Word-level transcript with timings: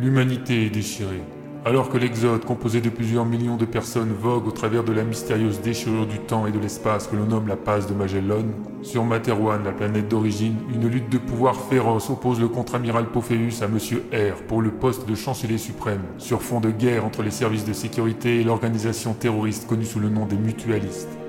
L'humanité 0.00 0.64
est 0.64 0.70
déchirée. 0.70 1.22
Alors 1.66 1.90
que 1.90 1.98
l'Exode, 1.98 2.46
composé 2.46 2.80
de 2.80 2.88
plusieurs 2.88 3.26
millions 3.26 3.58
de 3.58 3.66
personnes, 3.66 4.14
vogue 4.18 4.46
au 4.46 4.50
travers 4.50 4.82
de 4.82 4.92
la 4.92 5.04
mystérieuse 5.04 5.60
déchirure 5.60 6.06
du 6.06 6.18
temps 6.18 6.46
et 6.46 6.52
de 6.52 6.58
l'espace 6.58 7.06
que 7.06 7.16
l'on 7.16 7.26
nomme 7.26 7.48
la 7.48 7.56
passe 7.56 7.86
de 7.86 7.92
Magellan, 7.92 8.46
sur 8.80 9.04
Materwan, 9.04 9.62
la 9.62 9.72
planète 9.72 10.08
d'origine, 10.08 10.56
une 10.74 10.88
lutte 10.88 11.10
de 11.10 11.18
pouvoir 11.18 11.54
féroce 11.54 12.08
oppose 12.08 12.40
le 12.40 12.48
contre-amiral 12.48 13.08
Pophéus 13.08 13.60
à 13.60 13.68
Monsieur 13.68 14.02
R 14.10 14.40
pour 14.48 14.62
le 14.62 14.70
poste 14.70 15.06
de 15.06 15.14
chancelier 15.14 15.58
suprême, 15.58 16.00
sur 16.16 16.40
fond 16.40 16.60
de 16.60 16.70
guerre 16.70 17.04
entre 17.04 17.22
les 17.22 17.30
services 17.30 17.66
de 17.66 17.74
sécurité 17.74 18.40
et 18.40 18.44
l'organisation 18.44 19.12
terroriste 19.12 19.68
connue 19.68 19.84
sous 19.84 20.00
le 20.00 20.08
nom 20.08 20.24
des 20.24 20.38
mutualistes. 20.38 21.19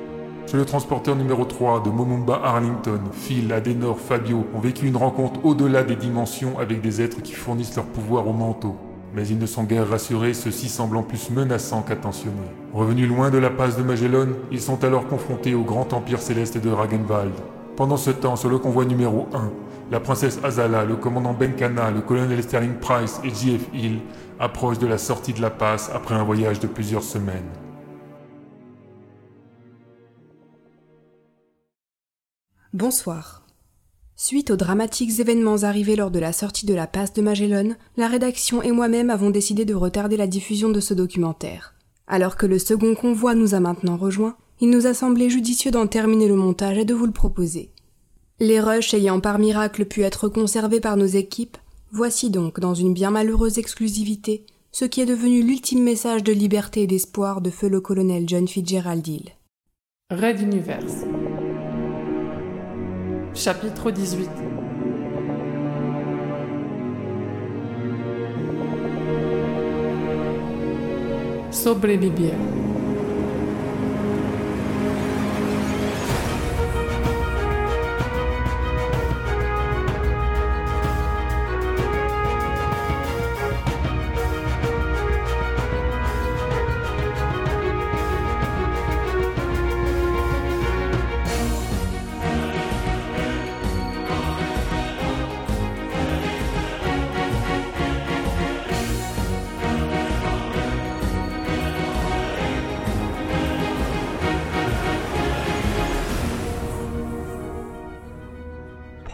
Sur 0.51 0.57
le 0.57 0.65
transporteur 0.65 1.15
numéro 1.15 1.45
3 1.45 1.81
de 1.81 1.89
Momumba 1.89 2.41
Arlington, 2.43 2.99
Phil, 3.13 3.53
Adenor, 3.53 3.97
Fabio 3.97 4.45
ont 4.53 4.59
vécu 4.59 4.85
une 4.85 4.97
rencontre 4.97 5.39
au-delà 5.45 5.81
des 5.81 5.95
dimensions 5.95 6.59
avec 6.59 6.81
des 6.81 7.01
êtres 7.01 7.21
qui 7.21 7.31
fournissent 7.31 7.77
leur 7.77 7.85
pouvoir 7.85 8.27
au 8.27 8.33
manteau. 8.33 8.75
Mais 9.15 9.25
ils 9.25 9.37
ne 9.37 9.45
sont 9.45 9.63
guère 9.63 9.87
rassurés, 9.87 10.33
ceux-ci 10.33 10.67
semblant 10.67 11.03
plus 11.03 11.29
menaçants 11.29 11.83
qu'attentionnés. 11.83 12.35
Revenus 12.73 13.07
loin 13.07 13.29
de 13.29 13.37
la 13.37 13.49
passe 13.49 13.77
de 13.77 13.83
Magellan, 13.83 14.27
ils 14.51 14.59
sont 14.59 14.83
alors 14.83 15.07
confrontés 15.07 15.55
au 15.55 15.63
grand 15.63 15.93
empire 15.93 16.19
céleste 16.19 16.57
de 16.57 16.69
Ragenwald. 16.69 17.31
Pendant 17.77 17.95
ce 17.95 18.11
temps, 18.11 18.35
sur 18.35 18.49
le 18.49 18.57
convoi 18.57 18.83
numéro 18.83 19.29
1, 19.33 19.49
la 19.89 20.01
princesse 20.01 20.41
Azala, 20.43 20.83
le 20.83 20.97
commandant 20.97 21.31
Benkana, 21.31 21.91
le 21.91 22.01
colonel 22.01 22.43
Sterling 22.43 22.73
Price 22.73 23.21
et 23.23 23.29
J.F. 23.29 23.73
Hill 23.73 23.99
approchent 24.37 24.79
de 24.79 24.87
la 24.87 24.97
sortie 24.97 25.31
de 25.31 25.41
la 25.41 25.49
passe 25.49 25.89
après 25.95 26.15
un 26.15 26.25
voyage 26.25 26.59
de 26.59 26.67
plusieurs 26.67 27.03
semaines. 27.03 27.47
Bonsoir. 32.73 33.45
Suite 34.15 34.49
aux 34.49 34.55
dramatiques 34.55 35.19
événements 35.19 35.63
arrivés 35.63 35.97
lors 35.97 36.09
de 36.09 36.19
la 36.19 36.31
sortie 36.31 36.65
de 36.65 36.73
la 36.73 36.87
passe 36.87 37.11
de 37.11 37.21
Magellan, 37.21 37.75
la 37.97 38.07
rédaction 38.07 38.61
et 38.61 38.71
moi-même 38.71 39.09
avons 39.09 39.29
décidé 39.29 39.65
de 39.65 39.73
retarder 39.73 40.15
la 40.15 40.25
diffusion 40.25 40.69
de 40.69 40.79
ce 40.79 40.93
documentaire. 40.93 41.73
Alors 42.07 42.37
que 42.37 42.45
le 42.45 42.59
second 42.59 42.95
convoi 42.95 43.35
nous 43.35 43.55
a 43.55 43.59
maintenant 43.59 43.97
rejoints, 43.97 44.37
il 44.61 44.69
nous 44.69 44.87
a 44.87 44.93
semblé 44.93 45.29
judicieux 45.29 45.69
d'en 45.69 45.85
terminer 45.85 46.29
le 46.29 46.37
montage 46.37 46.77
et 46.77 46.85
de 46.85 46.93
vous 46.93 47.05
le 47.05 47.11
proposer. 47.11 47.71
Les 48.39 48.61
rushs 48.61 48.93
ayant 48.93 49.19
par 49.19 49.37
miracle 49.37 49.83
pu 49.83 50.03
être 50.03 50.29
conservés 50.29 50.79
par 50.79 50.95
nos 50.95 51.05
équipes, 51.05 51.57
voici 51.91 52.29
donc, 52.29 52.61
dans 52.61 52.73
une 52.73 52.93
bien 52.93 53.11
malheureuse 53.11 53.57
exclusivité, 53.57 54.45
ce 54.71 54.85
qui 54.85 55.01
est 55.01 55.05
devenu 55.05 55.43
l'ultime 55.43 55.83
message 55.83 56.23
de 56.23 56.31
liberté 56.31 56.83
et 56.83 56.87
d'espoir 56.87 57.41
de 57.41 57.49
feu 57.49 57.67
le 57.67 57.81
colonel 57.81 58.29
John 58.29 58.47
Fitzgerald 58.47 59.05
Hill. 59.05 59.31
Red 60.09 60.39
Universe. 60.39 61.03
Chapitre 63.33 63.91
18 63.91 64.29
Sobrevivir. 71.51 72.33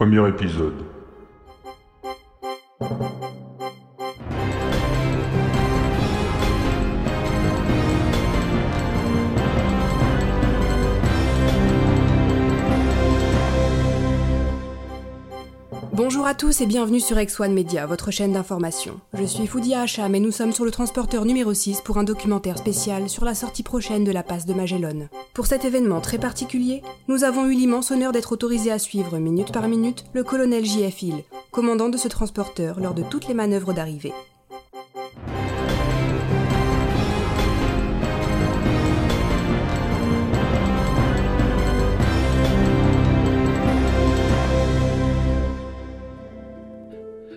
Premier 0.07 0.29
épisode. 0.29 0.86
Bonjour 16.17 16.29
à 16.29 16.33
tous 16.33 16.61
et 16.61 16.65
bienvenue 16.65 16.99
sur 16.99 17.15
X1 17.15 17.51
Media, 17.51 17.85
votre 17.85 18.09
chaîne 18.09 18.33
d'information. 18.33 18.99
Je 19.13 19.23
suis 19.23 19.45
Foudia 19.45 19.81
Hacham 19.81 20.15
et 20.15 20.19
nous 20.19 20.31
sommes 20.31 20.51
sur 20.51 20.65
le 20.65 20.71
transporteur 20.71 21.25
numéro 21.25 21.53
6 21.53 21.81
pour 21.81 21.99
un 21.99 22.03
documentaire 22.03 22.57
spécial 22.57 23.07
sur 23.07 23.23
la 23.23 23.35
sortie 23.35 23.61
prochaine 23.61 24.03
de 24.03 24.11
la 24.11 24.23
passe 24.23 24.47
de 24.47 24.55
Magellan. 24.55 25.09
Pour 25.35 25.45
cet 25.45 25.63
événement 25.63 26.01
très 26.01 26.17
particulier, 26.17 26.81
nous 27.07 27.23
avons 27.23 27.45
eu 27.45 27.53
l'immense 27.53 27.91
honneur 27.91 28.13
d'être 28.13 28.31
autorisés 28.31 28.71
à 28.71 28.79
suivre 28.79 29.19
minute 29.19 29.51
par 29.51 29.67
minute 29.67 30.05
le 30.13 30.23
colonel 30.23 30.65
J.F. 30.65 31.03
Hill, 31.03 31.23
commandant 31.51 31.89
de 31.89 31.97
ce 31.97 32.07
transporteur 32.07 32.79
lors 32.79 32.95
de 32.95 33.03
toutes 33.03 33.27
les 33.27 33.35
manœuvres 33.35 33.73
d'arrivée. 33.73 34.13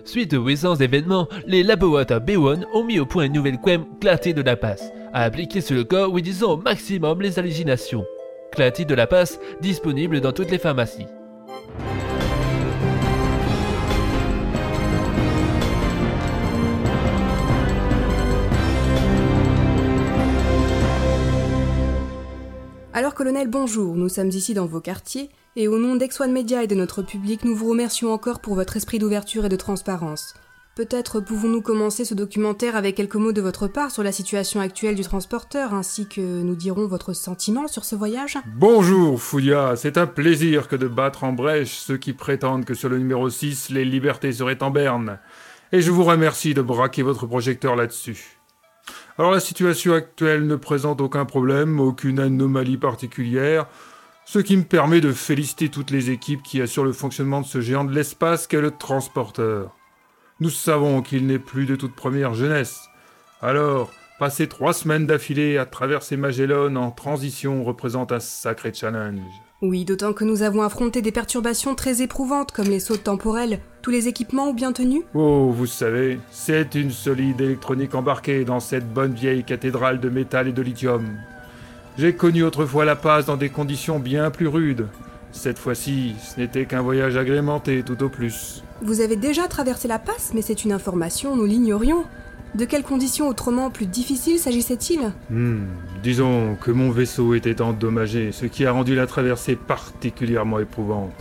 Suite 0.05 0.35
aux 0.35 0.45
récents 0.45 0.77
événements, 0.77 1.29
les 1.47 1.63
laboratoires 1.63 2.21
B1 2.21 2.65
ont 2.75 2.85
mis 2.85 2.99
au 2.99 3.07
point 3.07 3.25
une 3.25 3.33
nouvelle 3.33 3.59
crème 3.59 3.85
clarté 4.01 4.33
de 4.33 4.43
la 4.43 4.57
passe, 4.57 4.93
à 5.13 5.25
appliquer 5.25 5.61
sur 5.61 5.77
le 5.77 5.85
corps 5.85 6.15
réduisant 6.15 6.53
au 6.53 6.57
maximum 6.57 7.21
les 7.21 7.39
hallucinations. 7.39 8.05
Clarté 8.53 8.85
de 8.85 8.95
la 8.95 9.07
passe 9.07 9.39
disponible 9.61 10.21
dans 10.21 10.33
toutes 10.33 10.51
les 10.51 10.59
pharmacies. 10.59 11.07
Colonel, 23.21 23.49
bonjour, 23.49 23.97
nous 23.97 24.09
sommes 24.09 24.31
ici 24.31 24.55
dans 24.55 24.65
vos 24.65 24.81
quartiers, 24.81 25.29
et 25.55 25.69
au 25.69 25.79
nom 25.79 25.95
d'Ex-One 25.95 26.33
Media 26.33 26.63
et 26.63 26.67
de 26.67 26.75
notre 26.75 27.03
public, 27.03 27.45
nous 27.45 27.55
vous 27.55 27.69
remercions 27.69 28.15
encore 28.15 28.41
pour 28.41 28.55
votre 28.55 28.79
esprit 28.79 28.99
d'ouverture 28.99 29.45
et 29.45 29.51
de 29.51 29.57
transparence. 29.57 30.33
Peut-être 30.75 31.21
pouvons-nous 31.21 31.61
commencer 31.61 32.07
ce 32.07 32.15
documentaire 32.15 32.77
avec 32.77 32.95
quelques 32.95 33.17
mots 33.17 33.33
de 33.33 33.43
votre 33.43 33.67
part 33.67 33.91
sur 33.91 34.03
la 34.03 34.11
situation 34.11 34.59
actuelle 34.59 34.95
du 34.95 35.03
transporteur, 35.03 35.75
ainsi 35.75 36.09
que 36.09 36.23
nous 36.23 36.57
dirons 36.57 36.87
votre 36.87 37.13
sentiment 37.13 37.69
sur 37.69 37.85
ce 37.85 37.95
voyage 37.95 38.39
Bonjour 38.57 39.21
Foudia, 39.21 39.75
c'est 39.77 39.99
un 39.99 40.07
plaisir 40.07 40.67
que 40.67 40.77
de 40.77 40.89
battre 40.89 41.23
en 41.23 41.35
brèche 41.35 41.77
ceux 41.77 41.99
qui 41.99 42.15
prétendent 42.15 42.65
que 42.65 42.73
sur 42.73 42.89
le 42.89 42.97
numéro 42.97 43.29
6, 43.29 43.69
les 43.69 43.85
libertés 43.85 44.33
seraient 44.33 44.63
en 44.63 44.71
berne. 44.71 45.19
Et 45.73 45.83
je 45.83 45.91
vous 45.91 46.05
remercie 46.05 46.55
de 46.55 46.63
braquer 46.63 47.03
votre 47.03 47.27
projecteur 47.27 47.77
là-dessus. 47.77 48.40
Alors 49.21 49.33
la 49.33 49.41
situation 49.41 49.93
actuelle 49.93 50.47
ne 50.47 50.57
présente 50.57 51.03
aucun 51.03 51.27
problème, 51.27 51.79
aucune 51.79 52.19
anomalie 52.19 52.79
particulière, 52.79 53.67
ce 54.25 54.39
qui 54.39 54.57
me 54.57 54.63
permet 54.63 55.03
de 55.03 55.13
féliciter 55.13 55.69
toutes 55.69 55.91
les 55.91 56.09
équipes 56.09 56.43
qui 56.43 56.63
assurent 56.63 56.87
le 56.87 56.95
fonctionnement 56.95 57.43
de 57.43 57.47
ce 57.47 57.61
géant 57.61 57.85
de 57.85 57.95
l'espace 57.95 58.47
qu'est 58.47 58.63
le 58.63 58.71
transporteur. 58.71 59.77
Nous 60.41 60.49
savons 60.49 61.03
qu'il 61.03 61.27
n'est 61.27 61.39
plus 61.39 61.67
de 61.67 61.77
toute 61.77 61.95
première 61.95 62.33
jeunesse. 62.33 62.89
Alors, 63.43 63.91
passer 64.19 64.49
trois 64.49 64.73
semaines 64.73 65.07
d'affilée 65.07 65.59
à 65.59 65.67
traverser 65.67 66.17
Magellan 66.17 66.75
en 66.77 66.91
transition 66.91 67.63
représente 67.63 68.13
un 68.13 68.21
sacré 68.21 68.73
challenge. 68.73 69.21
Oui, 69.63 69.85
d'autant 69.85 70.15
que 70.15 70.25
nous 70.25 70.41
avons 70.41 70.63
affronté 70.63 71.03
des 71.03 71.13
perturbations 71.13 71.75
très 71.75 72.01
éprouvantes 72.01 72.51
comme 72.51 72.69
les 72.69 72.81
sauts 72.81 72.97
temporels. 72.97 73.61
Tous 73.83 73.91
les 73.91 74.09
équipements 74.09 74.49
ont 74.49 74.55
bien 74.55 74.73
tenu 74.73 75.03
Oh, 75.13 75.53
vous 75.55 75.67
savez, 75.67 76.19
c'est 76.31 76.75
une 76.75 76.91
solide 76.91 77.43
électronique 77.43 77.95
embarquée 77.95 78.47
dans 78.47 78.61
cette 78.61 78.91
bonne 78.91 79.13
vieille 79.13 79.45
cathédrale 79.45 80.01
de 80.01 80.09
métal 80.09 80.49
et 80.49 80.53
de 80.53 80.63
lithium. 80.63 81.05
J'ai 81.99 82.15
connu 82.15 82.43
autrefois 82.43 82.87
la 82.87 82.97
passe 82.97 83.27
dans 83.27 83.37
des 83.37 83.51
conditions 83.51 83.99
bien 83.99 84.31
plus 84.31 84.49
rudes. 84.49 84.87
Cette 85.31 85.59
fois-ci, 85.59 86.15
ce 86.19 86.41
n'était 86.41 86.65
qu'un 86.65 86.81
voyage 86.81 87.19
agrémenté 87.19 87.83
tout 87.83 88.03
au 88.03 88.09
plus. 88.09 88.65
Vous 88.81 89.03
avez 89.03 89.17
déjà 89.17 89.47
traversé 89.47 89.89
la 89.89 89.99
passe, 89.99 90.33
mais 90.35 90.41
c'est 90.41 90.65
une 90.65 90.73
information, 90.73 91.37
nous 91.37 91.45
l'ignorions. 91.45 92.05
De 92.55 92.65
quelles 92.65 92.83
conditions 92.83 93.29
autrement 93.29 93.71
plus 93.71 93.87
difficiles 93.87 94.39
s'agissait-il? 94.39 95.13
Hmm, 95.31 95.67
disons 96.03 96.57
que 96.61 96.73
mon 96.73 96.91
vaisseau 96.91 97.35
était 97.35 97.61
endommagé, 97.63 98.33
ce 98.33 98.47
qui 98.47 98.67
a 98.67 98.73
rendu 98.73 98.95
la 98.95 99.07
traversée 99.07 99.55
particulièrement 99.55 100.59
éprouvante. 100.59 101.15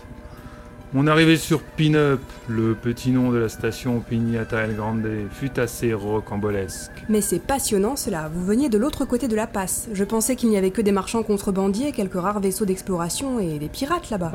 Mon 0.92 1.06
arrivée 1.06 1.38
sur 1.38 1.62
Pin-Up, 1.62 2.20
le 2.48 2.74
petit 2.74 3.12
nom 3.12 3.30
de 3.30 3.38
la 3.38 3.48
station 3.48 4.00
Pignata 4.00 4.58
El 4.62 4.76
Grande, 4.76 5.08
fut 5.32 5.60
assez 5.60 5.94
rocambolesque. 5.94 7.06
Mais 7.10 7.22
c'est 7.22 7.38
passionnant 7.38 7.96
cela, 7.96 8.28
vous 8.34 8.44
veniez 8.44 8.70
de 8.70 8.80
l'autre 8.80 9.06
côté 9.06 9.28
de 9.28 9.36
la 9.36 9.46
passe. 9.46 9.88
Je 9.94 10.04
pensais 10.04 10.36
qu'il 10.36 10.50
n'y 10.50 10.58
avait 10.58 10.72
que 10.72 10.82
des 10.82 10.92
marchands 10.92 11.22
contrebandiers, 11.22 11.92
quelques 11.92 12.20
rares 12.20 12.40
vaisseaux 12.40 12.66
d'exploration 12.66 13.40
et 13.40 13.60
des 13.60 13.70
pirates 13.70 14.10
là-bas. 14.10 14.32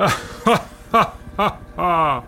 Ah, 0.46 0.64
ah, 0.92 1.16
ah, 1.38 1.58
ah 1.76 2.24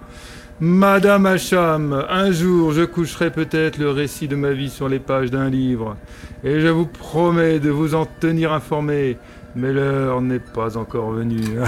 Madame 0.59 1.27
Hacham, 1.27 2.07
un 2.09 2.33
jour 2.33 2.73
je 2.73 2.83
coucherai 2.83 3.31
peut-être 3.31 3.77
le 3.77 3.91
récit 3.91 4.27
de 4.27 4.37
ma 4.37 4.53
vie 4.53 4.71
sur 4.71 4.89
les 4.89 4.99
pages 4.99 5.31
d'un 5.31 5.51
livre, 5.51 5.99
et 6.43 6.61
je 6.61 6.69
vous 6.69 6.87
promets 6.87 7.59
de 7.59 7.69
vous 7.69 7.95
en 7.95 8.07
tenir 8.07 8.55
informé, 8.55 9.19
mais 9.55 9.71
l'heure 9.71 10.23
n'est 10.23 10.39
pas 10.39 10.79
encore 10.79 11.11
venue. 11.11 11.59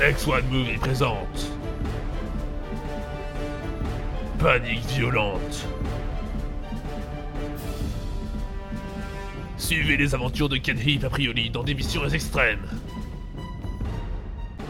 X1 0.00 0.42
Movie 0.50 0.78
présente. 0.78 1.53
Panique 4.44 4.84
violente. 4.88 5.66
Suivez 9.56 9.96
les 9.96 10.14
aventures 10.14 10.50
de 10.50 10.58
Ken 10.58 10.78
Heap 10.78 11.06
dans 11.50 11.62
des 11.64 11.72
missions 11.72 12.06
extrêmes. 12.06 12.60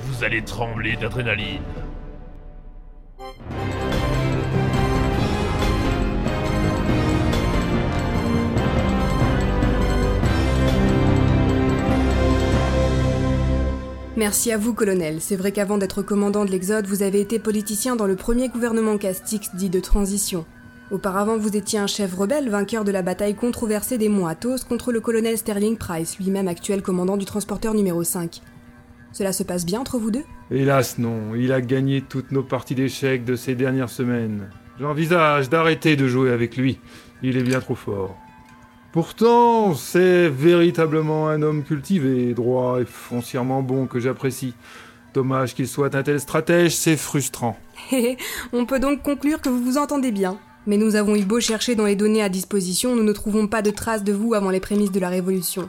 Vous 0.03 0.23
allez 0.23 0.45
trembler 0.45 0.95
d'adrénaline. 0.95 1.61
Merci 14.17 14.53
à 14.53 14.59
vous, 14.59 14.75
colonel. 14.75 15.21
C'est 15.21 15.35
vrai 15.35 15.51
qu'avant 15.51 15.77
d'être 15.77 16.01
commandant 16.01 16.45
de 16.45 16.51
l'Exode, 16.53 16.87
vous 16.87 17.03
avez 17.03 17.21
été 17.21 17.41
politicien 17.41 17.97
dans 17.97 18.07
le 18.07 18.15
premier 18.15 18.49
gouvernement 18.49 18.97
Castix 18.97 19.51
dit 19.57 19.71
de 19.71 19.81
transition. 19.81 20.47
Auparavant, 20.93 21.37
vous 21.37 21.57
étiez 21.57 21.81
un 21.81 21.89
chef 21.89 22.15
rebelle, 22.15 22.49
vainqueur 22.49 22.85
de 22.85 22.93
la 22.93 23.03
bataille 23.03 23.35
controversée 23.35 23.99
des 23.99 24.09
monts 24.09 24.29
Athos 24.29 24.59
contre 24.69 24.93
le 24.93 25.01
colonel 25.01 25.37
Sterling 25.37 25.77
Price, 25.77 26.17
lui-même 26.21 26.47
actuel 26.47 26.81
commandant 26.81 27.17
du 27.17 27.25
transporteur 27.25 27.75
numéro 27.75 28.05
5. 28.05 28.41
Cela 29.11 29.33
se 29.33 29.43
passe 29.43 29.67
bien 29.67 29.81
entre 29.81 29.99
vous 29.99 30.13
deux? 30.13 30.25
Hélas 30.53 30.97
non, 30.99 31.35
il 31.35 31.53
a 31.53 31.61
gagné 31.61 32.01
toutes 32.01 32.31
nos 32.31 32.45
parties 32.45 32.77
d'échecs 32.77 33.25
de 33.25 33.35
ces 33.35 33.57
dernières 33.57 33.91
semaines. 33.91 34.49
J'envisage 34.79 35.51
d'arrêter 35.51 35.97
de 35.97 36.07
jouer 36.07 36.31
avec 36.31 36.57
lui. 36.57 36.79
Il 37.25 37.37
est 37.37 37.43
bien 37.43 37.59
trop 37.59 37.75
fort. 37.75 38.17
Pourtant, 38.95 39.75
c'est 39.75 40.29
véritablement 40.29 41.29
un 41.29 41.43
homme 41.43 41.65
cultivé, 41.65 42.33
droit 42.33 42.81
et 42.81 42.85
foncièrement 42.85 43.61
bon 43.61 43.89
que 43.89 43.99
j'apprécie. 43.99 44.55
Dommage 45.15 45.57
qu'il 45.57 45.67
soit 45.67 45.97
un 45.97 46.05
tel 46.05 46.21
stratège, 46.21 46.77
c'est 46.77 46.97
frustrant. 46.97 47.59
On 48.53 48.67
peut 48.67 48.79
donc 48.79 49.03
conclure 49.03 49.41
que 49.41 49.49
vous 49.49 49.65
vous 49.65 49.79
entendez 49.79 50.13
bien. 50.13 50.39
Mais 50.69 50.77
nous 50.77 50.95
avons 50.95 51.17
eu 51.17 51.25
beau 51.25 51.41
chercher 51.41 51.75
dans 51.75 51.87
les 51.87 51.97
données 51.97 52.23
à 52.23 52.29
disposition, 52.29 52.95
nous 52.95 53.03
ne 53.03 53.13
trouvons 53.13 53.49
pas 53.49 53.63
de 53.63 53.73
traces 53.73 54.05
de 54.05 54.13
vous 54.13 54.33
avant 54.33 54.51
les 54.51 54.61
prémices 54.61 54.93
de 54.93 55.01
la 55.01 55.09
Révolution. 55.09 55.69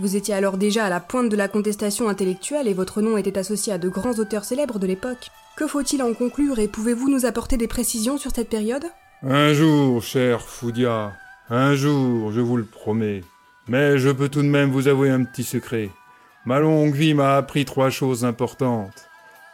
Vous 0.00 0.16
étiez 0.16 0.34
alors 0.34 0.58
déjà 0.58 0.86
à 0.86 0.90
la 0.90 0.98
pointe 0.98 1.28
de 1.28 1.36
la 1.36 1.46
contestation 1.46 2.08
intellectuelle 2.08 2.66
et 2.66 2.74
votre 2.74 3.02
nom 3.02 3.16
était 3.16 3.38
associé 3.38 3.72
à 3.72 3.78
de 3.78 3.88
grands 3.88 4.18
auteurs 4.18 4.44
célèbres 4.44 4.80
de 4.80 4.86
l'époque. 4.88 5.28
Que 5.56 5.68
faut-il 5.68 6.02
en 6.02 6.12
conclure 6.12 6.58
et 6.58 6.66
pouvez-vous 6.66 7.08
nous 7.08 7.24
apporter 7.24 7.56
des 7.56 7.68
précisions 7.68 8.18
sur 8.18 8.32
cette 8.34 8.50
période? 8.50 8.86
Un 9.22 9.52
jour, 9.54 10.02
cher 10.02 10.40
Foudia, 10.40 11.12
un 11.50 11.74
jour, 11.74 12.32
je 12.32 12.40
vous 12.40 12.56
le 12.56 12.64
promets. 12.64 13.22
Mais 13.68 13.98
je 13.98 14.10
peux 14.10 14.28
tout 14.28 14.42
de 14.42 14.48
même 14.48 14.70
vous 14.70 14.88
avouer 14.88 15.10
un 15.10 15.24
petit 15.24 15.44
secret. 15.44 15.90
Ma 16.44 16.60
longue 16.60 16.94
vie 16.94 17.14
m'a 17.14 17.36
appris 17.36 17.64
trois 17.64 17.90
choses 17.90 18.24
importantes. 18.24 19.08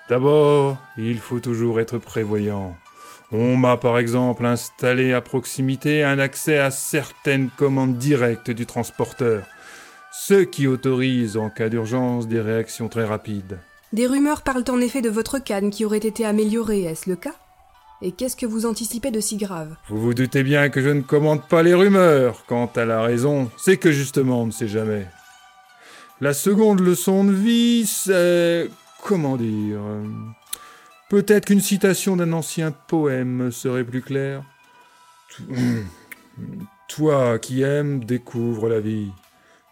D'abord, 0.08 0.76
il 0.98 1.18
faut 1.18 1.40
toujours 1.40 1.80
être 1.80 1.98
prévoyant. 1.98 2.76
On 3.32 3.56
m'a 3.56 3.76
par 3.76 3.98
exemple 3.98 4.44
installé 4.44 5.12
à 5.12 5.20
proximité 5.20 6.04
un 6.04 6.18
accès 6.18 6.58
à 6.58 6.70
certaines 6.70 7.50
commandes 7.50 7.96
directes 7.96 8.50
du 8.50 8.66
transporteur, 8.66 9.44
ce 10.12 10.42
qui 10.42 10.66
autorise 10.66 11.36
en 11.36 11.50
cas 11.50 11.68
d'urgence 11.68 12.28
des 12.28 12.40
réactions 12.40 12.88
très 12.88 13.04
rapides. 13.04 13.58
Des 13.92 14.06
rumeurs 14.06 14.42
parlent 14.42 14.64
en 14.68 14.80
effet 14.80 15.02
de 15.02 15.10
votre 15.10 15.38
canne 15.38 15.70
qui 15.70 15.84
aurait 15.84 15.98
été 15.98 16.24
améliorée, 16.24 16.82
est-ce 16.82 17.08
le 17.08 17.16
cas? 17.16 17.34
Et 18.04 18.12
qu'est-ce 18.12 18.36
que 18.36 18.44
vous 18.44 18.66
anticipez 18.66 19.10
de 19.10 19.18
si 19.18 19.38
grave? 19.38 19.76
Vous 19.88 19.98
vous 19.98 20.12
doutez 20.12 20.42
bien 20.42 20.68
que 20.68 20.82
je 20.82 20.90
ne 20.90 21.00
commente 21.00 21.48
pas 21.48 21.62
les 21.62 21.72
rumeurs. 21.72 22.44
Quant 22.46 22.70
à 22.76 22.84
la 22.84 23.00
raison, 23.00 23.50
c'est 23.56 23.78
que 23.78 23.92
justement 23.92 24.42
on 24.42 24.46
ne 24.46 24.50
sait 24.50 24.68
jamais. 24.68 25.06
La 26.20 26.34
seconde 26.34 26.80
leçon 26.80 27.24
de 27.24 27.32
vie, 27.32 27.86
c'est... 27.86 28.70
comment 29.02 29.38
dire 29.38 29.80
Peut-être 31.08 31.46
qu'une 31.46 31.62
citation 31.62 32.16
d'un 32.16 32.34
ancien 32.34 32.72
poème 32.72 33.50
serait 33.50 33.84
plus 33.84 34.02
claire. 34.02 34.42
Toi 36.88 37.38
qui 37.38 37.62
aimes, 37.62 38.04
découvre 38.04 38.68
la 38.68 38.80
vie. 38.80 39.12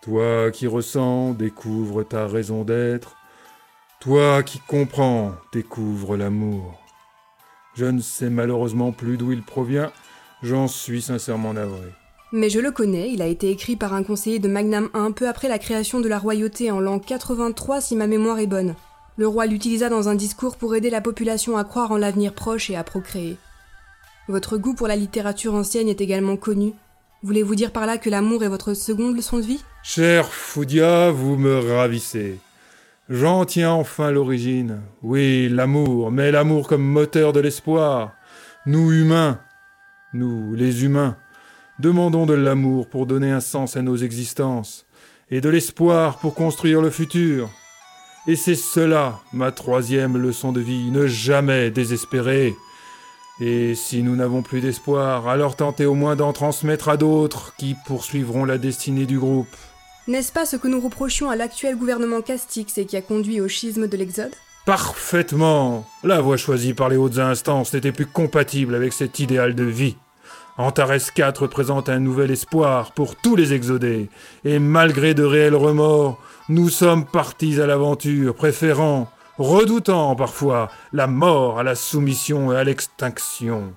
Toi 0.00 0.50
qui 0.50 0.66
ressens, 0.66 1.32
découvre 1.32 2.02
ta 2.02 2.26
raison 2.26 2.64
d'être. 2.64 3.14
Toi 4.00 4.42
qui 4.42 4.58
comprends, 4.58 5.32
découvre 5.52 6.16
l'amour. 6.16 6.81
Je 7.74 7.86
ne 7.86 8.00
sais 8.00 8.30
malheureusement 8.30 8.92
plus 8.92 9.16
d'où 9.16 9.32
il 9.32 9.42
provient, 9.42 9.90
j'en 10.42 10.68
suis 10.68 11.02
sincèrement 11.02 11.54
navré. 11.54 11.88
Mais 12.32 12.50
je 12.50 12.60
le 12.60 12.70
connais, 12.70 13.10
il 13.10 13.22
a 13.22 13.26
été 13.26 13.50
écrit 13.50 13.76
par 13.76 13.92
un 13.94 14.02
conseiller 14.02 14.38
de 14.38 14.48
Magnam 14.48 14.88
I 14.94 15.12
peu 15.12 15.28
après 15.28 15.48
la 15.48 15.58
création 15.58 16.00
de 16.00 16.08
la 16.08 16.18
royauté 16.18 16.70
en 16.70 16.80
l'an 16.80 16.98
83 16.98 17.80
si 17.80 17.96
ma 17.96 18.06
mémoire 18.06 18.38
est 18.38 18.46
bonne. 18.46 18.74
Le 19.16 19.28
roi 19.28 19.46
l'utilisa 19.46 19.90
dans 19.90 20.08
un 20.08 20.14
discours 20.14 20.56
pour 20.56 20.74
aider 20.74 20.88
la 20.88 21.02
population 21.02 21.56
à 21.56 21.64
croire 21.64 21.92
en 21.92 21.98
l'avenir 21.98 22.34
proche 22.34 22.70
et 22.70 22.76
à 22.76 22.84
procréer. 22.84 23.36
Votre 24.28 24.56
goût 24.56 24.74
pour 24.74 24.88
la 24.88 24.96
littérature 24.96 25.54
ancienne 25.54 25.88
est 25.88 26.00
également 26.00 26.36
connu. 26.36 26.72
Voulez-vous 27.22 27.54
dire 27.54 27.72
par 27.72 27.86
là 27.86 27.98
que 27.98 28.08
l'amour 28.10 28.42
est 28.42 28.48
votre 28.48 28.74
seconde 28.74 29.16
leçon 29.16 29.36
de 29.36 29.42
vie? 29.42 29.62
Cher 29.82 30.26
Foudia, 30.32 31.10
vous 31.10 31.36
me 31.36 31.58
ravissez. 31.58 32.38
J'en 33.14 33.44
tiens 33.44 33.72
enfin 33.72 34.10
l'origine. 34.10 34.80
Oui, 35.02 35.50
l'amour, 35.50 36.10
mais 36.10 36.30
l'amour 36.32 36.66
comme 36.66 36.82
moteur 36.82 37.34
de 37.34 37.40
l'espoir. 37.40 38.14
Nous 38.64 38.90
humains, 38.90 39.38
nous 40.14 40.54
les 40.54 40.82
humains, 40.82 41.18
demandons 41.78 42.24
de 42.24 42.32
l'amour 42.32 42.88
pour 42.88 43.04
donner 43.04 43.30
un 43.30 43.40
sens 43.40 43.76
à 43.76 43.82
nos 43.82 43.96
existences, 43.96 44.86
et 45.30 45.42
de 45.42 45.50
l'espoir 45.50 46.20
pour 46.20 46.34
construire 46.34 46.80
le 46.80 46.88
futur. 46.88 47.50
Et 48.26 48.34
c'est 48.34 48.54
cela, 48.54 49.20
ma 49.34 49.52
troisième 49.52 50.16
leçon 50.16 50.50
de 50.50 50.62
vie, 50.62 50.90
ne 50.90 51.06
jamais 51.06 51.70
désespérer. 51.70 52.54
Et 53.42 53.74
si 53.74 54.02
nous 54.02 54.16
n'avons 54.16 54.40
plus 54.40 54.62
d'espoir, 54.62 55.28
alors 55.28 55.56
tentez 55.56 55.84
au 55.84 55.94
moins 55.94 56.16
d'en 56.16 56.32
transmettre 56.32 56.88
à 56.88 56.96
d'autres 56.96 57.54
qui 57.58 57.76
poursuivront 57.84 58.46
la 58.46 58.56
destinée 58.56 59.04
du 59.04 59.18
groupe. 59.18 59.54
N'est-ce 60.08 60.32
pas 60.32 60.46
ce 60.46 60.56
que 60.56 60.66
nous 60.66 60.80
reprochions 60.80 61.30
à 61.30 61.36
l'actuel 61.36 61.76
gouvernement 61.76 62.22
Castix 62.22 62.76
et 62.76 62.86
qui 62.86 62.96
a 62.96 63.02
conduit 63.02 63.40
au 63.40 63.46
schisme 63.46 63.86
de 63.86 63.96
l'Exode? 63.96 64.34
Parfaitement 64.66 65.86
La 66.02 66.20
voie 66.20 66.36
choisie 66.36 66.74
par 66.74 66.88
les 66.88 66.96
hautes 66.96 67.18
instances 67.18 67.72
n'était 67.72 67.92
plus 67.92 68.06
compatible 68.06 68.74
avec 68.74 68.92
cet 68.92 69.20
idéal 69.20 69.54
de 69.54 69.62
vie. 69.62 69.96
Antares 70.58 70.96
IV 70.96 71.32
représente 71.36 71.88
un 71.88 72.00
nouvel 72.00 72.32
espoir 72.32 72.90
pour 72.92 73.14
tous 73.14 73.36
les 73.36 73.52
exodés, 73.52 74.08
et 74.44 74.58
malgré 74.58 75.14
de 75.14 75.22
réels 75.22 75.54
remords, 75.54 76.18
nous 76.48 76.68
sommes 76.68 77.06
partis 77.06 77.60
à 77.60 77.66
l'aventure, 77.66 78.34
préférant, 78.34 79.08
redoutant 79.38 80.16
parfois, 80.16 80.68
la 80.92 81.06
mort 81.06 81.60
à 81.60 81.62
la 81.62 81.76
soumission 81.76 82.52
et 82.52 82.56
à 82.56 82.64
l'extinction. 82.64 83.72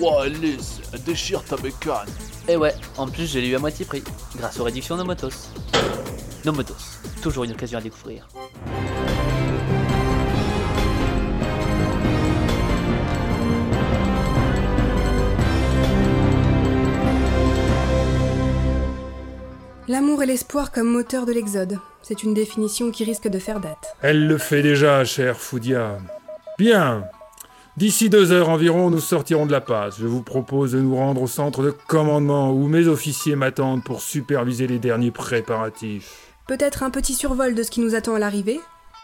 Ouah, 0.00 0.28
Liz, 0.28 0.80
déchire 1.04 1.42
ta 1.42 1.56
bécane. 1.56 2.06
Et 2.46 2.56
ouais, 2.56 2.74
en 2.96 3.08
plus 3.08 3.26
je 3.26 3.40
l'ai 3.40 3.48
eu 3.48 3.56
à 3.56 3.58
moitié 3.58 3.84
prix, 3.84 4.04
grâce 4.36 4.60
aux 4.60 4.64
réductions 4.64 4.96
de 4.96 5.02
Motos. 5.02 5.50
Nos 6.44 6.52
Motos, 6.52 6.74
toujours 7.20 7.44
une 7.44 7.52
occasion 7.52 7.78
à 7.78 7.82
découvrir. 7.82 8.28
L'amour 19.88 20.22
et 20.22 20.26
l'espoir 20.26 20.70
comme 20.70 20.86
moteur 20.86 21.26
de 21.26 21.32
l'Exode. 21.32 21.78
C'est 22.02 22.22
une 22.22 22.34
définition 22.34 22.90
qui 22.90 23.04
risque 23.04 23.26
de 23.26 23.38
faire 23.38 23.58
date. 23.58 23.96
Elle 24.02 24.28
le 24.28 24.38
fait 24.38 24.62
déjà, 24.62 25.04
cher 25.04 25.36
Foudia. 25.38 25.98
Bien. 26.58 27.04
D'ici 27.78 28.10
deux 28.10 28.32
heures 28.32 28.48
environ, 28.48 28.90
nous 28.90 28.98
sortirons 28.98 29.46
de 29.46 29.52
la 29.52 29.60
passe. 29.60 30.00
Je 30.00 30.06
vous 30.08 30.20
propose 30.20 30.72
de 30.72 30.80
nous 30.80 30.96
rendre 30.96 31.22
au 31.22 31.28
centre 31.28 31.62
de 31.62 31.70
commandement 31.70 32.50
où 32.50 32.66
mes 32.66 32.88
officiers 32.88 33.36
m'attendent 33.36 33.84
pour 33.84 34.00
superviser 34.02 34.66
les 34.66 34.80
derniers 34.80 35.12
préparatifs. 35.12 36.34
Peut-être 36.48 36.82
un 36.82 36.90
petit 36.90 37.14
survol 37.14 37.54
de 37.54 37.62
ce 37.62 37.70
qui 37.70 37.78
nous 37.78 37.94
attend 37.94 38.16
à 38.16 38.18
l'arrivée? 38.18 38.58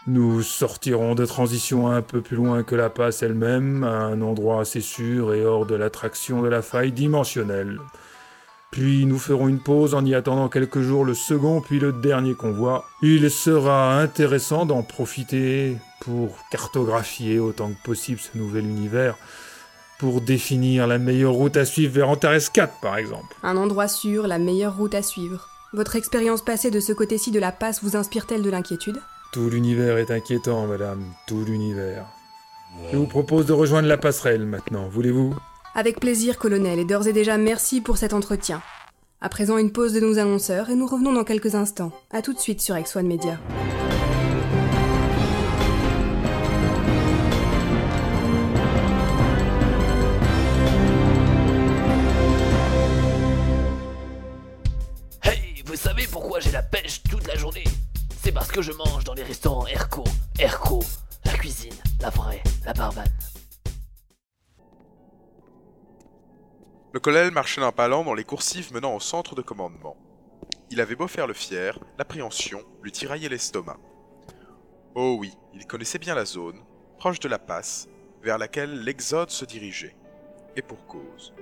Nous 0.07 0.41
sortirons 0.41 1.15
de 1.15 1.25
transition 1.25 1.87
un 1.87 2.01
peu 2.01 2.19
plus 2.19 2.35
loin 2.35 2.63
que 2.63 2.75
la 2.75 2.89
passe 2.89 3.23
elle-même, 3.23 3.85
à 3.85 4.07
un 4.07 4.19
endroit 4.19 4.59
assez 4.59 4.81
sûr 4.81 5.33
et 5.33 5.45
hors 5.45 5.65
de 5.65 5.75
l'attraction 5.75 6.41
de 6.41 6.49
la 6.49 6.61
faille 6.61 6.91
dimensionnelle. 6.91 7.79
Puis 8.75 9.05
nous 9.05 9.19
ferons 9.19 9.47
une 9.47 9.61
pause 9.61 9.95
en 9.95 10.03
y 10.03 10.13
attendant 10.13 10.49
quelques 10.49 10.81
jours 10.81 11.05
le 11.05 11.13
second 11.13 11.61
puis 11.61 11.79
le 11.79 11.93
dernier 11.93 12.33
convoi. 12.33 12.83
Il 13.01 13.31
sera 13.31 14.01
intéressant 14.01 14.65
d'en 14.65 14.83
profiter 14.83 15.77
pour 16.01 16.35
cartographier 16.51 17.39
autant 17.39 17.69
que 17.69 17.81
possible 17.85 18.19
ce 18.19 18.37
nouvel 18.37 18.65
univers, 18.65 19.15
pour 19.97 20.19
définir 20.19 20.87
la 20.87 20.97
meilleure 20.97 21.31
route 21.31 21.55
à 21.55 21.63
suivre 21.63 21.93
vers 21.93 22.09
Antares 22.09 22.51
4 22.51 22.81
par 22.81 22.97
exemple. 22.97 23.33
Un 23.43 23.55
endroit 23.55 23.87
sûr, 23.87 24.27
la 24.27 24.39
meilleure 24.39 24.75
route 24.75 24.93
à 24.93 25.01
suivre. 25.01 25.47
Votre 25.71 25.95
expérience 25.95 26.43
passée 26.43 26.69
de 26.69 26.81
ce 26.81 26.91
côté-ci 26.91 27.31
de 27.31 27.39
la 27.39 27.53
passe 27.53 27.81
vous 27.81 27.95
inspire-t-elle 27.95 28.43
de 28.43 28.49
l'inquiétude? 28.49 28.99
Tout 29.31 29.49
l'univers 29.49 29.97
est 29.99 30.11
inquiétant, 30.11 30.67
madame, 30.67 31.01
tout 31.27 31.45
l'univers. 31.45 32.07
Je 32.91 32.97
vous 32.97 33.07
propose 33.07 33.45
de 33.45 33.53
rejoindre 33.53 33.87
la 33.87 33.97
passerelle 33.97 34.45
maintenant, 34.45 34.89
voulez-vous? 34.89 35.33
Avec 35.77 35.99
plaisir, 35.99 36.37
colonel, 36.37 36.79
et 36.79 36.85
d'ores 36.85 37.07
et 37.07 37.11
déjà 37.11 37.37
merci 37.37 37.81
pour 37.81 37.97
cet 37.97 38.13
entretien. 38.13 38.61
À 39.19 39.27
présent, 39.27 39.57
une 39.57 39.73
pause 39.73 39.91
de 39.91 39.99
nos 39.99 40.17
annonceurs 40.17 40.69
et 40.69 40.75
nous 40.75 40.87
revenons 40.87 41.11
dans 41.11 41.25
quelques 41.25 41.53
instants. 41.53 41.91
A 42.11 42.21
tout 42.21 42.31
de 42.33 42.39
suite 42.39 42.61
sur 42.61 42.75
X1 42.75 43.05
Media. 43.05 43.37
Hey, 55.23 55.61
vous 55.65 55.75
savez 55.75 56.07
pourquoi 56.09 56.39
j'ai 56.39 56.51
la 56.51 56.63
pêche 56.63 57.03
toute 57.03 57.27
la 57.27 57.35
journée? 57.35 57.65
C'est 58.23 58.31
parce 58.31 58.49
que 58.49 58.61
je 58.61 58.71
mange 58.71 59.03
dans 59.03 59.13
les 59.13 59.23
restaurants 59.23 59.67
Erco. 59.67 60.05
Erco, 60.39 60.81
la 61.25 61.33
cuisine, 61.33 61.73
la 61.99 62.11
vraie, 62.11 62.41
la 62.65 62.71
barbane. 62.71 63.14
Le 66.95 67.01
colonel 67.01 67.31
marchait 67.31 67.59
d'un 67.59 67.73
pas 67.73 67.89
lent 67.89 68.05
dans 68.05 68.13
les 68.13 68.23
coursives 68.23 68.71
menant 68.71 68.95
au 68.95 69.01
centre 69.01 69.35
de 69.35 69.41
commandement. 69.41 69.97
Il 70.71 70.79
avait 70.79 70.95
beau 70.95 71.09
faire 71.09 71.27
le 71.27 71.33
fier, 71.33 71.77
l'appréhension 71.97 72.63
lui 72.81 72.93
tiraillait 72.93 73.27
l'estomac. 73.27 73.77
Oh 74.95 75.17
oui, 75.19 75.33
il 75.53 75.67
connaissait 75.67 75.99
bien 75.99 76.15
la 76.15 76.23
zone, 76.23 76.63
proche 76.97 77.19
de 77.19 77.27
la 77.27 77.37
passe, 77.37 77.89
vers 78.23 78.37
laquelle 78.37 78.81
l'Exode 78.85 79.29
se 79.29 79.43
dirigeait. 79.43 79.97
Et 80.55 80.61
pour 80.61 80.87
cause. 80.87 81.33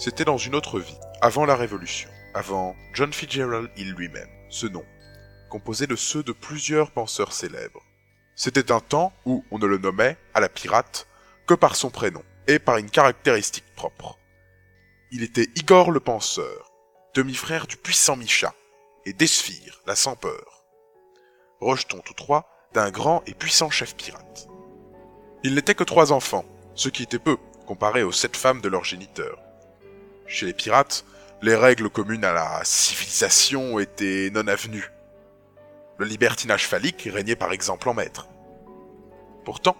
C'était 0.00 0.24
dans 0.24 0.38
une 0.38 0.54
autre 0.54 0.80
vie, 0.80 0.96
avant 1.20 1.44
la 1.44 1.54
Révolution, 1.54 2.08
avant 2.32 2.74
John 2.94 3.12
Fitzgerald 3.12 3.70
Hill 3.76 3.92
lui-même, 3.92 4.30
ce 4.48 4.66
nom, 4.66 4.82
composé 5.50 5.86
de 5.86 5.94
ceux 5.94 6.22
de 6.22 6.32
plusieurs 6.32 6.90
penseurs 6.90 7.34
célèbres. 7.34 7.82
C'était 8.34 8.72
un 8.72 8.80
temps 8.80 9.12
où 9.26 9.44
on 9.50 9.58
ne 9.58 9.66
le 9.66 9.76
nommait, 9.76 10.16
à 10.32 10.40
la 10.40 10.48
pirate, 10.48 11.06
que 11.46 11.52
par 11.52 11.76
son 11.76 11.90
prénom, 11.90 12.22
et 12.46 12.58
par 12.58 12.78
une 12.78 12.88
caractéristique 12.88 13.74
propre. 13.76 14.16
Il 15.10 15.22
était 15.22 15.50
Igor 15.54 15.90
le 15.90 16.00
penseur, 16.00 16.72
demi-frère 17.14 17.66
du 17.66 17.76
puissant 17.76 18.16
Micha, 18.16 18.54
et 19.04 19.12
d'Esphire, 19.12 19.82
la 19.86 19.96
sans 19.96 20.16
peur. 20.16 20.64
Rejetons 21.60 22.00
tous 22.00 22.14
trois 22.14 22.48
d'un 22.72 22.90
grand 22.90 23.22
et 23.26 23.34
puissant 23.34 23.68
chef 23.68 23.94
pirate. 23.96 24.48
Ils 25.44 25.54
n'étaient 25.54 25.74
que 25.74 25.84
trois 25.84 26.10
enfants, 26.10 26.46
ce 26.74 26.88
qui 26.88 27.02
était 27.02 27.18
peu, 27.18 27.36
comparé 27.66 28.02
aux 28.02 28.12
sept 28.12 28.34
femmes 28.34 28.62
de 28.62 28.70
leur 28.70 28.84
géniteur. 28.84 29.38
Chez 30.30 30.46
les 30.46 30.52
pirates, 30.52 31.04
les 31.42 31.56
règles 31.56 31.90
communes 31.90 32.24
à 32.24 32.32
la 32.32 32.60
civilisation 32.62 33.80
étaient 33.80 34.30
non 34.32 34.46
avenues. 34.46 34.92
Le 35.98 36.06
libertinage 36.06 36.68
phallique 36.68 37.08
régnait 37.12 37.34
par 37.34 37.50
exemple 37.50 37.88
en 37.88 37.94
maître. 37.94 38.28
Pourtant, 39.44 39.76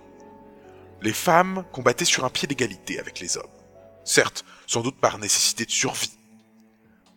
les 1.02 1.12
femmes 1.12 1.64
combattaient 1.70 2.04
sur 2.04 2.24
un 2.24 2.30
pied 2.30 2.48
d'égalité 2.48 2.98
avec 2.98 3.20
les 3.20 3.36
hommes. 3.36 3.46
Certes, 4.04 4.44
sans 4.66 4.80
doute 4.80 4.98
par 4.98 5.18
nécessité 5.18 5.64
de 5.64 5.70
survie. 5.70 6.18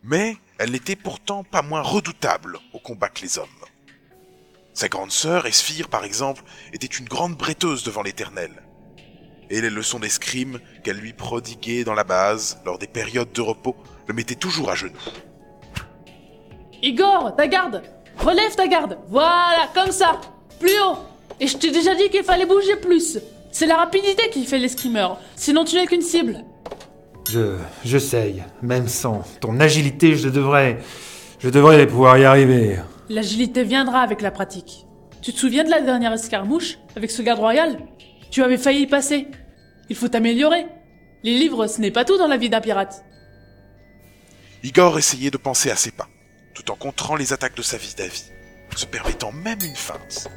Mais 0.03 0.37
elles 0.59 0.71
n'étaient 0.71 0.95
pourtant 0.95 1.43
pas 1.43 1.63
moins 1.63 1.81
redoutables 1.81 2.59
au 2.71 2.79
combat 2.79 3.09
que 3.09 3.23
les 3.23 3.39
hommes. 3.39 3.47
Sa 4.75 4.89
grande 4.89 5.11
sœur, 5.11 5.47
Esphire 5.47 5.89
par 5.89 6.05
exemple, 6.05 6.43
était 6.71 6.85
une 6.85 7.09
grande 7.09 7.35
bretteuse 7.35 7.83
devant 7.83 8.03
l'éternel 8.03 8.61
et 9.49 9.61
les 9.61 9.69
leçons 9.69 9.99
d'escrime 9.99 10.59
qu'elle 10.83 10.97
lui 10.97 11.13
prodiguait 11.13 11.83
dans 11.83 11.93
la 11.93 12.03
base, 12.03 12.59
lors 12.65 12.77
des 12.77 12.87
périodes 12.87 13.31
de 13.31 13.41
repos, 13.41 13.75
le 14.07 14.13
mettaient 14.13 14.35
toujours 14.35 14.69
à 14.69 14.75
genoux. 14.75 14.91
Igor, 16.81 17.33
ta 17.35 17.47
garde 17.47 17.81
Relève 18.19 18.55
ta 18.55 18.67
garde 18.67 18.97
Voilà, 19.07 19.69
comme 19.73 19.91
ça 19.91 20.19
Plus 20.59 20.79
haut 20.85 20.97
Et 21.39 21.47
je 21.47 21.57
t'ai 21.57 21.71
déjà 21.71 21.95
dit 21.95 22.09
qu'il 22.09 22.23
fallait 22.23 22.45
bouger 22.45 22.75
plus 22.75 23.19
C'est 23.51 23.65
la 23.65 23.77
rapidité 23.77 24.29
qui 24.29 24.45
fait 24.45 24.59
l'escrimeur, 24.59 25.19
sinon 25.35 25.63
tu 25.63 25.75
n'es 25.75 25.87
qu'une 25.87 26.01
cible. 26.01 26.43
Je. 27.31 27.55
j'essaye. 27.85 28.43
Même 28.61 28.87
sans 28.87 29.23
ton 29.39 29.59
agilité, 29.59 30.15
je 30.15 30.29
devrais. 30.29 30.79
Je 31.39 31.49
devrais 31.49 31.87
pouvoir 31.87 32.17
y 32.17 32.25
arriver. 32.25 32.79
L'agilité 33.09 33.63
viendra 33.63 33.99
avec 33.99 34.21
la 34.21 34.31
pratique. 34.31 34.85
Tu 35.21 35.33
te 35.33 35.39
souviens 35.39 35.63
de 35.63 35.69
la 35.69 35.81
dernière 35.81 36.13
escarmouche 36.13 36.77
avec 36.95 37.09
ce 37.09 37.21
garde 37.21 37.39
royal? 37.39 37.77
Tu 38.33 38.41
avais 38.41 38.57
failli 38.57 38.81
y 38.81 38.87
passer. 38.87 39.27
Il 39.89 39.95
faut 39.95 40.07
t'améliorer. 40.07 40.65
Les 41.21 41.37
livres, 41.37 41.67
ce 41.67 41.79
n'est 41.79 41.91
pas 41.91 42.03
tout 42.03 42.17
dans 42.17 42.25
la 42.25 42.37
vie 42.37 42.49
d'un 42.49 42.61
pirate. 42.61 43.05
Igor 44.63 44.97
essayait 44.97 45.29
de 45.29 45.37
penser 45.37 45.69
à 45.69 45.75
ses 45.75 45.91
pas, 45.91 46.09
tout 46.55 46.71
en 46.71 46.75
contrant 46.75 47.15
les 47.15 47.31
attaques 47.31 47.55
de 47.55 47.61
sa 47.61 47.77
vis-à-vis, 47.77 48.31
se 48.75 48.87
permettant 48.87 49.31
même 49.31 49.59
une 49.63 49.75
feinte. 49.75 50.29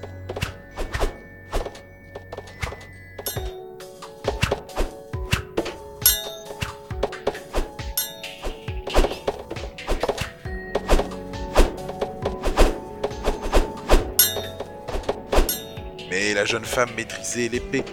Jeune 16.47 16.65
femme 16.65 16.91
maîtrisait 16.97 17.49
l'épée, 17.49 17.85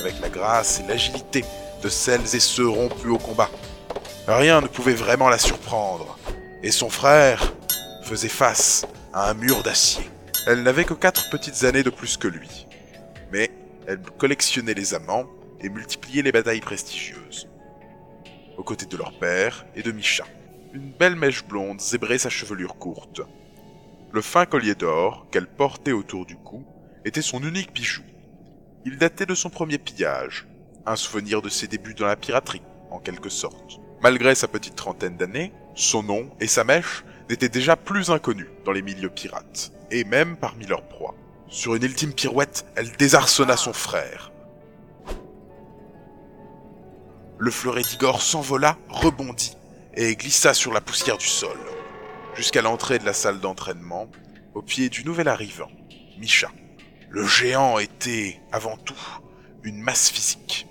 avec 0.00 0.20
la 0.20 0.28
grâce 0.28 0.80
et 0.80 0.86
l'agilité 0.86 1.44
de 1.82 1.88
celles 1.88 2.34
et 2.34 2.40
ceux 2.40 2.68
rompus 2.68 3.10
au 3.10 3.18
combat. 3.18 3.50
Rien 4.28 4.60
ne 4.60 4.68
pouvait 4.68 4.94
vraiment 4.94 5.28
la 5.28 5.38
surprendre, 5.38 6.18
et 6.62 6.70
son 6.70 6.90
frère 6.90 7.52
faisait 8.04 8.28
face 8.28 8.86
à 9.12 9.30
un 9.30 9.34
mur 9.34 9.62
d'acier. 9.62 10.08
Elle 10.46 10.62
n'avait 10.62 10.84
que 10.84 10.94
quatre 10.94 11.30
petites 11.30 11.64
années 11.64 11.82
de 11.82 11.90
plus 11.90 12.16
que 12.16 12.28
lui, 12.28 12.66
mais 13.32 13.50
elle 13.86 14.00
collectionnait 14.18 14.74
les 14.74 14.94
amants 14.94 15.26
et 15.60 15.68
multipliait 15.68 16.22
les 16.22 16.32
batailles 16.32 16.60
prestigieuses. 16.60 17.48
Aux 18.56 18.62
côtés 18.64 18.86
de 18.86 18.96
leur 18.96 19.12
père 19.18 19.64
et 19.74 19.82
de 19.82 19.92
Micha, 19.92 20.24
une 20.72 20.90
belle 20.90 21.16
mèche 21.16 21.44
blonde 21.44 21.80
zébrait 21.80 22.18
sa 22.18 22.30
chevelure 22.30 22.76
courte. 22.76 23.20
Le 24.12 24.20
fin 24.20 24.46
collier 24.46 24.74
d'or 24.74 25.26
qu'elle 25.30 25.46
portait 25.46 25.92
autour 25.92 26.26
du 26.26 26.36
cou 26.36 26.64
était 27.04 27.22
son 27.22 27.42
unique 27.42 27.72
bijou. 27.72 28.02
Il 28.84 28.98
datait 28.98 29.26
de 29.26 29.34
son 29.34 29.50
premier 29.50 29.78
pillage, 29.78 30.46
un 30.86 30.96
souvenir 30.96 31.42
de 31.42 31.48
ses 31.48 31.68
débuts 31.68 31.94
dans 31.94 32.06
la 32.06 32.16
piraterie, 32.16 32.62
en 32.90 32.98
quelque 32.98 33.28
sorte. 33.28 33.80
Malgré 34.02 34.34
sa 34.34 34.48
petite 34.48 34.76
trentaine 34.76 35.16
d'années, 35.16 35.52
son 35.74 36.02
nom 36.02 36.30
et 36.40 36.48
sa 36.48 36.64
mèche 36.64 37.04
n'étaient 37.30 37.48
déjà 37.48 37.76
plus 37.76 38.10
inconnus 38.10 38.48
dans 38.64 38.72
les 38.72 38.82
milieux 38.82 39.08
pirates, 39.08 39.72
et 39.90 40.04
même 40.04 40.36
parmi 40.36 40.66
leurs 40.66 40.86
proies. 40.88 41.14
Sur 41.48 41.74
une 41.74 41.84
ultime 41.84 42.12
pirouette, 42.12 42.66
elle 42.76 42.90
désarçonna 42.92 43.56
son 43.56 43.72
frère. 43.72 44.32
Le 47.38 47.50
fleuret 47.50 47.82
d'Igor 47.82 48.22
s'envola, 48.22 48.76
rebondit, 48.88 49.56
et 49.94 50.16
glissa 50.16 50.54
sur 50.54 50.72
la 50.72 50.80
poussière 50.80 51.18
du 51.18 51.26
sol, 51.26 51.58
jusqu'à 52.34 52.62
l'entrée 52.62 52.98
de 52.98 53.04
la 53.04 53.12
salle 53.12 53.40
d'entraînement, 53.40 54.08
au 54.54 54.62
pied 54.62 54.88
du 54.88 55.04
nouvel 55.04 55.28
arrivant, 55.28 55.70
Micha. 56.18 56.50
Le 57.12 57.26
géant 57.26 57.78
était, 57.78 58.40
avant 58.52 58.78
tout, 58.78 58.96
une 59.64 59.82
masse 59.82 60.08
physique, 60.08 60.66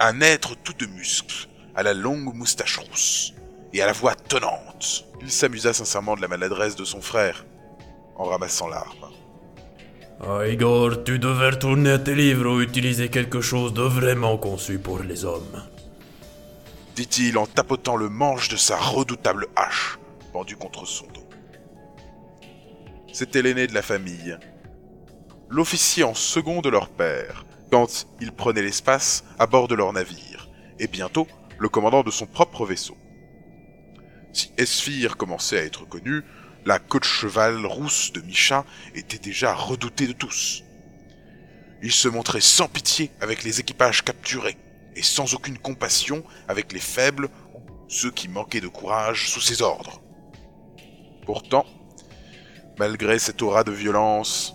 un 0.00 0.20
être 0.20 0.56
tout 0.56 0.72
de 0.72 0.86
muscles, 0.86 1.46
à 1.76 1.84
la 1.84 1.94
longue 1.94 2.34
moustache 2.34 2.78
rousse, 2.78 3.32
et 3.72 3.80
à 3.80 3.86
la 3.86 3.92
voix 3.92 4.16
tonnante. 4.16 5.04
Il 5.20 5.30
s'amusa 5.30 5.72
sincèrement 5.72 6.16
de 6.16 6.20
la 6.20 6.26
maladresse 6.26 6.74
de 6.74 6.84
son 6.84 7.00
frère, 7.00 7.46
en 8.16 8.24
ramassant 8.24 8.66
l'arme. 8.66 9.12
Ah, 10.20 10.48
Igor, 10.48 11.04
tu 11.04 11.20
devais 11.20 11.50
retourner 11.50 11.92
à 11.92 11.98
tes 12.00 12.16
livres 12.16 12.50
ou 12.50 12.60
utiliser 12.60 13.08
quelque 13.08 13.40
chose 13.40 13.72
de 13.72 13.82
vraiment 13.82 14.36
conçu 14.36 14.80
pour 14.80 14.98
les 14.98 15.24
hommes. 15.24 15.62
dit-il 16.96 17.38
en 17.38 17.46
tapotant 17.46 17.94
le 17.94 18.08
manche 18.08 18.48
de 18.48 18.56
sa 18.56 18.76
redoutable 18.76 19.46
hache, 19.54 19.96
pendue 20.32 20.56
contre 20.56 20.86
son 20.86 21.06
dos. 21.06 21.28
C'était 23.12 23.42
l'aîné 23.42 23.68
de 23.68 23.74
la 23.74 23.82
famille, 23.82 24.36
l'officier 25.54 26.02
en 26.02 26.14
second 26.14 26.62
de 26.62 26.68
leur 26.68 26.88
père, 26.88 27.46
quand 27.70 28.08
ils 28.20 28.32
prenaient 28.32 28.62
l'espace 28.62 29.22
à 29.38 29.46
bord 29.46 29.68
de 29.68 29.76
leur 29.76 29.92
navire, 29.92 30.48
et 30.80 30.88
bientôt 30.88 31.28
le 31.60 31.68
commandant 31.68 32.02
de 32.02 32.10
son 32.10 32.26
propre 32.26 32.66
vaisseau. 32.66 32.96
Si 34.32 34.50
Esphir 34.58 35.16
commençait 35.16 35.60
à 35.60 35.64
être 35.64 35.88
connu, 35.88 36.24
la 36.66 36.80
de 36.80 37.04
cheval 37.04 37.64
rousse 37.66 38.10
de 38.12 38.20
Micha 38.20 38.64
était 38.96 39.20
déjà 39.20 39.54
redoutée 39.54 40.08
de 40.08 40.12
tous. 40.12 40.64
Il 41.84 41.92
se 41.92 42.08
montrait 42.08 42.40
sans 42.40 42.66
pitié 42.66 43.12
avec 43.20 43.44
les 43.44 43.60
équipages 43.60 44.02
capturés, 44.02 44.56
et 44.96 45.04
sans 45.04 45.34
aucune 45.34 45.58
compassion 45.58 46.24
avec 46.48 46.72
les 46.72 46.80
faibles 46.80 47.28
ou 47.54 47.60
ceux 47.88 48.10
qui 48.10 48.26
manquaient 48.26 48.60
de 48.60 48.66
courage 48.66 49.30
sous 49.30 49.40
ses 49.40 49.62
ordres. 49.62 50.02
Pourtant, 51.24 51.64
malgré 52.76 53.20
cette 53.20 53.40
aura 53.40 53.62
de 53.62 53.70
violence, 53.70 54.53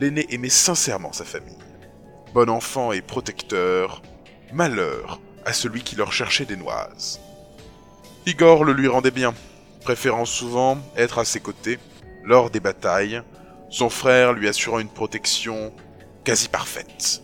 l'aîné 0.00 0.26
aimait 0.30 0.48
sincèrement 0.48 1.12
sa 1.12 1.24
famille. 1.24 1.56
Bon 2.34 2.48
enfant 2.48 2.92
et 2.92 3.00
protecteur, 3.00 4.02
malheur 4.52 5.20
à 5.44 5.52
celui 5.52 5.82
qui 5.82 5.96
leur 5.96 6.12
cherchait 6.12 6.44
des 6.44 6.56
noises. 6.56 7.20
Igor 8.26 8.64
le 8.64 8.72
lui 8.72 8.88
rendait 8.88 9.10
bien, 9.10 9.34
préférant 9.82 10.26
souvent 10.26 10.78
être 10.96 11.18
à 11.18 11.24
ses 11.24 11.40
côtés 11.40 11.78
lors 12.24 12.50
des 12.50 12.60
batailles, 12.60 13.22
son 13.70 13.88
frère 13.88 14.32
lui 14.32 14.48
assurant 14.48 14.78
une 14.78 14.88
protection 14.88 15.72
quasi 16.24 16.48
parfaite. 16.48 17.22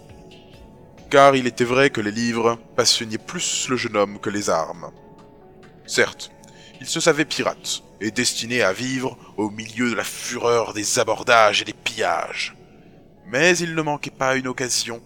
Car 1.10 1.36
il 1.36 1.46
était 1.46 1.64
vrai 1.64 1.90
que 1.90 2.00
les 2.00 2.10
livres 2.10 2.58
passionnaient 2.74 3.18
plus 3.18 3.68
le 3.68 3.76
jeune 3.76 3.96
homme 3.96 4.18
que 4.18 4.30
les 4.30 4.50
armes. 4.50 4.90
Certes, 5.86 6.30
il 6.80 6.86
se 6.86 7.00
savait 7.00 7.24
pirate 7.24 7.82
et 8.00 8.10
destiné 8.10 8.62
à 8.62 8.72
vivre 8.72 9.16
au 9.36 9.50
milieu 9.50 9.90
de 9.90 9.94
la 9.94 10.04
fureur 10.04 10.72
des 10.72 10.98
abordages 10.98 11.62
et 11.62 11.64
des 11.64 11.72
pillages. 11.72 12.56
Mais 13.26 13.56
il 13.58 13.74
ne 13.74 13.82
manquait 13.82 14.10
pas 14.10 14.36
une 14.36 14.48
occasion 14.48 15.00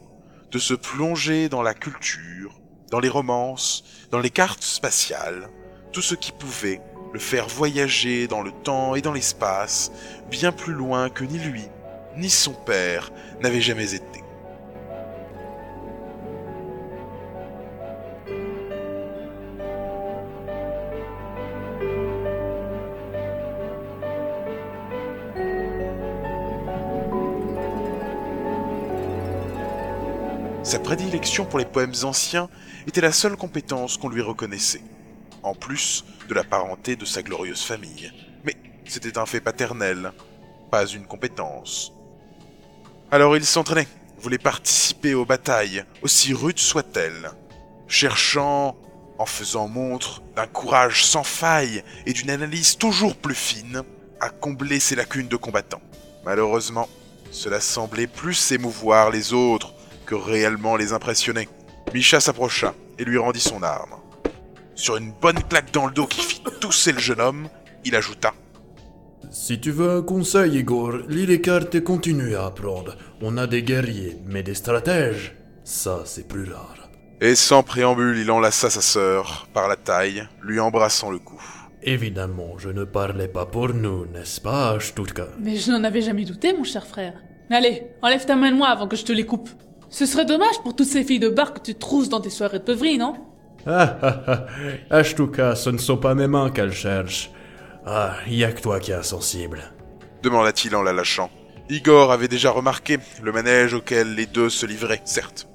de 0.50 0.58
se 0.58 0.74
plonger 0.74 1.48
dans 1.48 1.62
la 1.62 1.74
culture, 1.74 2.58
dans 2.90 3.00
les 3.00 3.08
romances, 3.08 3.84
dans 4.10 4.18
les 4.18 4.30
cartes 4.30 4.62
spatiales, 4.62 5.50
tout 5.92 6.02
ce 6.02 6.14
qui 6.14 6.32
pouvait 6.32 6.80
le 7.12 7.18
faire 7.18 7.48
voyager 7.48 8.28
dans 8.28 8.42
le 8.42 8.52
temps 8.52 8.94
et 8.94 9.02
dans 9.02 9.12
l'espace, 9.12 9.92
bien 10.30 10.52
plus 10.52 10.72
loin 10.72 11.08
que 11.10 11.24
ni 11.24 11.38
lui, 11.38 11.64
ni 12.16 12.30
son 12.30 12.52
père 12.52 13.10
n'avaient 13.40 13.60
jamais 13.60 13.94
été. 13.94 14.22
Sa 30.68 30.78
prédilection 30.78 31.46
pour 31.46 31.58
les 31.58 31.64
poèmes 31.64 31.94
anciens 32.02 32.50
était 32.86 33.00
la 33.00 33.10
seule 33.10 33.38
compétence 33.38 33.96
qu'on 33.96 34.10
lui 34.10 34.20
reconnaissait, 34.20 34.82
en 35.42 35.54
plus 35.54 36.04
de 36.28 36.34
la 36.34 36.44
parenté 36.44 36.94
de 36.94 37.06
sa 37.06 37.22
glorieuse 37.22 37.62
famille. 37.62 38.12
Mais 38.44 38.54
c'était 38.84 39.16
un 39.16 39.24
fait 39.24 39.40
paternel, 39.40 40.12
pas 40.70 40.84
une 40.84 41.06
compétence. 41.06 41.94
Alors 43.10 43.34
il 43.34 43.46
s'entraînait, 43.46 43.88
voulait 44.18 44.36
participer 44.36 45.14
aux 45.14 45.24
batailles, 45.24 45.86
aussi 46.02 46.34
rudes 46.34 46.58
soient-elles, 46.58 47.30
cherchant, 47.86 48.76
en 49.16 49.24
faisant 49.24 49.68
montre 49.68 50.20
d'un 50.36 50.46
courage 50.46 51.02
sans 51.02 51.24
faille 51.24 51.82
et 52.04 52.12
d'une 52.12 52.28
analyse 52.28 52.76
toujours 52.76 53.16
plus 53.16 53.34
fine, 53.34 53.84
à 54.20 54.28
combler 54.28 54.80
ses 54.80 54.96
lacunes 54.96 55.28
de 55.28 55.36
combattant. 55.36 55.80
Malheureusement, 56.26 56.90
cela 57.30 57.58
semblait 57.58 58.06
plus 58.06 58.52
émouvoir 58.52 59.10
les 59.10 59.32
autres 59.32 59.72
que 60.08 60.14
réellement 60.14 60.76
les 60.76 60.94
impressionner. 60.94 61.48
Misha 61.92 62.18
s'approcha 62.18 62.74
et 62.98 63.04
lui 63.04 63.18
rendit 63.18 63.40
son 63.40 63.62
arme. 63.62 63.96
Sur 64.74 64.96
une 64.96 65.12
bonne 65.12 65.42
claque 65.42 65.72
dans 65.72 65.86
le 65.86 65.92
dos 65.92 66.06
qui 66.06 66.22
fit 66.22 66.42
tousser 66.60 66.92
le 66.92 66.98
jeune 66.98 67.20
homme, 67.20 67.48
il 67.84 67.94
ajouta 67.94 68.32
Si 69.30 69.60
tu 69.60 69.70
veux 69.70 69.90
un 69.98 70.02
conseil, 70.02 70.56
Igor, 70.56 70.92
lis 71.08 71.26
les 71.26 71.42
cartes 71.42 71.74
et 71.74 71.82
continue 71.82 72.36
à 72.36 72.46
apprendre. 72.46 72.96
On 73.20 73.36
a 73.36 73.46
des 73.46 73.62
guerriers, 73.62 74.16
mais 74.24 74.42
des 74.42 74.54
stratèges, 74.54 75.36
ça 75.62 76.02
c'est 76.06 76.26
plus 76.26 76.50
rare. 76.50 76.88
Et 77.20 77.34
sans 77.34 77.62
préambule, 77.62 78.16
il 78.16 78.30
enlaça 78.30 78.70
sa 78.70 78.80
sœur 78.80 79.48
par 79.52 79.68
la 79.68 79.76
taille, 79.76 80.26
lui 80.42 80.58
embrassant 80.58 81.10
le 81.10 81.18
cou. 81.18 81.42
Évidemment, 81.82 82.56
je 82.58 82.70
ne 82.70 82.84
parlais 82.84 83.28
pas 83.28 83.44
pour 83.44 83.74
nous, 83.74 84.06
n'est-ce 84.06 84.40
pas, 84.40 84.78
Stutka 84.80 85.26
Mais 85.40 85.56
je 85.56 85.70
n'en 85.70 85.84
avais 85.84 86.00
jamais 86.00 86.24
douté, 86.24 86.56
mon 86.56 86.64
cher 86.64 86.86
frère. 86.86 87.14
Allez, 87.50 87.82
enlève 88.02 88.24
ta 88.24 88.36
main 88.36 88.52
de 88.52 88.56
moi 88.56 88.68
avant 88.68 88.88
que 88.88 88.96
je 88.96 89.04
te 89.04 89.12
les 89.12 89.26
coupe. 89.26 89.50
Ce 89.90 90.06
serait 90.06 90.26
dommage 90.26 90.60
pour 90.62 90.76
toutes 90.76 90.86
ces 90.88 91.04
filles 91.04 91.18
de 91.18 91.30
bar 91.30 91.54
que 91.54 91.60
tu 91.60 91.74
trousses 91.74 92.08
dans 92.08 92.20
tes 92.20 92.30
soirées 92.30 92.58
de 92.58 92.64
peuverie, 92.64 92.98
non 92.98 93.14
Ah 93.66 93.98
ah 94.02 94.22
ah, 94.26 94.46
Ashtuka, 94.96 95.54
ce 95.56 95.70
ne 95.70 95.78
sont 95.78 95.96
pas 95.96 96.14
mes 96.14 96.26
mains 96.26 96.50
qu'elle 96.50 96.72
cherche. 96.72 97.30
Ah, 97.86 98.16
y 98.26 98.44
a 98.44 98.52
que 98.52 98.60
toi 98.60 98.80
qui 98.80 98.90
es 98.92 98.94
insensible. 98.94 99.62
demanda-t-il 100.22 100.74
en 100.76 100.82
la 100.82 100.92
lâchant. 100.92 101.30
Igor 101.70 102.12
avait 102.12 102.28
déjà 102.28 102.50
remarqué 102.50 102.98
le 103.22 103.32
manège 103.32 103.74
auquel 103.74 104.14
les 104.14 104.26
deux 104.26 104.48
se 104.48 104.64
livraient, 104.66 105.02
certes. 105.04 105.48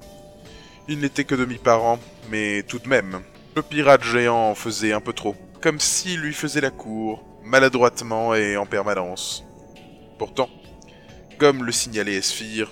Il 0.88 1.00
n'était 1.00 1.24
que 1.24 1.34
demi-parent, 1.34 1.98
mais 2.30 2.62
tout 2.62 2.78
de 2.78 2.88
même, 2.88 3.20
le 3.56 3.62
pirate 3.62 4.04
géant 4.04 4.50
en 4.50 4.54
faisait 4.54 4.92
un 4.92 5.00
peu 5.00 5.12
trop, 5.12 5.34
comme 5.60 5.80
s'il 5.80 6.20
lui 6.20 6.34
faisait 6.34 6.60
la 6.60 6.70
cour, 6.70 7.24
maladroitement 7.42 8.34
et 8.34 8.56
en 8.56 8.66
permanence. 8.66 9.44
Pourtant, 10.18 10.48
comme 11.38 11.64
le 11.64 11.72
signalait 11.72 12.14
Esphir, 12.16 12.70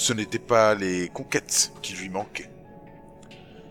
ce 0.00 0.14
n'étaient 0.14 0.38
pas 0.38 0.74
les 0.74 1.10
conquêtes 1.10 1.72
qui 1.82 1.92
lui 1.92 2.08
manquaient. 2.08 2.50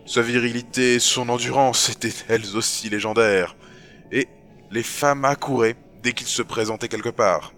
Sa 0.06 0.22
virilité 0.22 1.00
son 1.00 1.28
endurance 1.28 1.88
étaient 1.88 2.14
elles 2.28 2.56
aussi 2.56 2.88
légendaires, 2.88 3.56
et 4.12 4.28
les 4.70 4.84
femmes 4.84 5.24
accouraient 5.24 5.74
dès 6.04 6.12
qu'il 6.12 6.28
se 6.28 6.42
présentait 6.42 6.86
quelque 6.86 7.08
part. 7.08 7.52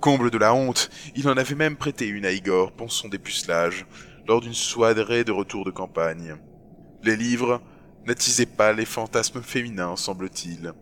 Comble 0.00 0.30
de 0.30 0.36
la 0.36 0.52
honte, 0.52 0.90
il 1.16 1.26
en 1.30 1.36
avait 1.38 1.54
même 1.54 1.76
prêté 1.76 2.06
une 2.06 2.26
à 2.26 2.32
Igor 2.32 2.72
pour 2.72 2.92
son 2.92 3.08
dépucelage, 3.08 3.86
lors 4.28 4.42
d'une 4.42 4.52
soirée 4.52 5.24
de 5.24 5.32
retour 5.32 5.64
de 5.64 5.70
campagne. 5.70 6.36
Les 7.04 7.16
livres 7.16 7.62
n'attisaient 8.06 8.44
pas 8.44 8.74
les 8.74 8.84
fantasmes 8.84 9.40
féminins, 9.40 9.96
semble-t-il. 9.96 10.74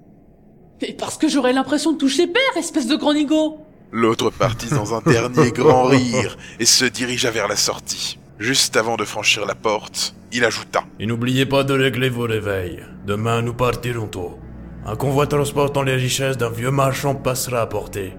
Et 0.80 0.94
parce 0.94 1.18
que 1.18 1.28
j'aurais 1.28 1.52
l'impression 1.52 1.92
de 1.92 1.98
toucher 1.98 2.26
père, 2.26 2.56
espèce 2.56 2.88
de 2.88 2.96
grand 2.96 3.14
nigo 3.14 3.60
L'autre 3.94 4.30
partit 4.30 4.70
dans 4.70 4.94
un 4.94 5.02
dernier 5.02 5.50
grand 5.54 5.84
rire 5.84 6.38
et 6.58 6.64
se 6.64 6.86
dirigea 6.86 7.30
vers 7.30 7.46
la 7.46 7.56
sortie. 7.56 8.18
Juste 8.38 8.78
avant 8.78 8.96
de 8.96 9.04
franchir 9.04 9.44
la 9.44 9.54
porte, 9.54 10.14
il 10.32 10.46
ajouta 10.46 10.84
Et 10.98 11.04
n'oubliez 11.04 11.44
pas 11.44 11.62
de 11.62 11.74
régler 11.74 12.08
vos 12.08 12.22
réveils. 12.22 12.82
Demain, 13.06 13.42
nous 13.42 13.52
partirons 13.52 14.06
tôt. 14.06 14.38
Un 14.86 14.96
convoi 14.96 15.26
transportant 15.26 15.82
les 15.82 15.94
richesses 15.94 16.38
d'un 16.38 16.48
vieux 16.48 16.70
marchand 16.70 17.14
passera 17.14 17.60
à 17.60 17.66
portée. 17.66 18.14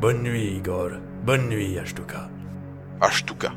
Bonne 0.00 0.22
nuit, 0.22 0.56
Igor. 0.56 0.92
Bonne 1.24 1.50
nuit, 1.50 1.78
Ashtuka. 1.78 2.30
Ashtuka, 3.02 3.52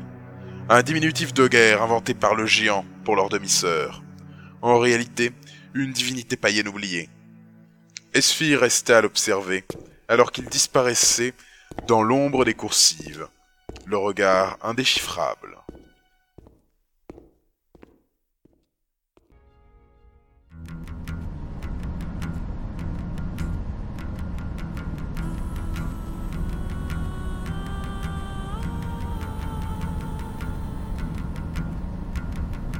un 0.68 0.82
diminutif 0.82 1.32
de 1.32 1.48
guerre 1.48 1.82
inventé 1.82 2.12
par 2.12 2.34
le 2.34 2.44
géant 2.44 2.84
pour 3.04 3.16
leur 3.16 3.30
demi-sœur. 3.30 4.02
En 4.60 4.78
réalité, 4.78 5.32
une 5.72 5.92
divinité 5.92 6.36
païenne 6.36 6.68
oubliée. 6.68 7.08
Esphir 8.12 8.60
restait 8.60 8.92
à 8.92 9.00
l'observer, 9.00 9.64
alors 10.06 10.30
qu'il 10.32 10.44
disparaissait 10.44 11.32
dans 11.86 12.02
l'ombre 12.02 12.44
des 12.44 12.54
coursives, 12.54 13.28
le 13.86 13.96
regard 13.96 14.58
indéchiffrable. 14.62 15.58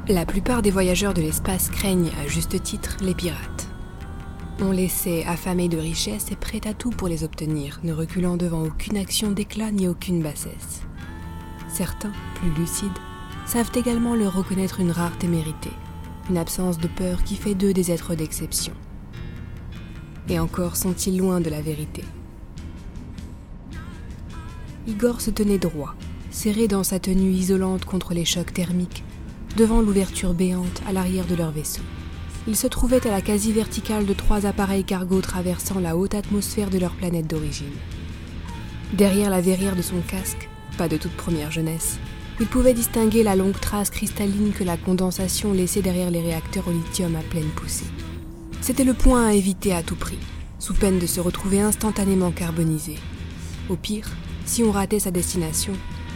La 0.09 0.26
plupart 0.26 0.62
des 0.62 0.70
voyageurs 0.70 1.14
de 1.14 1.22
l'espace 1.22 1.70
craignent 1.70 2.11
à 2.22 2.26
juste 2.26 2.62
titre 2.62 2.96
les 3.00 3.14
pirates. 3.14 3.71
On 4.64 4.70
les 4.70 4.88
affamés 5.27 5.68
de 5.68 5.77
richesses 5.77 6.31
et 6.31 6.37
prêts 6.37 6.61
à 6.68 6.72
tout 6.72 6.90
pour 6.90 7.09
les 7.09 7.25
obtenir, 7.25 7.81
ne 7.83 7.92
reculant 7.92 8.37
devant 8.37 8.62
aucune 8.62 8.96
action 8.96 9.33
d'éclat 9.33 9.72
ni 9.72 9.88
aucune 9.88 10.22
bassesse. 10.22 10.83
Certains, 11.68 12.12
plus 12.37 12.51
lucides, 12.51 12.88
savent 13.44 13.72
également 13.75 14.14
leur 14.14 14.35
reconnaître 14.35 14.79
une 14.79 14.92
rareté 14.92 15.27
méritée, 15.27 15.72
une 16.31 16.38
absence 16.38 16.79
de 16.79 16.87
peur 16.87 17.25
qui 17.25 17.35
fait 17.35 17.57
d'eux 17.57 17.72
des 17.72 17.90
êtres 17.90 18.14
d'exception. 18.14 18.72
Et 20.29 20.38
encore 20.38 20.77
sont-ils 20.77 21.18
loin 21.18 21.40
de 21.40 21.51
la 21.51 21.61
vérité. 21.61 22.05
Igor 24.87 25.20
se 25.20 25.31
tenait 25.31 25.59
droit, 25.59 25.96
serré 26.31 26.68
dans 26.68 26.85
sa 26.85 27.01
tenue 27.01 27.33
isolante 27.33 27.85
contre 27.85 28.14
les 28.14 28.25
chocs 28.25 28.55
thermiques, 28.55 29.03
devant 29.57 29.81
l'ouverture 29.81 30.35
béante 30.35 30.83
à 30.87 30.92
l'arrière 30.92 31.27
de 31.27 31.35
leur 31.35 31.51
vaisseau. 31.51 31.83
Il 32.48 32.57
se 32.57 32.66
trouvait 32.66 33.07
à 33.07 33.11
la 33.11 33.20
quasi-verticale 33.20 34.05
de 34.05 34.14
trois 34.14 34.46
appareils 34.46 34.83
cargo 34.83 35.20
traversant 35.20 35.78
la 35.78 35.96
haute 35.96 36.16
atmosphère 36.16 36.70
de 36.70 36.78
leur 36.78 36.92
planète 36.92 37.28
d'origine. 37.28 37.76
Derrière 38.94 39.31
la 39.31 39.40
verrière 39.40 39.76
de 39.76 39.83
son 39.83 40.00
casque, 40.00 40.48
pas 40.76 40.88
de 40.88 40.96
toute 40.96 41.16
première 41.16 41.52
jeunesse. 41.52 41.98
Il 42.40 42.46
pouvait 42.46 42.74
distinguer 42.74 43.22
la 43.22 43.37
longue 43.37 43.59
trace 43.61 43.90
cristalline 43.90 44.52
que 44.52 44.64
la 44.64 44.76
condensation 44.76 45.52
laissait 45.52 45.83
derrière 45.83 46.11
les 46.11 46.20
réacteurs 46.20 46.66
au 46.66 46.72
lithium 46.72 47.14
à 47.14 47.20
pleine 47.20 47.48
poussée. 47.50 47.87
C'était 48.61 48.85
le 48.85 48.94
point 48.94 49.28
à 49.28 49.35
éviter 49.35 49.72
à 49.72 49.85
tout 49.85 49.94
prix, 49.94 50.18
sous 50.59 50.74
peine 50.74 50.98
de 50.98 51.07
se 51.07 51.20
retrouver 51.20 51.61
instantanément 51.61 52.33
carbonisé. 52.33 52.96
Au 53.68 53.76
pire, 53.76 54.09
si 54.46 54.64
on 54.64 54.72
ratait 54.72 54.98
sa 54.98 55.12
destination, 55.12 55.74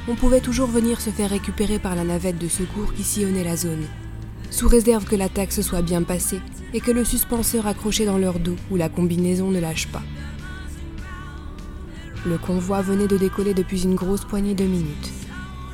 on 0.09 0.17
pouvait 0.17 0.41
toujours 0.41 0.69
venir 0.69 1.01
se 1.01 1.11
faire 1.11 1.31
récupérer 1.31 1.79
par 1.79 1.95
la 1.95 2.05
navette 2.05 2.39
de 2.39 2.49
secours 2.49 2.93
qui 2.95 3.05
sillonnait 3.05 3.45
la 3.45 3.57
zone, 3.57 3.87
sous 4.51 4.69
réserve 4.69 5.05
que 5.05 5.17
l'attaque 5.17 5.53
se 5.53 5.63
soit 5.63 5.83
bien 5.83 6.03
passée 6.03 6.41
et 6.73 6.81
que 6.81 6.91
le 6.91 7.05
suspenseur 7.05 7.67
accroché 7.67 8.07
dans 8.07 8.19
leur 8.19 8.39
dos 8.39 8.57
ou 8.71 8.77
la 8.77 8.89
combinaison 8.89 9.51
ne 9.51 9.61
lâche 9.61 9.89
pas. 9.89 10.03
Le 12.27 12.39
convoi 12.39 12.83
venait 12.83 13.07
de 13.07 13.17
décoller 13.17 13.55
depuis 13.55 13.85
une 13.85 13.95
grosse 13.95 14.25
poignée 14.25 14.55
de 14.55 14.65
minutes. 14.65 15.13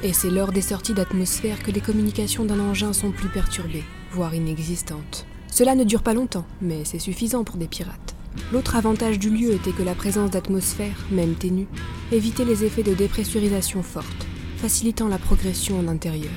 Et 0.02 0.12
c'est 0.12 0.30
lors 0.30 0.52
des 0.52 0.61
sorties 0.61 0.94
d'atmosphère 0.94 1.62
que 1.62 1.70
les 1.70 1.80
communications 1.80 2.44
d'un 2.44 2.61
engin 2.61 2.92
sont 2.92 3.12
plus 3.12 3.28
perturbées, 3.28 3.85
voire 4.11 4.35
inexistantes. 4.35 5.26
Cela 5.48 5.74
ne 5.74 5.85
dure 5.85 6.02
pas 6.02 6.14
longtemps, 6.14 6.46
mais 6.61 6.85
c'est 6.85 6.98
suffisant 6.98 7.44
pour 7.44 7.56
des 7.56 7.68
pirates. 7.68 8.14
L'autre 8.52 8.76
avantage 8.76 9.18
du 9.18 9.30
lieu 9.30 9.52
était 9.52 9.72
que 9.72 9.82
la 9.82 9.94
présence 9.94 10.30
d'atmosphère, 10.30 11.06
même 11.11 11.35
ténue, 11.35 11.68
évitait 12.11 12.44
les 12.44 12.64
effets 12.64 12.82
de 12.82 12.94
dépressurisation 12.94 13.82
forte, 13.82 14.26
facilitant 14.56 15.08
la 15.08 15.18
progression 15.18 15.78
en 15.78 15.88
intérieur. 15.88 16.30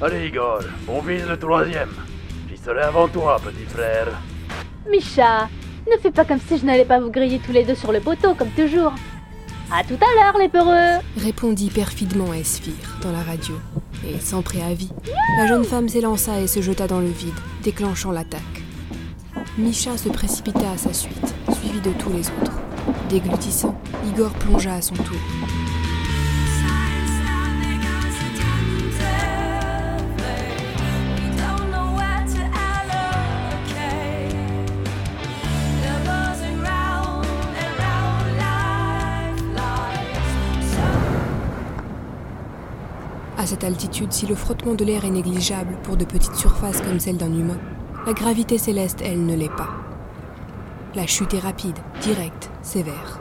Allez 0.00 0.28
Igor, 0.28 0.60
on 0.86 1.00
vise 1.00 1.26
le 1.26 1.36
troisième. 1.36 1.90
J'y 2.48 2.56
serai 2.56 2.82
avant 2.82 3.08
toi, 3.08 3.40
petit 3.42 3.64
frère. 3.68 4.06
Micha, 4.88 5.48
ne 5.90 5.96
fais 6.00 6.12
pas 6.12 6.24
comme 6.24 6.38
si 6.38 6.56
je 6.56 6.64
n'allais 6.64 6.84
pas 6.84 7.00
vous 7.00 7.10
griller 7.10 7.40
tous 7.44 7.50
les 7.50 7.64
deux 7.64 7.74
sur 7.74 7.90
le 7.90 7.98
poteau, 7.98 8.34
comme 8.34 8.50
toujours. 8.50 8.92
À 9.72 9.82
tout 9.82 9.98
à 10.00 10.14
l'heure, 10.14 10.38
les 10.38 10.48
peureux 10.48 11.02
répondit 11.16 11.70
perfidement 11.70 12.32
Esphir 12.32 12.74
dans 13.02 13.10
la 13.10 13.24
radio. 13.24 13.56
Et 14.06 14.20
sans 14.20 14.40
préavis, 14.40 14.92
la 15.36 15.48
jeune 15.48 15.64
femme 15.64 15.88
s'élança 15.88 16.40
et 16.40 16.46
se 16.46 16.62
jeta 16.62 16.86
dans 16.86 17.00
le 17.00 17.08
vide, 17.08 17.34
déclenchant 17.64 18.12
l'attaque. 18.12 18.62
Misha 19.58 19.98
se 19.98 20.08
précipita 20.08 20.70
à 20.70 20.78
sa 20.78 20.92
suite, 20.92 21.34
suivi 21.58 21.80
de 21.80 21.90
tous 21.98 22.10
les 22.10 22.28
autres. 22.40 22.60
Déglutissant, 23.08 23.76
Igor 24.06 24.30
plongea 24.34 24.74
à 24.74 24.80
son 24.82 24.94
tour. 24.94 25.18
Cette 43.48 43.64
altitude, 43.64 44.12
si 44.12 44.26
le 44.26 44.34
frottement 44.34 44.74
de 44.74 44.84
l'air 44.84 45.06
est 45.06 45.10
négligeable 45.10 45.78
pour 45.82 45.96
de 45.96 46.04
petites 46.04 46.34
surfaces 46.34 46.82
comme 46.82 47.00
celle 47.00 47.16
d'un 47.16 47.32
humain, 47.32 47.56
la 48.06 48.12
gravité 48.12 48.58
céleste, 48.58 49.00
elle, 49.02 49.24
ne 49.24 49.34
l'est 49.34 49.48
pas. 49.48 49.70
La 50.94 51.06
chute 51.06 51.32
est 51.32 51.38
rapide, 51.38 51.78
directe, 52.02 52.50
sévère. 52.60 53.20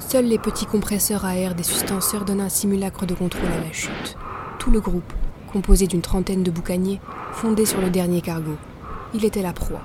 Seuls 0.00 0.24
les 0.24 0.38
petits 0.38 0.66
compresseurs 0.66 1.24
à 1.24 1.36
air 1.36 1.54
des 1.54 1.62
suspenseurs 1.62 2.24
donnent 2.24 2.40
un 2.40 2.48
simulacre 2.48 3.06
de 3.06 3.14
contrôle 3.14 3.46
à 3.46 3.64
la 3.64 3.72
chute. 3.72 4.16
Tout 4.58 4.72
le 4.72 4.80
groupe, 4.80 5.12
composé 5.52 5.86
d'une 5.86 6.02
trentaine 6.02 6.42
de 6.42 6.50
boucaniers, 6.50 7.00
fondé 7.30 7.64
sur 7.64 7.80
le 7.80 7.90
dernier 7.90 8.22
cargo. 8.22 8.56
Il 9.14 9.24
était 9.24 9.42
la 9.42 9.52
proie. 9.52 9.82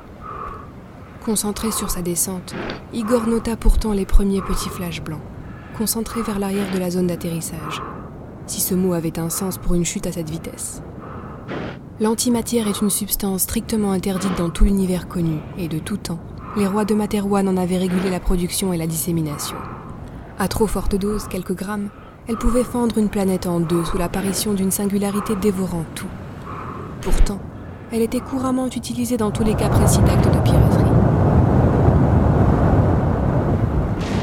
Concentré 1.24 1.72
sur 1.72 1.92
sa 1.92 2.02
descente, 2.02 2.56
Igor 2.92 3.28
nota 3.28 3.56
pourtant 3.56 3.94
les 3.94 4.08
premiers 4.08 4.42
petits 4.42 4.70
flashs 4.70 5.04
blancs, 5.04 5.22
concentrés 5.78 6.24
vers 6.24 6.40
l'arrière 6.40 6.72
de 6.74 6.80
la 6.80 6.90
zone 6.90 7.08
d'atterrissage 7.08 7.84
si 8.48 8.62
ce 8.62 8.76
mot 8.76 8.94
avait 8.94 9.20
un 9.20 9.30
sens 9.30 9.58
pour 9.58 9.74
une 9.74 9.86
chute 9.86 10.08
à 10.08 10.12
cette 10.12 10.30
vitesse. 10.30 10.82
L'antimatière 12.00 12.68
est 12.68 12.82
une 12.82 12.90
substance 12.90 13.44
strictement 13.44 13.92
interdite 13.92 14.38
dans 14.38 14.50
tout 14.50 14.66
l'univers 14.66 15.08
connu, 15.08 15.38
et 15.58 15.68
de 15.68 15.80
tout 15.80 15.98
temps, 15.98 16.20
les 16.58 16.68
rois 16.68 16.86
de 16.86 16.96
Materwan 16.96 17.48
en 17.48 17.58
avaient 17.58 17.78
régulé 17.78 18.10
la 18.10 18.20
production 18.20 18.74
et 18.74 18.78
la 18.78 18.88
dissémination. 18.88 19.58
À 20.38 20.48
trop 20.48 20.68
forte 20.68 20.96
dose, 20.96 21.28
quelques 21.28 21.56
grammes, 21.56 21.90
elle 22.28 22.38
pouvait 22.38 22.64
fendre 22.64 22.98
une 22.98 23.10
planète 23.10 23.48
en 23.48 23.60
deux 23.60 23.84
sous 23.86 23.98
l'apparition 23.98 24.54
d'une 24.54 24.72
singularité 24.72 25.36
dévorant 25.36 25.86
tout. 25.94 26.08
Pourtant, 27.02 27.40
elle 27.92 28.02
était 28.02 28.20
couramment 28.20 28.68
utilisée 28.68 29.18
dans 29.18 29.32
tous 29.32 29.44
les 29.44 29.56
cas 29.56 29.70
précis 29.70 30.02
d'actes 30.02 30.26
de 30.26 30.40
piraterie. 30.40 30.84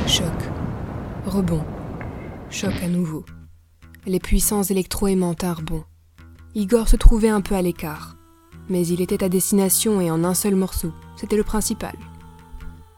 Choc. 0.06 0.26
Rebond. 1.26 1.62
Choc 2.50 2.74
à 2.82 2.88
nouveau. 2.88 3.24
Les 4.06 4.18
puissants 4.18 4.62
électroaimants 4.62 5.34
tinrent 5.34 5.60
bon. 5.60 5.84
Igor 6.54 6.88
se 6.88 6.96
trouvait 6.96 7.28
un 7.28 7.42
peu 7.42 7.54
à 7.54 7.60
l'écart, 7.60 8.16
mais 8.70 8.86
il 8.86 9.02
était 9.02 9.22
à 9.22 9.28
destination 9.28 10.00
et 10.00 10.10
en 10.10 10.24
un 10.24 10.32
seul 10.32 10.56
morceau, 10.56 10.92
c'était 11.16 11.36
le 11.36 11.44
principal. 11.44 11.94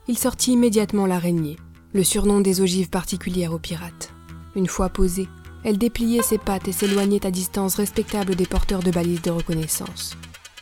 Il 0.06 0.16
sortit 0.16 0.52
immédiatement 0.52 1.06
l'araignée, 1.06 1.56
le 1.92 2.04
surnom 2.04 2.40
des 2.40 2.60
ogives 2.60 2.88
particulières 2.88 3.52
aux 3.52 3.58
pirates. 3.58 4.12
Une 4.54 4.68
fois 4.68 4.90
posée, 4.90 5.28
elle 5.64 5.76
dépliait 5.76 6.22
ses 6.22 6.38
pattes 6.38 6.68
et 6.68 6.72
s'éloignait 6.72 7.26
à 7.26 7.32
distance 7.32 7.74
respectable 7.74 8.36
des 8.36 8.46
porteurs 8.46 8.82
de 8.84 8.92
balises 8.92 9.22
de 9.22 9.30
reconnaissance. 9.30 10.16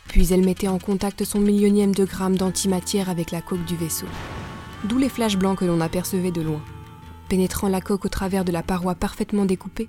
Puis 0.07 0.33
elle 0.33 0.43
mettait 0.43 0.67
en 0.67 0.79
contact 0.79 1.23
son 1.23 1.39
millionième 1.39 1.93
de 1.93 2.03
gramme 2.03 2.35
d'antimatière 2.35 3.11
avec 3.11 3.29
la 3.29 3.41
coque 3.41 3.65
du 3.65 3.75
vaisseau. 3.75 4.07
D'où 4.85 4.97
les 4.97 5.09
flashs 5.09 5.37
blancs 5.37 5.59
que 5.59 5.65
l'on 5.65 5.81
apercevait 5.81 6.31
de 6.31 6.41
loin. 6.41 6.61
Pénétrant 7.29 7.67
la 7.69 7.79
coque 7.79 8.05
au 8.05 8.09
travers 8.09 8.43
de 8.43 8.51
la 8.51 8.63
paroi 8.63 8.95
parfaitement 8.95 9.45
découpée, 9.45 9.87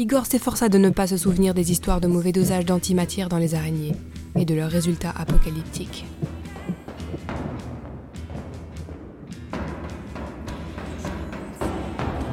Igor 0.00 0.26
s'efforça 0.26 0.68
de 0.68 0.78
ne 0.78 0.90
pas 0.90 1.08
se 1.08 1.16
souvenir 1.16 1.54
des 1.54 1.72
histoires 1.72 2.00
de 2.00 2.06
mauvais 2.06 2.30
dosage 2.30 2.64
d'antimatière 2.64 3.28
dans 3.28 3.38
les 3.38 3.56
araignées 3.56 3.96
et 4.36 4.44
de 4.44 4.54
leurs 4.54 4.70
résultats 4.70 5.10
apocalyptiques. 5.10 6.06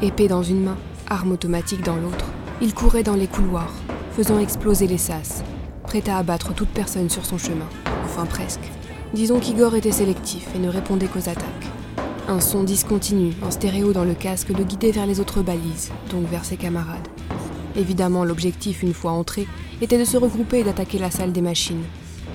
Épée 0.04 0.28
dans 0.28 0.44
une 0.44 0.64
main, 0.64 0.78
arme 1.10 1.32
automatique 1.32 1.82
dans 1.82 1.96
l'autre, 1.96 2.28
il 2.62 2.76
courait 2.76 3.02
dans 3.02 3.16
les 3.16 3.26
couloirs, 3.26 3.74
faisant 4.12 4.38
exploser 4.38 4.86
les 4.86 5.00
sas, 5.00 5.44
prêt 5.86 6.08
à 6.08 6.20
abattre 6.20 6.54
toute 6.54 6.70
personne 6.70 7.10
sur 7.10 7.26
son 7.26 7.40
chemin. 7.40 7.68
Enfin 8.04 8.28
presque. 8.28 8.70
Disons 9.16 9.40
qu'Igor 9.40 9.76
était 9.76 9.92
sélectif 9.92 10.46
et 10.56 10.60
ne 10.60 10.70
répondait 10.70 11.08
qu'aux 11.08 11.30
attaques. 11.30 11.72
Un 12.28 12.42
son 12.42 12.64
discontinu, 12.64 13.34
en 13.42 13.50
stéréo 13.50 13.92
dans 13.92 14.06
le 14.06 14.14
casque, 14.14 14.50
le 14.50 14.64
guidait 14.64 14.92
vers 14.92 15.08
les 15.08 15.20
autres 15.20 15.42
balises, 15.42 15.90
donc 16.12 16.30
vers 16.30 16.46
ses 16.46 16.58
camarades. 16.58 17.08
Évidemment, 17.78 18.24
l'objectif, 18.24 18.84
une 18.84 18.94
fois 18.94 19.12
entré, 19.12 19.48
était 19.82 20.00
de 20.00 20.06
se 20.06 20.18
regrouper 20.18 20.60
et 20.60 20.64
d'attaquer 20.64 20.98
la 20.98 21.12
salle 21.12 21.34
des 21.34 21.42
machines. 21.42 21.84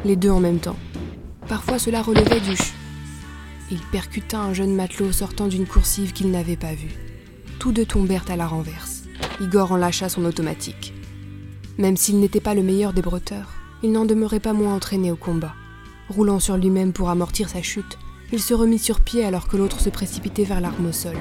Les 0.04 0.16
deux 0.16 0.30
en 0.30 0.40
même 0.40 0.58
temps. 0.58 0.76
Parfois, 1.48 1.78
cela 1.78 2.02
relevait 2.02 2.40
du 2.40 2.56
ch. 2.56 2.72
Il 3.70 3.80
percuta 3.92 4.38
un 4.38 4.52
jeune 4.52 4.74
matelot 4.74 5.12
sortant 5.12 5.46
d'une 5.46 5.66
coursive 5.66 6.12
qu'il 6.12 6.30
n'avait 6.30 6.56
pas 6.56 6.74
vue. 6.74 6.94
Tous 7.58 7.72
deux 7.72 7.86
tombèrent 7.86 8.24
à 8.28 8.36
la 8.36 8.46
renverse. 8.46 9.04
Igor 9.40 9.72
en 9.72 9.76
lâcha 9.76 10.08
son 10.08 10.24
automatique. 10.24 10.92
Même 11.78 11.96
s'il 11.96 12.20
n'était 12.20 12.40
pas 12.40 12.54
le 12.54 12.62
meilleur 12.62 12.92
des 12.92 13.02
bretteurs, 13.02 13.54
il 13.82 13.92
n'en 13.92 14.04
demeurait 14.04 14.40
pas 14.40 14.52
moins 14.52 14.74
entraîné 14.74 15.10
au 15.10 15.16
combat. 15.16 15.54
Roulant 16.08 16.40
sur 16.40 16.56
lui-même 16.56 16.92
pour 16.92 17.08
amortir 17.08 17.48
sa 17.48 17.62
chute, 17.62 17.98
il 18.32 18.40
se 18.40 18.54
remit 18.54 18.78
sur 18.78 19.00
pied 19.00 19.24
alors 19.24 19.48
que 19.48 19.56
l'autre 19.56 19.80
se 19.80 19.88
précipitait 19.88 20.44
vers 20.44 20.60
l'arme 20.60 20.86
au 20.86 20.92
sol. 20.92 21.16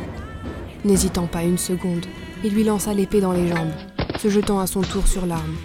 N'hésitant 0.84 1.28
pas 1.28 1.44
une 1.44 1.58
seconde, 1.58 2.06
il 2.44 2.54
lui 2.54 2.64
lança 2.64 2.94
l'épée 2.94 3.22
dans 3.22 3.32
les 3.32 3.48
jambes, 3.48 3.72
se 4.20 4.30
jetant 4.30 4.60
à 4.60 4.68
son 4.68 4.82
tour 4.82 5.08
sur 5.08 5.26
l'arme. 5.26 5.56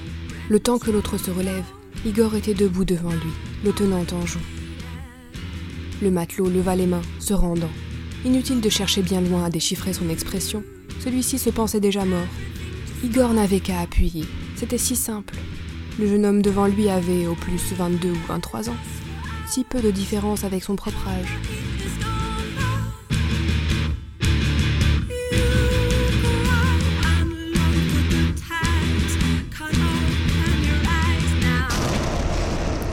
Le 0.49 0.61
temps 0.61 0.79
que 0.79 0.91
l'autre 0.91 1.19
se 1.19 1.31
relève, 1.31 1.65
Igor 2.07 2.35
était 2.37 2.55
debout 2.55 2.85
devant 2.85 3.11
lui, 3.11 3.33
le 3.65 3.73
tenant 3.73 4.05
en 4.13 4.27
joue. 4.27 4.39
Le 6.03 6.11
matelot 6.11 6.49
leva 6.49 6.77
les 6.77 6.87
mains, 6.87 7.03
se 7.19 7.35
rendant. 7.35 7.71
Inutile 8.25 8.61
de 8.61 8.69
chercher 8.69 9.03
bien 9.03 9.21
loin 9.21 9.45
à 9.45 9.51
déchiffrer 9.51 9.93
son 9.93 10.09
expression, 10.09 10.63
celui-ci 11.01 11.39
se 11.39 11.51
pensait 11.51 11.81
déjà 11.81 12.05
mort. 12.05 12.29
Igor 13.03 13.33
n'avait 13.33 13.61
qu'à 13.61 13.81
appuyer, 13.81 14.25
c'était 14.57 14.79
si 14.79 14.97
simple. 14.97 15.35
Le 15.99 16.07
jeune 16.07 16.25
homme 16.25 16.43
devant 16.43 16.67
lui 16.67 16.89
avait 16.89 17.27
au 17.27 17.35
plus 17.35 17.73
22 17.73 18.11
ou 18.11 18.19
23 18.29 18.71
ans, 18.71 18.77
si 19.47 19.65
peu 19.65 19.81
de 19.81 19.91
différence 19.91 20.45
avec 20.45 20.63
son 20.63 20.77
propre 20.77 21.09
âge. 21.09 21.39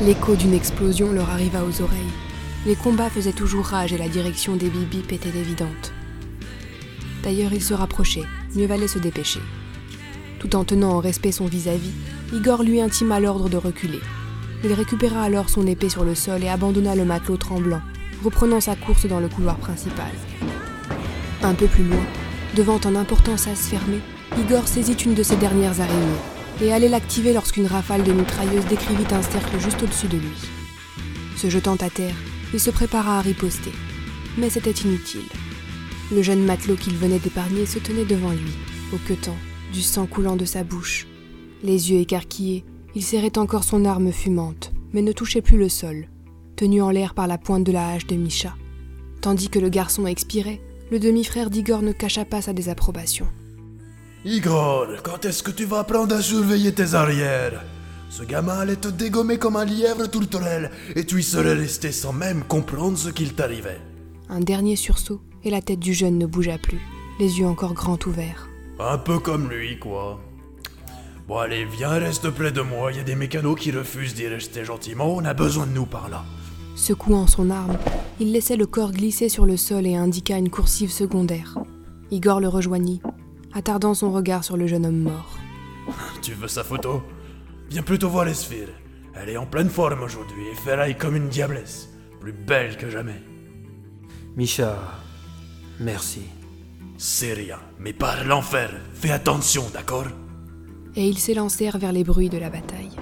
L'écho 0.05 0.35
d'une 0.35 0.55
explosion 0.55 1.11
leur 1.11 1.29
arriva 1.29 1.63
aux 1.63 1.79
oreilles. 1.83 2.01
Les 2.65 2.75
combats 2.75 3.11
faisaient 3.11 3.33
toujours 3.33 3.65
rage 3.65 3.93
et 3.93 3.99
la 3.99 4.07
direction 4.07 4.55
des 4.55 4.69
bip 4.69 5.11
était 5.11 5.29
évidente. 5.29 5.93
D'ailleurs, 7.21 7.53
ils 7.53 7.61
se 7.61 7.75
rapprochaient, 7.75 8.25
mieux 8.55 8.65
valait 8.65 8.87
se 8.87 8.97
dépêcher. 8.97 9.41
Tout 10.39 10.55
en 10.55 10.63
tenant 10.63 10.93
en 10.93 10.99
respect 11.01 11.31
son 11.31 11.45
vis-à-vis, 11.45 11.93
Igor 12.33 12.63
lui 12.63 12.81
intima 12.81 13.19
l'ordre 13.19 13.47
de 13.47 13.57
reculer. 13.57 13.99
Il 14.63 14.73
récupéra 14.73 15.21
alors 15.21 15.49
son 15.49 15.67
épée 15.67 15.89
sur 15.89 16.03
le 16.03 16.15
sol 16.15 16.43
et 16.43 16.49
abandonna 16.49 16.95
le 16.95 17.05
matelot 17.05 17.37
tremblant, 17.37 17.81
reprenant 18.23 18.59
sa 18.59 18.75
course 18.75 19.05
dans 19.05 19.19
le 19.19 19.29
couloir 19.29 19.57
principal. 19.57 20.11
Un 21.43 21.53
peu 21.53 21.67
plus 21.67 21.83
loin, 21.83 22.03
devant 22.55 22.79
un 22.85 22.95
important 22.95 23.37
sas 23.37 23.67
fermé, 23.67 23.99
Igor 24.39 24.67
saisit 24.67 24.93
une 24.93 25.13
de 25.13 25.21
ses 25.21 25.35
dernières 25.35 25.79
araignées 25.79 26.40
et 26.61 26.71
allait 26.71 26.89
l'activer 26.89 27.33
lorsqu'une 27.33 27.65
rafale 27.65 28.03
de 28.03 28.13
mitrailleuse 28.13 28.65
décrivit 28.65 29.11
un 29.11 29.21
cercle 29.21 29.59
juste 29.59 29.81
au-dessus 29.81 30.07
de 30.07 30.17
lui. 30.17 30.37
Se 31.35 31.49
jetant 31.49 31.75
à 31.75 31.89
terre, 31.89 32.15
il 32.53 32.59
se 32.59 32.69
prépara 32.69 33.17
à 33.17 33.21
riposter. 33.21 33.71
Mais 34.37 34.49
c'était 34.49 34.71
inutile. 34.71 35.27
Le 36.11 36.21
jeune 36.21 36.43
matelot 36.43 36.75
qu'il 36.75 36.95
venait 36.95 37.19
d'épargner 37.19 37.65
se 37.65 37.79
tenait 37.79 38.05
devant 38.05 38.31
lui, 38.31 38.51
au 38.93 38.97
du 39.73 39.81
sang 39.81 40.05
coulant 40.05 40.35
de 40.35 40.45
sa 40.45 40.63
bouche. 40.63 41.07
Les 41.63 41.91
yeux 41.91 41.99
écarquillés, 41.99 42.65
il 42.93 43.03
serrait 43.03 43.37
encore 43.37 43.63
son 43.63 43.85
arme 43.85 44.11
fumante, 44.11 44.71
mais 44.93 45.01
ne 45.01 45.13
touchait 45.13 45.41
plus 45.41 45.57
le 45.57 45.69
sol, 45.69 46.07
tenu 46.55 46.81
en 46.81 46.89
l'air 46.89 47.13
par 47.13 47.27
la 47.27 47.37
pointe 47.37 47.63
de 47.63 47.71
la 47.71 47.89
hache 47.89 48.07
de 48.07 48.15
Misha. 48.15 48.55
Tandis 49.21 49.49
que 49.49 49.59
le 49.59 49.69
garçon 49.69 50.05
expirait, 50.07 50.61
le 50.91 50.99
demi-frère 50.99 51.49
d'Igor 51.49 51.81
ne 51.81 51.93
cacha 51.93 52.25
pas 52.25 52.41
sa 52.41 52.53
désapprobation. 52.53 53.27
Igor, 54.23 54.87
quand 55.03 55.25
est-ce 55.25 55.41
que 55.41 55.49
tu 55.49 55.65
vas 55.65 55.79
apprendre 55.79 56.15
à 56.15 56.21
surveiller 56.21 56.71
tes 56.71 56.93
arrières? 56.93 57.63
Ce 58.09 58.23
gamin 58.23 58.59
allait 58.59 58.75
te 58.75 58.87
dégommer 58.87 59.39
comme 59.39 59.55
un 59.55 59.65
lièvre 59.65 60.05
tourterelle, 60.07 60.69
et 60.95 61.05
tu 61.05 61.19
y 61.19 61.23
serais 61.23 61.55
resté 61.55 61.91
sans 61.91 62.13
même 62.13 62.43
comprendre 62.43 62.99
ce 62.99 63.09
qu'il 63.09 63.33
t'arrivait. 63.33 63.81
Un 64.29 64.39
dernier 64.39 64.75
sursaut, 64.75 65.21
et 65.43 65.49
la 65.49 65.61
tête 65.61 65.79
du 65.79 65.95
jeune 65.95 66.19
ne 66.19 66.27
bougea 66.27 66.59
plus, 66.59 66.81
les 67.19 67.39
yeux 67.39 67.47
encore 67.47 67.73
grands 67.73 67.97
ouverts. 68.05 68.47
Un 68.79 68.99
peu 68.99 69.17
comme 69.17 69.49
lui, 69.49 69.79
quoi. 69.79 70.19
Bon 71.27 71.37
allez, 71.37 71.65
viens, 71.65 71.89
reste 71.89 72.29
près 72.29 72.51
de 72.51 72.61
moi, 72.61 72.91
il 72.91 72.97
y 72.97 73.01
a 73.01 73.03
des 73.03 73.15
mécanos 73.15 73.59
qui 73.59 73.71
refusent 73.71 74.13
d'y 74.13 74.27
rester 74.27 74.65
gentiment, 74.65 75.15
on 75.15 75.25
a 75.25 75.33
besoin 75.33 75.65
de 75.65 75.71
nous 75.71 75.87
par 75.87 76.09
là. 76.09 76.23
Secouant 76.75 77.25
son 77.25 77.49
arme, 77.49 77.77
il 78.19 78.31
laissait 78.31 78.55
le 78.55 78.67
corps 78.67 78.91
glisser 78.91 79.29
sur 79.29 79.47
le 79.47 79.57
sol 79.57 79.87
et 79.87 79.95
indiqua 79.95 80.37
une 80.37 80.51
coursive 80.51 80.91
secondaire. 80.91 81.57
Igor 82.11 82.39
le 82.39 82.49
rejoignit, 82.49 83.01
attardant 83.53 83.93
son 83.93 84.11
regard 84.11 84.43
sur 84.43 84.57
le 84.57 84.67
jeune 84.67 84.85
homme 84.85 85.01
mort. 85.01 85.37
Tu 86.21 86.33
veux 86.33 86.47
sa 86.47 86.63
photo? 86.63 87.03
Viens 87.69 87.83
plutôt 87.83 88.09
voir 88.09 88.27
Esphir. 88.27 88.67
Elle 89.13 89.29
est 89.29 89.37
en 89.37 89.45
pleine 89.45 89.69
forme 89.69 90.03
aujourd'hui 90.03 90.43
et 90.51 90.55
ferraille 90.55 90.97
comme 90.97 91.15
une 91.15 91.29
diablesse. 91.29 91.89
Plus 92.19 92.33
belle 92.33 92.77
que 92.77 92.89
jamais. 92.89 93.21
Misha, 94.35 94.77
merci. 95.79 96.21
C'est 96.97 97.33
rien, 97.33 97.59
mais 97.79 97.93
par 97.93 98.23
l'enfer, 98.25 98.71
fais 98.93 99.11
attention, 99.11 99.63
d'accord? 99.73 100.07
Et 100.95 101.07
ils 101.07 101.17
s'élancèrent 101.17 101.77
vers 101.77 101.91
les 101.91 102.03
bruits 102.03 102.29
de 102.29 102.37
la 102.37 102.49
bataille. 102.49 102.95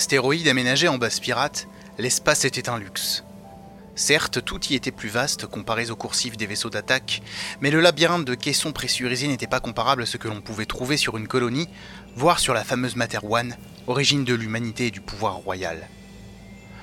Sur 0.00 0.04
l'astéroïde 0.04 0.48
aménagé 0.48 0.88
en 0.88 0.96
base 0.96 1.20
pirate, 1.20 1.68
l'espace 1.98 2.46
était 2.46 2.70
un 2.70 2.78
luxe. 2.78 3.22
Certes, 3.94 4.42
tout 4.42 4.58
y 4.70 4.74
était 4.74 4.92
plus 4.92 5.10
vaste 5.10 5.44
comparé 5.44 5.90
aux 5.90 5.94
coursifs 5.94 6.38
des 6.38 6.46
vaisseaux 6.46 6.70
d'attaque, 6.70 7.20
mais 7.60 7.70
le 7.70 7.82
labyrinthe 7.82 8.24
de 8.24 8.34
caissons 8.34 8.72
pressurisés 8.72 9.28
n'était 9.28 9.46
pas 9.46 9.60
comparable 9.60 10.04
à 10.04 10.06
ce 10.06 10.16
que 10.16 10.26
l'on 10.26 10.40
pouvait 10.40 10.64
trouver 10.64 10.96
sur 10.96 11.18
une 11.18 11.28
colonie, 11.28 11.68
voire 12.16 12.38
sur 12.38 12.54
la 12.54 12.64
fameuse 12.64 12.96
Materwan, 12.96 13.58
origine 13.88 14.24
de 14.24 14.32
l'humanité 14.32 14.86
et 14.86 14.90
du 14.90 15.02
pouvoir 15.02 15.34
royal. 15.34 15.86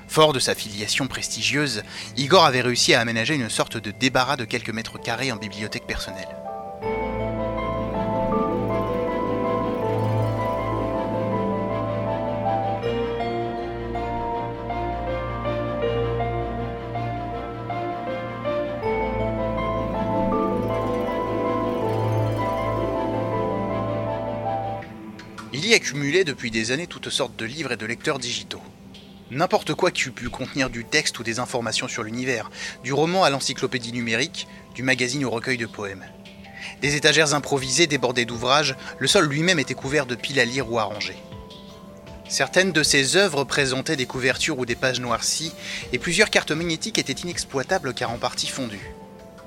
Fort 0.08 0.32
de 0.32 0.39
sa 0.39 0.53
filiation 0.53 1.08
prestigieuse, 1.08 1.82
Igor 2.17 2.45
avait 2.45 2.62
réussi 2.62 2.93
à 2.93 3.01
aménager 3.01 3.34
une 3.34 3.49
sorte 3.49 3.77
de 3.77 3.89
débarras 3.89 4.38
de 4.38 4.45
quelques 4.45 4.69
mètres 4.69 5.01
carrés 5.01 5.32
en 5.32 5.38
bibliothèque 5.38 5.88
personnelle. 5.88 6.47
Il 25.67 25.71
y 25.71 25.73
accumulait 25.73 26.23
depuis 26.23 26.49
des 26.49 26.71
années 26.71 26.88
toutes 26.88 27.10
sortes 27.10 27.36
de 27.36 27.43
livres 27.43 27.73
et 27.73 27.75
de 27.75 27.86
lecteurs 27.86 28.19
digitaux. 28.19 28.62
N'importe 29.32 29.73
quoi 29.73 29.91
qui 29.91 30.08
eût 30.08 30.12
pu 30.12 30.30
contenir 30.30 30.69
du 30.69 30.86
texte 30.86 31.19
ou 31.19 31.23
des 31.23 31.39
informations 31.39 31.89
sur 31.89 32.03
l'univers, 32.03 32.49
du 32.86 32.93
roman 32.93 33.25
à 33.25 33.30
l'encyclopédie 33.30 33.91
numérique, 33.91 34.47
du 34.75 34.82
magazine 34.82 35.25
au 35.25 35.30
recueil 35.30 35.58
de 35.58 35.65
poèmes. 35.65 36.06
Des 36.82 36.95
étagères 36.95 37.34
improvisées 37.34 37.86
débordées 37.86 38.23
d'ouvrages, 38.23 38.77
le 38.97 39.08
sol 39.08 39.27
lui-même 39.27 39.60
était 39.60 39.73
couvert 39.73 40.06
de 40.06 40.15
piles 40.15 40.39
à 40.39 40.45
lire 40.45 40.71
ou 40.71 40.80
à 40.80 40.84
ranger. 40.84 41.17
Certaines 42.30 42.71
de 42.71 42.82
ces 42.82 43.17
œuvres 43.17 43.43
présentaient 43.43 43.97
des 43.97 44.06
couvertures 44.06 44.60
ou 44.60 44.65
des 44.65 44.75
pages 44.75 45.01
noircies, 45.01 45.51
et 45.91 45.99
plusieurs 45.99 46.30
cartes 46.30 46.51
magnétiques 46.51 46.97
étaient 46.97 47.12
inexploitables 47.12 47.93
car 47.93 48.12
en 48.12 48.17
partie 48.17 48.47
fondues. 48.47 48.93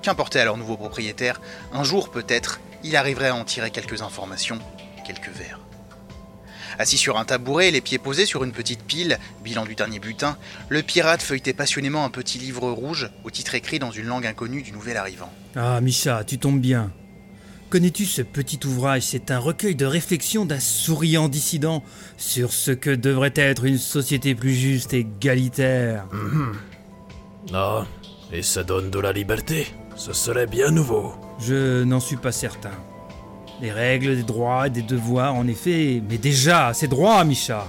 Qu'importait 0.03 0.41
à 0.41 0.45
leur 0.45 0.59
nouveau 0.59 0.77
propriétaire, 0.77 1.41
un 1.73 1.83
jour 1.83 2.11
peut-être, 2.11 2.61
il 2.85 2.95
arriverait 2.95 3.29
à 3.29 3.35
en 3.35 3.45
tirer 3.45 3.71
quelques 3.71 4.03
informations, 4.03 4.59
quelques 5.07 5.31
vers. 5.31 5.61
Assis 6.81 6.97
sur 6.97 7.19
un 7.19 7.27
tabouret, 7.27 7.71
les 7.71 7.83
pieds 7.83 7.99
posés 7.99 8.25
sur 8.25 8.43
une 8.43 8.53
petite 8.53 8.85
pile, 8.85 9.19
bilan 9.45 9.67
du 9.67 9.75
dernier 9.75 9.99
butin, 9.99 10.39
le 10.71 10.81
pirate 10.81 11.21
feuilletait 11.21 11.53
passionnément 11.53 12.07
un 12.07 12.09
petit 12.09 12.39
livre 12.39 12.71
rouge, 12.71 13.11
au 13.23 13.31
titre 13.31 13.55
écrit 13.55 13.79
dans 13.79 13.91
une 13.91 14.07
langue 14.07 14.25
inconnue 14.25 14.63
du 14.63 14.73
nouvel 14.73 14.97
arrivant. 14.97 15.31
Ah, 15.55 15.83
Misha, 15.83 16.25
tu 16.25 16.39
tombes 16.39 16.59
bien. 16.59 16.91
Connais-tu 17.69 18.07
ce 18.07 18.23
petit 18.23 18.59
ouvrage? 18.65 19.03
C'est 19.03 19.31
un 19.31 19.39
recueil 19.39 19.75
de 19.75 19.85
réflexions 19.85 20.47
d'un 20.47 20.59
souriant 20.59 21.29
dissident 21.29 21.85
sur 22.17 22.51
ce 22.51 22.71
que 22.71 22.89
devrait 22.89 23.35
être 23.37 23.67
une 23.67 23.77
société 23.77 24.35
plus 24.35 24.55
juste 24.55 24.95
et 24.95 25.01
égalitaire. 25.01 26.07
Ah, 27.53 27.85
et 28.33 28.41
ça 28.41 28.63
donne 28.63 28.91
de 28.91 28.99
la 28.99 29.13
liberté. 29.13 29.67
Ce 29.97 30.15
serait 30.15 30.47
bien 30.47 30.71
nouveau. 30.71 31.13
Je 31.41 31.85
n'en 31.85 32.01
suis 32.01 32.17
pas 32.17 32.33
certain. 32.33 32.73
Des 33.61 33.73
règles, 33.73 34.17
des 34.17 34.23
droits 34.23 34.67
et 34.69 34.71
des 34.71 34.83
devoirs, 34.83 35.35
en 35.35 35.47
effet, 35.47 36.03
mais 36.09 36.19
déjà, 36.19 36.73
ces 36.73 36.89
droits, 36.89 37.25
Misha. 37.25 37.67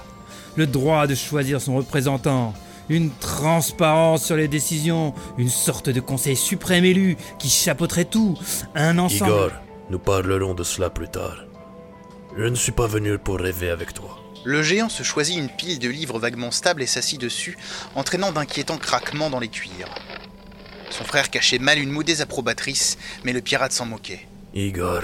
Le 0.56 0.66
droit 0.66 1.06
de 1.06 1.14
choisir 1.14 1.60
son 1.60 1.76
représentant, 1.76 2.54
une 2.88 3.10
transparence 3.10 4.24
sur 4.24 4.36
les 4.36 4.48
décisions, 4.48 5.14
une 5.38 5.48
sorte 5.48 5.90
de 5.90 6.00
conseil 6.00 6.36
suprême 6.36 6.84
élu 6.84 7.16
qui 7.38 7.48
chapeauterait 7.48 8.06
tout, 8.06 8.38
un 8.74 8.98
ensemble... 8.98 9.30
Igor, 9.30 9.50
nous 9.90 9.98
parlerons 9.98 10.54
de 10.54 10.62
cela 10.62 10.90
plus 10.90 11.08
tard. 11.08 11.44
Je 12.36 12.44
ne 12.44 12.54
suis 12.54 12.72
pas 12.72 12.86
venu 12.86 13.18
pour 13.18 13.38
rêver 13.38 13.70
avec 13.70 13.92
toi. 13.92 14.18
Le 14.44 14.62
géant 14.62 14.88
se 14.88 15.02
choisit 15.02 15.38
une 15.38 15.50
pile 15.50 15.78
de 15.78 15.88
livres 15.88 16.18
vaguement 16.18 16.50
stables 16.50 16.82
et 16.82 16.86
s'assit 16.86 17.20
dessus, 17.20 17.56
entraînant 17.94 18.32
d'inquiétants 18.32 18.78
craquements 18.78 19.30
dans 19.30 19.40
les 19.40 19.48
cuirs. 19.48 19.94
Son 20.90 21.04
frère 21.04 21.30
cachait 21.30 21.58
mal 21.58 21.78
une 21.78 21.90
moue 21.90 22.02
désapprobatrice, 22.02 22.98
mais 23.24 23.32
le 23.32 23.40
pirate 23.40 23.72
s'en 23.72 23.86
moquait. 23.86 24.26
Igor, 24.54 25.02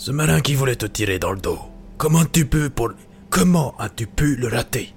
ce 0.00 0.12
marin 0.12 0.40
qui 0.40 0.54
voulait 0.54 0.76
te 0.76 0.86
tirer 0.86 1.18
dans 1.18 1.32
le 1.32 1.40
dos, 1.40 1.58
comment 1.98 2.24
tu 2.24 2.46
peux 2.46 2.70
pour... 2.70 2.92
Comment 3.28 3.76
as-tu 3.78 4.06
pu 4.06 4.34
le 4.34 4.48
rater? 4.48 4.94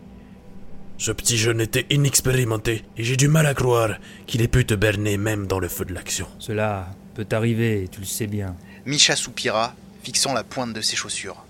Ce 0.98 1.12
petit 1.12 1.38
jeune 1.38 1.60
était 1.60 1.86
inexpérimenté 1.90 2.86
et 2.96 3.04
j'ai 3.04 3.18
du 3.18 3.28
mal 3.28 3.46
à 3.46 3.54
croire 3.54 3.98
qu'il 4.28 4.42
ait 4.42 4.48
pu 4.48 4.66
te 4.66 4.74
berner 4.74 5.18
même 5.18 5.46
dans 5.46 5.60
le 5.60 5.68
feu 5.68 5.84
de 5.84 5.94
l'action. 5.94 6.26
Cela 6.40 6.88
peut 7.16 7.28
arriver, 7.34 7.90
tu 7.92 8.00
le 8.00 8.06
sais 8.06 8.28
bien. 8.28 8.56
Misha 8.86 9.18
soupira, 9.18 9.76
fixant 10.04 10.32
la 10.32 10.46
pointe 10.46 10.72
de 10.72 10.80
ses 10.80 10.96
chaussures. 10.96 11.44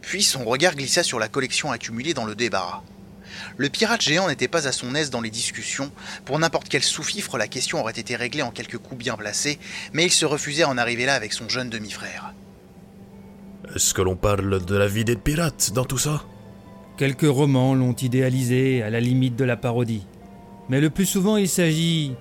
Puis 0.00 0.24
son 0.24 0.44
regard 0.44 0.74
glissa 0.74 1.04
sur 1.04 1.20
la 1.20 1.28
collection 1.28 1.70
accumulée 1.70 2.12
dans 2.12 2.26
le 2.26 2.34
débarras. 2.34 2.82
Le 3.56 3.68
pirate 3.68 4.02
géant 4.02 4.26
n'était 4.26 4.48
pas 4.48 4.66
à 4.66 4.72
son 4.72 4.96
aise 4.96 5.10
dans 5.10 5.20
les 5.20 5.30
discussions. 5.30 5.92
Pour 6.24 6.40
n'importe 6.40 6.68
quel 6.68 6.82
sous-fifre, 6.82 7.38
la 7.38 7.46
question 7.46 7.78
aurait 7.78 7.92
été 7.92 8.16
réglée 8.16 8.42
en 8.42 8.50
quelques 8.50 8.78
coups 8.78 8.98
bien 8.98 9.14
placés, 9.14 9.60
mais 9.92 10.06
il 10.06 10.12
se 10.12 10.26
refusait 10.26 10.64
à 10.64 10.68
en 10.68 10.76
arriver 10.76 11.06
là 11.06 11.14
avec 11.14 11.32
son 11.32 11.48
jeune 11.48 11.70
demi-frère. 11.70 12.34
Est-ce 13.74 13.94
que 13.94 14.02
l'on 14.02 14.16
parle 14.16 14.64
de 14.64 14.76
la 14.76 14.86
vie 14.86 15.04
des 15.04 15.16
pirates 15.16 15.72
dans 15.74 15.84
tout 15.84 15.98
ça? 15.98 16.24
Quelques 16.96 17.22
romans 17.22 17.74
l'ont 17.74 17.94
idéalisé 17.94 18.82
à 18.82 18.90
la 18.90 19.00
limite 19.00 19.36
de 19.36 19.44
la 19.44 19.56
parodie. 19.56 20.06
Mais 20.68 20.80
le 20.80 20.90
plus 20.90 21.06
souvent, 21.06 21.36
il 21.36 21.48
s'agit, 21.48 22.14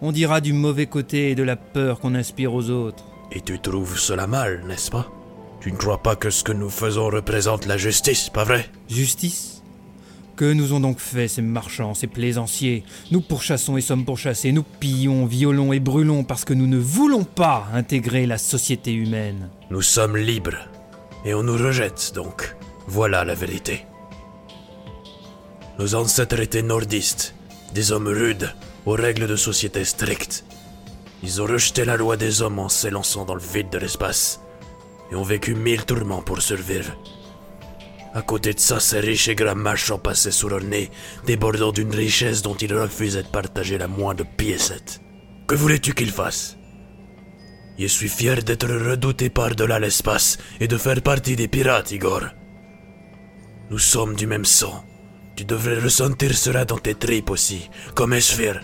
on 0.00 0.12
dira, 0.12 0.40
du 0.40 0.52
mauvais 0.52 0.86
côté 0.86 1.30
et 1.30 1.34
de 1.34 1.42
la 1.42 1.56
peur 1.56 2.00
qu'on 2.00 2.14
inspire 2.14 2.54
aux 2.54 2.70
autres. 2.70 3.04
Et 3.32 3.40
tu 3.40 3.58
trouves 3.58 3.98
cela 3.98 4.26
mal, 4.26 4.64
n'est-ce 4.66 4.90
pas? 4.90 5.10
Tu 5.60 5.72
ne 5.72 5.76
crois 5.76 6.02
pas 6.02 6.16
que 6.16 6.30
ce 6.30 6.44
que 6.44 6.52
nous 6.52 6.70
faisons 6.70 7.06
représente 7.06 7.66
la 7.66 7.76
justice, 7.76 8.28
pas 8.28 8.44
vrai? 8.44 8.68
Justice? 8.88 9.62
Que 10.36 10.52
nous 10.52 10.72
ont 10.72 10.80
donc 10.80 10.98
fait 10.98 11.28
ces 11.28 11.42
marchands, 11.42 11.94
ces 11.94 12.06
plaisanciers? 12.06 12.84
Nous 13.10 13.20
pourchassons 13.20 13.76
et 13.76 13.80
sommes 13.80 14.04
pourchassés, 14.04 14.52
nous 14.52 14.64
pillons, 14.64 15.26
violons 15.26 15.72
et 15.72 15.80
brûlons 15.80 16.24
parce 16.24 16.44
que 16.44 16.54
nous 16.54 16.66
ne 16.66 16.78
voulons 16.78 17.24
pas 17.24 17.68
intégrer 17.72 18.26
la 18.26 18.38
société 18.38 18.92
humaine. 18.92 19.50
Nous 19.70 19.82
sommes 19.82 20.16
libres. 20.16 20.68
Et 21.24 21.34
on 21.34 21.42
nous 21.42 21.56
rejette 21.56 22.12
donc. 22.14 22.56
Voilà 22.86 23.24
la 23.24 23.34
vérité. 23.34 23.86
Nos 25.78 25.94
ancêtres 25.94 26.40
étaient 26.40 26.62
nordistes, 26.62 27.34
des 27.72 27.92
hommes 27.92 28.08
rudes, 28.08 28.52
aux 28.86 28.92
règles 28.92 29.26
de 29.26 29.36
société 29.36 29.84
strictes. 29.84 30.44
Ils 31.22 31.40
ont 31.40 31.46
rejeté 31.46 31.84
la 31.84 31.96
loi 31.96 32.16
des 32.16 32.42
hommes 32.42 32.58
en 32.58 32.68
s'élançant 32.68 33.24
dans 33.24 33.34
le 33.34 33.40
vide 33.40 33.70
de 33.70 33.78
l'espace, 33.78 34.40
et 35.10 35.14
ont 35.14 35.22
vécu 35.22 35.54
mille 35.54 35.84
tourments 35.84 36.22
pour 36.22 36.42
survivre. 36.42 36.92
À 38.14 38.22
côté 38.22 38.52
de 38.52 38.60
ça, 38.60 38.80
ces 38.80 39.00
riches 39.00 39.28
et 39.28 39.34
grands 39.34 39.54
marchands 39.54 39.98
passaient 39.98 40.32
sous 40.32 40.48
leur 40.48 40.62
nez, 40.62 40.90
débordant 41.24 41.72
d'une 41.72 41.94
richesse 41.94 42.42
dont 42.42 42.56
ils 42.56 42.74
refusaient 42.74 43.22
de 43.22 43.28
partager 43.28 43.78
la 43.78 43.88
moindre 43.88 44.24
piécette. 44.36 45.00
Que 45.46 45.54
voulais-tu 45.54 45.94
qu'ils 45.94 46.10
fassent? 46.10 46.58
Je 47.78 47.86
suis 47.86 48.08
fier 48.08 48.42
d'être 48.42 48.68
redouté 48.68 49.30
par-delà 49.30 49.78
l'espace 49.78 50.38
et 50.60 50.68
de 50.68 50.76
faire 50.76 51.02
partie 51.02 51.36
des 51.36 51.48
pirates, 51.48 51.90
Igor. 51.90 52.22
Nous 53.70 53.78
sommes 53.78 54.14
du 54.14 54.26
même 54.26 54.44
sang. 54.44 54.84
Tu 55.34 55.44
devrais 55.44 55.78
ressentir 55.78 56.36
cela 56.36 56.64
dans 56.64 56.78
tes 56.78 56.94
tripes 56.94 57.30
aussi, 57.30 57.70
comme 57.94 58.12
Esphir. 58.12 58.60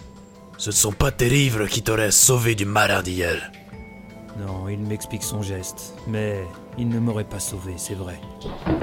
Ce 0.59 0.71
ne 0.71 0.75
sont 0.75 0.93
pas 0.93 1.11
tes 1.11 1.29
livres 1.29 1.67
qui 1.67 1.83
t'auraient 1.83 2.11
sauvé 2.11 2.55
du 2.55 2.67
marin 2.67 3.03
d'hier. 3.03 3.51
Non, 4.39 4.69
il 4.69 4.79
m'explique 4.79 5.23
son 5.25 5.43
geste, 5.43 5.95
mais 6.07 6.45
il 6.77 6.89
ne 6.89 6.99
m'aurait 7.01 7.25
pas 7.25 7.41
sauvé, 7.41 7.75
c'est 7.77 7.95
vrai. 7.95 8.21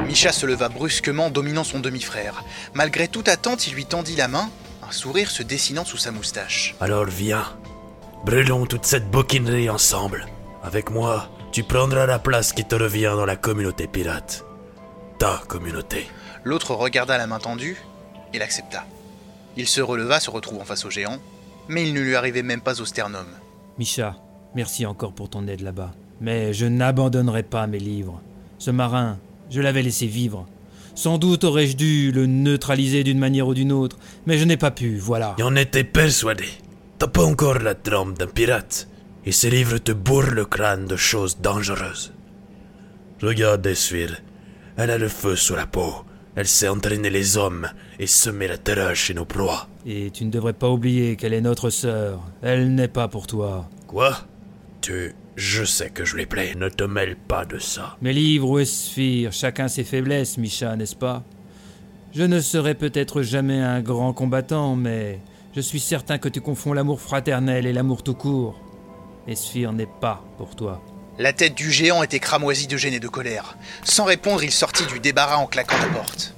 Misha 0.05 0.31
se 0.31 0.45
leva 0.45 0.67
brusquement, 0.67 1.29
dominant 1.29 1.63
son 1.63 1.79
demi-frère. 1.79 2.43
Malgré 2.73 3.07
toute 3.07 3.29
attente, 3.29 3.67
il 3.67 3.73
lui 3.73 3.85
tendit 3.85 4.15
la 4.15 4.27
main, 4.27 4.49
un 4.88 4.91
sourire 4.91 5.31
se 5.31 5.43
dessinant 5.43 5.85
sous 5.85 5.97
sa 5.97 6.11
moustache. 6.11 6.75
Alors 6.81 7.05
viens, 7.05 7.45
brûlons 8.23 8.65
toute 8.65 8.86
cette 8.86 9.10
boquinerie 9.10 9.69
ensemble. 9.69 10.25
Avec 10.63 10.89
moi, 10.91 11.30
tu 11.51 11.63
prendras 11.63 12.06
la 12.06 12.19
place 12.19 12.54
qui 12.54 12.65
te 12.65 12.75
revient 12.75 13.13
dans 13.15 13.25
la 13.25 13.36
communauté 13.36 13.88
pirate. 13.88 14.45
Ta 15.19 15.41
communauté. 15.47 16.08
L'autre 16.43 16.75
regarda 16.75 17.17
la 17.17 17.28
main 17.28 17.39
tendue 17.39 17.82
et 18.34 18.39
l'accepta. 18.39 18.86
Il 19.58 19.67
se 19.67 19.82
releva, 19.82 20.19
se 20.19 20.30
retrouvant 20.30 20.65
face 20.65 20.86
au 20.86 20.89
géant, 20.89 21.19
mais 21.69 21.88
il 21.88 21.93
ne 21.93 22.01
lui 22.01 22.15
arrivait 22.15 22.43
même 22.43 22.62
pas 22.62 22.82
au 22.82 22.86
sternum. 22.86 23.25
Misha, 23.78 24.15
merci 24.54 24.86
encore 24.86 25.13
pour 25.13 25.30
ton 25.30 25.47
aide 25.47 25.62
là-bas. 25.62 25.93
Mais 26.21 26.54
je 26.54 26.65
n'abandonnerai 26.65 27.43
pas 27.43 27.67
mes 27.67 27.80
livres. 27.80 28.21
Ce 28.58 28.71
marin, 28.71 29.17
je 29.49 29.62
l'avais 29.62 29.82
laissé 29.82 30.08
vivre. 30.08 30.45
Sans 30.93 31.17
doute 31.17 31.43
aurais-je 31.43 31.75
dû 31.75 32.12
le 32.12 32.25
neutraliser 32.25 33.04
d'une 33.04 33.19
manière 33.19 33.47
ou 33.47 33.54
d'une 33.54 33.73
autre, 33.73 33.97
mais 34.25 34.38
je 34.38 34.45
n'ai 34.45 34.58
pas 34.58 34.71
pu, 34.71 34.97
voilà. 34.97 35.36
Et 35.38 35.43
on 35.43 35.56
était 35.56 35.84
persuadé. 35.84 36.45
T'as 36.97 37.08
pas 37.08 37.25
encore 37.25 37.60
la 37.60 37.75
trempe 37.75 38.17
d'un 38.17 38.27
pirate, 38.27 38.88
et 39.25 39.31
ces 39.31 39.49
livres 39.49 39.77
te 39.77 39.91
bourrent 39.91 40.31
le 40.31 40.45
crâne 40.45 40.86
de 40.86 40.95
choses 40.95 41.39
dangereuses. 41.39 42.13
Regarde 43.21 43.65
Esphir, 43.65 44.21
elle 44.77 44.91
a 44.91 44.97
le 44.97 45.10
feu 45.10 45.36
sous 45.36 45.55
la 45.55 45.65
peau. 45.65 45.93
Elle 46.36 46.47
sait 46.47 46.67
entraîner 46.67 47.10
les 47.10 47.38
hommes 47.38 47.69
et 47.97 48.08
semer 48.08 48.47
la 48.47 48.58
terreur 48.58 48.95
chez 48.95 49.13
nos 49.13 49.25
proies. 49.25 49.67
Et 49.86 50.12
tu 50.12 50.25
ne 50.25 50.31
devrais 50.31 50.53
pas 50.53 50.69
oublier 50.69 51.15
qu'elle 51.15 51.34
est 51.34 51.41
notre 51.41 51.69
sœur. 51.69 52.21
Elle 52.41 52.75
n'est 52.75 52.89
pas 52.89 53.08
pour 53.08 53.25
toi. 53.27 53.69
Quoi? 53.88 54.17
Tu... 54.81 55.15
Je 55.38 55.65
sais 55.65 55.89
que 55.89 56.05
je 56.05 56.15
lui 56.15 56.25
plais, 56.25 56.55
ne 56.55 56.69
te 56.69 56.86
mêle 56.86 57.17
pas 57.17 57.43
de 57.43 57.60
ça. 57.60 57.97
Mes 58.01 58.13
livres 58.13 58.51
ou 58.51 58.60
Esphir, 58.60 59.34
chacun 59.34 59.67
ses 59.67 59.84
faiblesses, 59.84 60.38
Misha, 60.38 60.77
n'est-ce 60.77 60.95
pas? 60.95 61.25
Je 62.13 62.23
ne 62.23 62.39
serai 62.39 62.73
peut-être 62.73 63.21
jamais 63.21 63.60
un 63.60 63.81
grand 63.81 64.13
combattant, 64.13 64.77
mais 64.77 65.19
je 65.55 65.61
suis 65.61 65.79
certain 65.79 66.17
que 66.17 66.27
tu 66.27 66.41
confonds 66.41 66.73
l'amour 66.73 66.99
fraternel 66.99 67.65
et 67.65 67.71
l'amour 67.71 68.03
tout 68.03 68.13
court. 68.13 68.59
Esphir 69.25 69.71
n'est 69.71 69.87
pas 70.01 70.21
pour 70.37 70.55
toi. 70.55 70.81
La 71.17 71.31
tête 71.31 71.55
du 71.55 71.71
géant 71.71 72.03
était 72.03 72.19
cramoisie 72.19 72.67
de 72.67 72.75
gêne 72.75 72.93
et 72.93 72.99
de 72.99 73.07
colère. 73.07 73.57
Sans 73.83 74.03
répondre, 74.03 74.43
il 74.43 74.51
sortit 74.51 74.85
du 74.85 74.99
débarras 74.99 75.37
en 75.37 75.47
claquant 75.47 75.77
la 75.77 75.87
porte. 75.87 76.35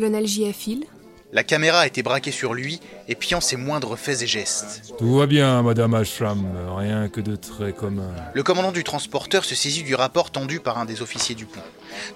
Colonel 0.00 0.26
J.F. 0.26 0.66
Hill 0.66 0.86
La 1.30 1.44
caméra 1.44 1.86
était 1.86 2.02
braquée 2.02 2.30
sur 2.30 2.54
lui, 2.54 2.80
épiant 3.06 3.42
ses 3.42 3.56
moindres 3.56 3.98
faits 3.98 4.22
et 4.22 4.26
gestes. 4.26 4.94
Tout 4.96 5.18
va 5.18 5.26
bien, 5.26 5.62
Madame 5.62 5.92
Ashram, 5.92 6.42
rien 6.74 7.10
que 7.10 7.20
de 7.20 7.36
très 7.36 7.74
commun. 7.74 8.08
Le 8.32 8.42
commandant 8.42 8.72
du 8.72 8.82
transporteur 8.82 9.44
se 9.44 9.54
saisit 9.54 9.82
du 9.82 9.94
rapport 9.94 10.30
tendu 10.30 10.58
par 10.58 10.78
un 10.78 10.86
des 10.86 11.02
officiers 11.02 11.34
du 11.34 11.44
pont. 11.44 11.60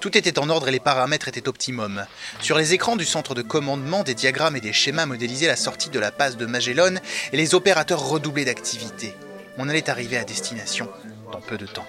Tout 0.00 0.16
était 0.16 0.38
en 0.38 0.48
ordre 0.48 0.68
et 0.68 0.72
les 0.72 0.80
paramètres 0.80 1.28
étaient 1.28 1.46
optimum. 1.46 2.06
Sur 2.40 2.56
les 2.56 2.72
écrans 2.72 2.96
du 2.96 3.04
centre 3.04 3.34
de 3.34 3.42
commandement, 3.42 4.02
des 4.02 4.14
diagrammes 4.14 4.56
et 4.56 4.62
des 4.62 4.72
schémas 4.72 5.04
modélisaient 5.04 5.46
la 5.46 5.54
sortie 5.54 5.90
de 5.90 5.98
la 5.98 6.10
passe 6.10 6.38
de 6.38 6.46
Magellan 6.46 6.94
et 7.34 7.36
les 7.36 7.54
opérateurs 7.54 8.08
redoublaient 8.08 8.46
d'activité. 8.46 9.12
On 9.58 9.68
allait 9.68 9.90
arriver 9.90 10.16
à 10.16 10.24
destination 10.24 10.88
dans 11.30 11.42
peu 11.42 11.58
de 11.58 11.66
temps. 11.66 11.84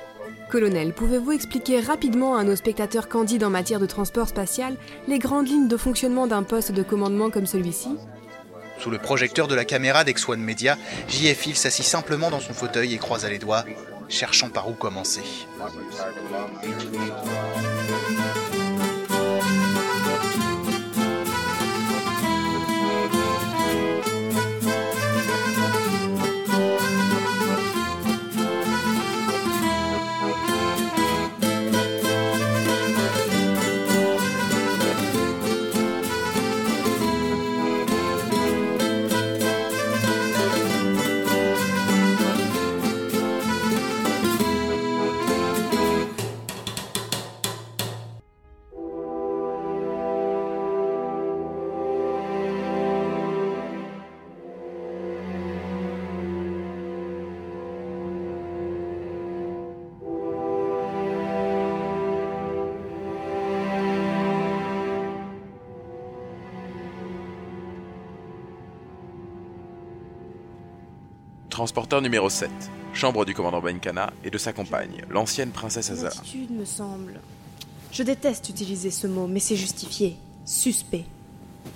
Colonel, 0.55 0.93
pouvez-vous 0.93 1.33
expliquer 1.33 1.81
rapidement 1.81 2.37
à 2.37 2.45
nos 2.45 2.55
spectateurs 2.55 3.09
candides 3.09 3.43
en 3.43 3.49
matière 3.49 3.81
de 3.81 3.85
transport 3.85 4.29
spatial 4.29 4.77
les 5.05 5.19
grandes 5.19 5.49
lignes 5.49 5.67
de 5.67 5.75
fonctionnement 5.75 6.27
d'un 6.27 6.43
poste 6.43 6.71
de 6.71 6.81
commandement 6.81 7.29
comme 7.29 7.45
celui-ci? 7.45 7.89
Sous 8.79 8.89
le 8.89 8.97
projecteur 8.97 9.49
de 9.49 9.55
la 9.55 9.65
caméra 9.65 10.05
d'X1 10.05 10.37
Media, 10.37 10.77
J.F. 11.09 11.47
Hill 11.47 11.55
s'assit 11.57 11.83
simplement 11.83 12.29
dans 12.29 12.39
son 12.39 12.53
fauteuil 12.53 12.93
et 12.93 12.97
croisa 12.97 13.29
les 13.29 13.37
doigts, 13.37 13.65
cherchant 14.07 14.47
par 14.47 14.69
où 14.69 14.75
commencer. 14.75 15.23
Transporteur 71.55 72.01
numéro 72.01 72.29
7. 72.29 72.51
Chambre 72.93 73.23
du 73.23 73.33
commandant 73.33 73.61
Benkana 73.61 74.11
et 74.25 74.29
de 74.29 74.37
sa 74.37 74.51
compagne, 74.51 75.05
l'ancienne 75.09 75.51
princesse 75.51 75.87
Une 75.87 75.93
Azala. 75.93 76.09
attitude, 76.09 76.51
me 76.51 76.65
semble. 76.65 77.21
Je 77.93 78.03
déteste 78.03 78.49
utiliser 78.49 78.91
ce 78.91 79.07
mot, 79.07 79.25
mais 79.25 79.39
c'est 79.39 79.55
justifié. 79.55 80.17
Suspect. 80.43 81.05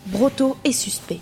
Broto 0.07 0.57
est 0.65 0.73
suspect. 0.73 1.21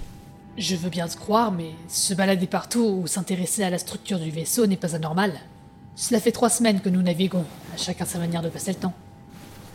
Je 0.58 0.76
veux 0.76 0.90
bien 0.90 1.08
te 1.08 1.16
croire, 1.18 1.52
mais 1.52 1.70
se 1.88 2.16
balader 2.16 2.48
partout 2.48 3.00
ou 3.04 3.06
s'intéresser 3.06 3.64
à 3.64 3.70
la 3.70 3.78
structure 3.78 4.18
du 4.18 4.32
vaisseau 4.32 4.66
n'est 4.66 4.76
pas 4.76 4.96
anormal. 4.96 5.40
Cela 5.96 6.20
fait 6.20 6.32
trois 6.32 6.50
semaines 6.50 6.82
que 6.82 6.90
nous 6.90 7.04
naviguons, 7.04 7.46
à 7.76 7.78
chacun 7.78 8.06
sa 8.06 8.18
manière 8.18 8.42
de 8.42 8.50
passer 8.50 8.72
le 8.72 8.80
temps. 8.80 8.96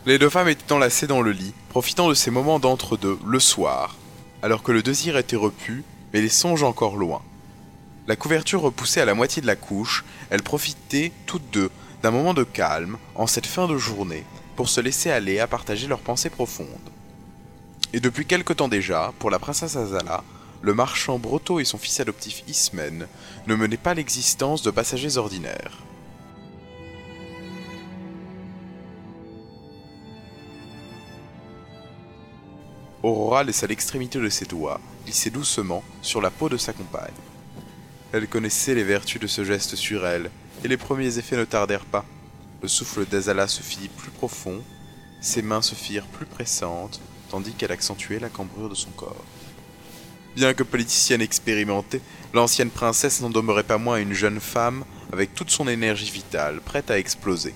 Les 0.07 0.19
deux 0.19 0.29
femmes 0.29 0.49
étaient 0.49 0.73
enlacées 0.73 1.07
dans 1.07 1.23
le 1.23 1.31
lit, 1.31 1.55
profitant 1.69 2.09
de 2.09 2.15
ces 2.15 2.33
moments 2.33 2.59
d'entre-deux, 2.59 3.21
le 3.25 3.39
soir, 3.39 3.95
alors 4.43 4.65
que 4.65 4.73
le 4.73 4.83
désir 4.83 5.17
était 5.17 5.37
repu, 5.37 5.85
mais 6.13 6.21
les 6.21 6.29
songes 6.29 6.65
encore 6.65 6.97
loin. 6.97 7.23
La 8.13 8.17
couverture 8.17 8.61
repoussée 8.61 9.01
à 9.01 9.07
la 9.07 9.15
moitié 9.15 9.41
de 9.41 9.47
la 9.47 9.57
couche, 9.57 10.05
elles 10.29 10.43
profitaient 10.43 11.13
toutes 11.25 11.51
deux 11.51 11.71
d'un 12.03 12.11
moment 12.11 12.35
de 12.35 12.45
calme, 12.45 12.99
en 13.15 13.27
cette 13.27 13.47
fin 13.47 13.67
de 13.67 13.79
journée, 13.79 14.27
pour 14.55 14.69
se 14.69 14.83
laisser 14.83 15.11
aller 15.11 15.39
à 15.39 15.47
partager 15.47 15.87
leurs 15.87 15.99
pensées 15.99 16.29
profondes. 16.29 16.67
Et 17.95 18.01
depuis 18.01 18.27
quelque 18.27 18.53
temps 18.53 18.69
déjà, 18.69 19.15
pour 19.19 19.31
la 19.31 19.39
princesse 19.39 19.77
Azala, 19.77 20.23
le 20.61 20.75
marchand 20.75 21.19
Broto 21.19 21.59
et 21.59 21.65
son 21.65 21.79
fils 21.79 22.01
adoptif 22.01 22.45
Ismen 22.49 23.07
ne 23.47 23.55
menaient 23.55 23.79
pas 23.79 23.95
l'existence 23.95 24.61
de 24.61 24.71
passagers 24.71 25.17
ordinaires. 25.17 25.79
Aurora 33.03 33.43
laissa 33.43 33.67
l'extrémité 33.67 34.19
de 34.19 34.29
ses 34.29 34.45
doigts 34.45 34.83
glisser 35.07 35.31
doucement 35.31 35.83
sur 36.03 36.21
la 36.21 36.29
peau 36.29 36.51
de 36.51 36.59
sa 36.59 36.75
compagne. 36.75 37.11
Elle 38.13 38.29
connaissait 38.29 38.75
les 38.75 38.85
vertus 38.85 39.21
de 39.21 39.27
ce 39.27 39.43
geste 39.43 39.75
sur 39.75 40.07
elle, 40.07 40.31
et 40.63 40.69
les 40.69 40.77
premiers 40.77 41.17
effets 41.17 41.37
ne 41.37 41.45
tardèrent 41.45 41.87
pas. 41.87 42.05
Le 42.61 42.69
souffle 42.69 43.07
d'Azala 43.07 43.49
se 43.49 43.63
fit 43.63 43.89
plus 43.89 44.11
profond, 44.11 44.63
ses 45.23 45.41
mains 45.41 45.63
se 45.63 45.75
firent 45.75 46.07
plus 46.07 46.27
pressantes, 46.27 47.01
tandis 47.31 47.53
qu'elle 47.53 47.73
accentuait 47.73 48.19
la 48.19 48.29
cambrure 48.29 48.69
de 48.69 48.75
son 48.75 48.91
corps. 48.91 49.25
Bien 50.37 50.53
que 50.53 50.63
politicienne 50.63 51.23
expérimentée, 51.23 52.03
l'ancienne 52.35 52.71
princesse 52.71 53.23
n'en 53.23 53.31
demeurait 53.31 53.63
pas 53.63 53.79
moins 53.79 53.97
une 53.97 54.13
jeune 54.13 54.41
femme 54.41 54.85
avec 55.11 55.35
toute 55.35 55.51
son 55.51 55.67
énergie 55.67 56.11
vitale, 56.11 56.61
prête 56.61 56.91
à 56.91 56.99
exploser. 56.99 57.55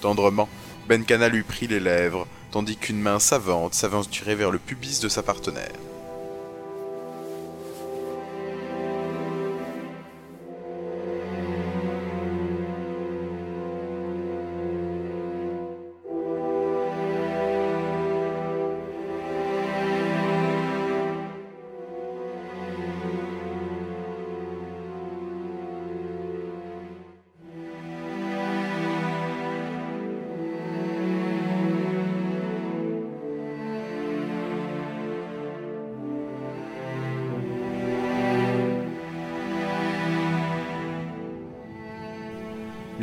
Tendrement, 0.00 0.48
Benkana 0.88 1.28
lui 1.28 1.42
prit 1.42 1.66
les 1.66 1.80
lèvres, 1.80 2.26
tandis 2.50 2.76
qu'une 2.76 3.00
main 3.00 3.18
savante 3.18 3.74
s'aventurait 3.74 4.34
vers 4.34 4.50
le 4.50 4.58
pubis 4.58 5.00
de 5.00 5.08
sa 5.10 5.22
partenaire. 5.22 5.72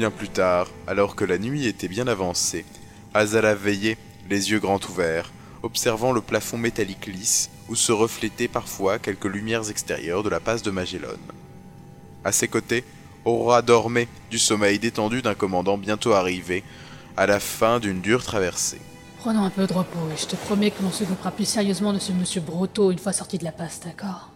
Bien 0.05 0.11
plus 0.11 0.29
tard, 0.29 0.67
alors 0.85 1.15
que 1.15 1.25
la 1.25 1.39
nuit 1.39 1.65
était 1.65 1.87
bien 1.87 2.07
avancée, 2.07 2.63
Azala 3.15 3.55
veillait, 3.55 3.97
les 4.29 4.51
yeux 4.51 4.59
grands 4.59 4.79
ouverts, 4.87 5.31
observant 5.63 6.11
le 6.11 6.21
plafond 6.21 6.59
métallique 6.59 7.07
lisse 7.07 7.49
où 7.69 7.75
se 7.75 7.91
reflétaient 7.91 8.47
parfois 8.47 8.99
quelques 8.99 9.25
lumières 9.25 9.67
extérieures 9.67 10.21
de 10.21 10.29
la 10.29 10.39
passe 10.39 10.61
de 10.61 10.69
Magellan. 10.69 11.17
À 12.23 12.31
ses 12.31 12.47
côtés, 12.47 12.83
Aurora 13.25 13.63
dormait 13.63 14.07
du 14.29 14.37
sommeil 14.37 14.77
détendu 14.77 15.23
d'un 15.23 15.33
commandant 15.33 15.75
bientôt 15.75 16.13
arrivé, 16.13 16.63
à 17.17 17.25
la 17.25 17.39
fin 17.39 17.79
d'une 17.79 18.01
dure 18.01 18.23
traversée. 18.23 18.81
Prenons 19.17 19.43
un 19.43 19.49
peu 19.49 19.65
de 19.65 19.73
repos 19.73 20.07
et 20.13 20.21
je 20.21 20.27
te 20.27 20.35
promets 20.35 20.69
que 20.69 20.83
l'on 20.83 20.91
s'occupera 20.91 21.31
plus 21.31 21.49
sérieusement 21.49 21.93
de 21.93 21.99
ce 21.99 22.11
monsieur 22.11 22.41
Broto 22.41 22.91
une 22.91 22.99
fois 22.99 23.11
sorti 23.11 23.39
de 23.39 23.43
la 23.43 23.51
passe, 23.51 23.79
d'accord? 23.83 24.29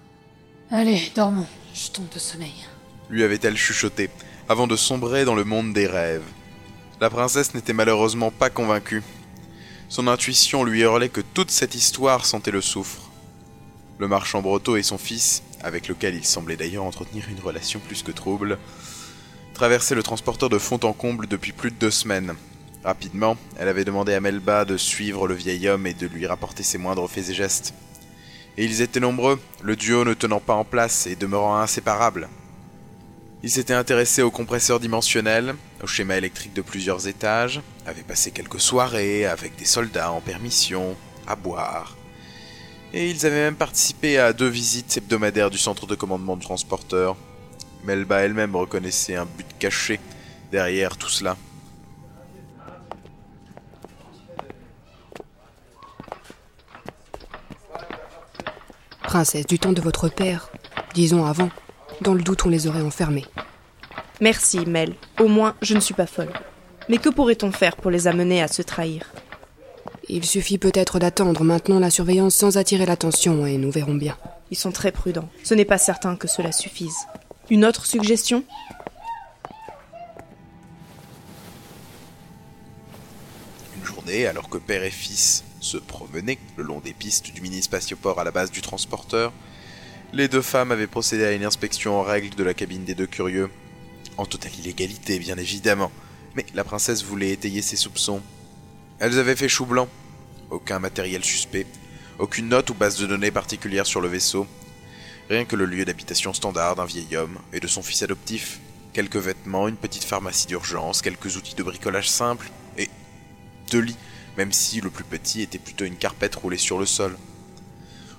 Allez, 0.72 1.12
dormons, 1.14 1.46
je 1.76 1.92
tombe 1.92 2.10
de 2.12 2.18
sommeil. 2.18 2.56
lui 3.12 3.22
avait-elle 3.22 3.56
chuchoté, 3.56 4.10
avant 4.50 4.66
de 4.66 4.76
sombrer 4.76 5.26
dans 5.26 5.36
le 5.36 5.44
monde 5.44 5.74
des 5.74 5.86
rêves. 5.86 6.24
La 7.00 7.12
princesse 7.12 7.54
n'était 7.54 7.72
malheureusement 7.72 8.32
pas 8.32 8.50
convaincue. 8.50 9.04
Son 9.90 10.08
intuition 10.08 10.64
lui 10.64 10.82
hurlait 10.82 11.10
que 11.10 11.22
toute 11.22 11.52
cette 11.52 11.76
histoire 11.76 12.26
sentait 12.26 12.50
le 12.50 12.60
soufre. 12.60 13.12
Le 14.00 14.08
marchand 14.08 14.42
Broto 14.42 14.76
et 14.76 14.82
son 14.82 14.98
fils, 14.98 15.44
avec 15.62 15.88
lequel 15.88 16.16
il 16.16 16.26
semblait 16.26 16.58
d'ailleurs 16.58 16.84
entretenir 16.84 17.26
une 17.30 17.40
relation 17.40 17.80
plus 17.80 18.02
que 18.02 18.12
trouble, 18.12 18.58
traversaient 19.54 19.94
le 19.94 20.02
transporteur 20.02 20.50
de 20.50 20.58
fond 20.58 20.80
en 20.82 20.94
comble 20.94 21.28
depuis 21.28 21.52
plus 21.52 21.70
de 21.70 21.76
deux 21.76 21.92
semaines. 21.92 22.34
Rapidement, 22.84 23.38
elle 23.60 23.68
avait 23.68 23.86
demandé 23.86 24.16
à 24.16 24.20
Melba 24.20 24.66
de 24.66 24.78
suivre 24.78 25.28
le 25.28 25.36
vieil 25.36 25.70
homme 25.70 25.86
et 25.86 25.94
de 25.94 26.08
lui 26.08 26.26
rapporter 26.26 26.64
ses 26.64 26.80
moindres 26.80 27.08
faits 27.08 27.30
et 27.30 27.36
gestes. 27.36 27.76
Et 28.58 28.66
ils 28.66 28.82
étaient 28.82 29.00
nombreux, 29.00 29.40
le 29.62 29.76
duo 29.76 30.06
ne 30.06 30.16
tenant 30.16 30.40
pas 30.40 30.56
en 30.56 30.64
place 30.64 31.06
et 31.06 31.16
demeurant 31.16 31.58
inséparable. 31.58 32.30
Il 33.42 33.50
s'était 33.50 33.74
intéressé 33.74 34.22
au 34.22 34.32
compresseur 34.32 34.82
dimensionnel, 34.82 35.56
au 35.82 35.88
schéma 35.88 36.18
électrique 36.18 36.54
de 36.54 36.62
plusieurs 36.62 37.08
étages, 37.08 37.62
avait 37.86 38.04
passé 38.04 38.32
quelques 38.32 38.60
soirées 38.60 39.26
avec 39.26 39.56
des 39.56 39.64
soldats 39.66 40.12
en 40.12 40.20
permission, 40.20 40.98
à 41.26 41.38
boire. 41.38 41.96
Et 42.92 43.10
ils 43.10 43.26
avaient 43.26 43.44
même 43.44 43.56
participé 43.56 44.18
à 44.18 44.34
deux 44.34 44.48
visites 44.50 44.98
hebdomadaires 44.98 45.50
du 45.50 45.58
centre 45.58 45.88
de 45.88 45.96
commandement 45.96 46.36
de 46.36 46.42
transporteur. 46.42 47.16
Melba 47.86 48.20
elle-même 48.20 48.58
reconnaissait 48.58 49.16
un 49.16 49.26
but 49.26 49.48
caché 49.58 50.02
derrière 50.52 50.98
tout 50.98 51.08
cela. 51.08 51.38
Princesse, 59.04 59.46
du 59.48 59.58
temps 59.60 59.72
de 59.72 59.82
votre 59.82 60.10
père, 60.10 60.52
disons 60.94 61.26
avant, 61.26 61.50
dans 62.02 62.14
le 62.14 62.22
doute 62.22 62.46
on 62.46 62.50
les 62.50 62.68
aurait 62.68 62.82
enfermés. 62.82 63.26
Merci, 64.22 64.60
Mel. 64.66 64.96
Au 65.20 65.28
moins, 65.28 65.56
je 65.62 65.74
ne 65.74 65.80
suis 65.80 65.94
pas 65.94 66.06
folle. 66.06 66.34
Mais 66.90 66.98
que 66.98 67.10
pourrait-on 67.10 67.52
faire 67.52 67.76
pour 67.76 67.92
les 67.92 68.08
amener 68.08 68.42
à 68.42 68.48
se 68.48 68.62
trahir? 68.62 69.14
Il 70.10 70.26
suffit 70.26 70.58
peut-être 70.58 71.00
d'attendre 71.00 71.44
maintenant 71.44 71.80
la 71.80 71.92
surveillance 71.92 72.36
sans 72.36 72.58
attirer 72.58 72.86
l'attention 72.86 73.46
et 73.46 73.58
nous 73.58 73.72
verrons 73.72 73.94
bien. 73.94 74.18
Ils 74.52 74.58
sont 74.58 74.72
très 74.72 74.92
prudents. 74.92 75.30
Ce 75.44 75.54
n'est 75.54 75.66
pas 75.66 75.78
certain 75.78 76.16
que 76.16 76.28
cela 76.28 76.52
suffise. 76.52 77.06
Une 77.52 77.64
autre 77.64 77.86
suggestion? 77.86 78.44
Une 83.78 83.86
journée, 83.86 84.26
alors 84.26 84.50
que 84.50 84.58
père 84.58 84.84
et 84.84 84.90
fils 84.90 85.44
se 85.60 85.78
promenaient 85.78 86.40
le 86.58 86.64
long 86.64 86.80
des 86.80 86.94
pistes 86.94 87.32
du 87.32 87.42
mini-spatioport 87.42 88.20
à 88.20 88.24
la 88.24 88.32
base 88.32 88.50
du 88.50 88.62
transporteur, 88.62 89.32
les 90.14 90.28
deux 90.28 90.42
femmes 90.42 90.72
avaient 90.72 90.88
procédé 90.88 91.26
à 91.26 91.34
une 91.34 91.46
inspection 91.46 92.00
en 92.00 92.04
règle 92.04 92.36
de 92.36 92.44
la 92.44 92.54
cabine 92.54 92.84
des 92.84 92.96
deux 92.96 93.08
curieux. 93.08 93.50
En 94.18 94.26
totale 94.26 94.56
illégalité, 94.60 95.20
bien 95.20 95.38
évidemment. 95.38 95.92
Mais 96.36 96.46
la 96.54 96.64
princesse 96.64 97.04
voulait 97.04 97.32
étayer 97.32 97.62
ses 97.62 97.76
soupçons. 97.76 98.22
Elles 99.00 99.20
avaient 99.20 99.36
fait 99.36 99.50
chou 99.50 99.66
blanc. 99.66 99.88
Aucun 100.50 100.80
matériel 100.80 101.24
suspect. 101.24 101.68
Aucune 102.18 102.50
note 102.50 102.70
ou 102.70 102.74
base 102.74 102.98
de 102.98 103.06
données 103.06 103.32
particulière 103.32 103.86
sur 103.86 104.02
le 104.02 104.08
vaisseau. 104.08 104.48
Rien 105.30 105.46
que 105.46 105.56
le 105.56 105.66
lieu 105.66 105.86
d'habitation 105.86 106.34
standard 106.34 106.76
d'un 106.76 106.86
vieil 106.86 107.16
homme 107.16 107.38
et 107.54 107.60
de 107.60 107.68
son 107.68 107.84
fils 107.84 108.02
adoptif. 108.02 108.60
Quelques 108.94 109.18
vêtements, 109.18 109.68
une 109.68 109.78
petite 109.78 110.04
pharmacie 110.04 110.48
d'urgence, 110.48 111.04
quelques 111.04 111.38
outils 111.38 111.56
de 111.56 111.64
bricolage 111.64 112.10
simple 112.10 112.50
et 112.78 112.90
deux 113.70 113.80
lits, 113.80 113.98
même 114.38 114.52
si 114.52 114.82
le 114.82 114.90
plus 114.90 115.04
petit 115.04 115.44
était 115.44 115.60
plutôt 115.60 115.86
une 115.86 115.96
carpette 115.96 116.36
roulée 116.36 116.58
sur 116.58 116.80
le 116.80 116.88
sol. 116.88 117.16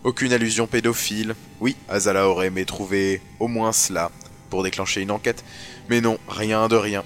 Aucune 0.03 0.33
allusion 0.33 0.67
pédophile. 0.67 1.35
Oui, 1.61 1.77
Azala 1.89 2.27
aurait 2.27 2.47
aimé 2.47 2.65
trouver 2.65 3.21
au 3.39 3.49
moins 3.49 3.73
cela 3.73 4.11
pour 4.49 4.63
déclencher 4.63 5.03
une 5.03 5.11
enquête, 5.11 5.45
mais 5.91 6.01
non, 6.01 6.19
rien 6.27 6.69
de 6.69 6.77
rien. 6.77 7.05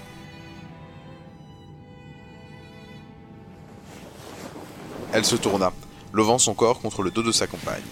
Elle 5.11 5.25
se 5.25 5.35
tourna, 5.35 5.73
levant 6.13 6.37
son 6.37 6.53
corps 6.53 6.79
contre 6.79 7.03
le 7.03 7.11
dos 7.11 7.21
de 7.21 7.33
sa 7.33 7.47
compagne. 7.47 7.83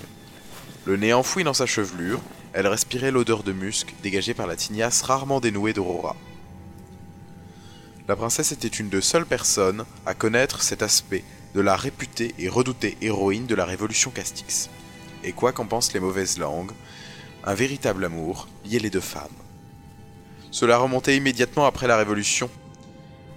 Le 0.86 0.96
nez 0.96 1.14
enfoui 1.14 1.44
dans 1.44 1.54
sa 1.54 1.66
chevelure, 1.66 2.22
elle 2.54 2.68
respirait 2.68 3.12
l'odeur 3.12 3.44
de 3.44 3.52
musc 3.52 3.94
dégagée 4.04 4.34
par 4.34 4.48
la 4.48 4.56
tignasse 4.56 5.02
rarement 5.02 5.42
dénouée 5.42 5.74
d'Aurora. 5.74 6.16
La 8.08 8.16
princesse 8.16 8.54
était 8.54 8.68
une 8.68 8.90
des 8.90 9.02
seules 9.02 9.26
personnes 9.26 9.86
à 10.06 10.14
connaître 10.14 10.62
cet 10.62 10.82
aspect 10.82 11.24
de 11.56 11.62
la 11.62 11.76
réputée 11.76 12.34
et 12.40 12.48
redoutée 12.48 12.98
héroïne 13.02 13.48
de 13.48 13.56
la 13.56 13.66
révolution 13.66 14.12
Castix. 14.12 14.70
Et 15.24 15.32
quoi 15.32 15.54
qu'en 15.54 15.66
pensent 15.66 15.94
les 15.94 16.00
mauvaises 16.00 16.38
langues, 16.38 16.72
un 17.46 17.54
véritable 17.54 18.06
amour 18.06 18.48
liait 18.66 18.80
les 18.80 18.90
deux 18.90 19.00
femmes. 19.00 19.30
Cela 20.52 20.78
remontait 20.78 21.18
immédiatement 21.18 21.66
après 21.66 21.88
la 21.88 21.98
Révolution, 21.98 22.50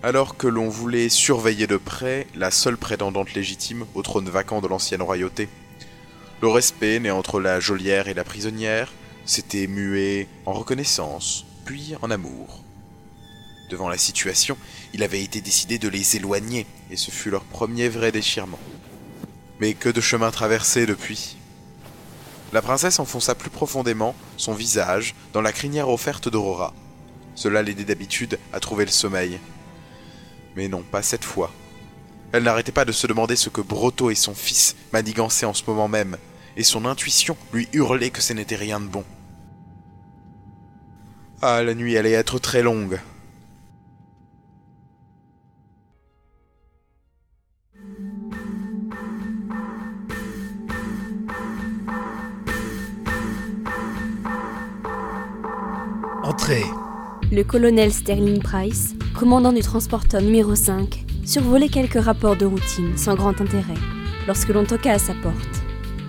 alors 0.02 0.36
que 0.36 0.46
l'on 0.46 0.68
voulait 0.68 1.08
surveiller 1.08 1.66
de 1.66 1.76
près 1.76 2.26
la 2.34 2.50
seule 2.50 2.76
prétendante 2.76 3.34
légitime 3.34 3.86
au 3.94 4.02
trône 4.02 4.28
vacant 4.28 4.60
de 4.60 4.68
l'ancienne 4.68 5.02
royauté. 5.02 5.48
Le 6.42 6.48
respect 6.48 7.00
né 7.00 7.10
entre 7.10 7.40
la 7.40 7.60
geôlière 7.60 8.08
et 8.08 8.14
la 8.14 8.24
prisonnière 8.24 8.92
s'était 9.24 9.66
mué 9.66 10.28
en 10.44 10.52
reconnaissance, 10.52 11.46
puis 11.64 11.94
en 12.02 12.10
amour. 12.10 12.62
Devant 13.70 13.88
la 13.88 13.98
situation, 13.98 14.56
il 14.92 15.02
avait 15.02 15.22
été 15.22 15.40
décidé 15.40 15.78
de 15.78 15.88
les 15.88 16.16
éloigner, 16.16 16.66
et 16.90 16.96
ce 16.96 17.10
fut 17.10 17.30
leur 17.30 17.42
premier 17.42 17.88
vrai 17.88 18.12
déchirement. 18.12 18.60
Mais 19.58 19.74
que 19.74 19.88
de 19.88 20.00
chemin 20.00 20.30
traversé 20.30 20.86
depuis 20.86 21.36
La 22.52 22.62
princesse 22.62 23.00
enfonça 23.00 23.34
plus 23.34 23.50
profondément 23.50 24.14
son 24.36 24.54
visage 24.54 25.14
dans 25.32 25.42
la 25.42 25.52
crinière 25.52 25.88
offerte 25.88 26.28
d'Aurora. 26.28 26.72
Cela 27.34 27.62
l'aidait 27.62 27.84
d'habitude 27.84 28.38
à 28.52 28.60
trouver 28.60 28.84
le 28.84 28.90
sommeil. 28.90 29.38
Mais 30.54 30.68
non, 30.68 30.82
pas 30.82 31.02
cette 31.02 31.24
fois. 31.24 31.52
Elle 32.32 32.44
n'arrêtait 32.44 32.72
pas 32.72 32.84
de 32.84 32.92
se 32.92 33.06
demander 33.06 33.36
ce 33.36 33.50
que 33.50 33.60
Broto 33.60 34.10
et 34.10 34.14
son 34.14 34.34
fils 34.34 34.76
manigançaient 34.92 35.46
en 35.46 35.54
ce 35.54 35.64
moment 35.66 35.88
même, 35.88 36.16
et 36.56 36.64
son 36.64 36.86
intuition 36.86 37.36
lui 37.52 37.68
hurlait 37.72 38.10
que 38.10 38.22
ce 38.22 38.32
n'était 38.32 38.56
rien 38.56 38.80
de 38.80 38.86
bon. 38.86 39.04
Ah, 41.42 41.62
la 41.62 41.74
nuit 41.74 41.96
allait 41.96 42.12
être 42.12 42.38
très 42.38 42.62
longue. 42.62 42.98
Le 57.32 57.42
colonel 57.42 57.92
Sterling 57.92 58.40
Price, 58.40 58.94
commandant 59.18 59.52
du 59.52 59.62
transporteur 59.62 60.22
numéro 60.22 60.54
5, 60.54 61.04
survolait 61.24 61.68
quelques 61.68 62.00
rapports 62.00 62.36
de 62.36 62.46
routine 62.46 62.96
sans 62.96 63.16
grand 63.16 63.40
intérêt 63.40 63.74
lorsque 64.28 64.50
l'on 64.50 64.64
toqua 64.64 64.92
à 64.92 64.98
sa 65.00 65.14
porte. 65.14 65.34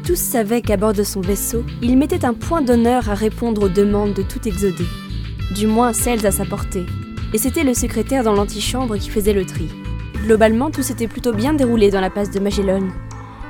Tous 0.06 0.16
savaient 0.16 0.62
qu'à 0.62 0.78
bord 0.78 0.94
de 0.94 1.02
son 1.02 1.22
vaisseau, 1.22 1.64
il 1.82 1.98
mettait 1.98 2.24
un 2.24 2.36
point 2.36 2.62
d'honneur 2.62 3.10
à 3.10 3.16
répondre 3.16 3.64
aux 3.64 3.70
demandes 3.70 4.14
de 4.14 4.22
tout 4.22 4.48
exodé, 4.48 4.86
du 5.56 5.66
moins 5.66 5.92
celles 5.92 6.28
à 6.28 6.32
sa 6.32 6.46
portée, 6.46 6.86
et 7.34 7.40
c'était 7.40 7.64
le 7.64 7.74
secrétaire 7.74 8.24
dans 8.24 8.34
l'antichambre 8.34 9.00
qui 9.00 9.10
faisait 9.10 9.34
le 9.34 9.46
tri. 9.46 9.70
Globalement, 10.24 10.70
tout 10.70 10.84
s'était 10.84 11.08
plutôt 11.08 11.34
bien 11.34 11.54
déroulé 11.54 11.90
dans 11.90 12.02
la 12.02 12.12
passe 12.12 12.30
de 12.30 12.40
Magellan, 12.40 12.88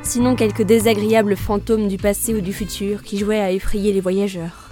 sinon 0.03 0.35
quelques 0.35 0.63
désagréables 0.63 1.35
fantômes 1.35 1.89
du 1.89 1.97
passé 1.97 2.33
ou 2.33 2.39
du 2.39 2.53
futur 2.53 3.03
qui 3.03 3.17
jouaient 3.17 3.41
à 3.41 3.51
effrayer 3.51 3.91
les 3.91 3.99
voyageurs. 4.01 4.66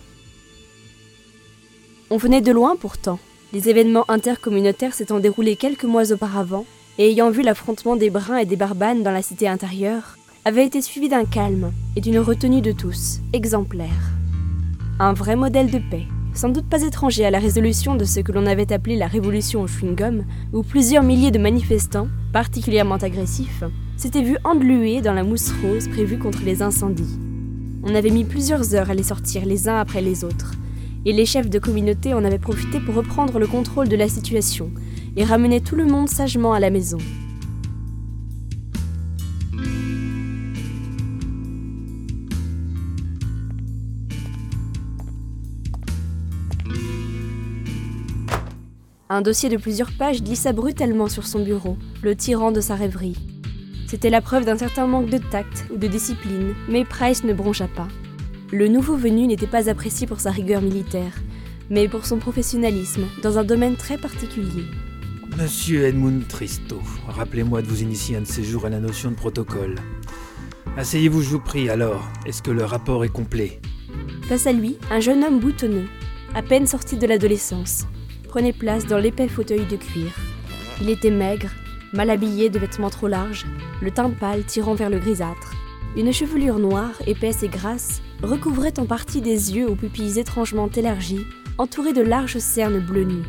On 2.15 2.17
venait 2.17 2.39
de 2.39 2.53
loin 2.53 2.77
pourtant. 2.77 3.19
Les 3.51 3.67
événements 3.67 4.05
intercommunautaires 4.07 4.93
s'étant 4.93 5.19
déroulés 5.19 5.57
quelques 5.57 5.83
mois 5.83 6.13
auparavant, 6.13 6.63
et 6.97 7.09
ayant 7.09 7.29
vu 7.29 7.41
l'affrontement 7.41 7.97
des 7.97 8.09
Bruns 8.09 8.37
et 8.37 8.45
des 8.45 8.55
Barbanes 8.55 9.03
dans 9.03 9.11
la 9.11 9.21
cité 9.21 9.49
intérieure, 9.49 10.17
avaient 10.45 10.65
été 10.65 10.81
suivis 10.81 11.09
d'un 11.09 11.25
calme 11.25 11.73
et 11.97 11.99
d'une 11.99 12.19
retenue 12.19 12.61
de 12.61 12.71
tous, 12.71 13.19
exemplaire. 13.33 14.13
Un 14.97 15.11
vrai 15.11 15.35
modèle 15.35 15.69
de 15.69 15.77
paix, 15.77 16.05
sans 16.33 16.47
doute 16.47 16.69
pas 16.69 16.83
étranger 16.83 17.25
à 17.25 17.31
la 17.31 17.39
résolution 17.39 17.95
de 17.95 18.05
ce 18.05 18.21
que 18.21 18.31
l'on 18.31 18.45
avait 18.45 18.71
appelé 18.71 18.95
la 18.95 19.07
révolution 19.07 19.63
au 19.63 19.67
chewing-gum, 19.67 20.23
où 20.53 20.63
plusieurs 20.63 21.03
milliers 21.03 21.31
de 21.31 21.39
manifestants, 21.39 22.07
particulièrement 22.31 22.95
agressifs, 22.95 23.65
s'étaient 23.97 24.23
vus 24.23 24.37
englués 24.45 25.01
dans 25.01 25.13
la 25.13 25.23
mousse 25.23 25.51
rose 25.61 25.89
prévue 25.89 26.17
contre 26.17 26.43
les 26.45 26.61
incendies. 26.61 27.19
On 27.83 27.93
avait 27.93 28.09
mis 28.09 28.23
plusieurs 28.23 28.73
heures 28.73 28.89
à 28.89 28.93
les 28.93 29.03
sortir 29.03 29.45
les 29.45 29.67
uns 29.67 29.81
après 29.81 30.01
les 30.01 30.23
autres, 30.23 30.53
et 31.05 31.13
les 31.13 31.25
chefs 31.25 31.49
de 31.49 31.59
communauté 31.59 32.13
en 32.13 32.25
avaient 32.25 32.39
profité 32.39 32.79
pour 32.79 32.95
reprendre 32.95 33.39
le 33.39 33.47
contrôle 33.47 33.87
de 33.87 33.95
la 33.95 34.09
situation 34.09 34.71
et 35.15 35.23
ramener 35.23 35.61
tout 35.61 35.75
le 35.75 35.85
monde 35.85 36.09
sagement 36.09 36.53
à 36.53 36.59
la 36.59 36.69
maison. 36.71 36.97
Un 49.07 49.21
dossier 49.21 49.49
de 49.49 49.57
plusieurs 49.57 49.91
pages 49.91 50.23
glissa 50.23 50.51
brutalement 50.51 51.07
sur 51.07 51.27
son 51.27 51.43
bureau, 51.43 51.77
le 52.01 52.15
tirant 52.15 52.51
de 52.51 52.59
sa 52.59 52.73
rêverie. 52.73 53.15
C'était 53.87 54.09
la 54.09 54.19
preuve 54.19 54.45
d'un 54.45 54.57
certain 54.57 54.87
manque 54.87 55.11
de 55.11 55.19
tact 55.19 55.67
ou 55.71 55.77
de 55.77 55.87
discipline, 55.87 56.55
mais 56.67 56.83
Price 56.83 57.23
ne 57.23 57.33
broncha 57.33 57.67
pas. 57.67 57.87
Le 58.51 58.67
nouveau 58.67 58.95
venu 58.95 59.25
n'était 59.25 59.47
pas 59.47 59.69
apprécié 59.69 60.05
pour 60.05 60.19
sa 60.19 60.29
rigueur 60.29 60.61
militaire, 60.61 61.13
mais 61.71 61.87
pour 61.87 62.05
son 62.05 62.17
professionnalisme 62.17 63.05
dans 63.23 63.39
un 63.39 63.43
domaine 63.43 63.75
très 63.75 63.97
particulier. 63.97 64.65
Monsieur 65.35 65.85
Edmund 65.85 66.27
Tristo, 66.27 66.79
rappelez-moi 67.07 67.63
de 67.63 67.67
vous 67.67 67.81
initier 67.81 68.17
un 68.17 68.21
de 68.21 68.27
ces 68.27 68.43
jours 68.43 68.67
à 68.67 68.69
la 68.69 68.79
notion 68.79 69.09
de 69.09 69.15
protocole. 69.15 69.75
Asseyez-vous, 70.77 71.23
je 71.23 71.29
vous 71.29 71.39
prie, 71.39 71.69
alors. 71.69 72.07
Est-ce 72.27 72.43
que 72.43 72.51
le 72.51 72.63
rapport 72.63 73.03
est 73.03 73.09
complet? 73.09 73.59
Face 74.29 74.45
à 74.45 74.51
lui, 74.51 74.77
un 74.91 74.99
jeune 74.99 75.23
homme 75.23 75.39
boutonneux, 75.39 75.87
à 76.35 76.43
peine 76.43 76.67
sorti 76.67 76.97
de 76.97 77.07
l'adolescence, 77.07 77.87
prenait 78.27 78.53
place 78.53 78.85
dans 78.85 78.99
l'épais 78.99 79.27
fauteuil 79.27 79.65
de 79.65 79.75
cuir. 79.75 80.11
Il 80.81 80.89
était 80.89 81.11
maigre, 81.11 81.49
mal 81.93 82.11
habillé 82.11 82.51
de 82.51 82.59
vêtements 82.59 82.91
trop 82.91 83.07
larges, 83.07 83.45
le 83.81 83.89
teint 83.89 84.11
pâle 84.11 84.43
tirant 84.43 84.75
vers 84.75 84.91
le 84.91 84.99
grisâtre. 84.99 85.53
Une 85.97 86.13
chevelure 86.13 86.59
noire, 86.59 86.93
épaisse 87.07 87.41
et 87.41 87.47
grasse, 87.47 88.01
recouvrait 88.23 88.79
en 88.79 88.85
partie 88.85 89.21
des 89.21 89.55
yeux 89.55 89.69
aux 89.69 89.75
pupilles 89.75 90.19
étrangement 90.19 90.69
élargies, 90.69 91.25
entourés 91.57 91.93
de 91.93 92.01
larges 92.01 92.37
cernes 92.37 92.79
bleues 92.79 93.03
nues. 93.03 93.25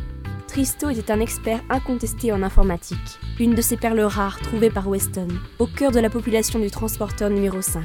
Tristo 0.49 0.89
était 0.89 1.13
un 1.13 1.21
expert 1.21 1.61
incontesté 1.69 2.33
en 2.33 2.43
informatique, 2.43 3.19
une 3.39 3.55
de 3.55 3.61
ces 3.63 3.77
perles 3.77 4.01
rares 4.01 4.41
trouvées 4.41 4.71
par 4.71 4.89
Weston, 4.89 5.29
au 5.59 5.67
cœur 5.67 5.93
de 5.93 6.01
la 6.01 6.09
population 6.09 6.59
du 6.59 6.71
transporteur 6.71 7.31
numéro 7.31 7.61
5. 7.61 7.83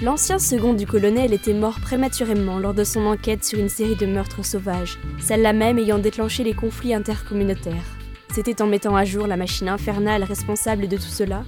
L'ancien 0.00 0.38
second 0.38 0.74
du 0.74 0.86
colonel 0.86 1.32
était 1.32 1.52
mort 1.52 1.80
prématurément 1.80 2.60
lors 2.60 2.72
de 2.72 2.84
son 2.84 3.04
enquête 3.04 3.44
sur 3.44 3.58
une 3.58 3.68
série 3.68 3.96
de 3.96 4.06
meurtres 4.06 4.44
sauvages, 4.44 4.98
celle-là 5.20 5.52
même 5.52 5.78
ayant 5.78 5.98
déclenché 5.98 6.44
les 6.44 6.54
conflits 6.54 6.94
intercommunautaires. 6.94 7.98
C'était 8.32 8.62
en 8.62 8.68
mettant 8.68 8.94
à 8.94 9.04
jour 9.04 9.26
la 9.26 9.36
machine 9.36 9.68
infernale 9.68 10.22
responsable 10.22 10.86
de 10.86 10.96
tout 10.96 11.02
cela 11.02 11.44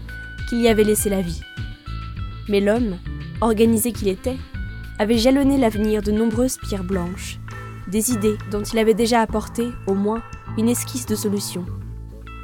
qu'il 0.49 0.61
y 0.61 0.69
avait 0.69 0.83
laissé 0.83 1.09
la 1.09 1.21
vie. 1.21 1.41
Mais 2.49 2.61
l'homme, 2.61 2.99
organisé 3.41 3.93
qu'il 3.93 4.09
était, 4.09 4.37
avait 4.99 5.19
jalonné 5.19 5.57
l'avenir 5.57 6.03
de 6.03 6.13
nombreuses 6.13 6.59
pierres 6.59 6.85
blanches, 6.85 7.39
des 7.89 8.13
idées 8.13 8.37
dont 8.51 8.63
il 8.63 8.79
avait 8.79 8.95
déjà 8.95 9.21
apporté, 9.21 9.69
au 9.87 9.95
moins, 9.95 10.23
une 10.59 10.69
esquisse 10.69 11.07
de 11.07 11.15
solution. 11.15 11.65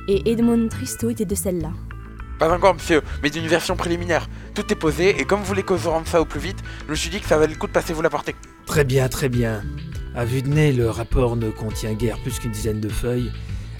Et 0.08 0.30
Edmond 0.30 0.68
Tristo 0.68 1.10
était 1.10 1.24
de 1.24 1.34
celle-là. 1.34 1.70
Pas 2.38 2.54
encore, 2.54 2.74
monsieur, 2.74 3.02
mais 3.22 3.30
d'une 3.30 3.46
version 3.46 3.76
préliminaire. 3.76 4.28
Tout 4.54 4.70
est 4.72 4.76
posé, 4.76 5.20
et 5.20 5.24
comme 5.24 5.40
vous 5.40 5.46
voulez 5.46 5.62
qu'on 5.62 5.78
se 5.78 5.88
rende 5.88 6.06
ça 6.06 6.20
au 6.20 6.24
plus 6.24 6.40
vite, 6.40 6.58
je 6.86 6.90
me 6.90 6.96
suis 6.96 7.10
dit 7.10 7.20
que 7.20 7.26
ça 7.26 7.38
valait 7.38 7.52
le 7.52 7.58
coup 7.58 7.66
de 7.66 7.72
passer 7.72 7.92
vous 7.92 8.02
l'apporter. 8.02 8.34
Très 8.66 8.84
bien, 8.84 9.08
très 9.08 9.28
bien. 9.28 9.62
À 10.14 10.24
vue 10.24 10.42
de 10.42 10.48
nez, 10.48 10.72
le 10.72 10.88
rapport 10.88 11.36
ne 11.36 11.50
contient 11.50 11.94
guère 11.94 12.18
plus 12.22 12.38
qu'une 12.38 12.52
dizaine 12.52 12.80
de 12.80 12.88
feuilles. 12.88 13.32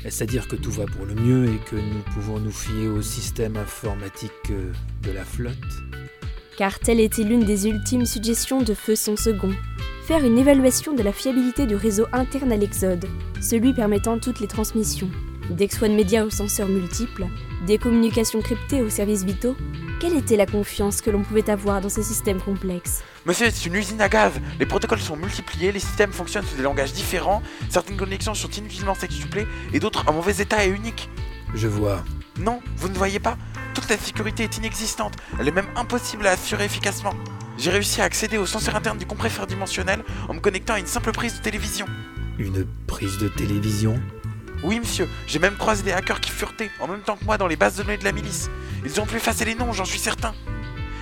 C'est-à-dire 0.03 0.47
que 0.49 0.57
tout 0.57 0.71
va 0.71 0.85
pour 0.85 1.05
le 1.05 1.15
mieux 1.15 1.47
et 1.47 1.59
que 1.71 1.77
nous 1.77 2.03
pouvons 2.15 2.39
nous 2.39 2.53
fier 2.53 2.89
au 2.89 3.03
système 3.03 3.57
informatique 3.57 4.33
euh, 4.51 4.73
de 5.03 5.11
la 5.11 5.25
flotte 5.25 5.55
car 6.57 6.79
telle 6.79 7.01
était 7.01 7.23
l'une 7.23 7.45
des 7.45 7.69
ultimes 7.69 8.07
suggestions 8.07 8.63
de 8.63 8.75
Feu 8.75 8.97
son 8.97 9.17
second. 9.17 9.53
Faire 10.07 10.25
une 10.25 10.39
évaluation 10.39 10.95
de 10.95 11.03
la 11.03 11.13
fiabilité 11.13 11.67
du 11.67 11.75
réseau 11.75 12.07
interne 12.13 12.53
à 12.53 12.57
l'Exode, 12.57 13.07
celui 13.41 13.75
permettant 13.75 14.19
toutes 14.19 14.41
les 14.41 14.47
transmissions. 14.47 15.11
D'Ex-One 15.51 15.95
Media 15.95 16.25
aux 16.25 16.31
senseurs 16.31 16.69
multiples, 16.69 17.27
des 17.67 17.79
communications 17.79 18.41
cryptées 18.41 18.83
aux 18.83 18.91
services 18.91 19.25
vitaux, 19.25 19.57
quelle 20.01 20.17
était 20.17 20.37
la 20.37 20.47
confiance 20.47 21.01
que 21.01 21.11
l'on 21.11 21.23
pouvait 21.23 21.49
avoir 21.51 21.81
dans 21.81 21.89
ces 21.89 22.03
systèmes 22.03 22.41
complexes? 22.41 23.03
Monsieur, 23.25 23.47
c'est 23.51 23.67
une 23.67 23.75
usine 23.75 24.01
à 24.01 24.09
gaz. 24.09 24.33
Les 24.59 24.67
protocoles 24.67 25.01
sont 25.01 25.17
multipliés, 25.17 25.73
les 25.73 25.81
systèmes 25.81 26.13
fonctionnent 26.13 26.45
sous 26.45 26.57
des 26.57 26.63
langages 26.63 26.93
différents, 26.93 27.43
certaines 27.69 27.97
connexions 27.97 28.35
sont 28.35 28.51
inutilement 28.51 28.95
sextuplées 28.95 29.47
et 29.73 29.81
d'autres 29.81 30.05
en 30.09 30.13
mauvais 30.13 30.37
état 30.41 30.65
et 30.65 30.69
uniques. 30.69 31.09
Je 31.55 31.69
vois. 31.69 32.05
Non, 32.39 32.61
vous 32.77 32.89
ne 32.89 32.95
voyez 32.95 33.19
pas? 33.19 33.37
Toute 33.77 33.91
la 33.91 33.99
sécurité 33.99 34.45
est 34.45 34.57
inexistante, 34.57 35.17
elle 35.39 35.49
est 35.49 35.53
même 35.53 35.69
impossible 35.77 36.27
à 36.27 36.31
assurer 36.31 36.65
efficacement. 36.65 37.13
J'ai 37.59 37.71
réussi 37.71 38.01
à 38.01 38.05
accéder 38.05 38.39
au 38.39 38.47
senseur 38.47 38.75
interne 38.75 38.97
du 38.97 39.05
compresseur 39.05 39.47
dimensionnel 39.47 40.03
en 40.31 40.35
me 40.35 40.41
connectant 40.41 40.73
à 40.73 40.79
une 40.79 40.87
simple 40.87 41.13
prise 41.13 41.37
de 41.37 41.43
télévision. 41.43 41.85
Une 42.39 42.67
prise 42.87 43.19
de 43.19 43.29
télévision? 43.29 44.01
Oui, 44.65 44.81
monsieur, 44.81 45.07
j'ai 45.27 45.39
même 45.39 45.57
croisé 45.57 45.83
des 45.83 45.93
hackers 45.93 46.23
qui 46.23 46.31
furetaient 46.31 46.71
en 46.81 46.89
même 46.89 47.01
temps 47.01 47.17
que 47.17 47.25
moi 47.27 47.37
dans 47.37 47.47
les 47.47 47.57
bases 47.57 47.77
de 47.77 47.83
données 47.83 47.99
de 47.99 48.05
la 48.05 48.13
milice. 48.13 48.49
Ils 48.83 48.99
ont 48.99 49.05
pu 49.05 49.17
effacer 49.17 49.45
les 49.45 49.55
noms, 49.55 49.75
j'en 49.75 49.85
suis 49.85 49.99
certain. 49.99 50.33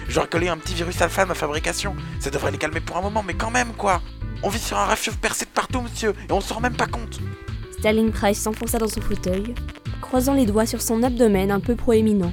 J'aurais 0.08 0.26
collé 0.26 0.48
un 0.48 0.56
petit 0.56 0.74
virus 0.74 1.00
alpha 1.00 1.22
à 1.22 1.26
ma 1.26 1.34
fabrication, 1.34 1.94
ça 2.18 2.30
devrait 2.30 2.50
les 2.50 2.58
calmer 2.58 2.80
pour 2.80 2.96
un 2.96 3.02
moment, 3.02 3.22
mais 3.22 3.34
quand 3.34 3.52
même 3.52 3.72
quoi 3.74 4.02
On 4.42 4.48
vit 4.48 4.58
sur 4.58 4.78
un 4.78 4.84
rafio 4.84 5.12
percé 5.20 5.44
de 5.44 5.50
partout, 5.50 5.80
monsieur, 5.80 6.12
et 6.28 6.32
on 6.32 6.40
s'en 6.40 6.56
rend 6.56 6.62
même 6.62 6.76
pas 6.76 6.88
compte 6.88 7.20
Sterling 7.78 8.10
Price 8.10 8.40
s'enfonça 8.40 8.78
dans 8.78 8.88
son 8.88 9.00
fauteuil, 9.00 9.54
croisant 10.00 10.34
les 10.34 10.46
doigts 10.46 10.66
sur 10.66 10.82
son 10.82 11.04
abdomen 11.04 11.52
un 11.52 11.60
peu 11.60 11.76
proéminent. 11.76 12.32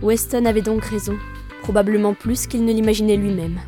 Weston 0.00 0.44
avait 0.44 0.62
donc 0.62 0.84
raison, 0.84 1.18
probablement 1.62 2.14
plus 2.14 2.46
qu'il 2.46 2.64
ne 2.64 2.72
l'imaginait 2.72 3.16
lui-même. 3.16 3.58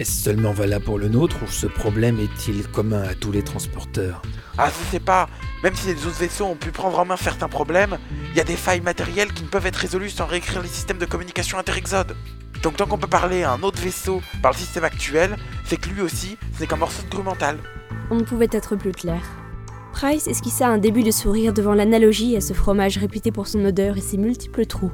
Est-ce 0.00 0.24
seulement 0.24 0.52
valable 0.52 0.84
pour 0.84 0.98
le 0.98 1.08
nôtre 1.08 1.36
ou 1.42 1.46
ce 1.46 1.66
problème 1.66 2.18
est-il 2.18 2.66
commun 2.66 3.02
à 3.02 3.14
tous 3.14 3.30
les 3.30 3.42
transporteurs? 3.42 4.22
Ah, 4.56 4.70
je 4.70 4.90
sais 4.90 5.00
pas. 5.00 5.28
Même 5.62 5.74
si 5.74 5.86
les 5.88 6.06
autres 6.06 6.18
vaisseaux 6.18 6.46
ont 6.46 6.56
pu 6.56 6.70
prendre 6.70 6.98
en 6.98 7.04
main 7.04 7.16
certains 7.16 7.48
problèmes, 7.48 7.98
il 8.30 8.36
y 8.36 8.40
a 8.40 8.44
des 8.44 8.56
failles 8.56 8.80
matérielles 8.80 9.32
qui 9.32 9.42
ne 9.42 9.48
peuvent 9.48 9.66
être 9.66 9.76
résolues 9.76 10.08
sans 10.08 10.26
réécrire 10.26 10.62
les 10.62 10.68
systèmes 10.68 10.98
de 10.98 11.04
communication 11.04 11.58
interexode. 11.58 12.16
Donc 12.62 12.76
tant 12.76 12.86
qu'on 12.86 12.98
peut 12.98 13.06
parler 13.06 13.42
à 13.42 13.52
un 13.52 13.62
autre 13.62 13.82
vaisseau 13.82 14.22
par 14.42 14.52
le 14.52 14.56
système 14.56 14.84
actuel, 14.84 15.36
c'est 15.66 15.76
que 15.76 15.90
lui 15.90 16.00
aussi, 16.00 16.38
ce 16.54 16.60
n'est 16.60 16.66
qu'un 16.66 16.76
morceau 16.76 17.02
de 17.02 17.10
grue 17.10 17.22
mentale. 17.22 17.58
On 18.10 18.16
ne 18.16 18.24
pouvait 18.24 18.48
être 18.50 18.76
plus 18.76 18.92
clair. 18.92 19.20
Price 19.92 20.26
esquissa 20.26 20.68
un 20.68 20.78
début 20.78 21.02
de 21.02 21.10
sourire 21.10 21.52
devant 21.52 21.74
l'analogie 21.74 22.34
à 22.34 22.40
ce 22.40 22.54
fromage 22.54 22.96
réputé 22.96 23.30
pour 23.30 23.46
son 23.46 23.62
odeur 23.64 23.98
et 23.98 24.00
ses 24.00 24.16
multiples 24.16 24.66
trous. 24.66 24.90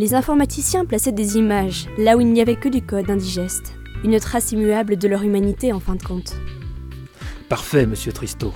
Les 0.00 0.14
informaticiens 0.14 0.86
plaçaient 0.86 1.12
des 1.12 1.36
images 1.36 1.86
là 1.98 2.16
où 2.16 2.22
il 2.22 2.32
n'y 2.32 2.40
avait 2.40 2.56
que 2.56 2.70
du 2.70 2.80
code 2.80 3.10
indigeste, 3.10 3.74
une 4.02 4.18
trace 4.18 4.50
immuable 4.50 4.96
de 4.96 5.06
leur 5.06 5.22
humanité 5.22 5.74
en 5.74 5.78
fin 5.78 5.94
de 5.94 6.02
compte. 6.02 6.36
Parfait, 7.50 7.84
monsieur 7.84 8.10
Tristo. 8.10 8.54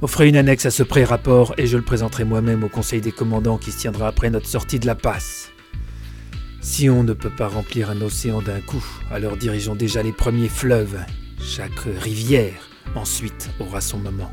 Offrez 0.00 0.30
une 0.30 0.36
annexe 0.36 0.64
à 0.64 0.70
ce 0.70 0.82
pré-rapport 0.82 1.52
et 1.58 1.66
je 1.66 1.76
le 1.76 1.82
présenterai 1.82 2.24
moi-même 2.24 2.64
au 2.64 2.70
conseil 2.70 3.02
des 3.02 3.12
commandants 3.12 3.58
qui 3.58 3.72
se 3.72 3.78
tiendra 3.78 4.08
après 4.08 4.30
notre 4.30 4.46
sortie 4.46 4.78
de 4.78 4.86
la 4.86 4.94
passe. 4.94 5.50
Si 6.62 6.88
on 6.88 7.04
ne 7.04 7.12
peut 7.12 7.28
pas 7.28 7.48
remplir 7.48 7.90
un 7.90 8.00
océan 8.00 8.40
d'un 8.40 8.62
coup, 8.62 8.82
alors 9.10 9.36
dirigeons 9.36 9.74
déjà 9.74 10.02
les 10.02 10.12
premiers 10.12 10.48
fleuves. 10.48 10.98
Chaque 11.42 11.78
rivière, 11.98 12.70
ensuite, 12.94 13.50
aura 13.60 13.82
son 13.82 13.98
moment. 13.98 14.32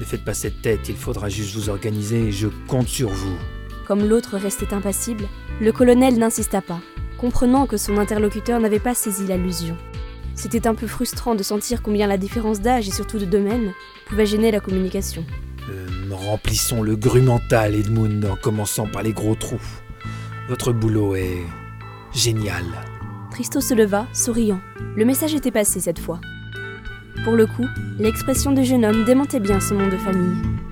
Ne 0.00 0.04
faites 0.04 0.22
pas 0.22 0.34
cette 0.34 0.60
tête, 0.60 0.90
il 0.90 0.96
faudra 0.96 1.30
juste 1.30 1.54
vous 1.54 1.70
organiser 1.70 2.26
et 2.26 2.32
je 2.32 2.48
compte 2.68 2.88
sur 2.88 3.08
vous. 3.08 3.38
Comme 3.90 4.08
l'autre 4.08 4.36
restait 4.38 4.72
impassible, 4.72 5.24
le 5.60 5.72
colonel 5.72 6.16
n'insista 6.16 6.60
pas, 6.60 6.78
comprenant 7.18 7.66
que 7.66 7.76
son 7.76 7.98
interlocuteur 7.98 8.60
n'avait 8.60 8.78
pas 8.78 8.94
saisi 8.94 9.26
l'allusion. 9.26 9.76
C'était 10.36 10.68
un 10.68 10.76
peu 10.76 10.86
frustrant 10.86 11.34
de 11.34 11.42
sentir 11.42 11.82
combien 11.82 12.06
la 12.06 12.16
différence 12.16 12.60
d'âge 12.60 12.86
et 12.86 12.92
surtout 12.92 13.18
de 13.18 13.24
domaine 13.24 13.72
pouvait 14.06 14.26
gêner 14.26 14.52
la 14.52 14.60
communication. 14.60 15.24
Euh, 15.68 15.88
remplissons 16.12 16.82
le 16.82 16.94
gru 16.94 17.20
mental, 17.20 17.74
Edmund, 17.74 18.24
en 18.26 18.36
commençant 18.36 18.86
par 18.86 19.02
les 19.02 19.12
gros 19.12 19.34
trous. 19.34 19.80
Votre 20.48 20.72
boulot 20.72 21.16
est 21.16 21.42
génial. 22.14 22.66
Tristo 23.32 23.60
se 23.60 23.74
leva, 23.74 24.06
souriant. 24.12 24.60
Le 24.94 25.04
message 25.04 25.34
était 25.34 25.50
passé 25.50 25.80
cette 25.80 25.98
fois. 25.98 26.20
Pour 27.24 27.32
le 27.32 27.46
coup, 27.46 27.66
l'expression 27.98 28.52
du 28.52 28.64
jeune 28.64 28.84
homme 28.84 29.04
démentait 29.04 29.40
bien 29.40 29.58
son 29.58 29.74
nom 29.74 29.88
de 29.88 29.96
famille. 29.96 30.69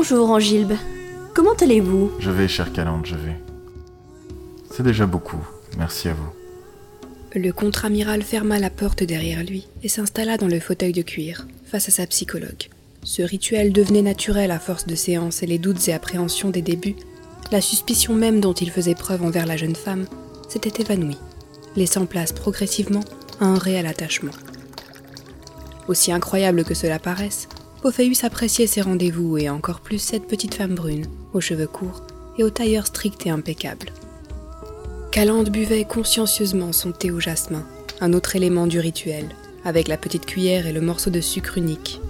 Bonjour 0.00 0.30
Angilbe. 0.30 0.74
Comment 1.34 1.54
allez-vous? 1.54 2.12
Je 2.20 2.30
vais, 2.30 2.46
chère 2.46 2.72
Calante, 2.72 3.04
je 3.04 3.16
vais. 3.16 3.36
C'est 4.70 4.84
déjà 4.84 5.06
beaucoup. 5.06 5.44
Merci 5.76 6.06
à 6.08 6.14
vous. 6.14 6.28
Le 7.34 7.50
contre-amiral 7.50 8.22
ferma 8.22 8.60
la 8.60 8.70
porte 8.70 9.02
derrière 9.02 9.42
lui 9.42 9.66
et 9.82 9.88
s'installa 9.88 10.36
dans 10.36 10.46
le 10.46 10.60
fauteuil 10.60 10.92
de 10.92 11.02
cuir, 11.02 11.48
face 11.64 11.88
à 11.88 11.90
sa 11.90 12.06
psychologue. 12.06 12.68
Ce 13.02 13.22
rituel 13.22 13.72
devenait 13.72 14.02
naturel 14.02 14.52
à 14.52 14.60
force 14.60 14.86
de 14.86 14.94
séances 14.94 15.42
et 15.42 15.46
les 15.46 15.58
doutes 15.58 15.88
et 15.88 15.92
appréhensions 15.92 16.50
des 16.50 16.62
débuts. 16.62 16.94
La 17.50 17.60
suspicion 17.60 18.14
même 18.14 18.40
dont 18.40 18.52
il 18.52 18.70
faisait 18.70 18.94
preuve 18.94 19.24
envers 19.24 19.46
la 19.46 19.56
jeune 19.56 19.74
femme 19.74 20.06
s'était 20.48 20.80
évanouie, 20.80 21.18
laissant 21.74 22.06
place 22.06 22.30
progressivement 22.30 23.02
à 23.40 23.46
un 23.46 23.58
réel 23.58 23.88
attachement. 23.88 24.30
Aussi 25.88 26.12
incroyable 26.12 26.62
que 26.62 26.74
cela 26.74 27.00
paraisse, 27.00 27.48
Pophéus 27.80 28.24
appréciait 28.24 28.66
ses 28.66 28.80
rendez-vous 28.80 29.38
et 29.38 29.48
encore 29.48 29.80
plus 29.80 29.98
cette 29.98 30.26
petite 30.26 30.54
femme 30.54 30.74
brune, 30.74 31.06
aux 31.32 31.40
cheveux 31.40 31.68
courts 31.68 32.02
et 32.36 32.42
au 32.42 32.50
tailleur 32.50 32.86
strict 32.86 33.24
et 33.26 33.30
impeccable. 33.30 33.92
Calande 35.12 35.50
buvait 35.50 35.84
consciencieusement 35.84 36.72
son 36.72 36.90
thé 36.90 37.10
au 37.10 37.20
jasmin, 37.20 37.64
un 38.00 38.12
autre 38.12 38.34
élément 38.34 38.66
du 38.66 38.80
rituel, 38.80 39.28
avec 39.64 39.86
la 39.86 39.96
petite 39.96 40.26
cuillère 40.26 40.66
et 40.66 40.72
le 40.72 40.80
morceau 40.80 41.10
de 41.10 41.20
sucre 41.20 41.56
unique. 41.56 42.00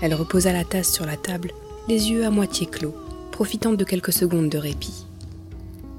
Elle 0.00 0.14
reposa 0.14 0.52
la 0.52 0.64
tasse 0.64 0.92
sur 0.92 1.04
la 1.04 1.16
table, 1.16 1.52
les 1.86 2.10
yeux 2.10 2.24
à 2.24 2.30
moitié 2.30 2.66
clos, 2.66 2.94
profitant 3.32 3.74
de 3.74 3.84
quelques 3.84 4.12
secondes 4.12 4.48
de 4.48 4.58
répit. 4.58 5.04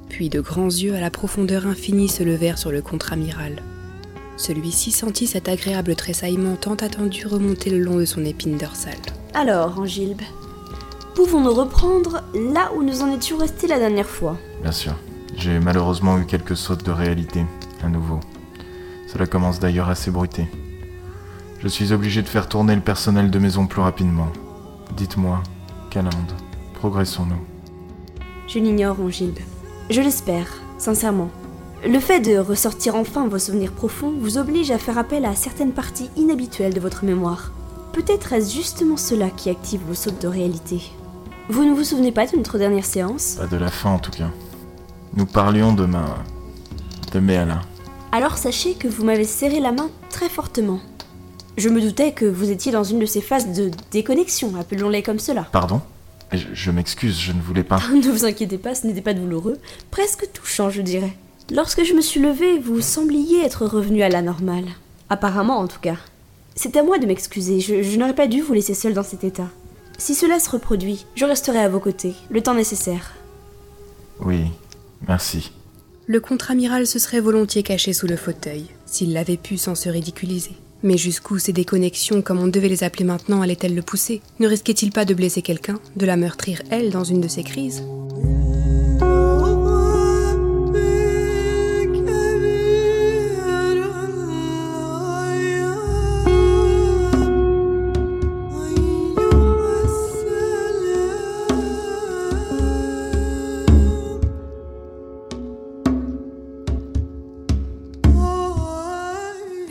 Puis 0.10 0.30
de 0.30 0.42
grands 0.42 0.70
yeux 0.70 0.96
à 0.96 1.00
la 1.00 1.12
profondeur 1.12 1.68
infinie 1.68 2.10
se 2.10 2.24
levèrent 2.24 2.58
sur 2.58 2.72
le 2.72 2.82
contre-amiral. 2.82 3.62
Celui-ci 4.42 4.90
sentit 4.90 5.28
cet 5.28 5.48
agréable 5.50 5.96
tressaillement 5.96 6.56
tant 6.56 6.74
attendu 6.74 7.28
remonter 7.28 7.70
le 7.70 7.78
long 7.78 7.98
de 7.98 8.06
son 8.06 8.26
épine 8.26 8.58
dorsale. 8.58 8.96
Alors, 9.36 9.80
Angilbe, 9.80 10.24
pouvons-nous 11.14 11.54
reprendre 11.54 12.24
là 12.34 12.72
où 12.76 12.82
nous 12.82 13.04
en 13.04 13.12
étions 13.12 13.38
restés 13.38 13.68
la 13.68 13.78
dernière 13.78 14.10
fois? 14.10 14.40
Bien 14.64 14.72
sûr. 14.72 14.96
J'ai 15.38 15.60
malheureusement 15.60 16.18
eu 16.18 16.26
quelques 16.26 16.58
sautes 16.58 16.84
de 16.84 16.90
réalité, 16.90 17.46
à 17.84 17.88
nouveau. 17.88 18.20
Cela 19.06 19.28
commence 19.28 19.60
d'ailleurs 19.60 19.90
à 19.90 19.96
s'ébruiter. 19.96 20.48
Je 21.60 21.68
suis 21.68 21.94
obligé 21.94 22.24
de 22.24 22.28
faire 22.28 22.50
tourner 22.50 22.74
le 22.74 22.82
personnel 22.82 23.30
de 23.30 23.38
maison 23.38 23.68
plus 23.68 23.82
rapidement. 23.82 24.30
Dites-moi, 24.98 25.44
Calande, 25.92 26.34
progressons-nous? 26.74 27.46
Je 28.48 28.58
l'ignore, 28.58 29.00
Angilbe. 29.00 29.38
Je 29.92 30.02
l'espère, 30.02 30.48
sincèrement. 30.80 31.30
Le 31.84 32.00
fait 32.00 32.20
de 32.20 32.38
ressortir 32.38 32.94
enfin 32.96 33.28
vos 33.28 33.40
souvenirs 33.40 33.72
profonds 33.72 34.14
vous 34.20 34.38
oblige 34.38 34.70
à 34.70 34.78
faire 34.78 35.00
appel 35.00 35.26
à 35.26 35.34
certaines 35.34 35.72
parties 35.72 36.12
inhabituelles 36.16 36.76
de 36.76 36.80
votre 36.80 37.04
mémoire. 37.06 37.52
Peut-être 37.92 38.34
est-ce 38.34 38.54
justement 38.54 38.98
cela 38.98 39.32
qui 39.32 39.50
active 39.50 39.82
vos 39.88 39.96
sautes 39.96 40.22
de 40.22 40.28
réalité. 40.28 40.80
Vous 41.50 41.66
ne 41.66 41.74
vous 41.74 41.84
souvenez 41.84 42.12
pas 42.12 42.28
de 42.28 42.38
notre 42.38 42.60
dernière 42.60 42.86
séance? 42.86 43.38
Pas 43.40 43.48
de 43.48 43.58
la 43.58 43.72
fin 43.72 43.90
en 43.90 43.98
tout 43.98 44.12
cas. 44.12 44.30
Nous 45.16 45.26
parlions 45.26 45.74
de 45.74 45.86
ma... 45.86 46.20
de 47.14 47.20
Méala. 47.20 47.62
Alors 48.12 48.38
sachez 48.38 48.76
que 48.76 48.88
vous 48.88 49.04
m'avez 49.04 49.26
serré 49.26 49.60
la 49.60 49.72
main 49.72 49.90
très 50.12 50.30
fortement. 50.30 50.82
Je 51.58 51.70
me 51.70 51.82
doutais 51.82 52.12
que 52.12 52.26
vous 52.26 52.52
étiez 52.52 52.72
dans 52.72 52.84
une 52.84 53.00
de 53.00 53.08
ces 53.08 53.22
phases 53.22 53.54
de 53.54 53.72
déconnexion, 53.90 54.54
appelons-les 54.60 55.02
comme 55.02 55.20
cela. 55.20 55.48
Pardon? 55.52 55.82
Je, 56.32 56.46
je 56.54 56.70
m'excuse, 56.70 57.20
je 57.20 57.32
ne 57.32 57.42
voulais 57.42 57.64
pas... 57.64 57.80
ne 57.92 58.12
vous 58.12 58.24
inquiétez 58.24 58.60
pas, 58.60 58.76
ce 58.76 58.86
n'était 58.86 59.02
pas 59.02 59.16
douloureux, 59.16 59.58
presque 59.90 60.32
touchant 60.32 60.70
je 60.70 60.84
dirais. 60.84 61.18
Lorsque 61.54 61.84
je 61.84 61.94
me 61.94 62.00
suis 62.02 62.22
levée, 62.22 62.60
vous 62.60 62.80
sembliez 62.80 63.44
être 63.44 63.66
revenu 63.66 64.04
à 64.04 64.10
la 64.10 64.22
normale. 64.22 64.70
Apparemment, 65.10 65.60
en 65.60 65.68
tout 65.68 65.82
cas. 65.82 65.98
C'est 66.56 66.78
à 66.78 66.84
moi 66.84 66.98
de 66.98 67.06
m'excuser, 67.06 67.60
je, 67.60 67.98
n'aurais 67.98 68.16
pas 68.16 68.28
dû 68.28 68.42
vous 68.42 68.54
laisser 68.54 68.74
seul 68.74 68.94
dans 68.94 69.04
cet 69.04 69.26
état. 69.26 69.50
Si 69.98 70.16
cela 70.16 70.40
se 70.40 70.50
reproduit, 70.50 71.06
je 71.14 71.26
resterai 71.26 71.60
à 71.60 71.68
vos 71.68 71.82
côtés, 71.82 72.14
le 72.30 72.42
temps 72.42 72.54
nécessaire. 72.54 73.12
Oui, 74.22 74.46
merci. 75.06 75.52
Le 76.08 76.22
contre-amiral 76.22 76.88
se 76.88 77.00
serait 77.00 77.20
volontiers 77.20 77.64
caché 77.64 77.92
sous 77.92 78.08
le 78.08 78.16
fauteuil, 78.16 78.68
s'il 78.86 79.12
l'avait 79.12 79.36
pu 79.36 79.58
sans 79.58 79.76
se 79.76 79.90
ridiculiser. 79.90 80.56
Mais 80.84 80.98
jusqu'où 80.98 81.38
ces 81.38 81.54
déconnexions, 81.54 82.22
comme 82.22 82.40
on 82.40 82.48
devait 82.48 82.70
les 82.70 82.86
appeler 82.86 83.04
maintenant, 83.04 83.42
allaient-elles 83.42 83.76
le 83.76 83.82
pousser? 83.82 84.22
Ne 84.40 84.48
risquait-il 84.48 84.92
pas 84.92 85.04
de 85.04 85.14
blesser 85.14 85.42
quelqu'un, 85.42 85.80
de 85.98 86.06
la 86.06 86.16
meurtrir 86.16 86.62
elle 86.70 86.92
dans 86.92 87.04
une 87.04 87.20
de 87.20 87.28
ses 87.28 87.44
crises? 87.44 87.84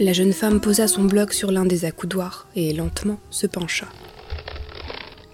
La 0.03 0.15
jeune 0.15 0.33
femme 0.33 0.63
posa 0.63 0.89
son 0.89 1.05
bloc 1.05 1.35
sur 1.35 1.53
l'un 1.53 1.67
des 1.67 1.85
accoudoirs 1.85 2.49
et 2.57 2.73
lentement 2.73 3.19
se 3.29 3.47
pencha. 3.47 3.87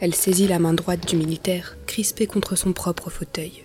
Elle 0.00 0.12
saisit 0.12 0.48
la 0.48 0.58
main 0.58 0.74
droite 0.74 1.08
du 1.08 1.14
militaire, 1.14 1.76
crispée 1.86 2.26
contre 2.26 2.56
son 2.56 2.72
propre 2.72 3.08
fauteuil. 3.08 3.62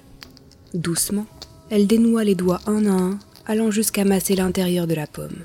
Doucement, 0.75 1.25
elle 1.71 1.87
dénoua 1.87 2.23
les 2.23 2.35
doigts 2.35 2.61
un 2.67 2.85
à 2.85 2.91
un, 2.91 3.19
allant 3.47 3.71
jusqu'à 3.71 4.05
masser 4.05 4.35
l'intérieur 4.35 4.85
de 4.85 4.93
la 4.93 5.07
pomme. 5.07 5.39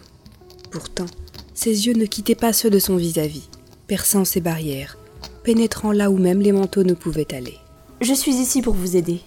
Pourtant, 0.70 1.06
ses 1.54 1.86
yeux 1.86 1.94
ne 1.94 2.04
quittaient 2.04 2.34
pas 2.34 2.52
ceux 2.52 2.68
de 2.68 2.78
son 2.78 2.96
vis-à-vis, 2.96 3.48
perçant 3.86 4.26
ses 4.26 4.42
barrières, 4.42 4.98
pénétrant 5.42 5.92
là 5.92 6.10
où 6.10 6.18
même 6.18 6.40
les 6.40 6.52
manteaux 6.52 6.84
ne 6.84 6.92
pouvaient 6.92 7.34
aller. 7.34 7.56
Je 8.02 8.12
suis 8.12 8.34
ici 8.34 8.60
pour 8.60 8.74
vous 8.74 8.94
aider. 8.94 9.22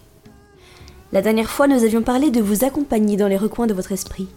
La 1.12 1.24
dernière 1.24 1.50
fois, 1.50 1.68
nous 1.68 1.84
avions 1.84 2.04
parlé 2.04 2.30
de 2.30 2.40
vous 2.40 2.66
accompagner 2.66 3.18
dans 3.18 3.28
les 3.28 3.36
recoins 3.36 3.66
de 3.66 3.74
votre 3.74 3.94
esprit, 3.94 4.28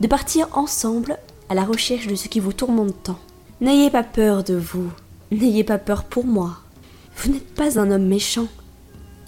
de 0.00 0.06
partir 0.06 0.48
ensemble 0.52 1.18
à 1.48 1.54
la 1.54 1.64
recherche 1.64 2.06
de 2.06 2.14
ce 2.14 2.28
qui 2.28 2.40
vous 2.40 2.52
tourmente 2.52 2.94
tant. 3.02 3.18
N'ayez 3.60 3.90
pas 3.90 4.02
peur 4.02 4.44
de 4.44 4.54
vous, 4.54 4.90
n'ayez 5.30 5.64
pas 5.64 5.78
peur 5.78 6.04
pour 6.04 6.24
moi. 6.24 6.58
Vous 7.16 7.32
n'êtes 7.32 7.54
pas 7.54 7.78
un 7.78 7.90
homme 7.90 8.06
méchant. 8.06 8.48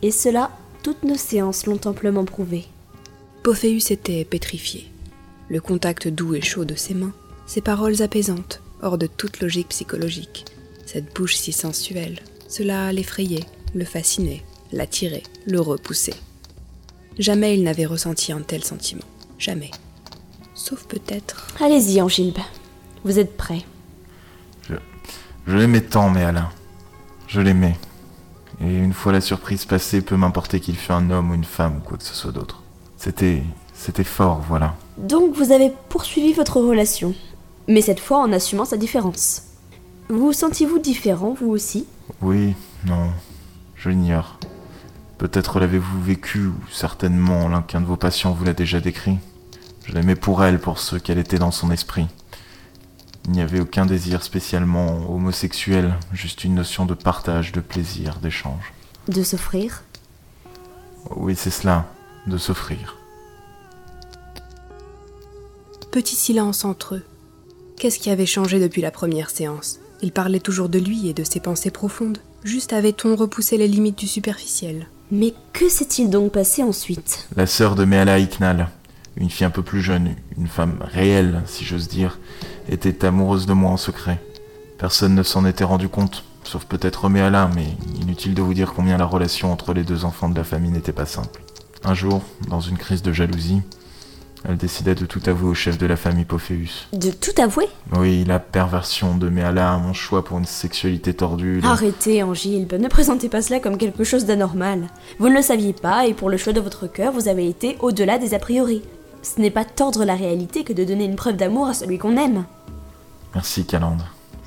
Et 0.03 0.11
cela, 0.11 0.51
toutes 0.83 1.05
nos 1.05 1.17
séances 1.17 1.67
l'ont 1.67 1.81
amplement 1.85 2.25
prouvé. 2.25 2.65
Pophéus 3.43 3.91
était 3.91 4.25
pétrifié. 4.25 4.91
Le 5.49 5.61
contact 5.61 6.09
doux 6.09 6.35
et 6.35 6.41
chaud 6.41 6.65
de 6.65 6.75
ses 6.75 6.95
mains, 6.95 7.13
ses 7.47 7.61
paroles 7.61 8.03
apaisantes, 8.03 8.61
hors 8.83 8.99
de 8.99 9.07
toute 9.07 9.41
logique 9.41 9.69
psychologique, 9.69 10.45
cette 10.85 11.15
bouche 11.15 11.37
si 11.37 11.53
sensuelle, 11.53 12.21
cela 12.49 12.93
l'effrayait, 12.93 13.45
le 13.75 13.85
fascinait, 13.85 14.43
l'attirait, 14.73 15.23
le 15.47 15.61
repoussait. 15.61 16.15
Jamais 17.19 17.55
il 17.57 17.63
n'avait 17.63 17.87
ressenti 17.87 18.33
un 18.33 18.43
tel 18.43 18.65
sentiment. 18.65 19.05
Jamais. 19.39 19.71
Sauf 20.57 20.85
peut-être. 20.87 21.47
Allez-y, 21.61 22.03
Angilbe. 22.03 22.39
Vous 23.05 23.21
êtes 23.21 23.37
prêt. 23.37 23.65
Je, 24.69 24.75
je 25.47 25.57
l'aimais 25.57 25.83
tant, 25.83 26.11
mais 26.11 26.25
Alain. 26.25 26.49
Je 27.29 27.41
l'aimais. 27.41 27.77
Et 28.61 28.75
une 28.75 28.93
fois 28.95 29.13
la 29.13 29.21
surprise 29.21 29.67
passée, 29.67 30.01
peu 30.01 30.17
m'importer 30.17 30.59
qu'il 30.59 30.77
fût 30.77 30.93
un 30.93 31.11
homme 31.11 31.31
ou 31.31 31.35
une 31.35 31.45
femme 31.45 31.77
ou 31.77 31.81
quoi 31.81 31.99
que 31.99 32.05
ce 32.05 32.15
soit 32.15 32.33
d'autre. 32.33 32.63
C'était. 32.97 33.45
C'était 33.79 34.05
fort, 34.05 34.43
voilà. 34.49 34.75
Donc 34.97 35.35
vous 35.35 35.53
avez 35.53 35.71
poursuivi 35.91 36.33
votre 36.33 36.59
relation, 36.59 37.15
mais 37.69 37.83
cette 37.83 38.01
fois 38.01 38.21
en 38.21 38.33
assumant 38.33 38.65
sa 38.65 38.79
différence. 38.79 39.43
Vous 40.09 40.33
sentiez-vous 40.33 40.79
différent, 40.79 41.37
vous 41.39 41.51
aussi? 41.51 41.87
Oui, 42.23 42.55
non, 42.87 43.11
je 43.75 43.91
l'ignore. 43.91 44.39
Peut-être 45.19 45.61
l'avez-vous 45.61 46.03
vécu, 46.03 46.47
ou 46.47 46.55
certainement 46.73 47.49
l'un 47.49 47.61
qu'un 47.61 47.83
de 47.83 47.87
vos 47.87 47.99
patients 47.99 48.33
vous 48.33 48.47
l'a 48.47 48.55
déjà 48.55 48.81
décrit. 48.81 49.19
Je 49.87 49.93
l'aimais 49.93 50.17
pour 50.17 50.43
elle, 50.43 50.59
pour 50.59 50.81
ce 50.81 50.97
qu'elle 50.97 51.19
était 51.19 51.39
dans 51.39 51.53
son 51.53 51.71
esprit. 51.71 52.07
Il 53.27 53.33
n'y 53.33 53.41
avait 53.41 53.61
aucun 53.61 53.87
désir 53.87 54.23
spécialement 54.23 55.09
homosexuel, 55.11 55.95
juste 56.13 56.43
une 56.45 56.55
notion 56.55 56.87
de 56.87 56.95
partage, 56.95 57.53
de 57.53 57.61
plaisir, 57.61 58.19
d'échange. 58.21 58.73
De 59.09 59.23
s'offrir? 59.23 59.85
Oui, 61.15 61.37
c'est 61.37 61.51
cela, 61.51 61.87
de 62.27 62.37
s'offrir. 62.37 62.97
Petit 65.93 66.17
silence 66.17 66.65
entre 66.65 66.97
eux. 66.97 67.05
Qu'est-ce 67.79 68.01
qui 68.01 68.11
avait 68.11 68.27
changé 68.27 68.59
depuis 68.59 68.83
la 68.83 68.91
première 68.91 69.31
séance? 69.31 69.79
Il 70.03 70.11
parlait 70.13 70.41
toujours 70.41 70.69
de 70.69 70.79
lui 70.79 71.09
et 71.09 71.15
de 71.15 71.25
ses 71.25 71.41
pensées 71.41 71.71
profondes. 71.71 72.19
Juste 72.43 72.73
avait-on 72.73 73.15
repoussé 73.15 73.57
les 73.57 73.69
limites 73.69 73.99
du 73.99 74.07
superficiel 74.07 74.89
Mais 75.11 75.33
que 75.53 75.69
s'est-il 75.69 76.11
donc 76.11 76.33
passé 76.33 76.63
ensuite? 76.63 77.29
La 77.37 77.47
sœur 77.47 77.77
de 77.77 77.85
Meala 77.85 78.19
Iknal, 78.19 78.69
une 79.17 79.31
fille 79.31 79.47
un 79.47 79.51
peu 79.51 79.63
plus 79.63 79.81
jeune, 79.83 80.15
une 80.39 80.47
femme 80.49 80.79
réelle, 80.81 81.43
si 81.47 81.65
j'ose 81.65 81.89
dire, 81.89 82.19
était 82.69 83.05
amoureuse 83.05 83.47
de 83.47 83.53
moi 83.53 83.71
en 83.71 83.77
secret. 83.77 84.19
Personne 84.79 85.15
ne 85.15 85.23
s'en 85.23 85.47
était 85.47 85.65
rendu 85.65 85.89
compte, 85.89 86.25
sauf 86.45 86.65
peut-être 86.67 87.09
Meala, 87.09 87.49
mais 87.55 87.67
inutile 88.03 88.35
de 88.35 88.43
vous 88.43 88.55
dire 88.55 88.73
combien 88.75 88.99
la 88.99 89.07
relation 89.07 89.51
entre 89.53 89.73
les 89.73 89.85
deux 89.85 90.05
enfants 90.05 90.29
de 90.29 90.37
la 90.37 90.45
famille 90.45 90.71
n'était 90.71 90.93
pas 90.93 91.07
simple. 91.07 91.41
Un 91.85 91.95
jour, 91.95 92.23
dans 92.49 92.61
une 92.61 92.77
crise 92.77 93.03
de 93.03 93.13
jalousie, 93.13 93.63
elle 94.49 94.57
décida 94.59 94.95
de 94.95 95.07
tout 95.07 95.21
avouer 95.27 95.49
au 95.49 95.55
chef 95.55 95.77
de 95.79 95.87
la 95.87 95.97
famille 95.97 96.25
Pophéus. 96.25 96.87
De 96.93 97.11
tout 97.11 97.33
avouer? 97.41 97.67
Oui, 97.97 98.23
la 98.25 98.39
perversion 98.39 99.17
de 99.17 99.29
Meala, 99.29 99.77
mon 99.79 99.93
choix 99.93 100.25
pour 100.25 100.39
une 100.39 100.45
sexualité 100.45 101.15
tordue. 101.15 101.61
le- 101.61 101.67
Arrêtez, 101.69 102.23
Angilbe, 102.23 102.75
ne 102.75 102.87
présentez 102.89 103.29
pas 103.29 103.43
cela 103.43 103.59
comme 103.61 103.77
quelque 103.79 104.05
chose 104.05 104.25
d'anormal. 104.25 104.87
Vous 105.19 105.29
ne 105.29 105.35
le 105.35 105.43
saviez 105.43 105.73
pas, 105.73 106.07
et 106.07 106.15
pour 106.15 106.29
le 106.31 106.37
choix 106.37 106.53
de 106.53 106.61
votre 106.61 106.87
cœur, 106.87 107.13
vous 107.13 107.29
avez 107.29 107.49
été 107.49 107.77
au-delà 107.81 108.19
des 108.19 108.35
a 108.35 108.39
priori. 108.39 108.83
Ce 109.27 109.41
n'est 109.41 109.51
pas 109.51 109.65
tordre 109.65 110.05
la 110.05 110.15
réalité 110.15 110.63
que 110.63 110.73
de 110.73 110.85
donner 110.85 111.05
une 111.05 111.17
preuve 111.17 111.37
d'amour 111.37 111.67
à 111.67 111.75
celui 111.75 111.99
qu'on 111.99 112.17
aime. 112.17 112.45
Merci, 113.35 113.67
Calande. 113.67 114.03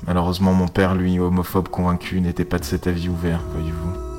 Malheureusement, 0.06 0.54
mon 0.54 0.68
père, 0.68 0.94
lui, 0.94 1.18
homophobe 1.18 1.68
convaincu, 1.68 2.22
n'était 2.22 2.46
pas 2.46 2.58
de 2.58 2.64
cet 2.64 2.86
avis 2.86 3.10
ouvert, 3.10 3.42
voyez-vous. 3.52 4.09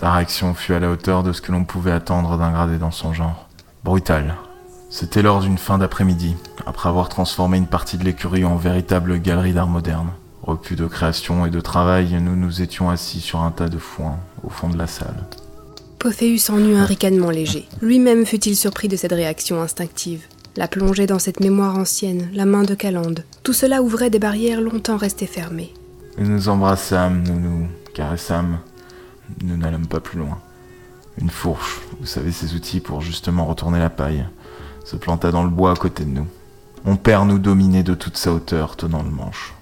Sa 0.00 0.12
réaction 0.12 0.54
fut 0.54 0.72
à 0.72 0.78
la 0.78 0.90
hauteur 0.90 1.22
de 1.22 1.30
ce 1.34 1.42
que 1.42 1.52
l'on 1.52 1.64
pouvait 1.64 1.92
attendre 1.92 2.38
d'un 2.38 2.52
gradé 2.52 2.78
dans 2.78 2.90
son 2.90 3.12
genre. 3.12 3.50
Brutal. 3.84 4.34
C'était 4.88 5.20
lors 5.20 5.42
d'une 5.42 5.58
fin 5.58 5.76
d'après-midi, 5.76 6.36
après 6.64 6.88
avoir 6.88 7.10
transformé 7.10 7.58
une 7.58 7.66
partie 7.66 7.98
de 7.98 8.04
l'écurie 8.04 8.46
en 8.46 8.56
véritable 8.56 9.20
galerie 9.20 9.52
d'art 9.52 9.66
moderne. 9.66 10.08
Repu 10.42 10.74
de 10.74 10.86
création 10.86 11.44
et 11.44 11.50
de 11.50 11.60
travail, 11.60 12.18
nous 12.18 12.34
nous 12.34 12.62
étions 12.62 12.88
assis 12.88 13.20
sur 13.20 13.40
un 13.40 13.50
tas 13.50 13.68
de 13.68 13.76
foin, 13.76 14.16
au 14.42 14.48
fond 14.48 14.70
de 14.70 14.78
la 14.78 14.86
salle. 14.86 15.26
Pophéus 15.98 16.48
en 16.48 16.58
eut 16.58 16.76
un 16.76 16.86
ricanement 16.86 17.28
léger. 17.28 17.68
Lui-même 17.82 18.24
fut-il 18.24 18.56
surpris 18.56 18.88
de 18.88 18.96
cette 18.96 19.12
réaction 19.12 19.60
instinctive. 19.60 20.22
La 20.56 20.66
plongée 20.66 21.06
dans 21.06 21.18
cette 21.18 21.40
mémoire 21.40 21.76
ancienne, 21.76 22.30
la 22.32 22.46
main 22.46 22.62
de 22.62 22.74
Calande, 22.74 23.22
tout 23.42 23.52
cela 23.52 23.82
ouvrait 23.82 24.08
des 24.08 24.18
barrières 24.18 24.62
longtemps 24.62 24.96
restées 24.96 25.26
fermées. 25.26 25.74
Nous 26.16 26.26
nous 26.26 26.48
embrassâmes, 26.48 27.22
nous 27.28 27.38
nous 27.38 27.68
caressâmes. 27.92 28.60
Nous 29.42 29.56
n'allâmes 29.56 29.86
pas 29.86 30.00
plus 30.00 30.18
loin. 30.18 30.38
Une 31.18 31.30
fourche, 31.30 31.80
vous 32.00 32.06
savez 32.06 32.32
ces 32.32 32.54
outils 32.54 32.80
pour 32.80 33.00
justement 33.00 33.46
retourner 33.46 33.78
la 33.78 33.90
paille, 33.90 34.24
se 34.84 34.96
planta 34.96 35.30
dans 35.30 35.42
le 35.42 35.50
bois 35.50 35.72
à 35.72 35.76
côté 35.76 36.04
de 36.04 36.10
nous. 36.10 36.26
Mon 36.84 36.96
père 36.96 37.26
nous 37.26 37.38
dominait 37.38 37.82
de 37.82 37.94
toute 37.94 38.16
sa 38.16 38.32
hauteur, 38.32 38.76
tenant 38.76 39.02
le 39.02 39.10
manche. 39.10 39.54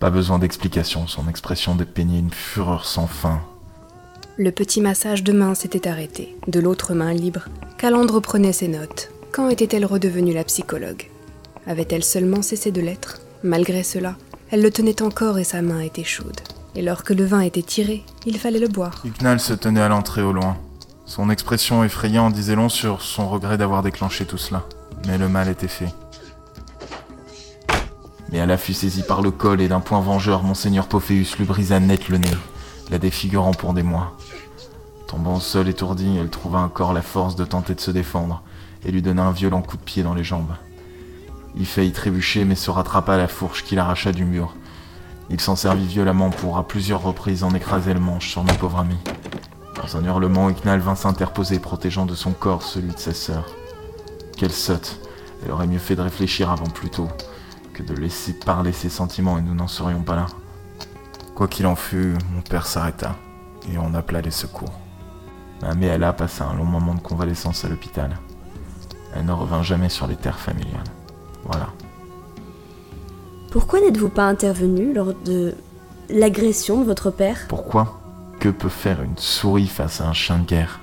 Pas 0.00 0.10
besoin 0.10 0.38
d'explication, 0.38 1.06
son 1.06 1.28
expression 1.28 1.74
dépeignait 1.74 2.18
une 2.18 2.30
fureur 2.30 2.84
sans 2.84 3.06
fin. 3.06 3.40
Le 4.36 4.50
petit 4.52 4.80
massage 4.80 5.24
de 5.24 5.32
main 5.32 5.54
s'était 5.54 5.88
arrêté. 5.88 6.36
De 6.46 6.60
l'autre 6.60 6.94
main 6.94 7.12
libre, 7.12 7.48
Calandre 7.76 8.14
reprenait 8.14 8.52
ses 8.52 8.68
notes. 8.68 9.10
Quand 9.32 9.48
était-elle 9.48 9.84
redevenue 9.84 10.32
la 10.32 10.44
psychologue? 10.44 11.10
Avait-elle 11.66 12.04
seulement 12.04 12.42
cessé 12.42 12.70
de 12.70 12.80
l'être? 12.80 13.20
Malgré 13.42 13.82
cela, 13.82 14.16
elle 14.50 14.62
le 14.62 14.70
tenait 14.70 15.02
encore 15.02 15.38
et 15.38 15.44
sa 15.44 15.62
main 15.62 15.80
était 15.80 16.04
chaude. 16.04 16.40
Et 16.78 16.82
lorsque 16.82 17.10
le 17.10 17.24
vin 17.24 17.40
était 17.40 17.64
tiré, 17.64 18.04
il 18.24 18.38
fallait 18.38 18.60
le 18.60 18.68
boire. 18.68 19.02
Huguenal 19.04 19.40
se 19.40 19.52
tenait 19.52 19.80
à 19.80 19.88
l'entrée 19.88 20.22
au 20.22 20.32
loin. 20.32 20.56
Son 21.06 21.28
expression 21.28 21.82
effrayante 21.82 22.34
disait 22.34 22.54
long 22.54 22.68
sur 22.68 23.02
son 23.02 23.28
regret 23.28 23.58
d'avoir 23.58 23.82
déclenché 23.82 24.26
tout 24.26 24.38
cela. 24.38 24.62
Mais 25.08 25.18
le 25.18 25.28
mal 25.28 25.48
était 25.48 25.66
fait. 25.66 25.92
Mais 28.30 28.38
elle 28.38 28.56
fut 28.56 28.74
saisie 28.74 29.02
par 29.02 29.22
le 29.22 29.32
col 29.32 29.60
et 29.60 29.66
d'un 29.66 29.80
point 29.80 29.98
vengeur, 30.00 30.44
Monseigneur 30.44 30.86
Pophéus 30.86 31.36
lui 31.36 31.46
brisa 31.46 31.80
net 31.80 32.08
le 32.08 32.18
nez, 32.18 32.30
la 32.92 32.98
défigurant 32.98 33.54
pour 33.54 33.74
des 33.74 33.82
mois. 33.82 34.16
Tombant 35.08 35.34
au 35.34 35.40
sol 35.40 35.68
étourdie, 35.68 36.16
elle 36.20 36.30
trouva 36.30 36.60
encore 36.60 36.92
la 36.92 37.02
force 37.02 37.34
de 37.34 37.44
tenter 37.44 37.74
de 37.74 37.80
se 37.80 37.90
défendre 37.90 38.40
et 38.84 38.92
lui 38.92 39.02
donna 39.02 39.24
un 39.24 39.32
violent 39.32 39.62
coup 39.62 39.78
de 39.78 39.82
pied 39.82 40.04
dans 40.04 40.14
les 40.14 40.22
jambes. 40.22 40.54
Il 41.56 41.66
faillit 41.66 41.90
trébucher 41.90 42.44
mais 42.44 42.54
se 42.54 42.70
rattrapa 42.70 43.14
à 43.14 43.18
la 43.18 43.26
fourche 43.26 43.64
qu'il 43.64 43.80
arracha 43.80 44.12
du 44.12 44.24
mur. 44.24 44.54
Il 45.30 45.40
s'en 45.40 45.56
servit 45.56 45.86
violemment 45.86 46.30
pour 46.30 46.56
à 46.56 46.66
plusieurs 46.66 47.02
reprises 47.02 47.44
en 47.44 47.54
écraser 47.54 47.92
le 47.92 48.00
manche 48.00 48.30
sur 48.30 48.44
notre 48.44 48.58
pauvre 48.58 48.78
ami. 48.78 48.96
Dans 49.76 49.96
un 49.96 50.04
hurlement, 50.04 50.50
Ignal 50.50 50.80
vint 50.80 50.94
s'interposer, 50.94 51.58
protégeant 51.58 52.06
de 52.06 52.14
son 52.14 52.32
corps 52.32 52.62
celui 52.62 52.92
de 52.92 52.98
sa 52.98 53.12
sœur. 53.12 53.44
Quelle 54.36 54.52
sotte. 54.52 55.00
Elle 55.44 55.52
aurait 55.52 55.66
mieux 55.66 55.78
fait 55.78 55.96
de 55.96 56.02
réfléchir 56.02 56.50
avant 56.50 56.66
plus 56.66 56.90
tôt 56.90 57.08
que 57.74 57.82
de 57.82 57.94
laisser 57.94 58.32
parler 58.32 58.72
ses 58.72 58.88
sentiments 58.88 59.38
et 59.38 59.42
nous 59.42 59.54
n'en 59.54 59.68
serions 59.68 60.02
pas 60.02 60.16
là. 60.16 60.26
Quoi 61.34 61.46
qu'il 61.46 61.66
en 61.66 61.76
fût, 61.76 62.14
mon 62.34 62.40
père 62.40 62.66
s'arrêta 62.66 63.14
et 63.72 63.78
on 63.78 63.94
appela 63.94 64.20
les 64.20 64.30
secours. 64.30 64.72
Ma 65.62 65.74
mère 65.74 66.02
a 66.02 66.12
passé 66.12 66.42
un 66.42 66.54
long 66.54 66.64
moment 66.64 66.94
de 66.94 67.00
convalescence 67.00 67.64
à 67.64 67.68
l'hôpital. 67.68 68.18
Elle 69.14 69.26
ne 69.26 69.32
revint 69.32 69.62
jamais 69.62 69.88
sur 69.88 70.06
les 70.06 70.16
terres 70.16 70.38
familiales. 70.38 70.84
Voilà. 71.44 71.68
Pourquoi 73.50 73.80
n'êtes-vous 73.80 74.10
pas 74.10 74.28
intervenu 74.28 74.92
lors 74.92 75.14
de 75.14 75.54
l'agression 76.10 76.80
de 76.80 76.84
votre 76.84 77.10
père? 77.10 77.46
Pourquoi? 77.48 77.98
Que 78.40 78.50
peut 78.50 78.68
faire 78.68 79.02
une 79.02 79.16
souris 79.16 79.66
face 79.66 80.02
à 80.02 80.08
un 80.08 80.12
chien 80.12 80.38
de 80.38 80.44
guerre? 80.44 80.80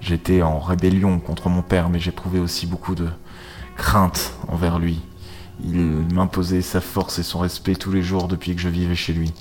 J'étais 0.00 0.40
en 0.40 0.60
rébellion 0.60 1.18
contre 1.18 1.48
mon 1.48 1.62
père, 1.62 1.88
mais 1.88 1.98
j'éprouvais 1.98 2.38
aussi 2.38 2.66
beaucoup 2.66 2.94
de 2.94 3.08
crainte 3.76 4.32
envers 4.46 4.78
lui. 4.78 5.02
Il 5.64 6.06
m'imposait 6.14 6.62
sa 6.62 6.80
force 6.80 7.18
et 7.18 7.24
son 7.24 7.40
respect 7.40 7.74
tous 7.74 7.90
les 7.90 8.02
jours 8.02 8.28
depuis 8.28 8.54
que 8.54 8.60
je 8.60 8.68
vivais 8.68 8.94
chez 8.94 9.12
lui. 9.12 9.32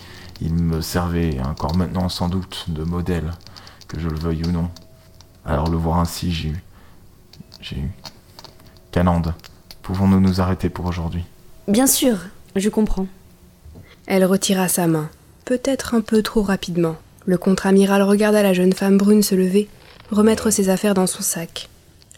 Il 0.41 0.55
me 0.55 0.81
servait, 0.81 1.39
encore 1.41 1.75
maintenant 1.75 2.09
sans 2.09 2.27
doute, 2.27 2.65
de 2.69 2.83
modèle, 2.83 3.31
que 3.87 3.99
je 3.99 4.09
le 4.09 4.17
veuille 4.17 4.45
ou 4.47 4.51
non. 4.51 4.69
Alors 5.45 5.69
le 5.69 5.77
voir 5.77 5.99
ainsi, 5.99 6.31
j'ai 6.31 6.49
eu... 6.49 6.63
J'ai 7.61 7.77
eu... 7.77 7.91
Canande, 8.91 9.35
pouvons-nous 9.83 10.19
nous 10.19 10.41
arrêter 10.41 10.69
pour 10.69 10.85
aujourd'hui? 10.85 11.23
Bien 11.67 11.87
sûr, 11.87 12.17
je 12.55 12.69
comprends. 12.69 13.07
Elle 14.05 14.25
retira 14.25 14.67
sa 14.67 14.87
main, 14.87 15.09
peut-être 15.45 15.95
un 15.95 16.01
peu 16.01 16.21
trop 16.21 16.41
rapidement. 16.41 16.95
Le 17.25 17.37
contre-amiral 17.37 18.01
regarda 18.01 18.43
la 18.43 18.53
jeune 18.53 18.73
femme 18.73 18.97
brune 18.97 19.23
se 19.23 19.35
lever, 19.35 19.69
remettre 20.11 20.51
ses 20.51 20.69
affaires 20.69 20.93
dans 20.93 21.07
son 21.07 21.21
sac. 21.21 21.69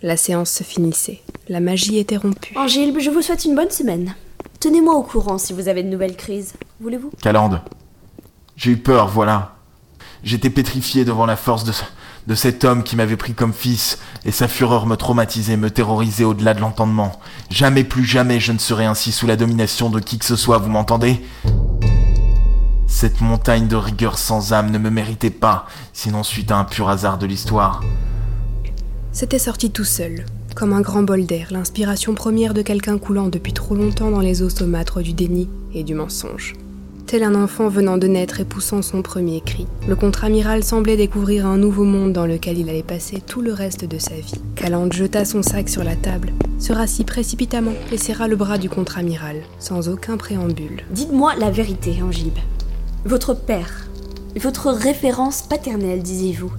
La 0.01 0.17
séance 0.17 0.51
se 0.51 0.63
finissait. 0.63 1.21
La 1.47 1.59
magie 1.59 1.97
était 1.97 2.17
rompue. 2.17 2.57
Angile, 2.57 2.93
je 2.99 3.09
vous 3.09 3.21
souhaite 3.21 3.45
une 3.45 3.55
bonne 3.55 3.69
semaine. 3.69 4.15
Tenez-moi 4.59 4.95
au 4.95 5.03
courant 5.03 5.37
si 5.37 5.53
vous 5.53 5.67
avez 5.67 5.83
de 5.83 5.89
nouvelles 5.89 6.15
crises. 6.15 6.53
Voulez-vous? 6.79 7.11
Calande, 7.21 7.61
j'ai 8.55 8.71
eu 8.71 8.77
peur, 8.77 9.07
voilà. 9.07 9.55
J'étais 10.23 10.49
pétrifié 10.49 11.05
devant 11.05 11.25
la 11.25 11.35
force 11.35 11.63
de, 11.63 11.71
de 12.27 12.35
cet 12.35 12.63
homme 12.63 12.83
qui 12.83 12.95
m'avait 12.95 13.17
pris 13.17 13.33
comme 13.33 13.53
fils, 13.53 13.99
et 14.25 14.31
sa 14.31 14.47
fureur 14.47 14.85
me 14.87 14.95
traumatisait, 14.95 15.57
me 15.57 15.69
terrorisait 15.69 16.23
au-delà 16.23 16.53
de 16.53 16.61
l'entendement. 16.61 17.19
Jamais 17.49 17.83
plus 17.83 18.05
jamais 18.05 18.39
je 18.39 18.51
ne 18.51 18.57
serai 18.57 18.85
ainsi 18.85 19.11
sous 19.11 19.27
la 19.27 19.35
domination 19.35 19.89
de 19.89 19.99
qui 19.99 20.17
que 20.17 20.25
ce 20.25 20.35
soit, 20.35 20.57
vous 20.57 20.69
m'entendez? 20.69 21.21
Cette 22.87 23.21
montagne 23.21 23.67
de 23.67 23.75
rigueur 23.75 24.17
sans 24.17 24.53
âme 24.53 24.71
ne 24.71 24.77
me 24.77 24.89
méritait 24.89 25.29
pas, 25.29 25.67
sinon 25.93 26.23
suite 26.23 26.51
à 26.51 26.57
un 26.57 26.63
pur 26.63 26.89
hasard 26.89 27.17
de 27.17 27.25
l'histoire. 27.25 27.81
C'était 29.11 29.39
sorti 29.39 29.71
tout 29.71 29.83
seul, 29.83 30.25
comme 30.55 30.73
un 30.73 30.81
grand 30.81 31.03
bol 31.03 31.25
d'air, 31.25 31.47
l'inspiration 31.51 32.15
première 32.15 32.53
de 32.53 32.61
quelqu'un 32.61 32.97
coulant 32.97 33.27
depuis 33.27 33.53
trop 33.53 33.75
longtemps 33.75 34.11
dans 34.11 34.19
les 34.19 34.41
eaux 34.41 34.49
saumâtres 34.49 35.01
du 35.01 35.13
déni 35.13 35.49
et 35.73 35.83
du 35.83 35.93
mensonge 35.93 36.53
tel 37.05 37.23
un 37.23 37.35
enfant 37.35 37.69
venant 37.69 37.97
de 37.97 38.07
naître 38.07 38.39
et 38.39 38.45
poussant 38.45 38.81
son 38.81 39.01
premier 39.01 39.41
cri. 39.41 39.67
Le 39.87 39.95
contre-amiral 39.95 40.63
semblait 40.63 40.97
découvrir 40.97 41.45
un 41.45 41.57
nouveau 41.57 41.83
monde 41.83 42.13
dans 42.13 42.25
lequel 42.25 42.57
il 42.57 42.69
allait 42.69 42.83
passer 42.83 43.21
tout 43.25 43.41
le 43.41 43.53
reste 43.53 43.85
de 43.85 43.97
sa 43.99 44.15
vie. 44.15 44.41
Calande 44.55 44.93
jeta 44.93 45.25
son 45.25 45.43
sac 45.43 45.69
sur 45.69 45.83
la 45.83 45.95
table, 45.95 46.31
se 46.59 46.73
rassit 46.73 47.05
précipitamment 47.05 47.73
et 47.91 47.97
serra 47.97 48.27
le 48.27 48.35
bras 48.35 48.57
du 48.57 48.69
contre-amiral, 48.69 49.37
sans 49.59 49.89
aucun 49.89 50.17
préambule. 50.17 50.83
Dites-moi 50.91 51.33
la 51.39 51.51
vérité, 51.51 52.01
Angib. 52.01 52.33
Votre 53.05 53.33
père, 53.33 53.87
votre 54.35 54.71
référence 54.71 55.43
paternelle, 55.43 56.01
disiez-vous, 56.01 56.51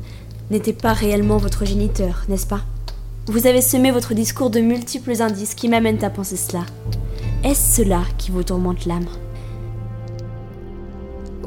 n'était 0.50 0.72
pas 0.72 0.92
réellement 0.92 1.38
votre 1.38 1.64
géniteur, 1.64 2.24
n'est-ce 2.28 2.46
pas? 2.46 2.60
Vous 3.26 3.48
avez 3.48 3.60
semé 3.60 3.90
votre 3.90 4.14
discours 4.14 4.50
de 4.50 4.60
multiples 4.60 5.20
indices 5.20 5.56
qui 5.56 5.68
m'amènent 5.68 6.04
à 6.04 6.10
penser 6.10 6.36
cela. 6.36 6.64
Est-ce 7.42 7.82
cela 7.82 8.02
qui 8.18 8.30
vous 8.30 8.44
tourmente 8.44 8.86
l'âme? 8.86 9.06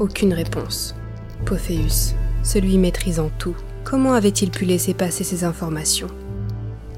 Aucune 0.00 0.32
réponse. 0.32 0.96
Pophéus, 1.44 2.14
celui 2.42 2.78
maîtrisant 2.78 3.30
tout, 3.38 3.54
comment 3.84 4.14
avait-il 4.14 4.50
pu 4.50 4.64
laisser 4.64 4.94
passer 4.94 5.22
ces 5.22 5.44
informations? 5.44 6.08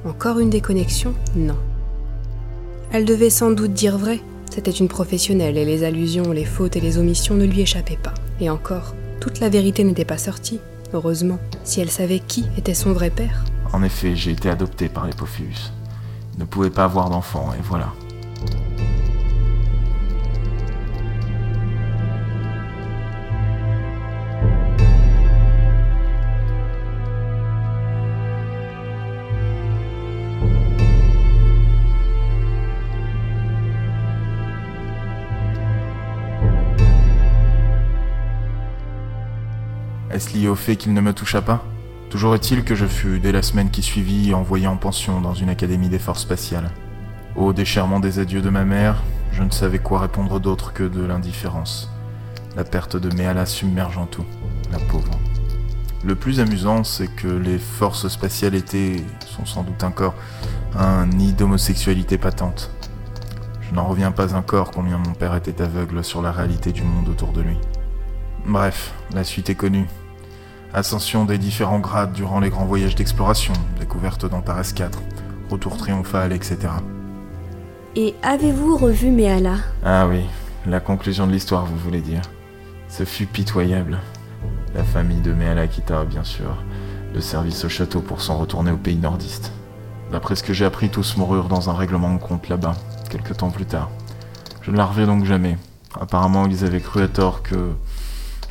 Encore 0.07 0.39
une 0.39 0.51
déconnexion? 0.51 1.13
Non. 1.37 1.59
Elle 2.93 3.05
devait 3.05 3.31
sans 3.31 3.51
doute 3.51 3.73
dire 3.73 3.99
vrai. 3.99 4.21
C'était 4.51 4.71
une 4.71 4.89
professionnelle 4.89 5.57
et 5.57 5.65
les 5.65 5.83
allusions, 5.83 6.31
les 6.31 6.45
fautes 6.45 6.77
et 6.77 6.81
les 6.81 6.99
omissions 6.99 7.35
ne 7.35 7.45
lui 7.45 7.63
échappaient 7.63 7.99
pas. 8.03 8.15
Et 8.41 8.51
encore, 8.51 8.95
toute 9.21 9.41
la 9.41 9.49
vérité 9.49 9.83
n'était 9.83 10.05
pas 10.05 10.19
sortie. 10.19 10.61
Heureusement, 10.93 11.39
si 11.65 11.81
elle 11.81 11.91
savait 11.91 12.21
qui 12.21 12.45
était 12.59 12.75
son 12.75 12.93
vrai 12.93 13.11
père. 13.11 13.45
En 13.73 13.83
effet, 13.83 14.15
j'ai 14.15 14.33
été 14.33 14.51
adopté 14.51 14.89
par 14.89 15.07
les 15.07 15.15
Pophéus. 15.15 15.73
ne 16.39 16.45
pouvait 16.45 16.71
pas 16.71 16.85
avoir 16.85 17.09
d'enfant, 17.09 17.53
et 17.59 17.63
voilà. 17.63 17.93
Lié 40.31 40.49
au 40.49 40.55
fait 40.55 40.77
qu'il 40.77 40.95
ne 40.95 41.01
me 41.01 41.13
toucha 41.13 41.43
pas 41.43 41.63
Toujours 42.09 42.35
est-il 42.35 42.65
que 42.65 42.75
je 42.75 42.87
fus, 42.87 43.19
dès 43.19 43.33
la 43.33 43.43
semaine 43.43 43.71
qui 43.71 43.83
suivit, 43.83 44.33
envoyé 44.33 44.67
en 44.67 44.77
pension 44.77 45.21
dans 45.21 45.35
une 45.35 45.51
académie 45.51 45.91
des 45.91 45.99
forces 45.99 46.23
spatiales. 46.23 46.71
Au 47.37 47.53
déchirement 47.53 48.01
des 48.01 48.19
adieux 48.19 48.41
de 48.41 48.49
ma 48.49 48.65
mère, 48.65 49.03
je 49.33 49.43
ne 49.43 49.51
savais 49.51 49.79
quoi 49.79 50.01
répondre 50.01 50.41
d'autre 50.41 50.73
que 50.73 50.85
de 50.85 51.05
l'indifférence. 51.05 51.91
La 52.57 52.65
perte 52.65 52.97
de 52.97 53.15
Méala 53.15 53.45
submergeant 53.45 54.07
tout, 54.07 54.25
la 54.71 54.79
pauvre. 54.79 55.19
Le 56.05 56.15
plus 56.15 56.41
amusant, 56.41 56.85
c'est 56.85 57.09
que 57.09 57.29
les 57.29 57.59
forces 57.59 58.09
spatiales 58.09 58.55
étaient, 58.55 58.97
sont 59.27 59.45
sans 59.45 59.65
doute 59.65 59.85
encore, 59.85 60.15
un 60.79 61.07
nid 61.07 61.33
d'homosexualité 61.35 62.17
patente. 62.17 62.71
Je 63.61 63.75
n'en 63.75 63.85
reviens 63.85 64.13
pas 64.13 64.35
encore 64.35 64.71
combien 64.71 64.99
mon 64.99 65.13
père 65.13 65.35
était 65.35 65.61
aveugle 65.61 66.05
sur 66.05 66.23
la 66.23 66.33
réalité 66.33 66.73
du 66.73 66.83
monde 66.83 67.09
autour 67.09 67.33
de 67.33 67.43
lui. 67.43 67.59
Bref, 68.47 68.95
la 69.13 69.25
suite 69.25 69.51
est 69.51 69.55
connue. 69.55 69.87
Ascension 70.75 71.27
des 71.27 71.37
différents 71.37 71.81
grades 71.81 72.15
durant 72.15 72.41
les 72.41 72.49
grands 72.49 72.65
voyages 72.65 72.95
d'exploration, 72.95 73.53
découverte 73.79 74.25
d'Antares 74.25 74.73
4, 74.75 75.03
retour 75.51 75.77
triomphal, 75.77 76.33
etc. 76.33 76.57
Et 77.95 78.15
avez-vous 78.23 78.79
revu 78.79 79.11
Méala 79.11 79.57
Ah 79.85 80.07
oui, 80.09 80.25
la 80.67 80.81
conclusion 80.81 81.27
de 81.27 81.33
l'histoire, 81.33 81.67
vous 81.67 81.77
voulez 81.77 82.01
dire? 82.01 82.23
Ce 82.89 83.05
fut 83.05 83.27
pitoyable. 83.27 83.99
La 84.75 84.83
famille 84.83 85.21
de 85.21 85.35
Méala 85.35 85.67
quitta, 85.67 86.05
bien 86.05 86.25
sûr, 86.25 86.57
le 87.13 87.21
service 87.21 87.67
au 87.67 87.69
château 87.69 88.01
pour 88.01 88.23
s'en 88.23 88.39
retourner 88.39 88.71
au 88.71 88.79
pays 88.79 88.97
nordiste. 88.97 89.53
D'après 90.11 90.37
ce 90.37 90.43
que 90.43 90.55
j'ai 90.55 90.65
appris, 90.65 90.89
tous 90.89 91.19
moururent 91.19 91.49
dans 91.49 91.69
un 91.69 91.75
règlement 91.75 92.15
de 92.15 92.19
compte 92.19 92.49
là-bas, 92.49 92.77
quelques 93.11 93.37
temps 93.37 93.51
plus 93.51 93.67
tard. 93.67 93.91
Je 94.63 94.71
ne 94.71 94.79
la 94.79 94.87
revis 94.87 95.05
donc 95.05 95.27
jamais. 95.27 95.59
Apparemment, 96.01 96.47
ils 96.47 96.65
avaient 96.65 96.81
cru 96.81 97.03
à 97.03 97.09
tort 97.09 97.43
que 97.43 97.73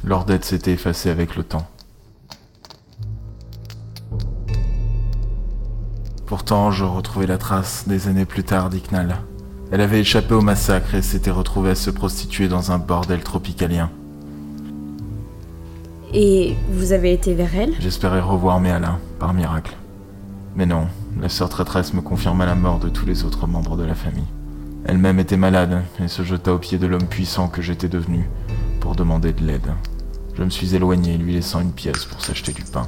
leur 0.03 0.25
dette 0.25 0.45
s'était 0.45 0.73
effacée 0.73 1.09
avec 1.09 1.35
le 1.35 1.43
temps. 1.43 1.67
Pourtant, 6.31 6.71
je 6.71 6.85
retrouvais 6.85 7.27
la 7.27 7.37
trace 7.37 7.83
des 7.89 8.07
années 8.07 8.23
plus 8.23 8.45
tard 8.45 8.69
d'Iknal. 8.69 9.17
Elle 9.69 9.81
avait 9.81 9.99
échappé 9.99 10.33
au 10.33 10.39
massacre 10.39 10.95
et 10.95 11.01
s'était 11.01 11.29
retrouvée 11.29 11.71
à 11.71 11.75
se 11.75 11.89
prostituer 11.89 12.47
dans 12.47 12.71
un 12.71 12.77
bordel 12.77 13.21
tropicalien. 13.21 13.89
Et 16.13 16.55
vous 16.71 16.93
avez 16.93 17.11
été 17.11 17.33
vers 17.33 17.53
elle? 17.53 17.73
J'espérais 17.81 18.21
revoir 18.21 18.61
Méala, 18.61 18.97
par 19.19 19.33
miracle. 19.33 19.75
Mais 20.55 20.65
non, 20.65 20.87
la 21.19 21.27
sœur 21.27 21.49
traîtresse 21.49 21.93
me 21.93 21.99
confirma 21.99 22.45
la 22.45 22.55
mort 22.55 22.79
de 22.79 22.87
tous 22.87 23.05
les 23.05 23.25
autres 23.25 23.45
membres 23.45 23.75
de 23.75 23.83
la 23.83 23.93
famille. 23.93 24.23
Elle-même 24.85 25.19
était 25.19 25.35
malade 25.35 25.81
et 26.01 26.07
se 26.07 26.23
jeta 26.23 26.53
aux 26.53 26.59
pieds 26.59 26.77
de 26.77 26.87
l'homme 26.87 27.09
puissant 27.09 27.49
que 27.49 27.61
j'étais 27.61 27.89
devenu 27.89 28.29
pour 28.79 28.95
demander 28.95 29.33
de 29.33 29.43
l'aide. 29.43 29.73
Je 30.37 30.43
me 30.43 30.49
suis 30.49 30.75
éloigné, 30.75 31.17
lui 31.17 31.33
laissant 31.33 31.59
une 31.59 31.73
pièce 31.73 32.05
pour 32.05 32.21
s'acheter 32.21 32.53
du 32.53 32.63
pain. 32.63 32.87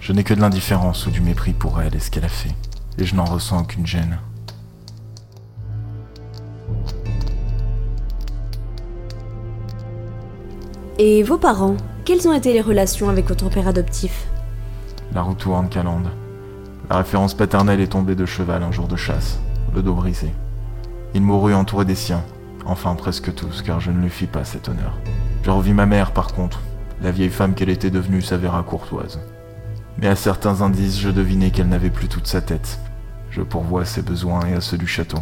Je 0.00 0.14
n'ai 0.14 0.24
que 0.24 0.32
de 0.32 0.40
l'indifférence 0.40 1.06
ou 1.06 1.10
du 1.10 1.20
mépris 1.20 1.52
pour 1.52 1.82
elle 1.82 1.94
et 1.94 2.00
ce 2.00 2.10
qu'elle 2.10 2.24
a 2.24 2.28
fait 2.28 2.54
et 2.98 3.04
je 3.04 3.14
n'en 3.14 3.24
ressens 3.24 3.60
aucune 3.60 3.86
gêne. 3.86 4.18
Et 10.98 11.22
vos 11.22 11.38
parents 11.38 11.76
Quelles 12.04 12.26
ont 12.26 12.32
été 12.32 12.52
les 12.52 12.60
relations 12.60 13.08
avec 13.08 13.28
votre 13.28 13.48
père 13.48 13.68
adoptif? 13.68 14.26
La 15.14 15.22
roue 15.22 15.34
tourne, 15.34 15.68
Calande. 15.68 16.10
La 16.90 16.98
référence 16.98 17.34
paternelle 17.34 17.80
est 17.80 17.92
tombée 17.92 18.16
de 18.16 18.26
cheval 18.26 18.62
un 18.62 18.72
jour 18.72 18.88
de 18.88 18.96
chasse, 18.96 19.38
le 19.74 19.82
dos 19.82 19.94
brisé. 19.94 20.32
Il 21.14 21.22
mourut 21.22 21.54
entouré 21.54 21.84
des 21.84 21.94
siens, 21.94 22.24
enfin 22.66 22.94
presque 22.94 23.34
tous, 23.34 23.62
car 23.62 23.78
je 23.78 23.90
ne 23.90 24.02
lui 24.02 24.10
fis 24.10 24.26
pas 24.26 24.44
cet 24.44 24.68
honneur. 24.68 24.98
Je 25.44 25.50
revis 25.50 25.72
ma 25.72 25.86
mère, 25.86 26.12
par 26.12 26.34
contre. 26.34 26.60
La 27.00 27.12
vieille 27.12 27.30
femme 27.30 27.54
qu'elle 27.54 27.68
était 27.68 27.90
devenue 27.90 28.22
s'avéra 28.22 28.62
courtoise. 28.64 29.20
Mais 29.98 30.08
à 30.08 30.16
certains 30.16 30.62
indices, 30.62 30.98
je 30.98 31.10
devinai 31.10 31.50
qu'elle 31.50 31.68
n'avait 31.68 31.90
plus 31.90 32.08
toute 32.08 32.26
sa 32.26 32.40
tête, 32.40 32.80
Je 33.30 33.42
pourvois 33.42 33.82
à 33.82 33.84
ses 33.84 34.02
besoins 34.02 34.46
et 34.46 34.54
à 34.54 34.60
ceux 34.60 34.78
du 34.78 34.86
château. 34.86 35.18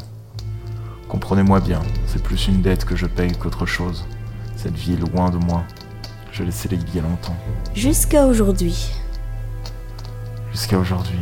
Comprenez-moi 1.08 1.60
bien, 1.60 1.80
c'est 2.06 2.22
plus 2.22 2.48
une 2.48 2.62
dette 2.62 2.84
que 2.84 2.96
je 2.96 3.06
paye 3.06 3.32
qu'autre 3.32 3.66
chose. 3.66 4.06
Cette 4.56 4.74
vie 4.74 4.94
est 4.94 5.12
loin 5.12 5.30
de 5.30 5.36
moi. 5.36 5.64
Je 6.32 6.42
l'ai 6.42 6.50
scellée 6.50 6.78
il 6.88 6.94
y 6.94 6.98
a 6.98 7.02
longtemps. 7.02 7.36
Jusqu'à 7.74 8.26
aujourd'hui. 8.26 8.90
Jusqu'à 10.52 10.78
aujourd'hui, 10.78 11.20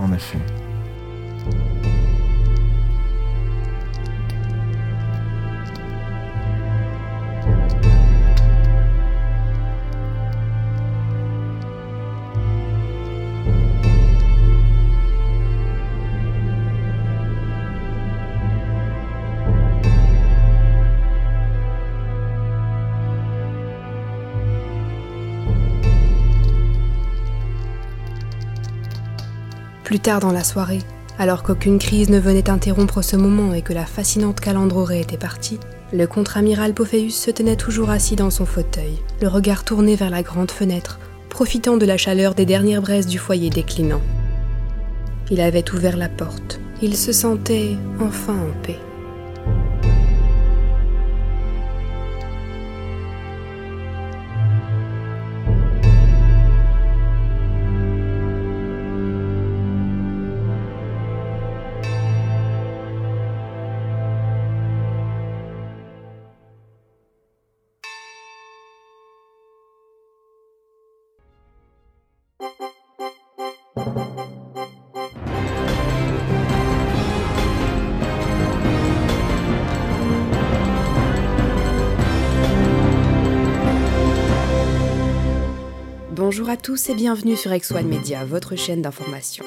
en 0.00 0.12
effet. 0.12 0.40
Plus 29.86 30.00
tard 30.00 30.18
dans 30.18 30.32
la 30.32 30.42
soirée, 30.42 30.80
alors 31.16 31.44
qu'aucune 31.44 31.78
crise 31.78 32.10
ne 32.10 32.18
venait 32.18 32.50
interrompre 32.50 33.02
ce 33.02 33.14
moment 33.14 33.54
et 33.54 33.62
que 33.62 33.72
la 33.72 33.86
fascinante 33.86 34.40
aurait 34.74 35.00
été 35.00 35.16
partie, 35.16 35.60
le 35.92 36.08
contre-amiral 36.08 36.74
Pophéus 36.74 37.14
se 37.14 37.30
tenait 37.30 37.54
toujours 37.54 37.90
assis 37.90 38.16
dans 38.16 38.30
son 38.30 38.46
fauteuil, 38.46 38.98
le 39.22 39.28
regard 39.28 39.62
tourné 39.62 39.94
vers 39.94 40.10
la 40.10 40.24
grande 40.24 40.50
fenêtre, 40.50 40.98
profitant 41.28 41.76
de 41.76 41.86
la 41.86 41.96
chaleur 41.96 42.34
des 42.34 42.46
dernières 42.46 42.82
braises 42.82 43.06
du 43.06 43.18
foyer 43.18 43.48
déclinant. 43.48 44.02
Il 45.30 45.40
avait 45.40 45.70
ouvert 45.70 45.96
la 45.96 46.08
porte. 46.08 46.58
Il 46.82 46.96
se 46.96 47.12
sentait 47.12 47.76
enfin 48.00 48.34
en 48.34 48.62
paix. 48.64 48.80
Tous 86.66 86.88
et 86.88 86.96
bienvenue 86.96 87.36
sur 87.36 87.52
X1 87.52 87.84
Media, 87.84 88.24
votre 88.24 88.56
chaîne 88.56 88.82
d'information. 88.82 89.44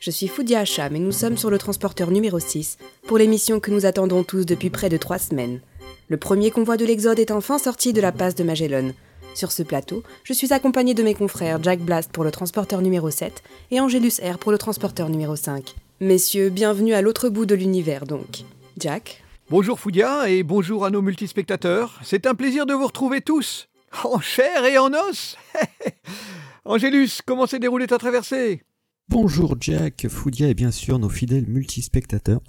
Je 0.00 0.10
suis 0.10 0.28
Foudia 0.28 0.60
Hacham 0.60 0.96
et 0.96 0.98
nous 0.98 1.12
sommes 1.12 1.36
sur 1.36 1.50
le 1.50 1.58
transporteur 1.58 2.10
numéro 2.10 2.38
6 2.38 2.78
pour 3.06 3.18
l'émission 3.18 3.60
que 3.60 3.70
nous 3.70 3.84
attendons 3.84 4.24
tous 4.24 4.46
depuis 4.46 4.70
près 4.70 4.88
de 4.88 4.96
trois 4.96 5.18
semaines. 5.18 5.60
Le 6.08 6.16
premier 6.16 6.50
convoi 6.50 6.78
de 6.78 6.86
l'Exode 6.86 7.18
est 7.18 7.32
enfin 7.32 7.58
sorti 7.58 7.92
de 7.92 8.00
la 8.00 8.12
passe 8.12 8.34
de 8.34 8.44
Magellan. 8.44 8.92
Sur 9.34 9.52
ce 9.52 9.62
plateau, 9.62 10.02
je 10.22 10.32
suis 10.32 10.54
accompagné 10.54 10.94
de 10.94 11.02
mes 11.02 11.12
confrères 11.12 11.62
Jack 11.62 11.80
Blast 11.80 12.10
pour 12.10 12.24
le 12.24 12.30
transporteur 12.30 12.80
numéro 12.80 13.10
7 13.10 13.42
et 13.70 13.78
Angelus 13.78 14.22
R 14.22 14.38
pour 14.38 14.50
le 14.50 14.56
transporteur 14.56 15.10
numéro 15.10 15.36
5. 15.36 15.74
Messieurs, 16.00 16.48
bienvenue 16.48 16.94
à 16.94 17.02
l'autre 17.02 17.28
bout 17.28 17.44
de 17.44 17.54
l'univers 17.54 18.06
donc. 18.06 18.44
Jack? 18.78 19.22
Bonjour 19.50 19.78
Foudia 19.78 20.30
et 20.30 20.42
bonjour 20.42 20.86
à 20.86 20.90
nos 20.90 21.02
multispectateurs. 21.02 22.00
C'est 22.02 22.26
un 22.26 22.34
plaisir 22.34 22.64
de 22.64 22.72
vous 22.72 22.86
retrouver 22.86 23.20
tous, 23.20 23.68
en 24.02 24.18
chair 24.18 24.64
et 24.64 24.78
en 24.78 24.94
os. 24.94 25.36
Angélus, 26.66 27.20
comment 27.26 27.46
s'est 27.46 27.58
déroulée 27.58 27.86
ta 27.86 27.98
traversée? 27.98 28.62
Bonjour 29.10 29.54
Jack, 29.60 30.06
Foudia 30.08 30.48
et 30.48 30.54
bien 30.54 30.70
sûr 30.70 30.98
nos 30.98 31.10
fidèles 31.10 31.46
multispectateurs. 31.46 32.40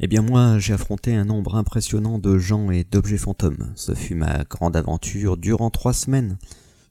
Eh 0.00 0.06
bien 0.06 0.20
moi, 0.20 0.58
j'ai 0.58 0.74
affronté 0.74 1.14
un 1.14 1.24
nombre 1.24 1.54
impressionnant 1.54 2.18
de 2.18 2.36
gens 2.36 2.70
et 2.70 2.84
d'objets 2.84 3.16
fantômes. 3.16 3.72
Ce 3.74 3.94
fut 3.94 4.16
ma 4.16 4.44
grande 4.44 4.76
aventure 4.76 5.38
durant 5.38 5.70
trois 5.70 5.94
semaines. 5.94 6.36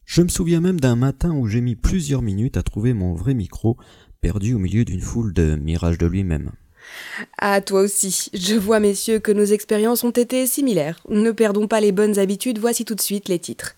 Je 0.06 0.24
me 0.24 0.30
souviens 0.30 0.62
même 0.62 0.80
d'un 0.80 0.96
matin 0.96 1.32
où 1.36 1.48
j'ai 1.48 1.62
mis 1.62 1.76
plusieurs 1.76 2.24
minutes 2.24 2.58
à 2.58 2.64
trouver 2.64 2.96
mon 2.96 3.14
vrai 3.14 3.36
micro, 3.36 3.78
perdu 4.22 4.56
au 4.56 4.60
milieu 4.60 4.84
d'une 4.84 5.00
foule 5.00 5.32
de 5.32 5.56
mirages 5.56 6.00
de 6.00 6.08
lui-même. 6.08 6.54
Ah, 7.38 7.62
toi 7.62 7.82
aussi. 7.82 8.32
Je 8.34 8.56
vois, 8.56 8.80
messieurs, 8.80 9.20
que 9.20 9.32
nos 9.32 9.46
expériences 9.46 10.04
ont 10.04 10.10
été 10.10 10.48
similaires. 10.48 11.00
Ne 11.08 11.32
perdons 11.32 11.68
pas 11.68 11.82
les 11.82 11.92
bonnes 11.92 12.18
habitudes, 12.18 12.58
voici 12.58 12.84
tout 12.84 12.96
de 12.96 13.02
suite 13.02 13.30
les 13.30 13.40
titres. 13.40 13.76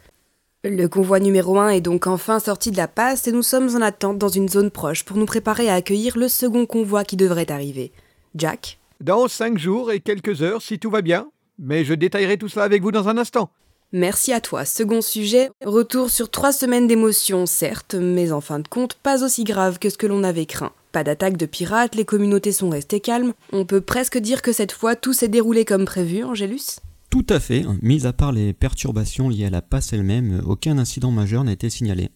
Le 0.67 0.87
convoi 0.87 1.19
numéro 1.19 1.59
1 1.59 1.69
est 1.69 1.81
donc 1.81 2.07
enfin 2.07 2.39
sorti 2.39 2.71
de 2.71 2.77
la 2.77 2.87
passe 2.87 3.27
et 3.27 3.31
nous 3.31 3.43
sommes 3.43 3.75
en 3.75 3.81
attente 3.81 4.17
dans 4.17 4.29
une 4.29 4.49
zone 4.49 4.71
proche 4.71 5.05
pour 5.05 5.15
nous 5.15 5.27
préparer 5.27 5.69
à 5.69 5.75
accueillir 5.75 6.17
le 6.17 6.27
second 6.27 6.65
convoi 6.65 7.03
qui 7.03 7.17
devrait 7.17 7.51
arriver. 7.51 7.91
Jack 8.33 8.79
Dans 8.99 9.27
cinq 9.27 9.59
jours 9.59 9.91
et 9.91 9.99
quelques 9.99 10.41
heures, 10.41 10.63
si 10.63 10.79
tout 10.79 10.89
va 10.89 11.03
bien. 11.03 11.27
Mais 11.59 11.85
je 11.85 11.93
détaillerai 11.93 12.39
tout 12.39 12.47
cela 12.47 12.65
avec 12.65 12.81
vous 12.81 12.91
dans 12.91 13.07
un 13.07 13.19
instant. 13.19 13.51
Merci 13.91 14.33
à 14.33 14.41
toi. 14.41 14.65
Second 14.65 15.01
sujet, 15.01 15.51
retour 15.63 16.09
sur 16.09 16.31
trois 16.31 16.51
semaines 16.51 16.87
d'émotions, 16.87 17.45
certes, 17.45 17.93
mais 17.93 18.31
en 18.31 18.41
fin 18.41 18.57
de 18.57 18.67
compte, 18.67 18.95
pas 18.95 19.23
aussi 19.23 19.43
grave 19.43 19.77
que 19.77 19.91
ce 19.91 19.99
que 19.99 20.07
l'on 20.07 20.23
avait 20.23 20.47
craint. 20.47 20.71
Pas 20.91 21.03
d'attaque 21.03 21.37
de 21.37 21.45
pirates, 21.45 21.93
les 21.93 22.05
communautés 22.05 22.51
sont 22.51 22.71
restées 22.71 23.01
calmes. 23.01 23.33
On 23.53 23.65
peut 23.65 23.81
presque 23.81 24.17
dire 24.17 24.41
que 24.41 24.51
cette 24.51 24.71
fois 24.71 24.95
tout 24.95 25.13
s'est 25.13 25.27
déroulé 25.27 25.63
comme 25.63 25.85
prévu, 25.85 26.23
Angélus 26.23 26.79
Tout 27.15 27.33
à 27.33 27.39
fait. 27.39 27.63
Mis 27.81 28.05
à 28.05 28.11
part 28.11 28.33
les 28.33 28.51
perturbations 28.51 29.29
liées 29.29 29.45
à 29.45 29.49
la 29.49 29.61
passe 29.61 29.93
elle-même, 29.93 30.41
aucun 30.45 30.77
incident 30.77 31.11
majeur 31.11 31.45
n'a 31.45 31.53
été 31.53 31.69
signalé. 31.69 32.09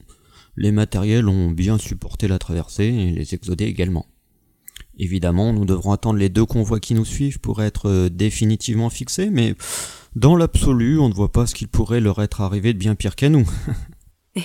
Les 0.57 0.73
matériels 0.73 1.29
ont 1.29 1.51
bien 1.51 1.77
supporté 1.77 2.27
la 2.27 2.37
traversée 2.37 2.83
et 2.83 3.11
les 3.11 3.33
exodés 3.33 3.63
également. 3.63 4.07
Évidemment, 4.97 5.53
nous 5.53 5.63
devrons 5.63 5.93
attendre 5.93 6.19
les 6.19 6.27
deux 6.27 6.43
convois 6.43 6.81
qui 6.81 6.95
nous 6.95 7.05
suivent 7.05 7.39
pour 7.39 7.63
être 7.63 7.87
euh, 7.87 8.09
définitivement 8.09 8.89
fixés, 8.89 9.29
mais 9.29 9.55
dans 10.17 10.35
l'absolu, 10.35 10.99
on 10.99 11.07
ne 11.07 11.13
voit 11.13 11.31
pas 11.31 11.47
ce 11.47 11.55
qu'il 11.55 11.69
pourrait 11.69 12.01
leur 12.01 12.21
être 12.21 12.41
arrivé 12.41 12.73
de 12.73 12.77
bien 12.77 12.95
pire 12.95 13.15
qu'à 13.15 13.29
nous. 13.29 13.49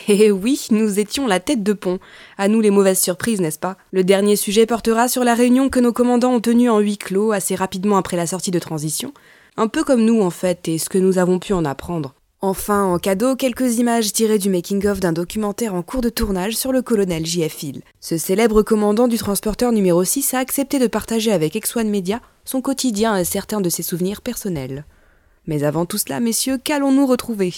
Eh 0.09 0.31
oui, 0.31 0.67
nous 0.71 0.99
étions 0.99 1.27
la 1.27 1.41
tête 1.41 1.63
de 1.63 1.73
pont. 1.73 1.99
À 2.39 2.49
nous 2.49 2.61
les 2.61 2.71
mauvaises 2.71 3.01
surprises, 3.01 3.41
n'est-ce 3.41 3.59
pas? 3.59 3.77
Le 3.93 4.03
dernier 4.03 4.35
sujet 4.35 4.67
portera 4.67 5.09
sur 5.09 5.25
la 5.25 5.35
réunion 5.35 5.69
que 5.69 5.79
nos 5.79 5.93
commandants 5.93 6.33
ont 6.33 6.41
tenue 6.41 6.71
en 6.71 6.79
huis 6.79 6.97
clos 6.97 7.33
assez 7.33 7.55
rapidement 7.55 7.99
après 7.99 8.17
la 8.17 8.27
sortie 8.27 8.51
de 8.51 8.59
transition. 8.59 9.13
Un 9.57 9.69
peu 9.69 9.85
comme 9.85 10.05
nous 10.05 10.21
en 10.21 10.31
fait, 10.31 10.67
et 10.67 10.79
ce 10.79 10.89
que 10.89 10.99
nous 10.99 11.19
avons 11.19 11.39
pu 11.39 11.53
en 11.53 11.65
apprendre. 11.65 12.15
Enfin, 12.41 12.85
en 12.85 12.99
cadeau, 12.99 13.37
quelques 13.37 13.79
images 13.79 14.13
tirées 14.13 14.39
du 14.39 14.51
making-of 14.51 15.01
d'un 15.01 15.13
documentaire 15.13 15.75
en 15.75 15.83
cours 15.83 16.03
de 16.03 16.11
tournage 16.11 16.57
sur 16.57 16.73
le 16.73 16.83
colonel 16.83 17.25
J.F. 17.25 17.63
Hill. 17.63 17.83
Ce 18.01 18.19
célèbre 18.19 18.63
commandant 18.63 19.09
du 19.09 19.17
transporteur 19.17 19.73
numéro 19.73 20.05
6 20.05 20.35
a 20.35 20.41
accepté 20.41 20.79
de 20.79 20.87
partager 20.87 21.33
avec 21.33 21.55
X1 21.55 21.87
Media 21.87 22.21
son 22.45 22.61
quotidien 22.61 23.17
et 23.17 23.25
certains 23.25 23.63
de 23.63 23.71
ses 23.71 23.83
souvenirs 23.83 24.21
personnels. 24.21 24.85
Mais 25.47 25.63
avant 25.63 25.87
tout 25.87 25.99
cela, 25.99 26.21
messieurs, 26.21 26.59
qu'allons-nous 26.63 27.07
retrouver? 27.07 27.55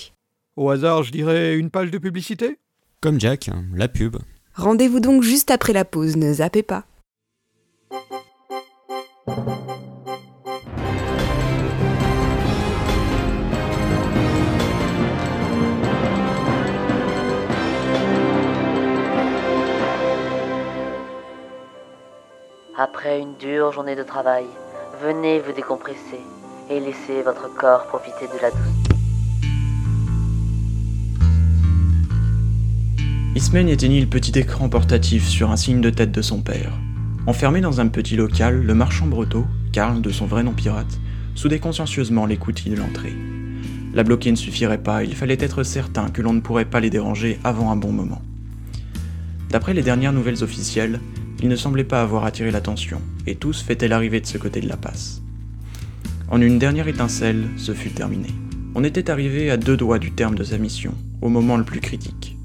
Au 0.54 0.70
hasard, 0.70 1.02
je 1.02 1.12
dirais 1.12 1.56
une 1.56 1.70
page 1.70 1.90
de 1.90 1.98
publicité? 1.98 2.58
Comme 3.00 3.18
Jack, 3.18 3.50
la 3.74 3.88
pub. 3.88 4.18
Rendez-vous 4.54 5.00
donc 5.00 5.22
juste 5.22 5.50
après 5.50 5.72
la 5.72 5.84
pause, 5.84 6.16
ne 6.16 6.32
zappez 6.32 6.62
pas. 6.62 6.84
Après 22.78 23.20
une 23.20 23.32
dure 23.38 23.72
journée 23.72 23.96
de 23.96 24.02
travail, 24.02 24.44
venez 25.02 25.40
vous 25.40 25.52
décompresser 25.52 26.20
et 26.70 26.78
laissez 26.78 27.22
votre 27.24 27.48
corps 27.54 27.86
profiter 27.86 28.26
de 28.26 28.38
la 28.42 28.50
douce. 28.50 28.58
Ismène 33.34 33.70
éteignit 33.70 34.02
le 34.02 34.06
petit 34.06 34.38
écran 34.38 34.68
portatif 34.68 35.26
sur 35.26 35.50
un 35.50 35.56
signe 35.56 35.80
de 35.80 35.88
tête 35.88 36.12
de 36.12 36.20
son 36.20 36.42
père. 36.42 36.70
Enfermé 37.26 37.62
dans 37.62 37.80
un 37.80 37.88
petit 37.88 38.14
local, 38.14 38.62
le 38.62 38.74
marchand 38.74 39.06
breton, 39.06 39.46
Karl 39.72 40.02
de 40.02 40.10
son 40.10 40.26
vrai 40.26 40.42
nom 40.42 40.52
pirate, 40.52 40.98
soudait 41.34 41.60
consciencieusement 41.60 42.26
les 42.26 42.36
coutilles 42.36 42.72
de 42.72 42.76
l'entrée. 42.76 43.14
La 43.94 44.02
bloquer 44.02 44.32
ne 44.32 44.36
suffirait 44.36 44.82
pas, 44.82 45.02
il 45.02 45.16
fallait 45.16 45.38
être 45.40 45.62
certain 45.62 46.10
que 46.10 46.20
l'on 46.20 46.34
ne 46.34 46.40
pourrait 46.40 46.66
pas 46.66 46.80
les 46.80 46.90
déranger 46.90 47.38
avant 47.42 47.70
un 47.70 47.76
bon 47.76 47.92
moment. 47.92 48.20
D'après 49.48 49.72
les 49.72 49.82
dernières 49.82 50.12
nouvelles 50.12 50.44
officielles, 50.44 51.00
il 51.42 51.48
ne 51.48 51.56
semblait 51.56 51.84
pas 51.84 52.02
avoir 52.02 52.24
attiré 52.24 52.50
l'attention, 52.50 53.00
et 53.26 53.34
tous 53.34 53.62
fêtaient 53.62 53.88
l'arrivée 53.88 54.20
de 54.20 54.26
ce 54.26 54.38
côté 54.38 54.60
de 54.60 54.68
la 54.68 54.76
passe. 54.76 55.22
En 56.28 56.40
une 56.40 56.58
dernière 56.58 56.88
étincelle, 56.88 57.46
ce 57.56 57.72
fut 57.72 57.90
terminé. 57.90 58.28
On 58.74 58.84
était 58.84 59.10
arrivé 59.10 59.50
à 59.50 59.56
deux 59.56 59.76
doigts 59.76 59.98
du 59.98 60.12
terme 60.12 60.34
de 60.34 60.44
sa 60.44 60.58
mission, 60.58 60.94
au 61.22 61.28
moment 61.28 61.56
le 61.56 61.64
plus 61.64 61.80
critique. 61.80 62.36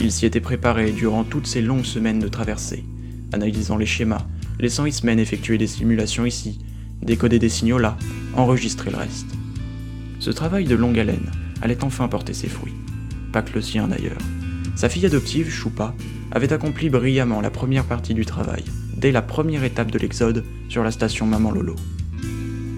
Il 0.00 0.12
s'y 0.12 0.26
était 0.26 0.40
préparé 0.40 0.92
durant 0.92 1.24
toutes 1.24 1.46
ces 1.46 1.62
longues 1.62 1.84
semaines 1.84 2.20
de 2.20 2.28
traversée, 2.28 2.84
analysant 3.32 3.76
les 3.76 3.86
schémas, 3.86 4.26
laissant 4.60 4.86
Ismen 4.86 5.18
effectuer 5.18 5.58
des 5.58 5.66
simulations 5.66 6.26
ici, 6.26 6.60
décoder 7.02 7.38
des 7.38 7.48
signaux 7.48 7.78
là, 7.78 7.96
enregistrer 8.34 8.90
le 8.90 8.98
reste. 8.98 9.26
Ce 10.20 10.30
travail 10.30 10.64
de 10.64 10.74
longue 10.74 10.98
haleine 10.98 11.30
allait 11.62 11.82
enfin 11.84 12.08
porter 12.08 12.34
ses 12.34 12.48
fruits. 12.48 12.74
Pas 13.32 13.42
que 13.42 13.54
le 13.54 13.62
sien 13.62 13.88
d'ailleurs. 13.88 14.18
Sa 14.78 14.88
fille 14.88 15.06
adoptive, 15.06 15.50
Choupa, 15.50 15.92
avait 16.30 16.52
accompli 16.52 16.88
brillamment 16.88 17.40
la 17.40 17.50
première 17.50 17.82
partie 17.82 18.14
du 18.14 18.24
travail, 18.24 18.62
dès 18.96 19.10
la 19.10 19.22
première 19.22 19.64
étape 19.64 19.90
de 19.90 19.98
l'exode 19.98 20.44
sur 20.68 20.84
la 20.84 20.92
station 20.92 21.26
Maman 21.26 21.50
Lolo. 21.50 21.74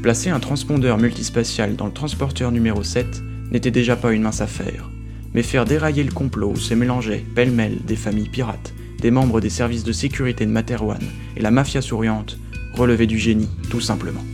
Placer 0.00 0.30
un 0.30 0.40
transpondeur 0.40 0.96
multispatial 0.96 1.76
dans 1.76 1.84
le 1.84 1.92
transporteur 1.92 2.52
numéro 2.52 2.82
7 2.82 3.22
n'était 3.52 3.70
déjà 3.70 3.96
pas 3.96 4.14
une 4.14 4.22
mince 4.22 4.40
affaire, 4.40 4.88
mais 5.34 5.42
faire 5.42 5.66
dérailler 5.66 6.02
le 6.02 6.10
complot 6.10 6.52
où 6.52 6.56
se 6.56 6.72
mélangeaient 6.72 7.22
pêle-mêle 7.34 7.84
des 7.84 7.96
familles 7.96 8.30
pirates, 8.30 8.72
des 8.98 9.10
membres 9.10 9.42
des 9.42 9.50
services 9.50 9.84
de 9.84 9.92
sécurité 9.92 10.46
de 10.46 10.50
Materwan 10.50 11.02
et 11.36 11.42
la 11.42 11.50
mafia 11.50 11.82
souriante 11.82 12.38
relevait 12.72 13.06
du 13.06 13.18
génie, 13.18 13.50
tout 13.68 13.82
simplement. 13.82 14.24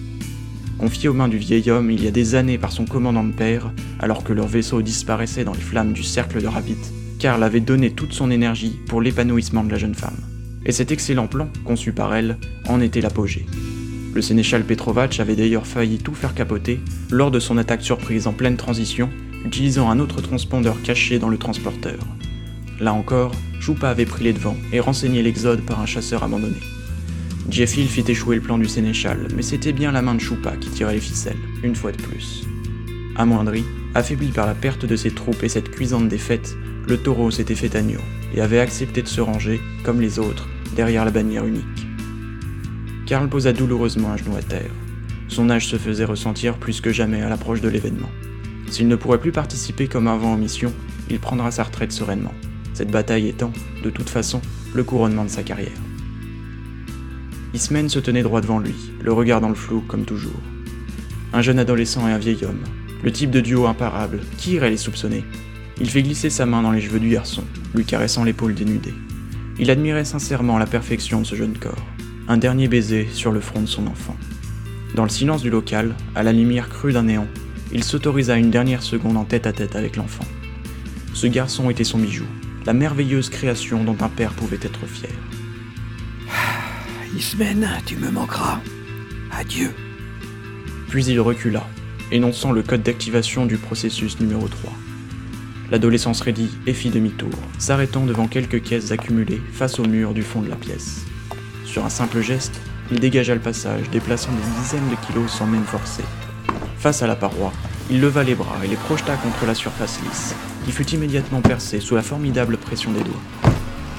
Confié 0.78 1.08
aux 1.08 1.14
mains 1.14 1.26
du 1.26 1.38
vieil 1.38 1.68
homme 1.68 1.90
il 1.90 2.04
y 2.04 2.06
a 2.06 2.12
des 2.12 2.36
années 2.36 2.58
par 2.58 2.70
son 2.70 2.84
commandant 2.84 3.24
de 3.24 3.32
père, 3.32 3.72
alors 3.98 4.22
que 4.22 4.32
leur 4.32 4.46
vaisseau 4.46 4.82
disparaissait 4.82 5.42
dans 5.42 5.52
les 5.52 5.58
flammes 5.58 5.94
du 5.94 6.04
cercle 6.04 6.40
de 6.40 6.46
Rabbit, 6.46 6.92
Karl 7.18 7.42
avait 7.42 7.60
donné 7.60 7.90
toute 7.90 8.12
son 8.12 8.30
énergie 8.30 8.78
pour 8.88 9.00
l'épanouissement 9.00 9.64
de 9.64 9.70
la 9.70 9.78
jeune 9.78 9.94
femme. 9.94 10.16
Et 10.64 10.72
cet 10.72 10.92
excellent 10.92 11.26
plan, 11.26 11.48
conçu 11.64 11.92
par 11.92 12.14
elle, 12.14 12.38
en 12.68 12.80
était 12.80 13.00
l'apogée. 13.00 13.46
Le 14.14 14.22
sénéchal 14.22 14.64
Petrovac 14.64 15.20
avait 15.20 15.36
d'ailleurs 15.36 15.66
failli 15.66 15.98
tout 15.98 16.14
faire 16.14 16.34
capoter 16.34 16.80
lors 17.10 17.30
de 17.30 17.38
son 17.38 17.58
attaque 17.58 17.82
surprise 17.82 18.26
en 18.26 18.32
pleine 18.32 18.56
transition, 18.56 19.10
utilisant 19.44 19.90
un 19.90 20.00
autre 20.00 20.20
transpondeur 20.20 20.80
caché 20.82 21.18
dans 21.18 21.28
le 21.28 21.38
transporteur. 21.38 21.98
Là 22.80 22.92
encore, 22.92 23.32
Choupa 23.60 23.88
avait 23.88 24.06
pris 24.06 24.24
les 24.24 24.32
devants 24.32 24.56
et 24.72 24.80
renseigné 24.80 25.22
l'exode 25.22 25.62
par 25.62 25.80
un 25.80 25.86
chasseur 25.86 26.22
abandonné. 26.22 26.60
Jeffil 27.48 27.86
fit 27.86 28.04
échouer 28.08 28.36
le 28.36 28.42
plan 28.42 28.58
du 28.58 28.66
sénéchal, 28.66 29.28
mais 29.36 29.42
c'était 29.42 29.72
bien 29.72 29.92
la 29.92 30.02
main 30.02 30.14
de 30.14 30.20
Choupa 30.20 30.56
qui 30.56 30.68
tirait 30.68 30.94
les 30.94 31.00
ficelles, 31.00 31.36
une 31.62 31.76
fois 31.76 31.92
de 31.92 32.02
plus. 32.02 32.44
Amoindri, 33.14 33.64
affaibli 33.94 34.28
par 34.28 34.46
la 34.46 34.54
perte 34.54 34.84
de 34.84 34.96
ses 34.96 35.10
troupes 35.10 35.42
et 35.42 35.48
cette 35.48 35.70
cuisante 35.70 36.08
défaite, 36.08 36.56
le 36.86 36.96
taureau 36.96 37.30
s'était 37.30 37.54
fait 37.54 37.74
agneau 37.74 38.00
et 38.34 38.40
avait 38.40 38.60
accepté 38.60 39.02
de 39.02 39.08
se 39.08 39.20
ranger, 39.20 39.60
comme 39.82 40.00
les 40.00 40.18
autres, 40.18 40.48
derrière 40.74 41.04
la 41.04 41.10
bannière 41.10 41.44
unique. 41.44 41.86
Karl 43.06 43.28
posa 43.28 43.52
douloureusement 43.52 44.10
un 44.10 44.16
genou 44.16 44.36
à 44.36 44.42
terre. 44.42 44.70
Son 45.28 45.50
âge 45.50 45.66
se 45.66 45.76
faisait 45.76 46.04
ressentir 46.04 46.58
plus 46.58 46.80
que 46.80 46.92
jamais 46.92 47.22
à 47.22 47.28
l'approche 47.28 47.60
de 47.60 47.68
l'événement. 47.68 48.10
S'il 48.70 48.88
ne 48.88 48.96
pourrait 48.96 49.20
plus 49.20 49.32
participer 49.32 49.88
comme 49.88 50.08
avant 50.08 50.32
en 50.32 50.36
mission, 50.36 50.72
il 51.10 51.18
prendra 51.18 51.50
sa 51.50 51.64
retraite 51.64 51.92
sereinement, 51.92 52.34
cette 52.74 52.90
bataille 52.90 53.28
étant, 53.28 53.52
de 53.82 53.90
toute 53.90 54.10
façon, 54.10 54.40
le 54.74 54.84
couronnement 54.84 55.24
de 55.24 55.30
sa 55.30 55.42
carrière. 55.42 55.80
Ismen 57.54 57.88
se 57.88 57.98
tenait 57.98 58.22
droit 58.22 58.40
devant 58.40 58.58
lui, 58.58 58.74
le 59.00 59.12
regard 59.12 59.40
dans 59.40 59.48
le 59.48 59.54
flou 59.54 59.82
comme 59.86 60.04
toujours. 60.04 60.42
Un 61.32 61.42
jeune 61.42 61.58
adolescent 61.58 62.06
et 62.08 62.12
un 62.12 62.18
vieil 62.18 62.44
homme, 62.44 62.64
le 63.02 63.12
type 63.12 63.30
de 63.30 63.40
duo 63.40 63.66
imparable, 63.66 64.20
qui 64.36 64.52
irait 64.52 64.70
les 64.70 64.76
soupçonner? 64.76 65.24
Il 65.78 65.90
fait 65.90 66.02
glisser 66.02 66.30
sa 66.30 66.46
main 66.46 66.62
dans 66.62 66.70
les 66.70 66.80
cheveux 66.80 67.00
du 67.00 67.10
garçon, 67.10 67.44
lui 67.74 67.84
caressant 67.84 68.24
l'épaule 68.24 68.54
dénudée. 68.54 68.94
Il 69.58 69.70
admirait 69.70 70.04
sincèrement 70.04 70.58
la 70.58 70.66
perfection 70.66 71.20
de 71.20 71.26
ce 71.26 71.34
jeune 71.34 71.58
corps. 71.58 71.84
Un 72.28 72.38
dernier 72.38 72.66
baiser 72.66 73.08
sur 73.12 73.30
le 73.30 73.40
front 73.40 73.60
de 73.60 73.66
son 73.66 73.86
enfant. 73.86 74.16
Dans 74.94 75.02
le 75.02 75.10
silence 75.10 75.42
du 75.42 75.50
local, 75.50 75.94
à 76.14 76.22
la 76.22 76.32
lumière 76.32 76.68
crue 76.70 76.92
d'un 76.92 77.04
néon, 77.04 77.28
il 77.72 77.84
s'autorisa 77.84 78.36
une 78.36 78.50
dernière 78.50 78.82
seconde 78.82 79.16
en 79.16 79.24
tête 79.24 79.46
à 79.46 79.52
tête 79.52 79.76
avec 79.76 79.96
l'enfant. 79.96 80.24
Ce 81.12 81.26
garçon 81.26 81.68
était 81.68 81.84
son 81.84 81.98
bijou, 81.98 82.24
la 82.64 82.72
merveilleuse 82.72 83.28
création 83.28 83.84
dont 83.84 83.96
un 84.00 84.08
père 84.08 84.32
pouvait 84.32 84.58
être 84.62 84.86
fier. 84.86 85.10
Ismen, 87.16 87.68
tu 87.84 87.96
me 87.96 88.10
manqueras. 88.10 88.60
Adieu. 89.30 89.70
Puis 90.88 91.04
il 91.04 91.20
recula, 91.20 91.66
énonçant 92.10 92.52
le 92.52 92.62
code 92.62 92.82
d'activation 92.82 93.44
du 93.44 93.56
processus 93.58 94.20
numéro 94.20 94.48
3. 94.48 94.72
L'adolescence 95.70 96.20
raidit 96.20 96.50
et 96.66 96.72
fit 96.72 96.90
demi-tour, 96.90 97.30
s'arrêtant 97.58 98.06
devant 98.06 98.28
quelques 98.28 98.62
caisses 98.62 98.92
accumulées 98.92 99.42
face 99.52 99.80
au 99.80 99.84
mur 99.84 100.14
du 100.14 100.22
fond 100.22 100.40
de 100.40 100.48
la 100.48 100.54
pièce. 100.54 101.04
Sur 101.64 101.84
un 101.84 101.88
simple 101.88 102.20
geste, 102.20 102.60
il 102.92 103.00
dégagea 103.00 103.34
le 103.34 103.40
passage, 103.40 103.90
déplaçant 103.90 104.30
des 104.30 104.60
dizaines 104.62 104.88
de 104.88 105.06
kilos 105.06 105.30
sans 105.30 105.46
même 105.46 105.64
forcer. 105.64 106.04
Face 106.78 107.02
à 107.02 107.08
la 107.08 107.16
paroi, 107.16 107.52
il 107.90 108.00
leva 108.00 108.22
les 108.22 108.36
bras 108.36 108.64
et 108.64 108.68
les 108.68 108.76
projeta 108.76 109.16
contre 109.16 109.44
la 109.44 109.54
surface 109.54 109.98
lisse, 110.04 110.36
qui 110.64 110.70
fut 110.70 110.88
immédiatement 110.90 111.40
percée 111.40 111.80
sous 111.80 111.96
la 111.96 112.02
formidable 112.02 112.58
pression 112.58 112.92
des 112.92 113.02
doigts. 113.02 113.50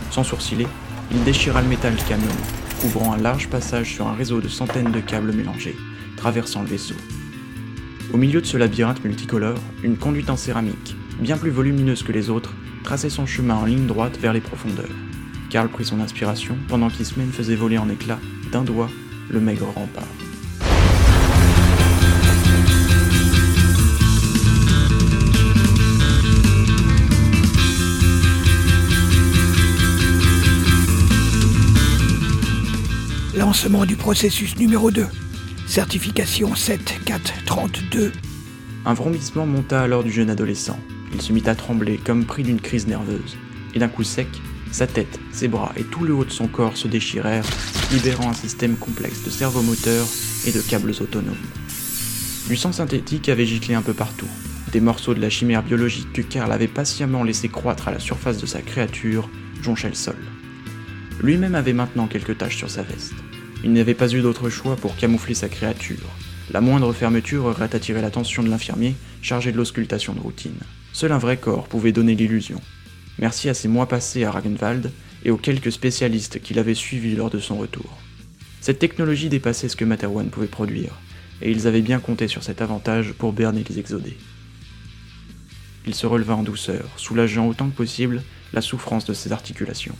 Sans 0.10 0.24
sourciller, 0.24 0.68
il 1.12 1.24
déchira 1.26 1.62
le 1.62 1.68
métal 1.68 1.96
calmement, 2.08 2.32
couvrant 2.80 3.12
un 3.12 3.18
large 3.18 3.50
passage 3.50 3.94
sur 3.94 4.08
un 4.08 4.14
réseau 4.14 4.40
de 4.40 4.48
centaines 4.48 4.92
de 4.92 5.02
câbles 5.02 5.34
mélangés, 5.34 5.76
traversant 6.16 6.62
le 6.62 6.70
vaisseau. 6.70 6.96
Au 8.14 8.18
milieu 8.18 8.40
de 8.40 8.46
ce 8.46 8.56
labyrinthe 8.56 9.04
multicolore, 9.04 9.60
une 9.84 9.98
conduite 9.98 10.30
en 10.30 10.38
céramique, 10.38 10.96
bien 11.20 11.38
plus 11.38 11.52
volumineuse 11.52 12.04
que 12.04 12.12
les 12.12 12.30
autres, 12.30 12.54
traçait 12.84 13.10
son 13.10 13.26
chemin 13.26 13.56
en 13.56 13.66
ligne 13.66 13.88
droite 13.88 14.18
vers 14.20 14.34
les 14.34 14.42
profondeurs. 14.42 14.86
Karl 15.50 15.70
prit 15.70 15.86
son 15.86 16.00
inspiration 16.00 16.58
pendant 16.68 16.90
qu'Ismen 16.90 17.32
faisait 17.32 17.56
voler 17.56 17.78
en 17.78 17.90
éclats, 17.90 18.20
d'un 18.52 18.64
doigt, 18.64 18.90
le 19.30 19.40
maigre 19.40 19.68
rempart. 19.74 20.04
Lancement 33.36 33.86
du 33.86 33.96
processus 33.96 34.58
numéro 34.58 34.90
2. 34.90 35.06
Certification 35.68 36.56
7432. 36.56 38.12
Un 38.86 38.94
vrombissement 38.94 39.46
monta 39.46 39.82
alors 39.82 40.04
du 40.04 40.12
jeune 40.12 40.30
adolescent. 40.30 40.80
Il 41.14 41.22
se 41.22 41.34
mit 41.34 41.44
à 41.48 41.56
trembler 41.56 41.98
comme 41.98 42.26
pris 42.26 42.44
d'une 42.44 42.62
crise 42.62 42.88
nerveuse. 42.88 43.38
Et 43.74 43.80
d'un 43.80 43.88
coup 43.88 44.04
sec, 44.04 44.28
sa 44.72 44.88
tête, 44.88 45.20
ses 45.32 45.48
bras 45.48 45.74
et 45.78 45.84
tout 45.84 46.04
le 46.04 46.14
haut 46.14 46.26
de 46.26 46.32
son 46.32 46.48
corps 46.48 46.78
se 46.78 46.88
déchirèrent, 46.88 47.46
libérant 47.92 48.30
un 48.30 48.34
système 48.34 48.76
complexe 48.76 49.24
de 49.24 49.30
servomoteurs 49.30 50.08
et 50.46 50.52
de 50.52 50.62
câbles 50.62 50.94
autonomes. 51.02 51.36
Du 52.48 52.56
sang 52.56 52.72
synthétique 52.72 53.30
avait 53.30 53.46
giclé 53.46 53.76
un 53.76 53.82
peu 53.82 53.94
partout. 53.94 54.30
Des 54.72 54.82
morceaux 54.82 55.14
de 55.14 55.22
la 55.22 55.30
chimère 55.30 55.64
biologique 55.64 56.12
que 56.14 56.22
Karl 56.22 56.52
avait 56.52 56.68
patiemment 56.68 57.24
laissé 57.24 57.50
croître 57.50 57.88
à 57.88 57.92
la 57.92 58.00
surface 58.00 58.38
de 58.38 58.46
sa 58.46 58.62
créature 58.62 59.30
jonchaient 59.62 59.90
le 59.90 59.96
sol. 59.96 60.18
Lui-même 61.22 61.56
avait 61.56 61.74
maintenant 61.74 62.08
quelques 62.08 62.38
taches 62.38 62.58
sur 62.58 62.70
sa 62.70 62.84
veste. 62.84 63.16
Il 63.64 63.74
n'avait 63.74 63.96
pas 63.96 64.14
eu 64.14 64.22
d'autre 64.22 64.50
choix 64.50 64.76
pour 64.76 64.96
camoufler 64.96 65.34
sa 65.34 65.50
créature. 65.50 66.10
La 66.52 66.62
moindre 66.62 66.94
fermeture 66.94 67.46
aurait 67.46 67.76
attiré 67.76 68.02
l'attention 68.02 68.44
de 68.44 68.50
l'infirmier 68.50 68.96
chargé 69.22 69.52
de 69.52 69.58
l'auscultation 69.58 70.14
de 70.14 70.20
routine. 70.20 70.60
Seul 70.98 71.12
un 71.12 71.20
vrai 71.20 71.38
corps 71.38 71.68
pouvait 71.68 71.92
donner 71.92 72.16
l'illusion. 72.16 72.60
Merci 73.20 73.50
à 73.50 73.54
ses 73.54 73.68
mois 73.68 73.88
passés 73.88 74.24
à 74.24 74.32
Ragenwald 74.32 74.92
et 75.24 75.30
aux 75.30 75.38
quelques 75.38 75.72
spécialistes 75.72 76.42
qu'il 76.42 76.58
avait 76.58 76.74
suivis 76.74 77.16
lors 77.16 77.30
de 77.30 77.38
son 77.38 77.56
retour. 77.56 78.00
Cette 78.62 78.80
technologie 78.80 79.30
dépassait 79.30 79.70
ce 79.70 79.76
que 79.76 79.86
Materwan 79.86 80.32
pouvait 80.32 80.48
produire, 80.48 81.00
et 81.44 81.52
ils 81.52 81.68
avaient 81.68 81.84
bien 81.84 82.00
compté 82.00 82.28
sur 82.28 82.42
cet 82.42 82.64
avantage 82.64 83.14
pour 83.14 83.32
berner 83.32 83.64
les 83.70 83.78
exodés. 83.78 84.18
Il 85.86 85.94
se 85.94 86.08
releva 86.08 86.36
en 86.36 86.42
douceur, 86.42 86.90
soulageant 86.98 87.48
autant 87.48 87.70
que 87.70 87.76
possible 87.76 88.24
la 88.52 88.62
souffrance 88.62 89.06
de 89.06 89.14
ses 89.14 89.32
articulations. 89.32 89.96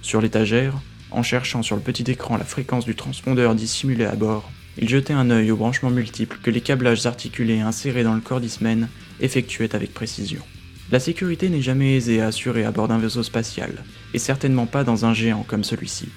Sur 0.00 0.22
l'étagère, 0.22 0.80
en 1.10 1.22
cherchant 1.22 1.62
sur 1.62 1.76
le 1.76 1.82
petit 1.82 2.10
écran 2.10 2.38
la 2.38 2.44
fréquence 2.44 2.86
du 2.86 2.94
transpondeur 2.94 3.54
dissimulé 3.54 4.06
à 4.06 4.16
bord, 4.16 4.50
il 4.78 4.88
jetait 4.88 5.12
un 5.12 5.28
œil 5.28 5.50
aux 5.50 5.58
branchements 5.58 5.90
multiples 5.90 6.38
que 6.42 6.50
les 6.50 6.62
câblages 6.62 7.04
articulés 7.04 7.60
insérés 7.60 8.02
dans 8.02 8.14
le 8.14 8.22
corps 8.22 8.40
d'Ismen 8.40 8.88
effectuaient 9.20 9.74
avec 9.74 9.94
précision. 9.94 10.42
La 10.90 10.98
sécurité 10.98 11.48
n'est 11.48 11.62
jamais 11.62 11.96
aisée 11.96 12.20
à 12.20 12.26
assurer 12.26 12.64
à 12.64 12.72
bord 12.72 12.88
d'un 12.88 12.98
vaisseau 12.98 13.22
spatial, 13.22 13.84
et 14.12 14.18
certainement 14.18 14.66
pas 14.66 14.82
dans 14.82 15.04
un 15.04 15.14
géant 15.14 15.44
comme 15.46 15.62
celui-ci. 15.62 16.08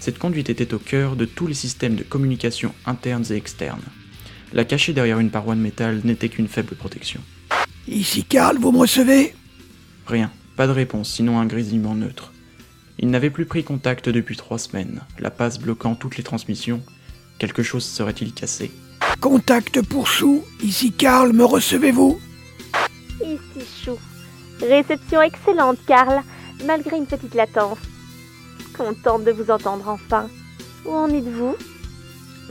Cette 0.00 0.18
conduite 0.18 0.50
était 0.50 0.74
au 0.74 0.78
cœur 0.78 1.16
de 1.16 1.24
tous 1.24 1.46
les 1.46 1.54
systèmes 1.54 1.94
de 1.94 2.02
communication 2.02 2.74
internes 2.86 3.24
et 3.30 3.34
externes. 3.34 3.84
La 4.52 4.64
cacher 4.64 4.92
derrière 4.92 5.20
une 5.20 5.30
paroi 5.30 5.54
de 5.54 5.60
métal 5.60 6.00
n'était 6.04 6.28
qu'une 6.28 6.48
faible 6.48 6.74
protection. 6.74 7.20
Ici 7.88 8.24
Karl, 8.24 8.58
vous 8.58 8.72
me 8.72 8.78
recevez? 8.78 9.34
Rien, 10.06 10.30
pas 10.56 10.66
de 10.66 10.72
réponse, 10.72 11.12
sinon 11.12 11.38
un 11.38 11.46
grésillement 11.46 11.94
neutre. 11.94 12.32
Il 12.98 13.10
n'avait 13.10 13.30
plus 13.30 13.46
pris 13.46 13.62
contact 13.62 14.08
depuis 14.08 14.36
trois 14.36 14.58
semaines, 14.58 15.02
la 15.18 15.30
passe 15.30 15.58
bloquant 15.58 15.94
toutes 15.94 16.16
les 16.16 16.24
transmissions. 16.24 16.82
Quelque 17.38 17.62
chose 17.62 17.84
serait-il 17.84 18.32
cassé? 18.32 18.70
Contact 19.20 19.82
pour 19.82 20.06
Chou, 20.06 20.44
ici 20.62 20.92
Karl, 20.92 21.32
me 21.32 21.44
recevez-vous? 21.44 22.18
Chou. 23.66 23.98
Réception 24.60 25.22
excellente, 25.22 25.78
Karl, 25.86 26.22
malgré 26.64 26.96
une 26.96 27.06
petite 27.06 27.34
latence. 27.34 27.78
Contente 28.76 29.24
de 29.24 29.32
vous 29.32 29.50
entendre 29.50 29.88
enfin. 29.88 30.28
Où 30.84 30.92
en 30.92 31.08
êtes-vous? 31.08 31.56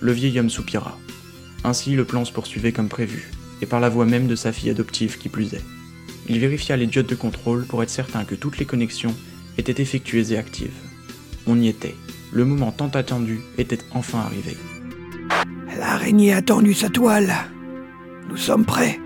Le 0.02 0.12
vieil 0.12 0.40
homme 0.40 0.50
soupira. 0.50 0.98
Ainsi, 1.64 1.96
le 1.96 2.06
plan 2.06 2.26
se 2.26 2.32
poursuivait 2.32 2.72
comme 2.72 2.90
prévu, 2.90 3.32
et 3.62 3.66
par 3.66 3.80
la 3.80 3.90
voix 3.90 4.06
même 4.06 4.28
de 4.28 4.36
sa 4.36 4.52
fille 4.52 4.70
adoptive 4.70 5.18
qui 5.18 5.30
plus 5.30 5.54
est. 5.54 5.64
Il 6.28 6.40
vérifia 6.40 6.76
les 6.76 6.88
diodes 6.88 7.08
de 7.08 7.16
contrôle 7.16 7.66
pour 7.66 7.82
être 7.84 7.90
certain 7.90 8.26
que 8.26 8.36
toutes 8.36 8.58
les 8.58 8.66
connexions 8.66 9.16
étaient 9.58 9.82
effectuées 9.82 10.34
et 10.34 10.38
actives. 10.38 10.74
On 11.48 11.60
y 11.60 11.68
était, 11.68 11.96
Le 12.32 12.44
moment 12.44 12.72
tant 12.72 12.90
attendu 12.90 13.40
était 13.58 13.80
enfin 13.94 14.20
arrivé. 14.20 14.58
L'araignée 15.78 16.34
a 16.34 16.42
tendu 16.42 16.74
sa 16.74 16.90
toile. 16.90 17.34
Nous 18.30 18.38
sommes 18.38 18.66
prêts. 18.66 19.00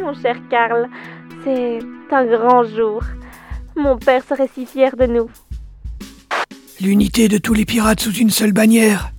Mon 0.00 0.14
cher 0.14 0.36
Karl, 0.48 0.88
c'est 1.44 1.78
un 2.10 2.24
grand 2.26 2.64
jour. 2.64 3.02
Mon 3.76 3.96
père 3.96 4.24
serait 4.24 4.50
si 4.52 4.66
fier 4.66 4.96
de 4.96 5.06
nous. 5.06 5.30
L'unité 6.80 7.28
de 7.28 7.38
tous 7.38 7.54
les 7.54 7.64
pirates 7.64 8.00
sous 8.00 8.12
une 8.12 8.30
seule 8.30 8.52
bannière. 8.52 9.12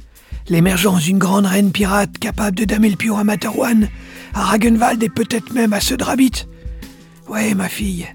L'émergence 0.47 1.03
d'une 1.03 1.19
grande 1.19 1.45
reine 1.45 1.71
pirate 1.71 2.17
capable 2.17 2.57
de 2.57 2.65
damer 2.65 2.89
le 2.89 2.95
pion 2.95 3.17
à 3.17 3.23
Materwan, 3.23 3.89
à 4.33 4.43
Ragenwald 4.43 5.01
et 5.03 5.09
peut-être 5.09 5.53
même 5.53 5.73
à 5.73 5.79
Södrabit. 5.79 6.47
Ouais, 7.27 7.53
ma 7.53 7.69
fille, 7.69 8.07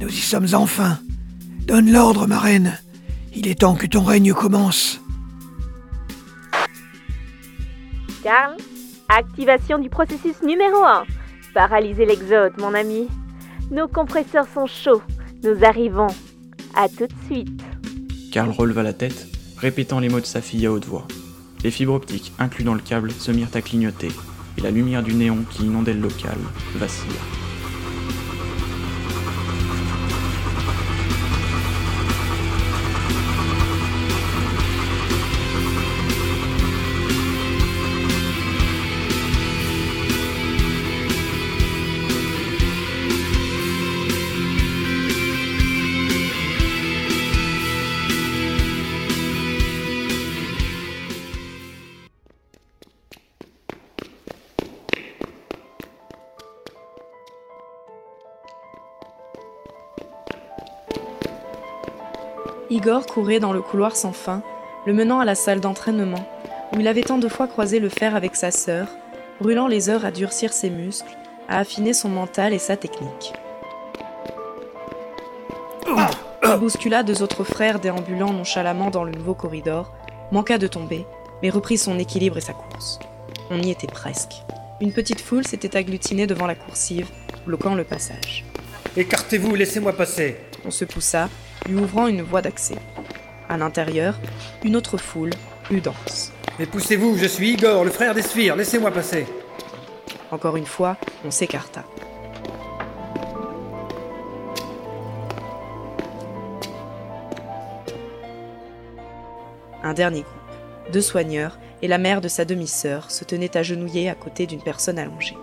nous 0.00 0.08
y 0.08 0.12
sommes 0.12 0.48
enfin. 0.54 0.98
Donne 1.66 1.92
l'ordre, 1.92 2.26
ma 2.26 2.38
reine. 2.38 2.78
Il 3.34 3.48
est 3.48 3.60
temps 3.60 3.74
que 3.74 3.86
ton 3.86 4.02
règne 4.02 4.32
commence. 4.32 5.00
Karl, 8.22 8.56
activation 9.08 9.78
du 9.78 9.90
processus 9.90 10.42
numéro 10.42 10.82
1. 10.84 11.04
Paralyser 11.52 12.06
l'exode, 12.06 12.52
mon 12.58 12.72
ami. 12.72 13.08
Nos 13.70 13.88
compresseurs 13.88 14.46
sont 14.46 14.66
chauds. 14.66 15.02
Nous 15.42 15.64
arrivons. 15.64 16.06
À 16.74 16.88
tout 16.88 17.06
de 17.06 17.14
suite. 17.26 17.62
Karl 18.30 18.50
releva 18.50 18.84
la 18.84 18.92
tête, 18.92 19.26
répétant 19.58 19.98
les 19.98 20.08
mots 20.08 20.20
de 20.20 20.26
sa 20.26 20.40
fille 20.40 20.66
à 20.66 20.72
haute 20.72 20.86
voix. 20.86 21.06
Les 21.64 21.72
fibres 21.72 21.94
optiques 21.94 22.32
inclus 22.38 22.64
dans 22.64 22.74
le 22.74 22.80
câble 22.80 23.10
se 23.10 23.32
mirent 23.32 23.48
à 23.54 23.62
clignoter, 23.62 24.12
et 24.56 24.60
la 24.60 24.70
lumière 24.70 25.02
du 25.02 25.14
néon 25.14 25.38
qui 25.50 25.64
inondait 25.64 25.94
le 25.94 26.00
local 26.00 26.36
vacilla. 26.76 27.35
Courait 63.08 63.40
dans 63.40 63.52
le 63.52 63.62
couloir 63.62 63.96
sans 63.96 64.12
fin, 64.12 64.42
le 64.86 64.92
menant 64.92 65.18
à 65.18 65.24
la 65.24 65.34
salle 65.34 65.60
d'entraînement, 65.60 66.24
où 66.72 66.78
il 66.78 66.86
avait 66.86 67.02
tant 67.02 67.18
de 67.18 67.26
fois 67.26 67.48
croisé 67.48 67.80
le 67.80 67.88
fer 67.88 68.14
avec 68.14 68.36
sa 68.36 68.52
sœur, 68.52 68.86
brûlant 69.40 69.66
les 69.66 69.90
heures 69.90 70.04
à 70.04 70.12
durcir 70.12 70.52
ses 70.52 70.70
muscles, 70.70 71.16
à 71.48 71.58
affiner 71.58 71.92
son 71.92 72.08
mental 72.08 72.52
et 72.52 72.60
sa 72.60 72.76
technique. 72.76 73.32
Il 75.88 76.60
bouscula 76.60 77.02
deux 77.02 77.22
autres 77.22 77.42
frères 77.42 77.80
déambulant 77.80 78.32
nonchalamment 78.32 78.90
dans 78.90 79.02
le 79.02 79.10
nouveau 79.10 79.34
corridor, 79.34 79.92
manqua 80.30 80.56
de 80.56 80.68
tomber, 80.68 81.06
mais 81.42 81.50
reprit 81.50 81.78
son 81.78 81.98
équilibre 81.98 82.38
et 82.38 82.40
sa 82.40 82.52
course. 82.52 83.00
On 83.50 83.60
y 83.60 83.70
était 83.70 83.88
presque. 83.88 84.44
Une 84.80 84.92
petite 84.92 85.20
foule 85.20 85.46
s'était 85.46 85.76
agglutinée 85.76 86.28
devant 86.28 86.46
la 86.46 86.54
coursive, 86.54 87.08
bloquant 87.46 87.74
le 87.74 87.84
passage. 87.84 88.44
Écartez-vous, 88.96 89.54
laissez-moi 89.54 89.92
passer. 89.92 90.38
On 90.64 90.70
se 90.70 90.86
poussa, 90.86 91.28
lui 91.68 91.76
ouvrant 91.76 92.06
une 92.06 92.22
voie 92.22 92.40
d'accès. 92.40 92.76
À 93.46 93.58
l'intérieur, 93.58 94.18
une 94.64 94.74
autre 94.74 94.96
foule, 94.96 95.32
plus 95.64 95.82
dense. 95.82 96.32
Mais 96.58 96.64
poussez-vous, 96.64 97.18
je 97.18 97.26
suis 97.26 97.52
Igor, 97.52 97.84
le 97.84 97.90
frère 97.90 98.14
des 98.14 98.22
Sphires, 98.22 98.56
laissez-moi 98.56 98.90
passer. 98.90 99.26
Encore 100.30 100.56
une 100.56 100.64
fois, 100.64 100.96
on 101.26 101.30
s'écarta. 101.30 101.84
Un 109.82 109.92
dernier 109.92 110.22
groupe, 110.22 110.92
deux 110.92 111.02
soigneurs 111.02 111.58
et 111.82 111.88
la 111.88 111.98
mère 111.98 112.22
de 112.22 112.28
sa 112.28 112.46
demi-sœur 112.46 113.10
se 113.10 113.24
tenaient 113.24 113.58
agenouillés 113.58 114.08
à 114.08 114.14
côté 114.14 114.46
d'une 114.46 114.62
personne 114.62 114.98
allongée. 114.98 115.36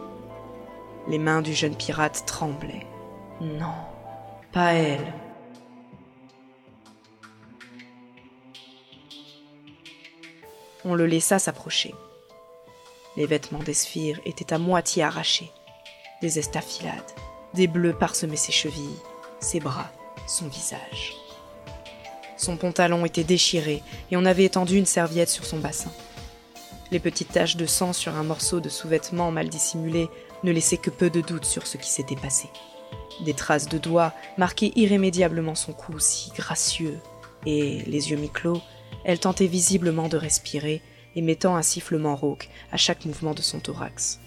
Les 1.08 1.20
mains 1.20 1.44
du 1.44 1.54
jeune 1.54 1.76
pirate 1.76 2.24
tremblaient. 2.26 2.88
Non, 3.44 3.74
pas 4.54 4.72
elle. 4.72 5.14
On 10.86 10.96
le 10.96 11.06
laissa 11.06 11.40
s'approcher. 11.40 11.94
Les 13.18 13.26
vêtements 13.26 13.60
d'Esphire 13.60 14.22
étaient 14.24 14.54
à 14.54 14.58
moitié 14.58 15.04
arrachés. 15.04 15.52
Des 16.22 16.40
estafilades, 16.40 17.12
des 17.54 17.68
bleus 17.68 17.94
parsemaient 17.94 18.38
ses 18.38 18.54
chevilles, 18.54 19.02
ses 19.42 19.60
bras, 19.60 19.92
son 20.26 20.48
visage. 20.48 21.14
Son 22.38 22.56
pantalon 22.56 23.06
était 23.06 23.26
déchiré 23.26 23.84
et 24.10 24.16
on 24.16 24.24
avait 24.24 24.46
étendu 24.46 24.78
une 24.78 24.86
serviette 24.86 25.30
sur 25.30 25.44
son 25.44 25.60
bassin. 25.60 25.92
Les 26.92 27.00
petites 27.00 27.34
taches 27.34 27.58
de 27.58 27.66
sang 27.66 27.92
sur 27.92 28.16
un 28.16 28.24
morceau 28.24 28.62
de 28.62 28.70
sous-vêtement 28.70 29.32
mal 29.32 29.50
dissimulé 29.50 30.08
ne 30.44 30.54
laissaient 30.54 30.78
que 30.78 30.90
peu 30.90 31.10
de 31.10 31.20
doute 31.20 31.46
sur 31.46 31.68
ce 31.68 31.76
qui 31.76 31.90
s'était 31.90 32.16
passé. 32.16 32.48
Des 33.22 33.34
traces 33.34 33.70
de 33.70 33.78
doigts 33.78 34.14
marquaient 34.38 34.72
irrémédiablement 34.76 35.56
son 35.56 35.74
cou 35.74 36.00
si 36.00 36.32
gracieux, 36.32 37.00
et, 37.46 37.84
les 37.86 38.12
yeux 38.12 38.18
mi-clos, 38.18 38.62
elle 39.04 39.20
tentait 39.20 39.48
visiblement 39.48 40.08
de 40.08 40.18
respirer, 40.18 40.82
émettant 41.16 41.56
un 41.56 41.62
sifflement 41.62 42.16
rauque 42.16 42.50
à 42.72 42.78
chaque 42.78 43.06
mouvement 43.06 43.34
de 43.34 43.42
son 43.42 43.60
thorax. 43.60 44.20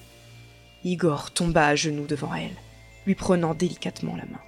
Igor 0.85 1.33
tomba 1.33 1.67
à 1.67 1.75
genoux 1.75 2.07
devant 2.07 2.35
elle, 2.35 2.57
lui 3.07 3.15
prenant 3.15 3.55
délicatement 3.55 4.17
la 4.17 4.27
main. 4.27 4.41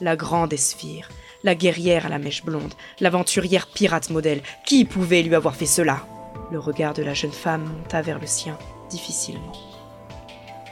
La 0.00 0.16
grande 0.16 0.52
Esphire, 0.52 1.08
la 1.42 1.54
guerrière 1.54 2.04
à 2.04 2.10
la 2.10 2.18
mèche 2.18 2.44
blonde, 2.44 2.74
l'aventurière 3.00 3.68
pirate 3.68 4.10
modèle, 4.10 4.42
qui 4.66 4.84
pouvait 4.84 5.22
lui 5.22 5.34
avoir 5.34 5.56
fait 5.56 5.64
cela? 5.64 6.06
Le 6.50 6.58
regard 6.58 6.92
de 6.92 7.02
la 7.02 7.14
jeune 7.14 7.32
femme 7.32 7.64
monta 7.64 8.02
vers 8.02 8.18
le 8.18 8.26
sien, 8.26 8.58
difficilement. 8.88 9.52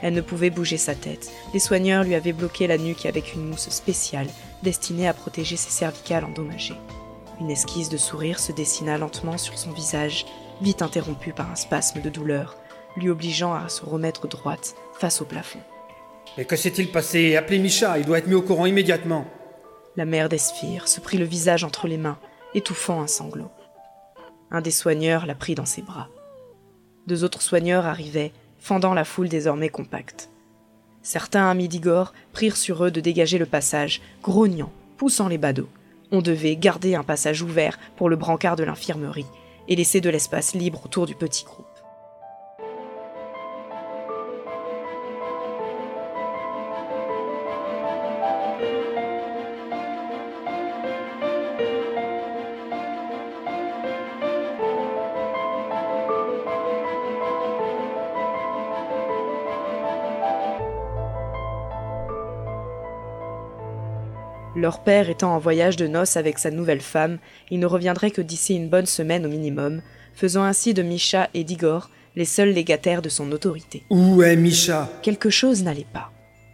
Elle 0.01 0.13
ne 0.13 0.21
pouvait 0.21 0.49
bouger 0.49 0.77
sa 0.77 0.93
tête. 0.93 1.31
Les 1.53 1.59
soigneurs 1.59 2.03
lui 2.03 2.15
avaient 2.15 2.33
bloqué 2.33 2.67
la 2.67 2.77
nuque 2.77 3.05
avec 3.05 3.33
une 3.33 3.47
mousse 3.47 3.69
spéciale 3.69 4.27
destinée 4.61 5.07
à 5.07 5.13
protéger 5.13 5.55
ses 5.55 5.71
cervicales 5.71 6.25
endommagées. 6.25 6.77
Une 7.39 7.51
esquisse 7.51 7.89
de 7.89 7.97
sourire 7.97 8.39
se 8.39 8.51
dessina 8.51 8.97
lentement 8.97 9.37
sur 9.37 9.57
son 9.57 9.71
visage, 9.71 10.25
vite 10.61 10.81
interrompue 10.81 11.33
par 11.33 11.51
un 11.51 11.55
spasme 11.55 12.01
de 12.01 12.09
douleur, 12.09 12.57
lui 12.97 13.09
obligeant 13.09 13.53
à 13.53 13.67
se 13.67 13.85
remettre 13.85 14.27
droite 14.27 14.75
face 14.99 15.21
au 15.21 15.25
plafond. 15.25 15.59
Mais 16.37 16.45
que 16.45 16.55
s'est-il 16.55 16.91
passé? 16.91 17.35
Appelez 17.35 17.59
Micha, 17.59 17.97
il 17.97 18.05
doit 18.05 18.19
être 18.19 18.27
mis 18.27 18.35
au 18.35 18.41
courant 18.41 18.65
immédiatement. 18.65 19.25
La 19.95 20.05
mère 20.05 20.29
d'Esphire 20.29 20.87
se 20.87 20.99
prit 20.99 21.17
le 21.17 21.25
visage 21.25 21.63
entre 21.63 21.87
les 21.87 21.97
mains, 21.97 22.17
étouffant 22.53 23.01
un 23.01 23.07
sanglot. 23.07 23.51
Un 24.51 24.61
des 24.61 24.71
soigneurs 24.71 25.25
la 25.25 25.35
prit 25.35 25.55
dans 25.55 25.65
ses 25.65 25.81
bras. 25.81 26.09
Deux 27.07 27.23
autres 27.23 27.41
soigneurs 27.41 27.85
arrivaient, 27.85 28.31
fendant 28.57 28.93
la 28.93 29.05
foule 29.05 29.29
désormais 29.29 29.69
compacte. 29.69 30.29
Certains 31.03 31.49
amis 31.49 31.67
d'Igor 31.67 32.13
prirent 32.33 32.57
sur 32.57 32.83
eux 32.83 32.91
de 32.91 32.99
dégager 32.99 33.37
le 33.37 33.45
passage, 33.45 34.01
grognant, 34.23 34.71
poussant 34.97 35.27
les 35.27 35.37
badauds. 35.37 35.69
On 36.11 36.21
devait 36.21 36.55
garder 36.55 36.95
un 36.95 37.03
passage 37.03 37.43
ouvert 37.43 37.77
pour 37.95 38.09
le 38.09 38.15
brancard 38.15 38.55
de 38.55 38.63
l'infirmerie 38.63 39.27
et 39.67 39.75
laisser 39.75 40.01
de 40.01 40.09
l'espace 40.09 40.55
libre 40.55 40.81
autour 40.85 41.05
du 41.05 41.13
petit 41.13 41.43
groupe. 41.43 41.65
Leur 64.65 64.79
père 64.79 65.11
étant 65.11 65.35
en 65.35 65.37
voyage 65.37 65.75
de 65.75 65.85
noces 65.85 66.17
avec 66.17 66.39
sa 66.39 66.49
nouvelle 66.49 66.81
femme, 66.81 67.19
il 67.51 67.59
ne 67.59 67.67
reviendrait 67.67 68.09
que 68.09 68.23
d'ici 68.23 68.55
une 68.55 68.67
bonne 68.67 68.87
semaine 68.87 69.23
au 69.23 69.29
minimum, 69.29 69.83
faisant 70.15 70.41
ainsi 70.41 70.73
de 70.73 70.81
Misha 70.81 71.29
et 71.35 71.43
d'Igor 71.43 71.91
les 72.15 72.25
seuls 72.25 72.49
légataires 72.49 73.03
de 73.03 73.09
son 73.09 73.31
autorité. 73.31 73.83
Où 73.91 74.23
est 74.23 74.35
Misha? 74.35 74.89
Quelque 75.03 75.29
chose 75.29 75.61
n'allait 75.61 75.85
pas. 75.93 76.11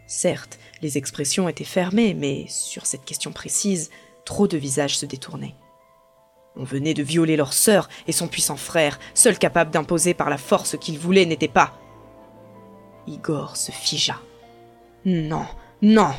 Certes, 0.07 0.59
les 0.81 0.97
expressions 0.97 1.47
étaient 1.47 1.63
fermées, 1.63 2.13
mais 2.13 2.47
sur 2.49 2.85
cette 2.85 3.05
question 3.05 3.31
précise, 3.31 3.91
trop 4.25 4.45
de 4.45 4.57
visages 4.57 4.97
se 4.97 5.05
détournaient. 5.05 5.55
On 6.57 6.65
venait 6.65 6.93
de 6.93 7.03
violer 7.03 7.37
leur 7.37 7.53
sœur 7.53 7.87
et 8.09 8.11
son 8.11 8.27
puissant 8.27 8.57
frère, 8.57 8.99
seul 9.13 9.39
capable 9.39 9.71
d'imposer 9.71 10.13
par 10.13 10.29
la 10.29 10.37
force 10.37 10.77
qu'il 10.77 10.99
voulait, 10.99 11.25
n'était 11.25 11.47
pas. 11.47 11.79
Igor 13.07 13.55
se 13.55 13.71
figea. 13.71 14.19
Non, 15.05 15.45
non, 15.81 16.11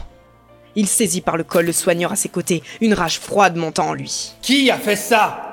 Il 0.74 0.89
saisit 0.89 1.20
par 1.20 1.36
le 1.36 1.44
col 1.44 1.66
le 1.66 1.73
soigneur 1.73 2.12
à 2.12 2.16
ses 2.16 2.28
côtés, 2.28 2.62
une 2.81 2.94
rage 2.94 3.19
froide 3.19 3.57
montant 3.57 3.89
en 3.89 3.94
lui. 3.94 4.35
Qui 4.40 4.70
a 4.70 4.78
fait 4.78 4.97
ça? 4.97 5.49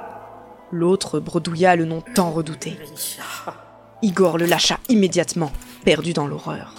L'autre 0.72 1.20
bredouilla 1.20 1.76
le 1.76 1.86
nom 1.86 2.02
tant 2.16 2.32
redouté. 2.32 2.78
Igor 4.02 4.38
le 4.38 4.46
lâcha 4.46 4.80
immédiatement, 4.88 5.52
perdu 5.84 6.14
dans 6.14 6.28
l'horreur. 6.28 6.74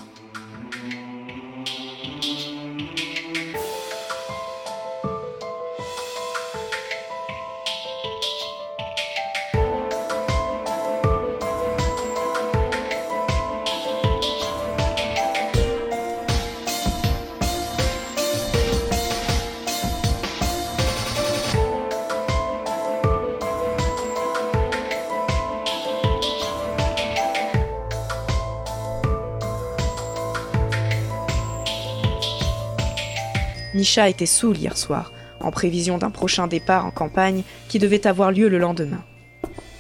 Nisha 33.80 34.10
était 34.10 34.26
saoul 34.26 34.58
hier 34.58 34.76
soir, 34.76 35.10
en 35.40 35.50
prévision 35.50 35.96
d'un 35.96 36.10
prochain 36.10 36.46
départ 36.46 36.84
en 36.84 36.90
campagne 36.90 37.44
qui 37.66 37.78
devait 37.78 38.06
avoir 38.06 38.30
lieu 38.30 38.50
le 38.50 38.58
lendemain. 38.58 39.02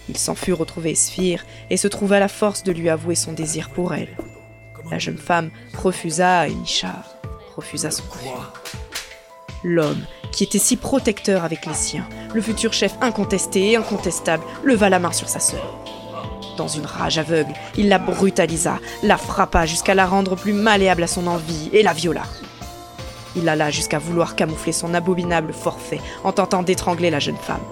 Il 0.08 0.16
s'en 0.16 0.34
fut 0.34 0.54
retrouver 0.54 0.94
Sphire 0.94 1.44
et 1.68 1.76
se 1.76 1.86
trouva 1.86 2.18
la 2.18 2.28
force 2.28 2.62
de 2.62 2.72
lui 2.72 2.88
avouer 2.88 3.14
son 3.14 3.34
désir 3.34 3.68
pour 3.68 3.92
elle. 3.92 4.16
La 4.90 4.98
jeune 4.98 5.18
femme 5.18 5.50
refusa 5.76 6.48
et 6.48 6.54
Nisha 6.54 7.04
refusa 7.56 7.90
son 7.90 8.04
refus. 8.04 8.30
L'homme, 9.64 10.02
qui 10.32 10.44
était 10.44 10.58
si 10.58 10.78
protecteur 10.78 11.44
avec 11.44 11.66
les 11.66 11.74
siens, 11.74 12.08
le 12.32 12.40
futur 12.40 12.72
chef 12.72 12.94
incontesté 13.02 13.72
et 13.72 13.76
incontestable, 13.76 14.44
leva 14.64 14.88
la 14.88 14.98
main 14.98 15.12
sur 15.12 15.28
sa 15.28 15.40
sœur. 15.40 15.84
Dans 16.56 16.68
une 16.68 16.86
rage 16.86 17.18
aveugle, 17.18 17.52
il 17.76 17.90
la 17.90 17.98
brutalisa, 17.98 18.78
la 19.02 19.18
frappa 19.18 19.66
jusqu'à 19.66 19.94
la 19.94 20.06
rendre 20.06 20.36
plus 20.36 20.54
malléable 20.54 21.02
à 21.02 21.06
son 21.06 21.26
envie 21.26 21.68
et 21.74 21.82
la 21.82 21.92
viola. 21.92 22.22
Il 23.36 23.48
alla 23.48 23.70
jusqu'à 23.70 23.98
vouloir 23.98 24.34
camoufler 24.34 24.72
son 24.72 24.94
abominable 24.94 25.52
forfait 25.52 26.00
en 26.24 26.32
tentant 26.32 26.62
d'étrangler 26.62 27.10
la 27.10 27.20
jeune 27.20 27.36
femme. 27.36 27.62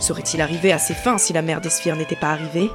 Serait-il 0.00 0.40
arrivé 0.40 0.72
à 0.72 0.78
ses 0.78 0.94
fins 0.94 1.18
si 1.18 1.32
la 1.32 1.42
mère 1.42 1.60
d'Esphire 1.60 1.96
n'était 1.96 2.16
pas 2.16 2.30
arrivée? 2.30 2.70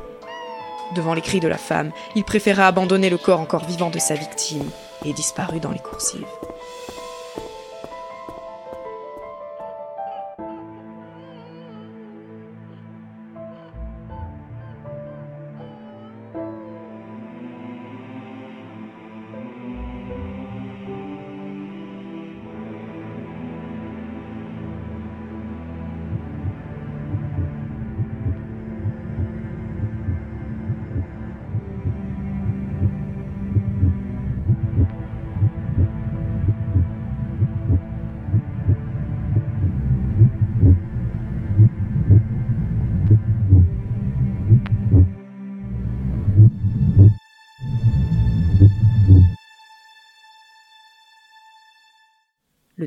Devant 0.95 1.13
les 1.13 1.22
cris 1.22 1.39
de 1.39 1.47
la 1.47 1.57
femme, 1.57 1.91
il 2.15 2.23
préféra 2.23 2.68
abandonner 2.68 3.09
le 3.09 3.18
corps 3.18 3.39
encore 3.39 3.65
vivant 3.65 3.89
de 3.89 3.99
sa 3.99 4.15
victime 4.15 4.69
et 5.05 5.13
disparut 5.13 5.59
dans 5.59 5.72
les 5.72 5.80
coursives. 5.80 6.26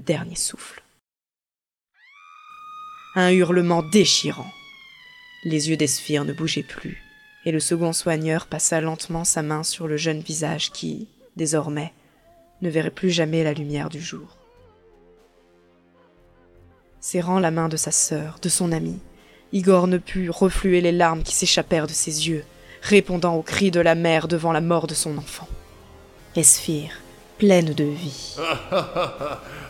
Dernier 0.05 0.37
souffle. 0.37 0.83
Un 3.17 3.31
hurlement 3.31 3.83
déchirant. 3.83 4.51
Les 5.45 5.71
yeux 5.71 5.77
d'Esphire 5.77 6.25
ne 6.25 6.33
bougeaient 6.33 6.63
plus, 6.63 7.03
et 7.45 7.53
le 7.53 7.61
second 7.61 7.93
soigneur 7.93 8.47
passa 8.47 8.81
lentement 8.81 9.25
sa 9.25 9.43
main 9.43 9.63
sur 9.63 9.87
le 9.87 9.97
jeune 9.97 10.21
visage 10.21 10.71
qui, 10.71 11.09
désormais, 11.37 11.93
ne 12.63 12.71
verrait 12.71 12.91
plus 12.91 13.11
jamais 13.11 13.45
la 13.45 13.53
lumière 13.53 13.89
du 13.89 14.01
jour. 14.01 14.37
Serrant 17.01 17.39
la 17.39 17.51
main 17.51 17.69
de 17.69 17.77
sa 17.77 17.91
sœur, 17.91 18.39
de 18.41 18.49
son 18.49 18.73
ami, 18.73 18.99
Igor 19.53 19.87
ne 19.87 19.99
put 19.99 20.31
refluer 20.31 20.81
les 20.81 20.93
larmes 20.93 21.23
qui 21.23 21.35
s'échappèrent 21.35 21.87
de 21.87 21.93
ses 21.93 22.29
yeux, 22.29 22.45
répondant 22.83 23.37
aux 23.37 23.43
cris 23.43 23.71
de 23.71 23.81
la 23.81 23.95
mère 23.95 24.27
devant 24.27 24.53
la 24.53 24.61
mort 24.61 24.87
de 24.87 24.95
son 24.95 25.19
enfant. 25.19 25.49
Esphire, 26.35 27.04
pleine 27.39 27.75
de 27.75 27.85
vie. 27.85 28.37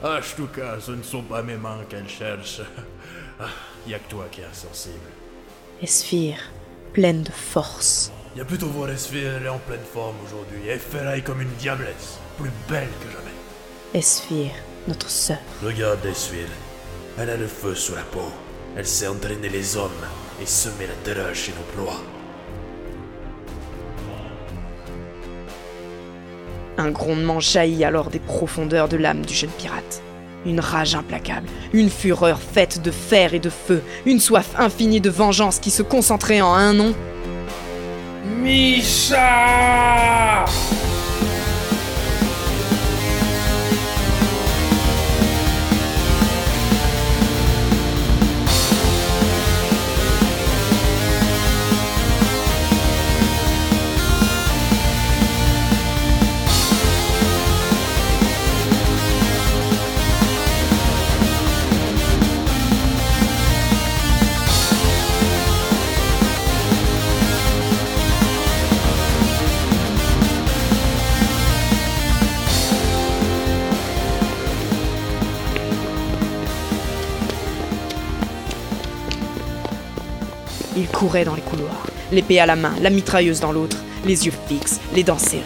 Ah, 0.06 0.18
en 0.18 0.36
tout 0.36 0.48
cas, 0.48 0.76
ce 0.80 0.90
ne 0.90 1.02
sont 1.02 1.22
pas 1.22 1.42
mes 1.42 1.56
mains 1.56 1.80
qu'elle 1.88 2.08
cherche. 2.08 2.60
Ah, 3.40 3.46
y 3.88 3.94
a 3.94 3.98
que 3.98 4.10
toi 4.10 4.26
qui 4.30 4.42
es 4.42 4.44
insensible. 4.44 5.08
Esphire, 5.80 6.38
pleine 6.92 7.22
de 7.22 7.30
force. 7.32 8.12
Y 8.36 8.40
a 8.40 8.44
plutôt 8.44 8.66
voir 8.66 8.90
Esphire, 8.90 9.36
elle 9.38 9.46
est 9.46 9.48
en 9.48 9.58
pleine 9.58 9.80
forme 9.94 10.16
aujourd'hui. 10.26 10.68
Elle 10.68 10.78
ferraille 10.78 11.22
comme 11.22 11.40
une 11.40 11.54
diablesse, 11.58 12.18
plus 12.36 12.50
belle 12.68 12.90
que 13.00 13.10
jamais. 13.10 13.32
Esphire, 13.94 14.52
notre 14.88 15.08
sœur. 15.08 15.38
Regarde 15.62 16.04
Esphire, 16.04 16.48
elle 17.18 17.30
a 17.30 17.36
le 17.36 17.46
feu 17.46 17.74
sous 17.74 17.94
la 17.94 18.02
peau. 18.02 18.30
Elle 18.76 18.86
sait 18.86 19.06
entraîner 19.08 19.48
les 19.48 19.76
hommes 19.76 19.90
et 20.42 20.46
semer 20.46 20.86
la 20.86 20.94
terreur 21.02 21.34
chez 21.34 21.52
nos 21.52 21.82
proies. 21.82 22.02
Un 26.76 26.90
grondement 26.90 27.40
jaillit 27.40 27.84
alors 27.84 28.10
des 28.10 28.18
profondeurs 28.18 28.88
de 28.88 28.96
l'âme 28.96 29.24
du 29.24 29.34
jeune 29.34 29.50
pirate. 29.50 30.02
Une 30.44 30.60
rage 30.60 30.94
implacable, 30.94 31.48
une 31.72 31.88
fureur 31.88 32.38
faite 32.38 32.82
de 32.82 32.90
fer 32.90 33.32
et 33.32 33.38
de 33.38 33.48
feu, 33.48 33.82
une 34.04 34.20
soif 34.20 34.50
infinie 34.58 35.00
de 35.00 35.08
vengeance 35.08 35.58
qui 35.58 35.70
se 35.70 35.82
concentrait 35.82 36.40
en 36.40 36.52
un 36.52 36.72
nom. 36.74 36.94
Misha 38.42 39.24
Dans 81.22 81.36
les 81.36 81.42
couloirs, 81.42 81.86
l'épée 82.10 82.40
à 82.40 82.46
la 82.46 82.56
main, 82.56 82.74
la 82.82 82.90
mitrailleuse 82.90 83.38
dans 83.38 83.52
l'autre, 83.52 83.76
les 84.04 84.26
yeux 84.26 84.32
fixes, 84.48 84.80
les 84.96 85.04
dents 85.04 85.16
serrées. 85.16 85.42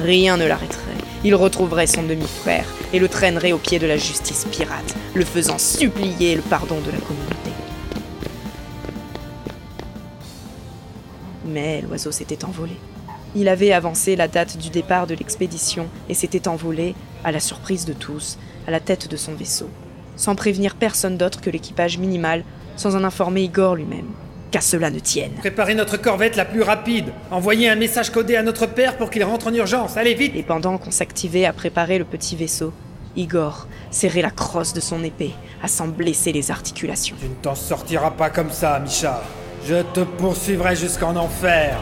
Rien 0.00 0.38
ne 0.38 0.46
l'arrêterait. 0.46 0.80
Il 1.24 1.34
retrouverait 1.34 1.86
son 1.86 2.04
demi-frère 2.04 2.64
et 2.94 2.98
le 2.98 3.06
traînerait 3.06 3.52
au 3.52 3.58
pied 3.58 3.78
de 3.78 3.86
la 3.86 3.98
justice 3.98 4.46
pirate, 4.50 4.96
le 5.12 5.26
faisant 5.26 5.58
supplier 5.58 6.36
le 6.36 6.40
pardon 6.40 6.76
de 6.80 6.90
la 6.90 6.96
communauté. 6.98 7.50
Mais 11.44 11.82
l'oiseau 11.82 12.10
s'était 12.10 12.46
envolé. 12.46 12.72
Il 13.36 13.48
avait 13.48 13.72
avancé 13.72 14.16
la 14.16 14.26
date 14.26 14.56
du 14.56 14.70
départ 14.70 15.06
de 15.06 15.14
l'expédition 15.14 15.86
et 16.08 16.14
s'était 16.14 16.48
envolé, 16.48 16.94
à 17.24 17.30
la 17.30 17.40
surprise 17.40 17.84
de 17.84 17.92
tous, 17.92 18.38
à 18.66 18.70
la 18.70 18.80
tête 18.80 19.10
de 19.10 19.18
son 19.18 19.34
vaisseau, 19.34 19.68
sans 20.16 20.34
prévenir 20.34 20.76
personne 20.76 21.18
d'autre 21.18 21.42
que 21.42 21.50
l'équipage 21.50 21.98
minimal, 21.98 22.42
sans 22.76 22.96
en 22.96 23.04
informer 23.04 23.42
Igor 23.42 23.74
lui-même. 23.74 24.08
Qu'à 24.50 24.60
cela 24.60 24.90
ne 24.90 24.98
tienne. 24.98 25.32
Préparez 25.38 25.74
notre 25.74 25.98
corvette 25.98 26.36
la 26.36 26.44
plus 26.44 26.62
rapide. 26.62 27.12
Envoyez 27.30 27.68
un 27.68 27.74
message 27.74 28.10
codé 28.10 28.34
à 28.36 28.42
notre 28.42 28.66
père 28.66 28.96
pour 28.96 29.10
qu'il 29.10 29.22
rentre 29.24 29.48
en 29.48 29.54
urgence. 29.54 29.96
Allez 29.96 30.14
vite 30.14 30.32
Et 30.34 30.42
pendant 30.42 30.78
qu'on 30.78 30.90
s'activait 30.90 31.44
à 31.44 31.52
préparer 31.52 31.98
le 31.98 32.04
petit 32.04 32.34
vaisseau, 32.34 32.72
Igor 33.16 33.66
serrait 33.90 34.22
la 34.22 34.30
crosse 34.30 34.72
de 34.72 34.80
son 34.80 35.04
épée, 35.04 35.34
à 35.62 35.68
s'en 35.68 35.88
blesser 35.88 36.32
les 36.32 36.50
articulations. 36.50 37.16
Tu 37.20 37.28
ne 37.28 37.34
t'en 37.34 37.54
sortiras 37.54 38.12
pas 38.12 38.30
comme 38.30 38.50
ça, 38.50 38.78
Misha. 38.80 39.22
Je 39.66 39.82
te 39.92 40.00
poursuivrai 40.00 40.76
jusqu'en 40.76 41.16
enfer. 41.16 41.78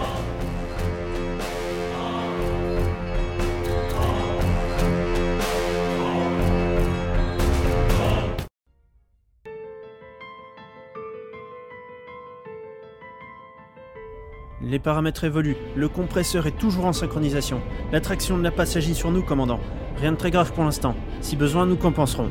Les 14.76 14.80
paramètres 14.80 15.24
évoluent. 15.24 15.56
Le 15.74 15.88
compresseur 15.88 16.46
est 16.46 16.58
toujours 16.58 16.84
en 16.84 16.92
synchronisation. 16.92 17.62
L'attraction 17.92 18.36
de 18.36 18.42
la 18.42 18.50
passe 18.50 18.76
agit 18.76 18.94
sur 18.94 19.10
nous, 19.10 19.22
commandant. 19.22 19.58
Rien 19.98 20.12
de 20.12 20.18
très 20.18 20.30
grave 20.30 20.52
pour 20.52 20.64
l'instant. 20.64 20.94
Si 21.22 21.34
besoin, 21.34 21.64
nous 21.64 21.76
compenserons. 21.76 22.28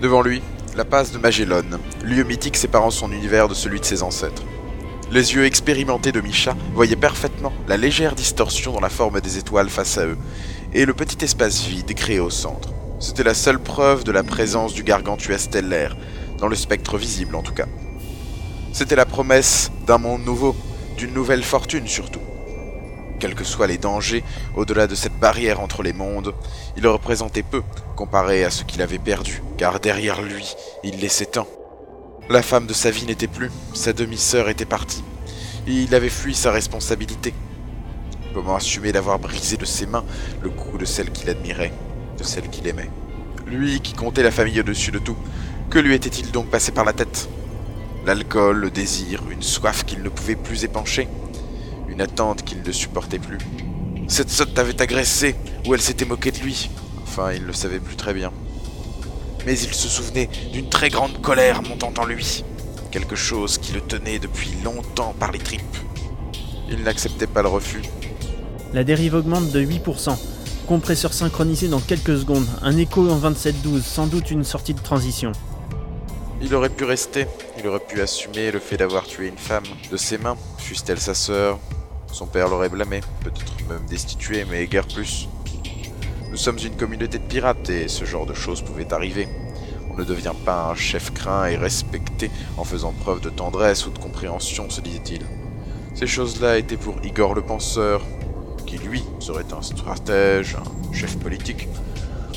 Devant 0.00 0.22
lui, 0.22 0.40
la 0.74 0.86
passe 0.86 1.12
de 1.12 1.18
Magellan, 1.18 1.64
lieu 2.02 2.24
mythique 2.24 2.56
séparant 2.56 2.88
son 2.88 3.12
univers 3.12 3.46
de 3.46 3.52
celui 3.52 3.78
de 3.78 3.84
ses 3.84 4.02
ancêtres. 4.02 4.42
Les 5.10 5.34
yeux 5.34 5.44
expérimentés 5.44 6.12
de 6.12 6.22
Misha 6.22 6.56
voyaient 6.72 6.96
parfaitement 6.96 7.52
la 7.68 7.76
légère 7.76 8.14
distorsion 8.14 8.72
dans 8.72 8.80
la 8.80 8.88
forme 8.88 9.20
des 9.20 9.36
étoiles 9.36 9.68
face 9.68 9.98
à 9.98 10.06
eux, 10.06 10.16
et 10.72 10.86
le 10.86 10.94
petit 10.94 11.22
espace 11.22 11.66
vide 11.66 11.92
créé 11.92 12.20
au 12.20 12.30
centre. 12.30 12.70
C'était 13.00 13.22
la 13.22 13.34
seule 13.34 13.58
preuve 13.58 14.02
de 14.02 14.12
la 14.12 14.22
présence 14.22 14.72
du 14.72 14.82
gargantua 14.82 15.36
stellaire, 15.36 15.94
dans 16.38 16.48
le 16.48 16.56
spectre 16.56 16.96
visible 16.96 17.36
en 17.36 17.42
tout 17.42 17.52
cas. 17.52 17.66
C'était 18.72 18.96
la 18.96 19.04
promesse 19.04 19.70
d'un 19.86 19.98
monde 19.98 20.24
nouveau, 20.24 20.56
d'une 20.96 21.12
nouvelle 21.12 21.44
fortune 21.44 21.86
surtout. 21.86 22.20
Quels 23.20 23.34
que 23.34 23.44
soient 23.44 23.66
les 23.66 23.76
dangers, 23.76 24.24
au-delà 24.56 24.86
de 24.86 24.94
cette 24.94 25.18
barrière 25.18 25.60
entre 25.60 25.82
les 25.82 25.92
mondes, 25.92 26.34
il 26.78 26.86
représentait 26.88 27.42
peu 27.42 27.62
comparé 27.96 28.44
à 28.44 28.50
ce 28.50 28.64
qu'il 28.64 28.80
avait 28.80 28.98
perdu, 28.98 29.42
car 29.58 29.78
derrière 29.78 30.22
lui, 30.22 30.54
il 30.82 30.98
laissait 31.00 31.26
tant. 31.26 31.46
La 32.30 32.40
femme 32.42 32.66
de 32.66 32.72
sa 32.72 32.90
vie 32.90 33.04
n'était 33.04 33.26
plus, 33.26 33.50
sa 33.74 33.92
demi-sœur 33.92 34.48
était 34.48 34.64
partie, 34.64 35.04
il 35.66 35.94
avait 35.94 36.08
fui 36.08 36.34
sa 36.34 36.50
responsabilité. 36.50 37.34
Comment 38.32 38.56
assumer 38.56 38.90
d'avoir 38.90 39.18
brisé 39.18 39.58
de 39.58 39.66
ses 39.66 39.84
mains 39.84 40.04
le 40.40 40.48
cou 40.48 40.78
de 40.78 40.86
celle 40.86 41.10
qu'il 41.10 41.28
admirait, 41.28 41.74
de 42.16 42.24
celle 42.24 42.48
qu'il 42.48 42.66
aimait? 42.66 42.90
Lui 43.46 43.80
qui 43.80 43.92
comptait 43.92 44.22
la 44.22 44.30
famille 44.30 44.60
au-dessus 44.60 44.92
de 44.92 44.98
tout, 44.98 45.16
que 45.68 45.78
lui 45.78 45.94
était-il 45.94 46.32
donc 46.32 46.46
passé 46.46 46.72
par 46.72 46.86
la 46.86 46.94
tête? 46.94 47.28
L'alcool, 48.04 48.56
le 48.56 48.70
désir, 48.70 49.22
une 49.30 49.42
soif 49.42 49.84
qu'il 49.84 50.02
ne 50.02 50.08
pouvait 50.08 50.34
plus 50.34 50.64
épancher, 50.64 51.06
une 51.88 52.00
attente 52.00 52.42
qu'il 52.42 52.62
ne 52.62 52.72
supportait 52.72 53.20
plus. 53.20 53.38
Cette 54.08 54.28
sotte 54.28 54.58
avait 54.58 54.82
agressé, 54.82 55.36
ou 55.66 55.74
elle 55.74 55.80
s'était 55.80 56.04
moquée 56.04 56.32
de 56.32 56.40
lui. 56.40 56.68
Enfin, 57.02 57.32
il 57.32 57.44
le 57.44 57.52
savait 57.52 57.78
plus 57.78 57.94
très 57.94 58.12
bien. 58.12 58.32
Mais 59.46 59.56
il 59.56 59.72
se 59.72 59.88
souvenait 59.88 60.28
d'une 60.52 60.68
très 60.68 60.88
grande 60.88 61.20
colère 61.22 61.62
montant 61.62 61.92
en 61.96 62.04
lui, 62.04 62.44
quelque 62.90 63.14
chose 63.14 63.58
qui 63.58 63.72
le 63.72 63.80
tenait 63.80 64.18
depuis 64.18 64.50
longtemps 64.64 65.14
par 65.18 65.30
les 65.30 65.38
tripes. 65.38 65.76
Il 66.68 66.82
n'acceptait 66.82 67.28
pas 67.28 67.42
le 67.42 67.48
refus. 67.48 67.82
La 68.72 68.82
dérive 68.82 69.14
augmente 69.14 69.50
de 69.52 69.64
8%. 69.64 70.16
Compresseur 70.66 71.12
synchronisé 71.12 71.68
dans 71.68 71.80
quelques 71.80 72.18
secondes. 72.18 72.46
Un 72.62 72.76
écho 72.76 73.08
en 73.08 73.18
27-12, 73.18 73.82
sans 73.82 74.06
doute 74.06 74.30
une 74.30 74.44
sortie 74.44 74.74
de 74.74 74.80
transition. 74.80 75.32
Il 76.44 76.56
aurait 76.56 76.70
pu 76.70 76.82
rester, 76.82 77.26
il 77.56 77.66
aurait 77.68 77.78
pu 77.78 78.00
assumer 78.00 78.50
le 78.50 78.58
fait 78.58 78.76
d'avoir 78.76 79.04
tué 79.04 79.28
une 79.28 79.38
femme 79.38 79.62
de 79.90 79.96
ses 79.96 80.18
mains, 80.18 80.36
fût-elle 80.58 80.98
sa 80.98 81.14
sœur? 81.14 81.60
Son 82.10 82.26
père 82.26 82.48
l'aurait 82.48 82.68
blâmé, 82.68 83.00
peut-être 83.22 83.68
même 83.68 83.86
destitué, 83.88 84.44
mais 84.50 84.66
guère 84.66 84.88
plus. 84.88 85.28
Nous 86.30 86.36
sommes 86.36 86.58
une 86.58 86.76
communauté 86.76 87.18
de 87.18 87.22
pirates 87.22 87.70
et 87.70 87.86
ce 87.86 88.04
genre 88.04 88.26
de 88.26 88.34
choses 88.34 88.60
pouvait 88.60 88.92
arriver. 88.92 89.28
On 89.88 89.96
ne 89.96 90.02
devient 90.02 90.34
pas 90.44 90.64
un 90.64 90.74
chef 90.74 91.14
craint 91.14 91.46
et 91.46 91.56
respecté 91.56 92.28
en 92.58 92.64
faisant 92.64 92.92
preuve 92.92 93.20
de 93.20 93.30
tendresse 93.30 93.86
ou 93.86 93.90
de 93.90 93.98
compréhension, 93.98 94.68
se 94.68 94.80
disait-il. 94.80 95.22
Ces 95.94 96.08
choses-là 96.08 96.58
étaient 96.58 96.76
pour 96.76 96.96
Igor 97.04 97.34
le 97.34 97.42
penseur, 97.42 98.02
qui 98.66 98.78
lui 98.78 99.04
serait 99.20 99.52
un 99.56 99.62
stratège, 99.62 100.56
un 100.56 100.92
chef 100.92 101.16
politique, 101.18 101.68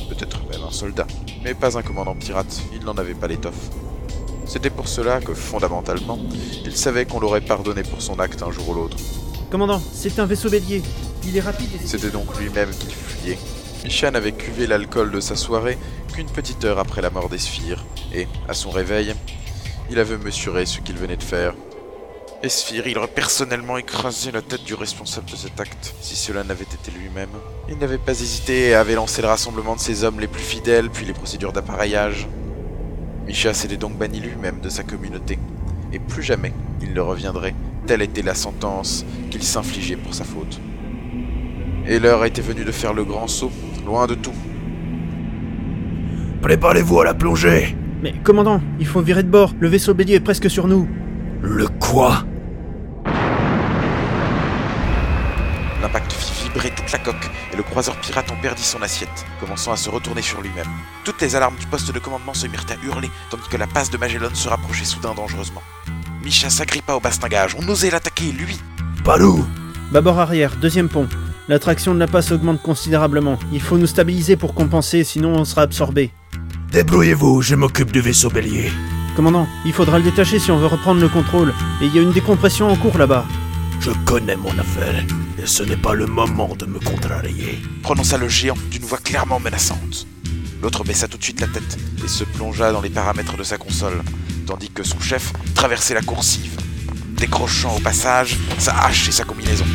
peut-être 0.10 0.48
même 0.52 0.62
un 0.62 0.72
soldat, 0.72 1.08
mais 1.44 1.56
pas 1.56 1.76
un 1.76 1.82
commandant 1.82 2.14
pirate, 2.14 2.62
il 2.72 2.86
n'en 2.86 2.94
avait 2.94 3.16
pas 3.16 3.28
l'étoffe. 3.28 3.72
C'était 4.46 4.70
pour 4.70 4.88
cela 4.88 5.20
que, 5.20 5.34
fondamentalement, 5.34 6.20
il 6.64 6.76
savait 6.76 7.06
qu'on 7.06 7.20
l'aurait 7.20 7.42
pardonné 7.42 7.84
pour 7.84 8.02
son 8.02 8.20
acte 8.20 8.44
un 8.44 8.52
jour 8.52 8.70
ou 8.70 8.74
l'autre. 8.74 8.98
Commandant, 9.50 9.82
c'est 9.94 10.20
un 10.20 10.26
vaisseau 10.26 10.50
bélier. 10.50 10.82
Il 11.26 11.36
est 11.36 11.42
rapide 11.42 11.70
et... 11.84 11.88
C'était 11.88 12.10
donc 12.10 12.38
lui-même 12.40 12.70
qu'il 12.72 12.92
fuyait. 12.92 13.38
Micha 13.84 14.10
n'avait 14.12 14.32
cuvé 14.32 14.68
l'alcool 14.68 15.12
de 15.12 15.20
sa 15.20 15.36
soirée 15.36 15.78
qu'une 16.14 16.30
petite 16.30 16.64
heure 16.66 16.80
après 16.80 17.02
la 17.02 17.10
mort 17.10 17.30
des 17.30 17.38
et, 18.14 18.28
à 18.48 18.54
son 18.54 18.70
réveil, 18.70 19.14
il 19.90 20.00
avait 20.00 20.18
mesuré 20.18 20.66
ce 20.66 20.80
qu'il 20.80 20.98
venait 20.98 21.18
de 21.18 21.24
faire. 21.24 21.54
Esphir, 22.44 22.88
il 22.88 22.98
aurait 22.98 23.08
personnellement 23.08 23.78
écrasé 23.78 24.32
la 24.32 24.42
tête 24.42 24.64
du 24.64 24.74
responsable 24.76 25.30
de 25.30 25.36
cet 25.36 25.60
acte, 25.60 25.96
si 26.02 26.16
cela 26.16 26.44
n'avait 26.44 26.64
été 26.64 26.92
lui-même. 26.92 27.30
Il 27.70 27.78
n'avait 27.78 27.98
pas 27.98 28.12
hésité 28.12 28.70
et 28.70 28.76
avait 28.76 28.96
lancé 28.96 29.22
le 29.22 29.28
rassemblement 29.28 29.76
de 29.76 29.80
ses 29.80 30.04
hommes 30.04 30.20
les 30.20 30.28
plus 30.28 30.44
fidèles, 30.44 30.90
puis 30.90 31.06
les 31.06 31.14
procédures 31.14 31.54
d'appareillage. 31.54 32.28
Misha 33.28 33.54
s'était 33.54 33.78
donc 33.78 33.98
banni 33.98 34.20
lui-même 34.20 34.60
de 34.62 34.70
sa 34.70 34.84
communauté, 34.84 35.40
et 35.92 36.00
plus 36.00 36.22
jamais 36.22 36.54
il 36.82 36.94
ne 36.94 37.00
reviendrait, 37.02 37.56
telle 37.88 38.02
était 38.02 38.22
la 38.22 38.36
sentence 38.36 39.06
qu'il 39.32 39.42
s'infligeait 39.42 39.96
pour 39.96 40.14
sa 40.14 40.24
faute. 40.24 40.60
Et 41.88 42.00
l'heure 42.00 42.26
était 42.26 42.42
venue 42.42 42.66
de 42.66 42.72
faire 42.72 42.94
le 42.94 43.04
grand 43.04 43.28
saut, 43.28 43.52
loin 43.86 44.06
de 44.08 44.16
tout. 44.16 44.34
Préparez-vous 46.42 47.00
à 47.02 47.06
la 47.06 47.14
plongée 47.16 47.76
Mais 48.04 48.14
commandant, 48.24 48.62
il 48.80 48.86
faut 48.86 49.02
virer 49.02 49.24
de 49.24 49.30
bord, 49.30 49.54
le 49.60 49.68
vaisseau 49.68 49.94
bélier 49.94 50.16
est 50.16 50.20
presque 50.20 50.50
sur 50.50 50.68
nous. 50.68 50.88
Le 51.42 51.68
quoi? 51.68 52.26
Toute 56.56 56.92
la 56.92 57.00
coque 57.00 57.30
et 57.52 57.58
le 57.58 57.64
croiseur 57.64 57.96
pirate 57.98 58.32
en 58.32 58.36
perdit 58.38 58.64
son 58.64 58.82
assiette, 58.82 59.26
commençant 59.42 59.74
à 59.74 59.76
se 59.76 59.90
retourner 59.90 60.22
sur 60.22 60.42
lui-même. 60.42 60.70
Toutes 61.04 61.22
les 61.22 61.36
alarmes 61.36 61.58
du 61.58 61.68
poste 61.68 61.92
de 61.92 62.00
commandement 62.00 62.34
se 62.34 62.48
mirent 62.48 62.66
à 62.70 62.86
hurler, 62.86 63.12
tandis 63.30 63.48
que 63.50 63.58
la 63.58 63.68
passe 63.68 63.92
de 63.92 63.98
Magellan 63.98 64.34
se 64.34 64.48
rapprochait 64.48 64.86
soudain 64.86 65.14
dangereusement. 65.14 65.62
Misha 66.24 66.50
s'agrippa 66.50 66.94
au 66.94 67.02
bastingage, 67.02 67.56
on 67.60 67.68
osait 67.68 67.92
l'attaquer, 67.92 68.32
lui 68.32 68.58
Palou 69.04 69.46
Bâbord 69.92 70.20
arrière, 70.20 70.56
deuxième 70.56 70.88
pont. 70.88 71.10
L'attraction 71.50 71.94
de 71.94 72.00
la 72.00 72.08
passe 72.08 72.32
augmente 72.32 72.62
considérablement. 72.62 73.38
Il 73.52 73.62
faut 73.62 73.78
nous 73.78 73.86
stabiliser 73.86 74.38
pour 74.38 74.56
compenser, 74.56 75.04
sinon 75.04 75.36
on 75.36 75.46
sera 75.46 75.64
absorbé. 75.64 76.12
Débrouillez-vous, 76.72 77.42
je 77.42 77.56
m'occupe 77.56 77.92
du 77.92 78.00
vaisseau 78.00 78.30
bélier. 78.30 78.72
Commandant, 79.16 79.48
il 79.66 79.74
faudra 79.74 79.98
le 79.98 80.06
détacher 80.06 80.40
si 80.40 80.52
on 80.52 80.58
veut 80.58 80.68
reprendre 80.68 81.02
le 81.02 81.10
contrôle. 81.10 81.54
Et 81.82 81.86
il 81.86 81.96
y 81.96 82.00
a 82.00 82.02
une 82.02 82.14
décompression 82.14 82.70
en 82.70 82.76
cours 82.76 82.98
là-bas. 82.98 83.26
Je 83.80 83.92
connais 84.06 84.36
mon 84.36 84.58
affaire, 84.58 85.04
et 85.38 85.46
ce 85.46 85.64
n'est 85.64 85.78
pas 85.78 85.94
le 85.94 86.08
moment 86.08 86.56
de 86.56 86.66
me 86.66 86.80
contrarier. 86.80 87.60
Prononça 87.84 88.18
le 88.18 88.28
géant 88.28 88.58
d'une 88.72 88.84
voix 88.84 88.98
clairement 88.98 89.40
menaçante. 89.40 90.08
L'autre 90.62 90.84
baissa 90.84 91.08
tout 91.08 91.18
de 91.18 91.24
suite 91.24 91.42
la 91.42 91.48
tête 91.48 91.78
et 92.04 92.08
se 92.08 92.24
plongea 92.24 92.72
dans 92.72 92.82
les 92.82 92.90
paramètres 92.90 93.38
de 93.38 93.44
sa 93.44 93.58
console, 93.58 94.02
tandis 94.48 94.70
que 94.70 94.84
son 94.84 95.00
chef 95.00 95.34
traversait 95.54 95.94
la 95.94 96.02
coursive, 96.02 96.58
décrochant 97.18 97.76
au 97.76 97.80
passage 97.80 98.38
sa 98.58 98.76
hache 98.86 99.08
et 99.08 99.12
sa 99.12 99.24
combinaison. 99.24 99.66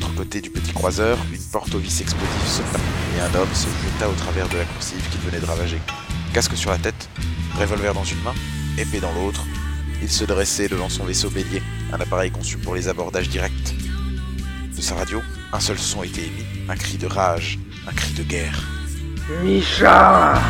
L'autre 0.00 0.14
côté 0.14 0.40
du 0.40 0.50
petit 0.50 0.72
croiseur, 0.72 1.18
une 1.32 1.42
porte 1.52 1.74
au 1.74 1.78
vis 1.78 2.00
explosif 2.00 2.46
sauta, 2.46 2.78
et 3.16 3.20
un 3.20 3.40
homme 3.40 3.52
se 3.52 3.66
jeta 3.84 4.08
au 4.08 4.14
travers 4.14 4.48
de 4.48 4.56
la 4.56 4.64
coursive 4.64 5.02
qu'il 5.10 5.20
venait 5.20 5.40
de 5.40 5.46
ravager. 5.46 5.78
Casque 6.32 6.56
sur 6.56 6.70
la 6.70 6.78
tête, 6.78 7.08
revolver 7.58 7.92
dans 7.92 8.04
une 8.04 8.20
main, 8.22 8.34
épée 8.78 9.00
dans 9.00 9.12
l'autre, 9.12 9.44
il 10.02 10.08
se 10.08 10.24
dressait 10.24 10.68
devant 10.68 10.88
son 10.88 11.04
vaisseau 11.04 11.28
bélier, 11.28 11.62
un 11.92 12.00
appareil 12.00 12.30
conçu 12.30 12.56
pour 12.56 12.74
les 12.74 12.88
abordages 12.88 13.28
directs. 13.28 13.74
De 14.74 14.80
sa 14.80 14.94
radio, 14.94 15.20
un 15.52 15.60
seul 15.60 15.78
son 15.78 16.02
était 16.02 16.22
émis, 16.22 16.46
un 16.68 16.76
cri 16.76 16.96
de 16.96 17.06
rage, 17.06 17.58
un 17.86 17.92
cri 17.92 18.14
de 18.14 18.22
guerre. 18.22 18.62
Misha 19.42 20.40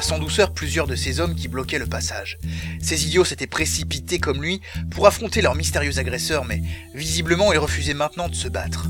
sans 0.00 0.18
douceur 0.18 0.54
plusieurs 0.54 0.86
de 0.86 0.94
ces 0.94 1.20
hommes 1.20 1.34
qui 1.34 1.48
bloquaient 1.48 1.78
le 1.78 1.86
passage. 1.86 2.38
Ces 2.80 3.06
idiots 3.06 3.24
s'étaient 3.24 3.46
précipités 3.46 4.18
comme 4.18 4.40
lui 4.40 4.62
pour 4.90 5.06
affronter 5.06 5.42
leur 5.42 5.54
mystérieux 5.54 5.98
agresseur, 5.98 6.44
mais 6.46 6.62
visiblement 6.94 7.52
ils 7.52 7.58
refusaient 7.58 7.92
maintenant 7.92 8.28
de 8.28 8.34
se 8.34 8.48
battre. 8.48 8.86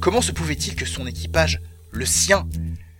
Comment 0.00 0.20
se 0.20 0.32
pouvait-il 0.32 0.74
que 0.74 0.84
son 0.84 1.06
équipage, 1.06 1.60
le 1.92 2.04
sien, 2.04 2.46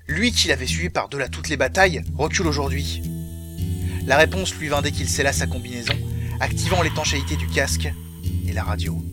lui 0.06 0.32
qui 0.32 0.48
l'avait 0.48 0.66
suivi 0.66 0.88
par-delà 0.88 1.28
toutes 1.28 1.48
les 1.48 1.56
batailles, 1.56 2.02
recule 2.16 2.46
aujourd'hui? 2.46 3.02
La 4.06 4.16
réponse 4.16 4.54
lui 4.54 4.68
vint 4.68 4.82
dès 4.82 4.92
qu'il 4.92 5.08
scella 5.08 5.32
sa 5.32 5.46
combinaison, 5.46 5.94
activant 6.40 6.82
l'étanchéité 6.82 7.36
du 7.36 7.48
casque 7.48 7.92
et 8.46 8.52
la 8.52 8.62
radio. 8.62 9.04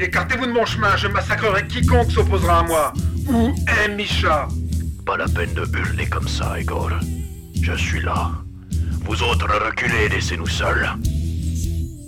Écartez-vous 0.00 0.46
de 0.46 0.52
mon 0.52 0.64
chemin, 0.64 0.96
je 0.96 1.06
massacrerai 1.06 1.66
quiconque 1.66 2.10
s'opposera 2.10 2.60
à 2.60 2.62
moi. 2.62 2.92
Où 3.28 3.54
est 3.84 3.88
Misha 3.94 4.48
Pas 5.04 5.16
la 5.16 5.26
peine 5.26 5.52
de 5.54 5.66
hurler 5.76 6.06
comme 6.06 6.28
ça, 6.28 6.60
Igor. 6.60 6.90
Je 7.60 7.72
suis 7.74 8.00
là. 8.00 8.30
Vous 9.04 9.22
autres 9.22 9.48
reculez, 9.48 10.08
laissez-nous 10.08 10.46
seuls. 10.46 10.88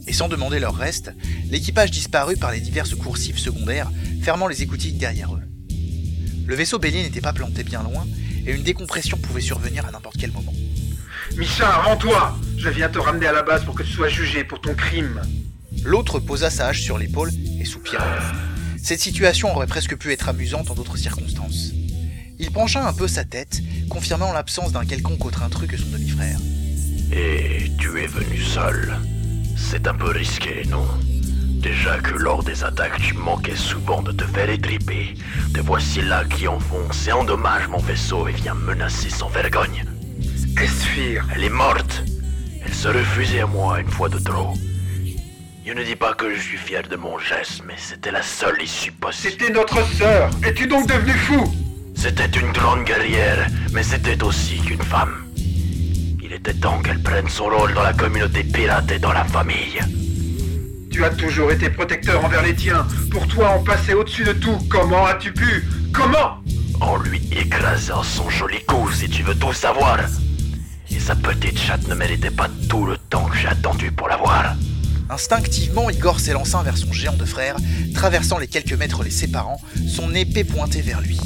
Et 0.07 0.13
sans 0.13 0.29
demander 0.29 0.61
leur 0.61 0.77
reste, 0.77 1.13
l'équipage 1.51 1.91
disparut 1.91 2.37
par 2.37 2.53
les 2.53 2.61
diverses 2.61 2.95
coursives 2.95 3.39
secondaires, 3.39 3.91
fermant 4.23 4.47
les 4.47 4.63
écoutilles 4.63 4.93
derrière 4.93 5.35
eux. 5.35 5.43
Le 6.47 6.55
vaisseau 6.55 6.79
bélier 6.79 7.03
n'était 7.03 7.21
pas 7.21 7.33
planté 7.33 7.65
bien 7.65 7.83
loin, 7.83 8.07
et 8.47 8.53
une 8.53 8.63
décompression 8.63 9.17
pouvait 9.17 9.41
survenir 9.41 9.87
à 9.87 9.91
n'importe 9.91 10.17
quel 10.19 10.31
moment. 10.31 10.53
Misha, 11.37 11.69
rends-toi 11.83 12.39
Je 12.57 12.69
viens 12.69 12.89
te 12.89 12.99
ramener 12.99 13.27
à 13.27 13.33
la 13.33 13.43
base 13.43 13.65
pour 13.65 13.75
que 13.75 13.83
tu 13.83 13.91
sois 13.91 14.09
jugé 14.09 14.45
pour 14.45 14.61
ton 14.61 14.75
crime. 14.75 15.21
L'autre 15.85 16.21
posa 16.21 16.49
sa 16.49 16.69
hache 16.69 16.83
sur 16.83 16.99
l'épaule 16.99 17.31
et 17.61 17.65
soupira. 17.65 18.05
Cette 18.81 19.01
situation 19.01 19.53
aurait 19.55 19.67
presque 19.67 19.97
pu 19.97 20.13
être 20.13 20.29
amusante 20.29 20.71
en 20.71 20.75
d'autres 20.75 20.97
circonstances. 20.97 21.73
Il 22.39 22.51
pencha 22.51 22.87
un 22.87 22.93
peu 22.93 23.07
sa 23.07 23.25
tête, 23.25 23.61
confirmant 23.89 24.33
l'absence 24.33 24.73
d'un 24.73 24.85
quelconque 24.85 25.25
autre 25.25 25.43
intrus 25.43 25.69
que 25.69 25.77
son 25.77 25.89
demi-frère. 25.91 26.39
Et 27.13 27.71
tu 27.79 28.03
es 28.03 28.07
venu 28.07 28.41
seul. 28.41 28.97
C'est 29.57 29.87
un 29.87 29.95
peu 29.95 30.11
risqué, 30.11 30.65
non? 30.69 30.87
Déjà 31.61 31.99
que 31.99 32.15
lors 32.15 32.43
des 32.43 32.65
attaques, 32.65 33.01
tu 33.01 33.15
manquais 33.15 33.57
souvent 33.57 34.03
de 34.03 34.13
te 34.13 34.25
faire 34.25 34.51
étriper. 34.51 35.15
Te 35.55 35.61
voici 35.61 36.03
là 36.03 36.25
qui 36.25 36.49
enfonce 36.49 37.07
et 37.07 37.13
endommage 37.13 37.69
mon 37.69 37.79
vaisseau 37.79 38.27
et 38.29 38.33
vient 38.33 38.55
menacer 38.55 39.11
sans 39.11 39.29
vergogne. 39.29 39.85
Esphire 40.61 41.27
Elle 41.35 41.45
est 41.45 41.49
morte. 41.49 42.03
Elle 42.65 42.75
se 42.75 42.89
refusait 42.89 43.41
à 43.41 43.47
moi 43.47 43.81
une 43.81 43.91
fois 43.91 44.09
de 44.09 44.19
trop. 44.19 44.55
Je 45.67 45.73
ne 45.73 45.83
dis 45.83 45.97
pas 45.97 46.13
que 46.13 46.35
je 46.35 46.41
suis 46.41 46.59
fier 46.59 46.83
de 46.83 46.97
mon 46.97 47.19
geste, 47.19 47.63
mais 47.67 47.75
c'était 47.79 48.11
la 48.11 48.23
seule 48.23 48.61
issue 48.63 48.93
possible. 48.93 49.33
C'était 49.39 49.53
notre 49.53 49.83
sœur 49.95 50.31
Es-tu 50.43 50.67
donc 50.67 50.87
devenu 50.87 51.13
fou? 51.13 51.64
C'était 51.95 52.39
une 52.39 52.53
grande 52.53 52.85
guerrière, 52.85 53.49
mais 53.73 53.83
c'était 53.83 54.23
aussi 54.23 54.59
qu'une 54.59 54.83
femme. 54.83 55.25
Il 56.23 56.33
était 56.33 56.55
temps 56.55 56.81
qu'elle 56.81 57.03
prenne 57.03 57.29
son 57.29 57.45
rôle 57.45 57.75
dans 57.75 57.83
la 57.83 57.93
communauté 57.93 58.45
pirate 58.45 58.91
et 58.91 58.99
dans 58.99 59.13
la 59.13 59.25
famille. 59.25 59.81
Tu 60.91 61.05
as 61.05 61.11
toujours 61.11 61.51
été 61.51 61.71
protecteur 61.71 62.25
envers 62.25 62.43
les 62.43 62.55
tiens. 62.55 62.87
Pour 63.11 63.27
toi, 63.27 63.57
on 63.59 63.65
passait 63.65 63.95
au-dessus 63.95 64.25
de 64.25 64.33
tout. 64.33 64.59
Comment 64.69 65.07
as-tu 65.07 65.33
pu? 65.33 65.65
Comment? 65.93 66.39
En 66.81 66.97
lui 66.99 67.21
écrasant 67.33 68.03
son 68.03 68.31
joli 68.31 68.63
cou, 68.65 68.91
si 68.93 69.09
tu 69.09 69.23
veux 69.23 69.35
tout 69.35 69.53
savoir. 69.53 69.99
Et 70.91 71.01
sa 71.01 71.17
petite 71.17 71.59
chatte 71.59 71.89
ne 71.89 71.95
méritait 71.95 72.31
pas 72.31 72.49
tout 72.69 72.87
le 72.87 72.97
temps 72.97 73.25
que 73.25 73.37
j'ai 73.37 73.49
attendu 73.49 73.91
pour 73.91 74.09
la 74.09 74.17
voir. 74.17 74.55
Instinctivement, 75.11 75.91
Igor 75.91 76.21
s'élança 76.21 76.63
vers 76.63 76.77
son 76.77 76.93
géant 76.93 77.17
de 77.17 77.25
frère, 77.25 77.57
traversant 77.95 78.39
les 78.39 78.47
quelques 78.47 78.73
mètres 78.73 79.03
les 79.03 79.11
séparant, 79.11 79.61
son 79.89 80.15
épée 80.15 80.45
pointée 80.45 80.81
vers 80.81 81.01
lui. 81.01 81.19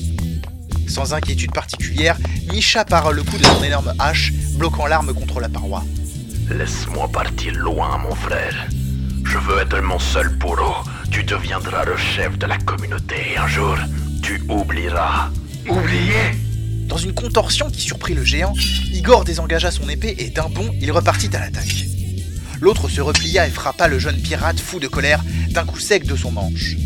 Sans 0.89 1.13
inquiétude 1.15 1.53
particulière, 1.53 2.17
Misha 2.51 2.85
para 2.85 3.13
le 3.13 3.23
coup 3.23 3.39
de 3.39 3.45
son 3.45 3.63
énorme 3.63 3.93
hache, 3.99 4.33
bloquant 4.57 4.87
l'arme 4.87 5.13
contre 5.13 5.41
la 5.41 5.49
paroi. 5.49 5.85
Laisse-moi 6.51 7.09
partir 7.09 7.55
loin, 7.55 7.99
mon 7.99 8.15
frère. 8.15 8.67
Je 9.25 9.37
veux 9.37 9.61
être 9.61 9.81
mon 9.81 9.99
seul 9.99 10.31
bourreau. 10.31 10.75
Tu 11.11 11.23
deviendras 11.23 11.85
le 11.85 11.97
chef 11.97 12.39
de 12.39 12.47
la 12.47 12.57
communauté 12.59 13.17
et 13.35 13.39
un 13.39 13.47
jour, 13.47 13.77
tu 14.23 14.41
oublieras. 14.49 15.31
Oublier 15.69 16.35
Dans 16.87 16.97
une 16.97 17.13
contorsion 17.13 17.71
qui 17.71 17.83
surprit 17.83 18.15
le 18.15 18.25
géant, 18.25 18.55
Igor 18.93 19.25
désengagea 19.25 19.71
son 19.71 19.89
épée 19.89 20.15
et 20.19 20.31
d'un 20.31 20.49
bond, 20.49 20.71
il 20.81 20.91
repartit 20.91 21.35
à 21.35 21.41
l'attaque. 21.41 21.85
L'autre 22.61 22.89
se 22.89 23.01
replia 23.01 23.47
et 23.47 23.51
frappa 23.51 23.87
le 23.89 23.99
jeune 23.99 24.21
pirate 24.21 24.59
fou 24.59 24.81
de 24.81 24.89
colère 24.89 25.23
d'un 25.51 25.65
coup 25.65 25.79
sec 25.79 26.07
de 26.07 26.17
son 26.17 26.33
manche. 26.33 26.77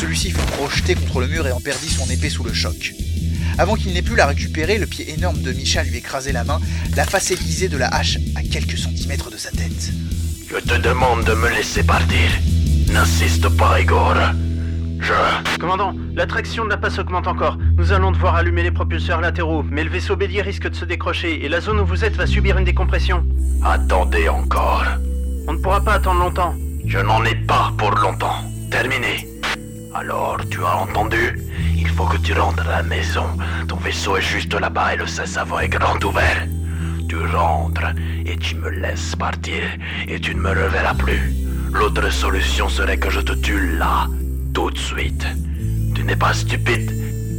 Celui-ci 0.00 0.30
fut 0.30 0.46
projeté 0.56 0.94
contre 0.94 1.20
le 1.20 1.26
mur 1.26 1.46
et 1.46 1.52
en 1.52 1.60
perdit 1.60 1.88
son 1.88 2.08
épée 2.10 2.30
sous 2.30 2.44
le 2.44 2.52
choc. 2.52 2.94
Avant 3.58 3.74
qu'il 3.74 3.92
n'ait 3.92 4.02
pu 4.02 4.14
la 4.14 4.26
récupérer, 4.26 4.78
le 4.78 4.86
pied 4.86 5.12
énorme 5.12 5.42
de 5.42 5.52
Misha 5.52 5.82
lui 5.82 5.96
écrasait 5.96 6.32
la 6.32 6.44
main, 6.44 6.60
la 6.96 7.04
face 7.04 7.30
aiguisée 7.32 7.68
de 7.68 7.76
la 7.76 7.88
hache 7.88 8.18
à 8.36 8.42
quelques 8.42 8.78
centimètres 8.78 9.30
de 9.30 9.36
sa 9.36 9.50
tête. 9.50 9.90
Je 10.48 10.56
te 10.56 10.80
demande 10.80 11.24
de 11.24 11.34
me 11.34 11.48
laisser 11.48 11.82
partir. 11.82 12.30
N'insiste 12.90 13.48
pas, 13.48 13.80
Igor. 13.80 14.14
Je... 15.00 15.58
Commandant, 15.58 15.94
l'attraction 16.14 16.64
de 16.64 16.70
la 16.70 16.76
passe 16.76 16.98
augmente 16.98 17.26
encore. 17.26 17.58
Nous 17.76 17.92
allons 17.92 18.12
devoir 18.12 18.34
allumer 18.34 18.62
les 18.62 18.70
propulseurs 18.70 19.20
latéraux, 19.20 19.64
mais 19.70 19.84
le 19.84 19.90
vaisseau 19.90 20.16
bélier 20.16 20.42
risque 20.42 20.68
de 20.68 20.74
se 20.74 20.84
décrocher 20.84 21.44
et 21.44 21.48
la 21.48 21.60
zone 21.60 21.80
où 21.80 21.86
vous 21.86 22.04
êtes 22.04 22.16
va 22.16 22.26
subir 22.26 22.58
une 22.58 22.64
décompression. 22.64 23.26
Attendez 23.64 24.28
encore. 24.28 24.84
On 25.46 25.52
ne 25.52 25.58
pourra 25.58 25.82
pas 25.82 25.94
attendre 25.94 26.20
longtemps. 26.20 26.54
Je 26.86 26.98
n'en 26.98 27.24
ai 27.24 27.34
pas 27.34 27.72
pour 27.76 27.90
longtemps. 27.90 28.44
Terminé. 28.70 29.27
Alors, 30.00 30.38
tu 30.48 30.64
as 30.64 30.76
entendu? 30.76 31.40
Il 31.76 31.88
faut 31.88 32.04
que 32.04 32.18
tu 32.18 32.32
rentres 32.32 32.68
à 32.68 32.70
la 32.70 32.82
maison. 32.84 33.26
Ton 33.66 33.74
vaisseau 33.74 34.16
est 34.16 34.22
juste 34.22 34.54
là-bas 34.54 34.94
et 34.94 34.96
le 34.96 35.08
sas 35.08 35.36
avant 35.36 35.58
est 35.58 35.68
grand 35.68 36.02
ouvert. 36.04 36.46
Tu 37.08 37.16
rentres 37.16 37.94
et 38.24 38.36
tu 38.36 38.54
me 38.54 38.70
laisses 38.70 39.16
partir 39.16 39.64
et 40.06 40.20
tu 40.20 40.36
ne 40.36 40.40
me 40.40 40.50
reverras 40.50 40.94
plus. 40.94 41.34
L'autre 41.72 42.12
solution 42.12 42.68
serait 42.68 42.98
que 42.98 43.10
je 43.10 43.20
te 43.20 43.32
tue 43.32 43.76
là, 43.76 44.06
tout 44.54 44.70
de 44.70 44.78
suite. 44.78 45.26
Tu 45.96 46.04
n'es 46.04 46.16
pas 46.16 46.32
stupide? 46.32 46.92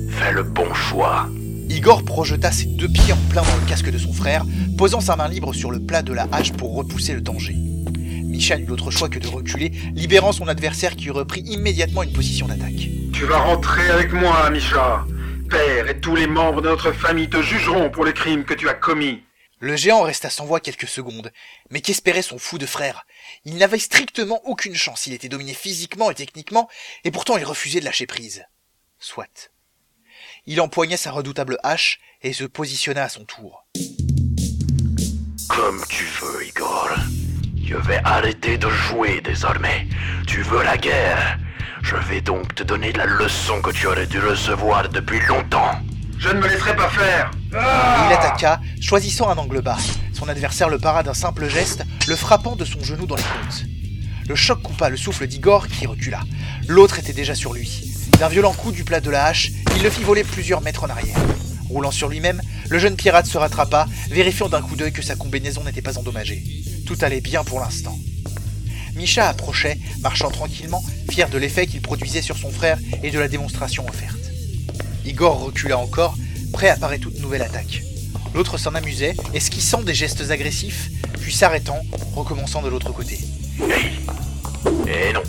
Fais 0.09 0.33
le 0.33 0.43
bon 0.43 0.73
choix. 0.73 1.29
Igor 1.69 2.03
projeta 2.03 2.51
ses 2.51 2.65
deux 2.65 2.89
pieds 2.89 3.13
en 3.13 3.29
plein 3.29 3.41
dans 3.41 3.55
le 3.55 3.69
casque 3.69 3.89
de 3.89 3.97
son 3.97 4.11
frère, 4.11 4.43
posant 4.77 4.99
sa 4.99 5.15
main 5.15 5.29
libre 5.29 5.53
sur 5.53 5.71
le 5.71 5.79
plat 5.79 6.01
de 6.01 6.11
la 6.11 6.27
hache 6.33 6.51
pour 6.51 6.75
repousser 6.75 7.13
le 7.13 7.21
danger. 7.21 7.55
Misha 8.39 8.57
n'eut 8.57 8.63
d'autre 8.63 8.89
choix 8.89 9.09
que 9.09 9.19
de 9.19 9.27
reculer, 9.27 9.67
libérant 9.93 10.31
son 10.31 10.47
adversaire 10.47 10.95
qui 10.95 11.09
reprit 11.09 11.41
immédiatement 11.41 12.03
une 12.03 12.13
position 12.13 12.47
d'attaque. 12.47 12.87
Tu 13.13 13.25
vas 13.25 13.39
rentrer 13.39 13.89
avec 13.89 14.13
moi, 14.13 14.49
Misha. 14.49 15.05
Père 15.49 15.89
et 15.89 15.99
tous 15.99 16.15
les 16.15 16.25
membres 16.25 16.61
de 16.61 16.69
notre 16.69 16.93
famille 16.93 17.29
te 17.29 17.41
jugeront 17.41 17.89
pour 17.89 18.05
le 18.05 18.13
crime 18.13 18.45
que 18.45 18.53
tu 18.53 18.69
as 18.69 18.75
commis. 18.75 19.23
Le 19.59 19.75
géant 19.75 20.03
resta 20.03 20.29
sans 20.29 20.45
voix 20.45 20.61
quelques 20.61 20.87
secondes. 20.87 21.33
Mais 21.69 21.81
qu'espérait 21.81 22.21
son 22.21 22.37
fou 22.37 22.57
de 22.57 22.65
frère? 22.65 23.05
Il 23.43 23.57
n'avait 23.57 23.77
strictement 23.77 24.39
aucune 24.45 24.75
chance, 24.75 25.05
il 25.05 25.11
était 25.11 25.27
dominé 25.27 25.53
physiquement 25.53 26.09
et 26.09 26.15
techniquement, 26.15 26.69
et 27.03 27.11
pourtant 27.11 27.35
il 27.35 27.43
refusait 27.43 27.81
de 27.81 27.85
lâcher 27.85 28.05
prise. 28.05 28.45
Soit. 28.99 29.51
Il 30.45 30.61
empoigna 30.61 30.95
sa 30.95 31.11
redoutable 31.11 31.57
hache 31.63 31.99
et 32.21 32.31
se 32.31 32.45
positionna 32.45 33.03
à 33.03 33.09
son 33.09 33.25
tour. 33.25 33.65
Comme 35.49 35.83
tu 35.89 36.05
veux, 36.05 36.47
Igor. 36.47 36.89
Je 37.69 37.75
vais 37.75 38.01
arrêter 38.03 38.57
de 38.57 38.67
jouer 38.67 39.21
désormais. 39.23 39.87
Tu 40.25 40.41
veux 40.41 40.63
la 40.63 40.75
guerre? 40.75 41.37
Je 41.83 41.95
vais 41.97 42.19
donc 42.19 42.55
te 42.55 42.63
donner 42.63 42.91
la 42.93 43.05
leçon 43.05 43.61
que 43.61 43.69
tu 43.69 43.85
aurais 43.85 44.07
dû 44.07 44.19
recevoir 44.19 44.89
depuis 44.89 45.19
longtemps. 45.27 45.73
Je 46.17 46.29
ne 46.29 46.39
me 46.39 46.47
laisserai 46.47 46.75
pas 46.75 46.89
faire. 46.89 47.29
Il 47.51 48.11
attaqua, 48.11 48.59
choisissant 48.81 49.29
un 49.29 49.37
angle 49.37 49.61
bas. 49.61 49.77
Son 50.13 50.27
adversaire 50.27 50.67
le 50.67 50.79
para 50.79 51.03
d'un 51.03 51.13
simple 51.13 51.47
geste, 51.47 51.83
le 52.07 52.15
frappant 52.15 52.55
de 52.55 52.65
son 52.65 52.83
genou 52.83 53.05
dans 53.05 53.15
les 53.15 53.21
côtes. 53.21 53.65
Le 54.27 54.33
choc 54.33 54.63
coupa 54.63 54.89
le 54.89 54.97
souffle 54.97 55.27
d'Igor 55.27 55.67
qui 55.67 55.85
recula. 55.85 56.21
L'autre 56.67 56.97
était 56.97 57.13
déjà 57.13 57.35
sur 57.35 57.53
lui. 57.53 57.93
D'un 58.17 58.29
violent 58.29 58.53
coup 58.53 58.71
du 58.71 58.83
plat 58.83 58.99
de 58.99 59.11
la 59.11 59.25
hache, 59.25 59.51
il 59.75 59.83
le 59.83 59.91
fit 59.91 60.01
voler 60.01 60.23
plusieurs 60.23 60.61
mètres 60.61 60.85
en 60.85 60.89
arrière. 60.89 61.17
Roulant 61.69 61.91
sur 61.91 62.09
lui-même, 62.09 62.41
le 62.69 62.79
jeune 62.79 62.95
pirate 62.95 63.27
se 63.27 63.37
rattrapa, 63.37 63.87
vérifiant 64.09 64.49
d'un 64.49 64.61
coup 64.61 64.75
d'œil 64.75 64.91
que 64.91 65.01
sa 65.01 65.15
combinaison 65.15 65.63
n'était 65.63 65.81
pas 65.81 65.97
endommagée. 65.97 66.43
Tout 66.85 66.97
allait 67.01 67.21
bien 67.21 67.43
pour 67.43 67.59
l'instant. 67.59 67.97
Misha 68.95 69.29
approchait, 69.29 69.77
marchant 70.01 70.29
tranquillement, 70.29 70.83
fier 71.09 71.29
de 71.29 71.37
l'effet 71.37 71.67
qu'il 71.67 71.81
produisait 71.81 72.21
sur 72.21 72.37
son 72.37 72.49
frère 72.51 72.77
et 73.03 73.11
de 73.11 73.19
la 73.19 73.27
démonstration 73.27 73.87
offerte. 73.87 74.19
Igor 75.05 75.39
recula 75.39 75.77
encore, 75.77 76.17
prêt 76.51 76.69
à 76.69 76.75
parer 76.75 76.99
toute 76.99 77.19
nouvelle 77.21 77.43
attaque. 77.43 77.83
L'autre 78.33 78.57
s'en 78.57 78.75
amusait, 78.75 79.15
esquissant 79.33 79.81
des 79.81 79.93
gestes 79.93 80.29
agressifs, 80.31 80.89
puis 81.19 81.33
s'arrêtant, 81.33 81.79
recommençant 82.15 82.61
de 82.61 82.69
l'autre 82.69 82.91
côté. 82.91 83.19
Eh 84.87 85.13
non. 85.13 85.23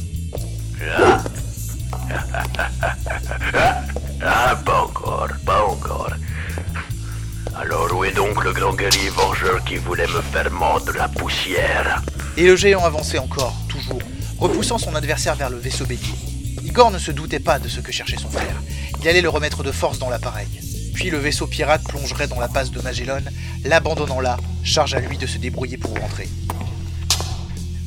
Ah. 0.98 1.22
ah, 4.22 4.56
pas 4.64 4.82
encore, 4.82 5.28
pas 5.44 5.64
encore. 5.64 6.10
Alors 7.54 7.92
où 7.94 8.04
est 8.04 8.12
donc 8.12 8.44
le 8.44 8.52
grand 8.52 8.74
guerrier 8.74 9.10
vengeur 9.10 9.64
qui 9.64 9.76
voulait 9.76 10.06
me 10.06 10.20
faire 10.20 10.50
mordre 10.50 10.92
la 10.96 11.08
poussière 11.08 12.02
Et 12.36 12.46
le 12.46 12.56
géant 12.56 12.84
avançait 12.84 13.18
encore, 13.18 13.56
toujours, 13.68 14.02
repoussant 14.38 14.78
son 14.78 14.94
adversaire 14.94 15.34
vers 15.34 15.50
le 15.50 15.58
vaisseau 15.58 15.84
bélier. 15.84 16.14
Igor 16.64 16.90
ne 16.90 16.98
se 16.98 17.10
doutait 17.10 17.40
pas 17.40 17.58
de 17.58 17.68
ce 17.68 17.80
que 17.80 17.92
cherchait 17.92 18.16
son 18.16 18.30
frère. 18.30 18.62
Il 19.00 19.08
allait 19.08 19.20
le 19.20 19.28
remettre 19.28 19.62
de 19.62 19.72
force 19.72 19.98
dans 19.98 20.10
l'appareil. 20.10 20.48
Puis 20.94 21.10
le 21.10 21.18
vaisseau 21.18 21.46
pirate 21.46 21.82
plongerait 21.84 22.28
dans 22.28 22.38
la 22.38 22.48
passe 22.48 22.70
de 22.70 22.80
Magellan, 22.80 23.22
l'abandonnant 23.64 24.20
là, 24.20 24.36
charge 24.62 24.94
à 24.94 25.00
lui 25.00 25.18
de 25.18 25.26
se 25.26 25.38
débrouiller 25.38 25.78
pour 25.78 25.98
rentrer. 25.98 26.28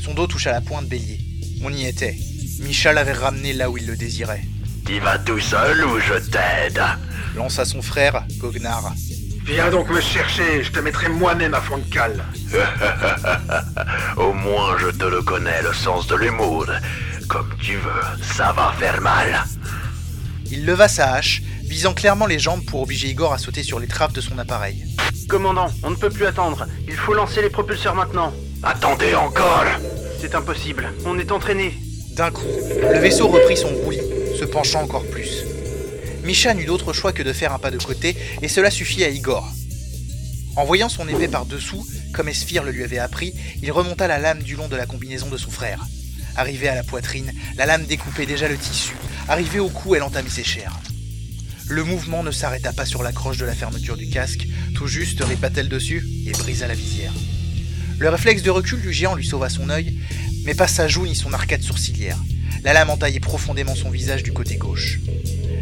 Son 0.02 0.14
dos 0.14 0.28
toucha 0.28 0.52
la 0.52 0.62
pointe 0.62 0.88
bélier. 0.88 1.20
On 1.64 1.72
y 1.72 1.86
était. 1.86 2.18
Misha 2.60 2.92
l'avait 2.92 3.14
ramené 3.14 3.54
là 3.54 3.70
où 3.70 3.78
il 3.78 3.86
le 3.86 3.96
désirait. 3.96 4.44
Tu 4.86 5.00
vas 5.00 5.18
tout 5.18 5.40
seul 5.40 5.86
ou 5.86 6.00
je 6.00 6.16
t'aide? 6.16 6.82
Lança 7.36 7.64
son 7.64 7.82
frère, 7.82 8.26
Gognar. 8.38 8.94
Viens 9.46 9.70
donc 9.70 9.90
me 9.90 10.00
chercher, 10.00 10.64
je 10.64 10.72
te 10.72 10.80
mettrai 10.80 11.10
moi-même 11.10 11.54
à 11.54 11.60
fond 11.62 11.78
de 11.78 11.94
cale. 11.94 12.24
Au 14.18 14.32
moins 14.32 14.78
je 14.80 14.88
te 14.88 15.04
le 15.04 15.22
connais, 15.22 15.62
le 15.62 15.74
sens 15.74 16.08
de 16.08 16.16
l'humour. 16.16 16.66
Comme 17.28 17.50
tu 17.62 17.76
veux, 17.76 18.24
ça 18.36 18.54
va 18.54 18.74
faire 18.80 19.02
mal. 19.02 19.44
Il 20.50 20.66
leva 20.66 20.88
sa 20.88 21.14
hache, 21.14 21.42
visant 21.64 21.94
clairement 21.94 22.26
les 22.26 22.40
jambes 22.40 22.64
pour 22.66 22.82
obliger 22.82 23.10
Igor 23.10 23.34
à 23.34 23.38
sauter 23.38 23.64
sur 23.64 23.80
les 23.80 23.88
trappes 23.88 24.14
de 24.14 24.22
son 24.22 24.38
appareil. 24.40 24.86
Commandant, 25.28 25.68
on 25.84 25.90
ne 25.90 25.96
peut 25.96 26.10
plus 26.10 26.26
attendre. 26.26 26.66
Il 26.88 26.96
faut 26.96 27.14
lancer 27.14 27.42
les 27.42 27.50
propulseurs 27.50 27.96
maintenant. 27.96 28.34
Attendez 28.62 29.14
encore 29.14 29.66
C'est 30.22 30.36
impossible. 30.36 30.90
On 31.06 31.18
est 31.20 31.32
entraîné. 31.32 31.74
D'un 32.16 32.32
coup, 32.32 32.48
le 32.94 33.00
vaisseau 33.00 33.28
reprit 33.28 33.58
son 33.58 33.70
roulis, 33.70 34.00
se 34.40 34.46
penchant 34.46 34.84
encore 34.84 35.06
plus. 35.10 35.44
Misha 36.24 36.54
n'eut 36.54 36.66
d'autre 36.66 36.94
choix 36.94 37.12
que 37.12 37.24
de 37.24 37.34
faire 37.34 37.54
un 37.54 37.60
pas 37.60 37.72
de 37.72 37.78
côté, 37.78 38.16
et 38.42 38.48
cela 38.48 38.72
suffit 38.72 39.04
à 39.04 39.10
Igor. 39.10 39.52
En 40.56 40.66
voyant 40.66 40.88
son 40.88 41.08
épée 41.08 41.28
par-dessous, 41.28 41.86
comme 42.14 42.30
Esphir 42.30 42.64
le 42.64 42.72
lui 42.72 42.84
avait 42.84 43.00
appris, 43.00 43.34
il 43.62 43.72
remonta 43.72 44.08
la 44.08 44.20
lame 44.20 44.42
du 44.44 44.56
long 44.56 44.68
de 44.68 44.76
la 44.76 44.86
combinaison 44.86 45.30
de 45.30 45.38
son 45.38 45.52
frère. 45.52 45.86
Arrivée 46.36 46.70
à 46.70 46.76
la 46.76 46.84
poitrine, 46.84 47.34
la 47.58 47.66
lame 47.66 47.86
découpait 47.86 48.26
déjà 48.26 48.48
le 48.48 48.58
tissu. 48.58 48.96
Arrivée 49.28 49.60
au 49.60 49.70
cou, 49.70 49.96
elle 49.96 50.04
entamait 50.04 50.30
ses 50.30 50.44
chairs. 50.44 50.80
Le 51.68 51.84
mouvement 51.84 52.24
ne 52.24 52.32
s'arrêta 52.32 52.72
pas 52.72 52.86
sur 52.86 53.04
la 53.04 53.12
croche 53.12 53.38
de 53.38 53.46
la 53.46 53.56
fermeture 53.56 53.98
du 53.98 54.10
casque, 54.10 54.48
tout 54.76 54.88
juste 54.88 55.22
répata-t-elle 55.24 55.70
dessus 55.70 56.08
et 56.26 56.32
brisa 56.32 56.68
la 56.68 56.76
visière. 56.76 57.14
Le 58.00 58.10
réflexe 58.10 58.44
de 58.44 58.50
recul 58.50 58.82
du 58.82 58.94
géant 58.94 59.16
lui 59.16 59.26
sauva 59.26 59.50
son 59.50 59.70
œil, 59.70 59.98
mais 60.46 60.56
pas 60.56 60.68
sa 60.68 60.88
joue 60.88 61.06
ni 61.06 61.16
son 61.16 61.34
arcade 61.34 61.62
sourcilière. 61.62 62.18
La 62.64 62.74
lame 62.74 62.90
entaillait 62.90 63.20
profondément 63.20 63.76
son 63.76 63.90
visage 63.90 64.24
du 64.24 64.32
côté 64.32 64.56
gauche. 64.56 65.00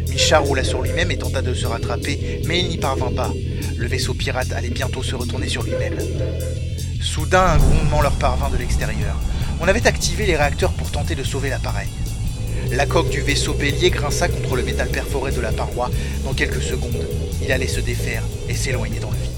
Micha 0.08 0.38
roula 0.38 0.62
sur 0.62 0.82
lui-même 0.82 1.10
et 1.10 1.18
tenta 1.18 1.42
de 1.42 1.54
se 1.54 1.66
rattraper, 1.66 2.42
mais 2.46 2.60
il 2.60 2.68
n'y 2.68 2.78
parvint 2.78 3.12
pas. 3.12 3.32
Le 3.76 3.86
vaisseau 3.86 4.14
pirate 4.14 4.52
allait 4.52 4.70
bientôt 4.70 5.02
se 5.02 5.14
retourner 5.14 5.48
sur 5.48 5.62
lui-même. 5.62 5.98
Soudain, 7.00 7.42
un 7.42 7.56
grondement 7.56 8.02
leur 8.02 8.16
parvint 8.16 8.50
de 8.50 8.56
l'extérieur. 8.56 9.16
On 9.60 9.68
avait 9.68 9.86
activé 9.86 10.26
les 10.26 10.36
réacteurs 10.36 10.72
pour 10.72 10.90
tenter 10.90 11.14
de 11.14 11.24
sauver 11.24 11.50
l'appareil. 11.50 11.88
La 12.70 12.86
coque 12.86 13.10
du 13.10 13.20
vaisseau 13.20 13.54
bélier 13.54 13.90
grinça 13.90 14.28
contre 14.28 14.56
le 14.56 14.62
métal 14.62 14.88
perforé 14.88 15.32
de 15.32 15.40
la 15.40 15.52
paroi. 15.52 15.90
Dans 16.24 16.34
quelques 16.34 16.62
secondes, 16.62 17.06
il 17.42 17.50
allait 17.52 17.66
se 17.66 17.80
défaire 17.80 18.22
et 18.48 18.54
s'éloigner 18.54 19.00
dans 19.00 19.10
le 19.10 19.16
vide. 19.16 19.31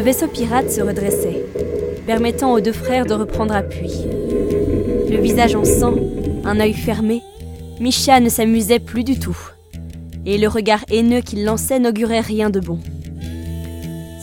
Le 0.00 0.06
vaisseau 0.06 0.28
pirate 0.28 0.70
se 0.70 0.80
redressait, 0.80 1.44
permettant 2.06 2.54
aux 2.54 2.60
deux 2.62 2.72
frères 2.72 3.04
de 3.04 3.12
reprendre 3.12 3.54
appui. 3.54 3.92
Le 5.10 5.20
visage 5.20 5.54
en 5.54 5.62
sang, 5.62 5.94
un 6.42 6.58
œil 6.58 6.72
fermé, 6.72 7.20
Misha 7.80 8.18
ne 8.18 8.30
s'amusait 8.30 8.78
plus 8.78 9.04
du 9.04 9.18
tout. 9.18 9.36
Et 10.24 10.38
le 10.38 10.48
regard 10.48 10.82
haineux 10.90 11.20
qu'il 11.20 11.44
lançait 11.44 11.78
n'augurait 11.78 12.20
rien 12.20 12.48
de 12.48 12.60
bon. 12.60 12.78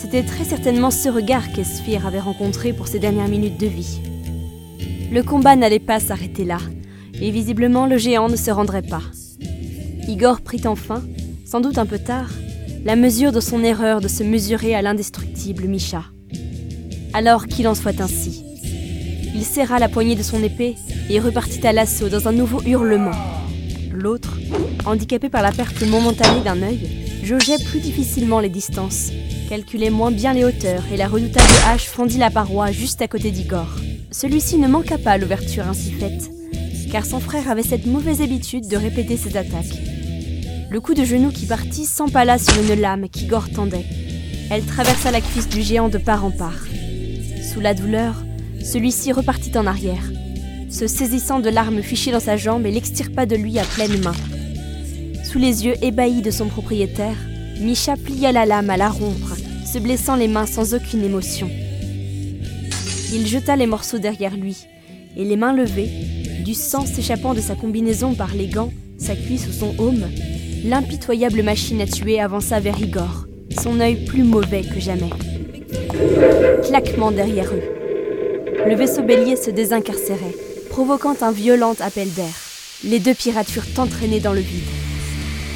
C'était 0.02 0.24
très 0.24 0.46
certainement 0.46 0.90
ce 0.90 1.10
regard 1.10 1.52
qu'Esphir 1.52 2.08
avait 2.08 2.22
rencontré 2.22 2.74
pour 2.74 2.88
ses 2.88 2.98
dernières 2.98 3.28
minutes 3.28 3.60
de 3.60 3.68
vie. 3.68 4.00
Le 5.12 5.22
combat 5.22 5.56
n'allait 5.56 5.78
pas 5.78 6.00
s'arrêter 6.00 6.44
là, 6.44 6.58
et 7.22 7.30
visiblement 7.30 7.86
le 7.86 7.98
géant 7.98 8.30
ne 8.30 8.36
se 8.36 8.50
rendrait 8.50 8.82
pas. 8.82 9.04
Igor 10.08 10.42
prit 10.42 10.64
enfin, 10.66 11.04
sans 11.46 11.62
doute 11.62 11.78
un 11.78 11.86
peu 11.86 12.00
tard, 12.00 12.32
la 12.88 12.96
mesure 12.96 13.34
de 13.34 13.42
son 13.42 13.66
erreur 13.66 14.00
de 14.00 14.08
se 14.08 14.24
mesurer 14.24 14.74
à 14.74 14.82
l'indestructible 14.82 15.66
Misha. 15.66 16.06
Alors 17.14 17.48
qu'il 17.48 17.68
en 17.68 17.76
soit 17.76 18.00
ainsi. 18.00 18.46
Il 19.36 19.44
serra 19.44 19.78
la 19.78 19.90
poignée 19.90 20.16
de 20.16 20.24
son 20.24 20.42
épée 20.42 20.76
et 21.10 21.20
repartit 21.20 21.68
à 21.68 21.74
l'assaut 21.74 22.08
dans 22.08 22.30
un 22.30 22.32
nouveau 22.32 22.62
hurlement. 22.66 23.12
L'autre, 23.92 24.38
handicapé 24.86 25.28
par 25.28 25.42
la 25.42 25.52
perte 25.52 25.86
momentanée 25.86 26.40
d'un 26.46 26.62
œil, 26.62 26.80
jaugeait 27.24 27.62
plus 27.62 27.82
difficilement 27.82 28.40
les 28.40 28.48
distances, 28.48 29.12
calculait 29.50 29.90
moins 29.90 30.12
bien 30.12 30.32
les 30.32 30.46
hauteurs 30.46 30.86
et 30.90 30.96
la 30.96 31.10
redoutable 31.10 31.46
hache 31.68 31.88
fondit 31.88 32.20
la 32.20 32.32
paroi 32.32 32.72
juste 32.72 33.02
à 33.02 33.10
côté 33.10 33.32
d'Igor. 33.32 33.68
Celui-ci 34.12 34.58
ne 34.60 34.68
manqua 34.70 34.98
pas 34.98 35.18
l'ouverture 35.18 35.68
ainsi 35.68 35.92
faite, 35.92 36.32
car 36.90 37.06
son 37.06 37.20
frère 37.20 37.52
avait 37.52 37.64
cette 37.64 37.86
mauvaise 37.86 38.22
habitude 38.22 38.70
de 38.70 38.78
répéter 38.78 39.18
ses 39.18 39.36
attaques. 39.36 39.97
Le 40.70 40.82
coup 40.82 40.94
de 40.94 41.06
genou 41.06 41.32
qui 41.32 41.46
partit 41.46 41.86
s'empala 41.86 42.38
sur 42.38 42.54
une 42.62 42.80
lame 42.80 43.08
qu'Igor 43.08 43.50
tendait. 43.50 43.86
Elle 44.52 44.66
traversa 44.66 45.12
la 45.12 45.22
cuisse 45.22 45.48
du 45.48 45.62
géant 45.62 45.88
de 45.88 45.98
part 45.98 46.26
en 46.26 46.32
part. 46.32 46.66
Sous 47.42 47.62
la 47.62 47.74
douleur, 47.74 48.16
celui-ci 48.62 49.14
repartit 49.14 49.58
en 49.58 49.66
arrière, 49.66 50.12
se 50.70 50.86
saisissant 50.88 51.40
de 51.40 51.50
l'arme 51.50 51.82
fichée 51.82 52.12
dans 52.12 52.20
sa 52.20 52.36
jambe 52.36 52.66
et 52.66 52.72
l'extirpa 52.72 53.26
de 53.26 53.38
lui 53.38 53.58
à 53.60 53.64
pleine 53.64 54.02
main. 54.04 54.16
Sous 55.24 55.40
les 55.40 55.66
yeux 55.66 55.76
ébahis 55.82 56.22
de 56.22 56.32
son 56.32 56.48
propriétaire, 56.48 57.18
Misha 57.62 57.96
plia 57.96 58.34
la 58.34 58.46
lame 58.46 58.70
à 58.70 58.78
la 58.78 58.90
rompre, 58.90 59.38
se 59.66 59.80
blessant 59.80 60.18
les 60.18 60.28
mains 60.28 60.46
sans 60.46 60.74
aucune 60.74 61.04
émotion. 61.04 61.50
Il 63.14 63.26
jeta 63.26 63.56
les 63.56 63.68
morceaux 63.68 64.00
derrière 64.00 64.36
lui, 64.36 64.68
et 65.16 65.24
les 65.24 65.38
mains 65.38 65.54
levées, 65.54 65.90
du 66.44 66.54
sang 66.54 66.86
s'échappant 66.86 67.34
de 67.34 67.42
sa 67.42 67.56
combinaison 67.56 68.14
par 68.14 68.36
les 68.36 68.48
gants, 68.48 68.74
sa 68.98 69.16
cuisse 69.16 69.48
ou 69.48 69.54
son 69.54 69.74
aume, 69.78 70.08
l'impitoyable 70.64 71.44
machine 71.44 71.82
à 71.82 71.86
tuer 71.86 72.20
avança 72.20 72.60
vers 72.60 72.80
Igor, 72.80 73.26
son 73.62 73.80
œil 73.80 74.06
plus 74.06 74.24
mauvais 74.24 74.62
que 74.62 74.80
jamais. 74.80 75.10
Claquement 76.64 77.12
derrière 77.12 77.52
eux. 77.54 77.64
Le 78.68 78.76
vaisseau 78.76 79.04
bélier 79.04 79.36
se 79.36 79.52
désincarcérait, 79.52 80.36
provoquant 80.70 81.16
un 81.22 81.32
violent 81.32 81.76
appel 81.80 82.10
d'air. 82.14 82.34
Les 82.84 83.00
deux 83.00 83.14
pirates 83.14 83.50
furent 83.50 83.66
entraînés 83.78 84.20
dans 84.20 84.34
le 84.34 84.42
vide. 84.42 84.64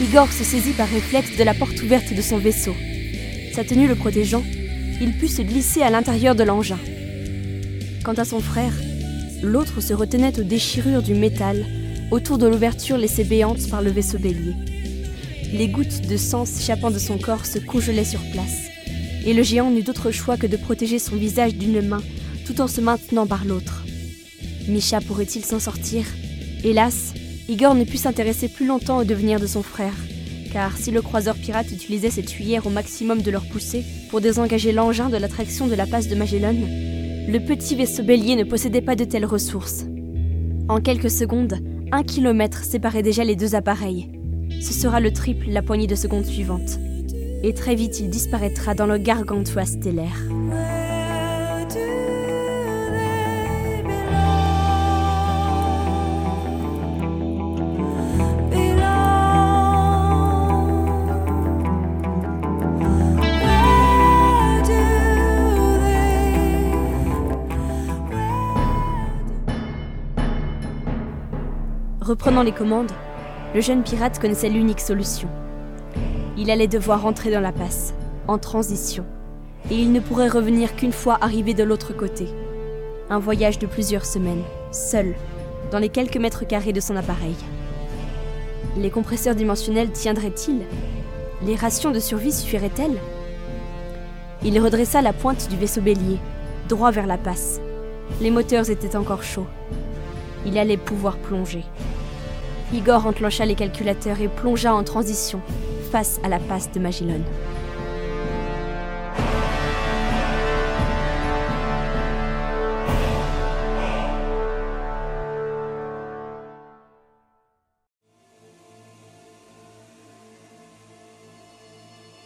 Igor 0.02 0.32
se 0.32 0.44
saisit 0.44 0.74
par 0.74 0.88
réflexe 0.88 1.38
de 1.38 1.44
la 1.44 1.54
porte 1.54 1.82
ouverte 1.84 2.14
de 2.14 2.22
son 2.22 2.38
vaisseau. 2.38 2.74
Sa 3.54 3.64
tenue 3.64 3.88
le 3.88 3.96
protégeant, 3.96 4.44
il 5.02 5.18
put 5.18 5.28
se 5.28 5.42
glisser 5.42 5.82
à 5.82 5.90
l'intérieur 5.90 6.36
de 6.36 6.44
l'engin. 6.44 6.80
Quant 8.04 8.14
à 8.14 8.26
son 8.26 8.40
frère, 8.40 8.74
l'autre 9.44 9.82
se 9.82 9.94
retenait 9.94 10.40
aux 10.40 10.44
déchirures 10.44 11.04
du 11.04 11.14
métal 11.14 11.66
autour 12.12 12.38
de 12.38 12.48
l'ouverture 12.48 12.98
laissée 12.98 13.24
béante 13.24 13.70
par 13.70 13.82
le 13.82 13.92
vaisseau 13.92 14.18
bélier. 14.18 14.54
Les 15.54 15.68
gouttes 15.68 16.08
de 16.08 16.16
sang 16.16 16.46
s'échappant 16.46 16.92
de 16.92 17.00
son 17.00 17.18
corps 17.18 17.46
se 17.46 17.60
congelaient 17.60 18.06
sur 18.06 18.22
place, 18.32 18.70
et 19.26 19.34
le 19.34 19.44
géant 19.44 19.70
n'eut 19.70 19.84
d'autre 19.84 20.12
choix 20.12 20.38
que 20.38 20.48
de 20.48 20.56
protéger 20.56 20.98
son 20.98 21.18
visage 21.18 21.56
d'une 21.56 21.82
main 21.82 22.02
tout 22.46 22.62
en 22.62 22.68
se 22.68 22.80
maintenant 22.80 23.28
par 23.28 23.44
l'autre. 23.44 23.84
Misha 24.68 25.02
pourrait-il 25.02 25.44
s'en 25.44 25.60
sortir? 25.60 26.06
Hélas, 26.64 27.14
Igor 27.50 27.76
ne 27.76 27.84
put 27.84 27.98
s'intéresser 27.98 28.48
plus 28.48 28.66
longtemps 28.66 29.00
au 29.00 29.04
devenir 29.04 29.40
de 29.40 29.48
son 29.48 29.62
frère, 29.62 29.96
car 30.54 30.78
si 30.78 30.90
le 30.92 31.02
croiseur 31.02 31.36
pirate 31.36 31.72
utilisait 31.72 32.12
cette 32.12 32.28
tuyère 32.28 32.66
au 32.66 32.70
maximum 32.70 33.22
de 33.22 33.32
leur 33.32 33.46
poussée 33.46 33.84
pour 34.10 34.22
désengager 34.22 34.72
l'engin 34.72 35.10
de 35.10 35.18
l'attraction 35.18 35.68
de 35.68 35.76
la 35.76 35.86
passe 35.86 36.08
de 36.08 36.16
Magellan, 36.16 36.56
le 37.28 37.40
petit 37.40 37.76
vaisseau 37.76 38.04
bélier 38.04 38.36
ne 38.36 38.44
possédait 38.44 38.82
pas 38.82 38.96
de 38.96 39.04
telles 39.04 39.26
ressources. 39.26 39.86
En 40.70 40.80
quelques 40.80 41.12
secondes, 41.12 41.60
un 41.92 42.04
kilomètre 42.04 42.64
séparait 42.64 43.04
déjà 43.04 43.24
les 43.24 43.36
deux 43.36 43.56
appareils. 43.56 44.21
Ce 44.60 44.74
sera 44.74 45.00
le 45.00 45.12
triple 45.12 45.50
la 45.50 45.62
poignée 45.62 45.88
de 45.88 45.96
seconde 45.96 46.26
suivante. 46.26 46.80
Et 47.44 47.54
très 47.54 47.76
vite, 47.76 48.00
il 48.00 48.10
disparaîtra 48.10 48.74
dans 48.76 48.86
le 48.86 48.98
gargantua 48.98 49.66
stellaire. 49.66 50.18
Reprenant 72.02 72.44
les 72.44 72.52
commandes, 72.52 72.92
le 73.54 73.62
jeune 73.62 73.84
pirate 73.84 74.20
connaissait 74.20 74.50
l'unique 74.50 74.80
solution. 74.80 75.28
Il 76.38 76.50
allait 76.50 76.68
devoir 76.68 77.06
entrer 77.06 77.32
dans 77.32 77.42
la 77.42 77.52
passe, 77.52 77.94
en 78.28 78.38
transition, 78.38 79.06
et 79.70 79.76
il 79.76 79.92
ne 79.92 80.00
pourrait 80.00 80.30
revenir 80.30 80.76
qu'une 80.76 80.94
fois 80.94 81.18
arrivé 81.22 81.54
de 81.54 81.64
l'autre 81.64 81.94
côté. 81.94 82.28
Un 83.10 83.20
voyage 83.20 83.60
de 83.60 83.68
plusieurs 83.68 84.06
semaines, 84.06 84.44
seul, 84.72 85.16
dans 85.72 85.80
les 85.80 85.90
quelques 85.90 86.18
mètres 86.18 86.48
carrés 86.48 86.74
de 86.74 86.80
son 86.80 86.96
appareil. 86.96 87.36
Les 88.78 88.90
compresseurs 88.90 89.36
dimensionnels 89.36 89.92
tiendraient-ils? 89.92 90.62
Les 91.46 91.56
rations 91.56 91.92
de 91.92 92.00
survie 92.00 92.32
suffiraient-elles? 92.32 93.00
Il 94.44 94.60
redressa 94.60 95.02
la 95.02 95.14
pointe 95.14 95.50
du 95.50 95.58
vaisseau 95.58 95.82
bélier, 95.82 96.20
droit 96.70 96.92
vers 96.92 97.06
la 97.08 97.18
passe. 97.18 97.60
Les 98.22 98.32
moteurs 98.32 98.70
étaient 98.70 98.96
encore 98.96 99.24
chauds. 99.24 99.48
Il 100.46 100.58
allait 100.58 100.78
pouvoir 100.78 101.18
plonger. 101.18 101.64
Igor 102.74 103.06
enclencha 103.06 103.46
les 103.46 103.56
calculateurs 103.56 104.22
et 104.22 104.30
plongea 104.30 104.74
en 104.74 104.84
transition 104.84 105.42
face 105.92 106.22
à 106.24 106.30
la 106.30 106.40
passe 106.40 106.72
de 106.72 106.80
Magellan. 106.80 107.20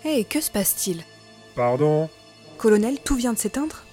Et 0.07 0.19
eh, 0.19 0.23
que 0.23 0.39
se 0.39 0.51
passe-t-il? 0.51 1.03
Pardon? 1.55 2.07
Colonel, 2.59 2.99
tout 3.03 3.15
vient 3.15 3.33
de 3.33 3.39
s'éteindre? 3.39 3.83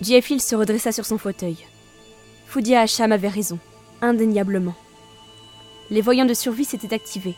Jeff 0.00 0.28
Hill 0.28 0.42
se 0.42 0.56
redressa 0.56 0.90
sur 0.90 1.06
son 1.06 1.18
fauteuil. 1.18 1.56
Foudia 2.46 2.80
Hacham 2.80 3.12
avait 3.12 3.28
raison, 3.28 3.60
indéniablement. 4.00 4.74
Les 5.92 6.00
voyants 6.00 6.24
de 6.24 6.32
survie 6.32 6.64
s'étaient 6.64 6.94
activés, 6.94 7.34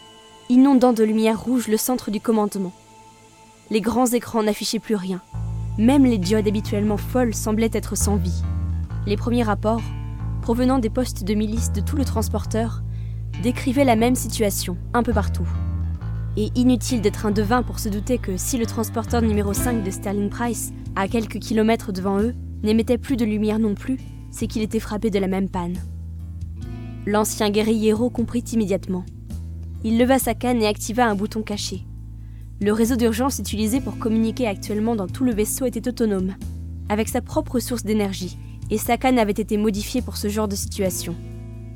inondant 0.48 0.92
de 0.92 1.02
lumière 1.02 1.42
rouge 1.42 1.66
le 1.66 1.76
centre 1.76 2.12
du 2.12 2.20
commandement. 2.20 2.72
Les 3.68 3.80
grands 3.80 4.06
écrans 4.06 4.44
n'affichaient 4.44 4.78
plus 4.78 4.94
rien. 4.94 5.20
Même 5.76 6.04
les 6.04 6.18
diodes 6.18 6.46
habituellement 6.46 6.96
folles 6.96 7.34
semblaient 7.34 7.68
être 7.72 7.96
sans 7.96 8.14
vie. 8.14 8.42
Les 9.06 9.16
premiers 9.16 9.42
rapports, 9.42 9.82
provenant 10.40 10.78
des 10.78 10.88
postes 10.88 11.24
de 11.24 11.34
milice 11.34 11.72
de 11.72 11.80
tout 11.80 11.96
le 11.96 12.04
transporteur, 12.04 12.84
décrivaient 13.42 13.82
la 13.82 13.96
même 13.96 14.14
situation, 14.14 14.76
un 14.92 15.02
peu 15.02 15.12
partout. 15.12 15.48
Et 16.36 16.52
inutile 16.54 17.00
d'être 17.00 17.26
un 17.26 17.32
devin 17.32 17.64
pour 17.64 17.80
se 17.80 17.88
douter 17.88 18.18
que 18.18 18.36
si 18.36 18.56
le 18.56 18.66
transporteur 18.66 19.20
numéro 19.20 19.52
5 19.52 19.82
de 19.82 19.90
Sterling 19.90 20.30
Price, 20.30 20.72
à 20.94 21.08
quelques 21.08 21.40
kilomètres 21.40 21.90
devant 21.90 22.20
eux, 22.20 22.36
n'émettait 22.62 22.98
plus 22.98 23.16
de 23.16 23.24
lumière 23.24 23.58
non 23.58 23.74
plus, 23.74 23.98
c'est 24.30 24.46
qu'il 24.46 24.62
était 24.62 24.78
frappé 24.78 25.10
de 25.10 25.18
la 25.18 25.26
même 25.26 25.48
panne. 25.48 25.76
L'ancien 27.06 27.50
guerriero 27.50 28.08
comprit 28.08 28.42
immédiatement. 28.54 29.04
Il 29.84 29.98
leva 29.98 30.18
sa 30.18 30.32
canne 30.32 30.62
et 30.62 30.66
activa 30.66 31.04
un 31.04 31.14
bouton 31.14 31.42
caché. 31.42 31.82
Le 32.62 32.72
réseau 32.72 32.96
d'urgence 32.96 33.38
utilisé 33.38 33.82
pour 33.82 33.98
communiquer 33.98 34.46
actuellement 34.46 34.96
dans 34.96 35.06
tout 35.06 35.22
le 35.22 35.34
vaisseau 35.34 35.66
était 35.66 35.86
autonome, 35.86 36.34
avec 36.88 37.10
sa 37.10 37.20
propre 37.20 37.58
source 37.58 37.84
d'énergie, 37.84 38.38
et 38.70 38.78
sa 38.78 38.96
canne 38.96 39.18
avait 39.18 39.32
été 39.32 39.58
modifiée 39.58 40.00
pour 40.00 40.16
ce 40.16 40.28
genre 40.28 40.48
de 40.48 40.56
situation. 40.56 41.14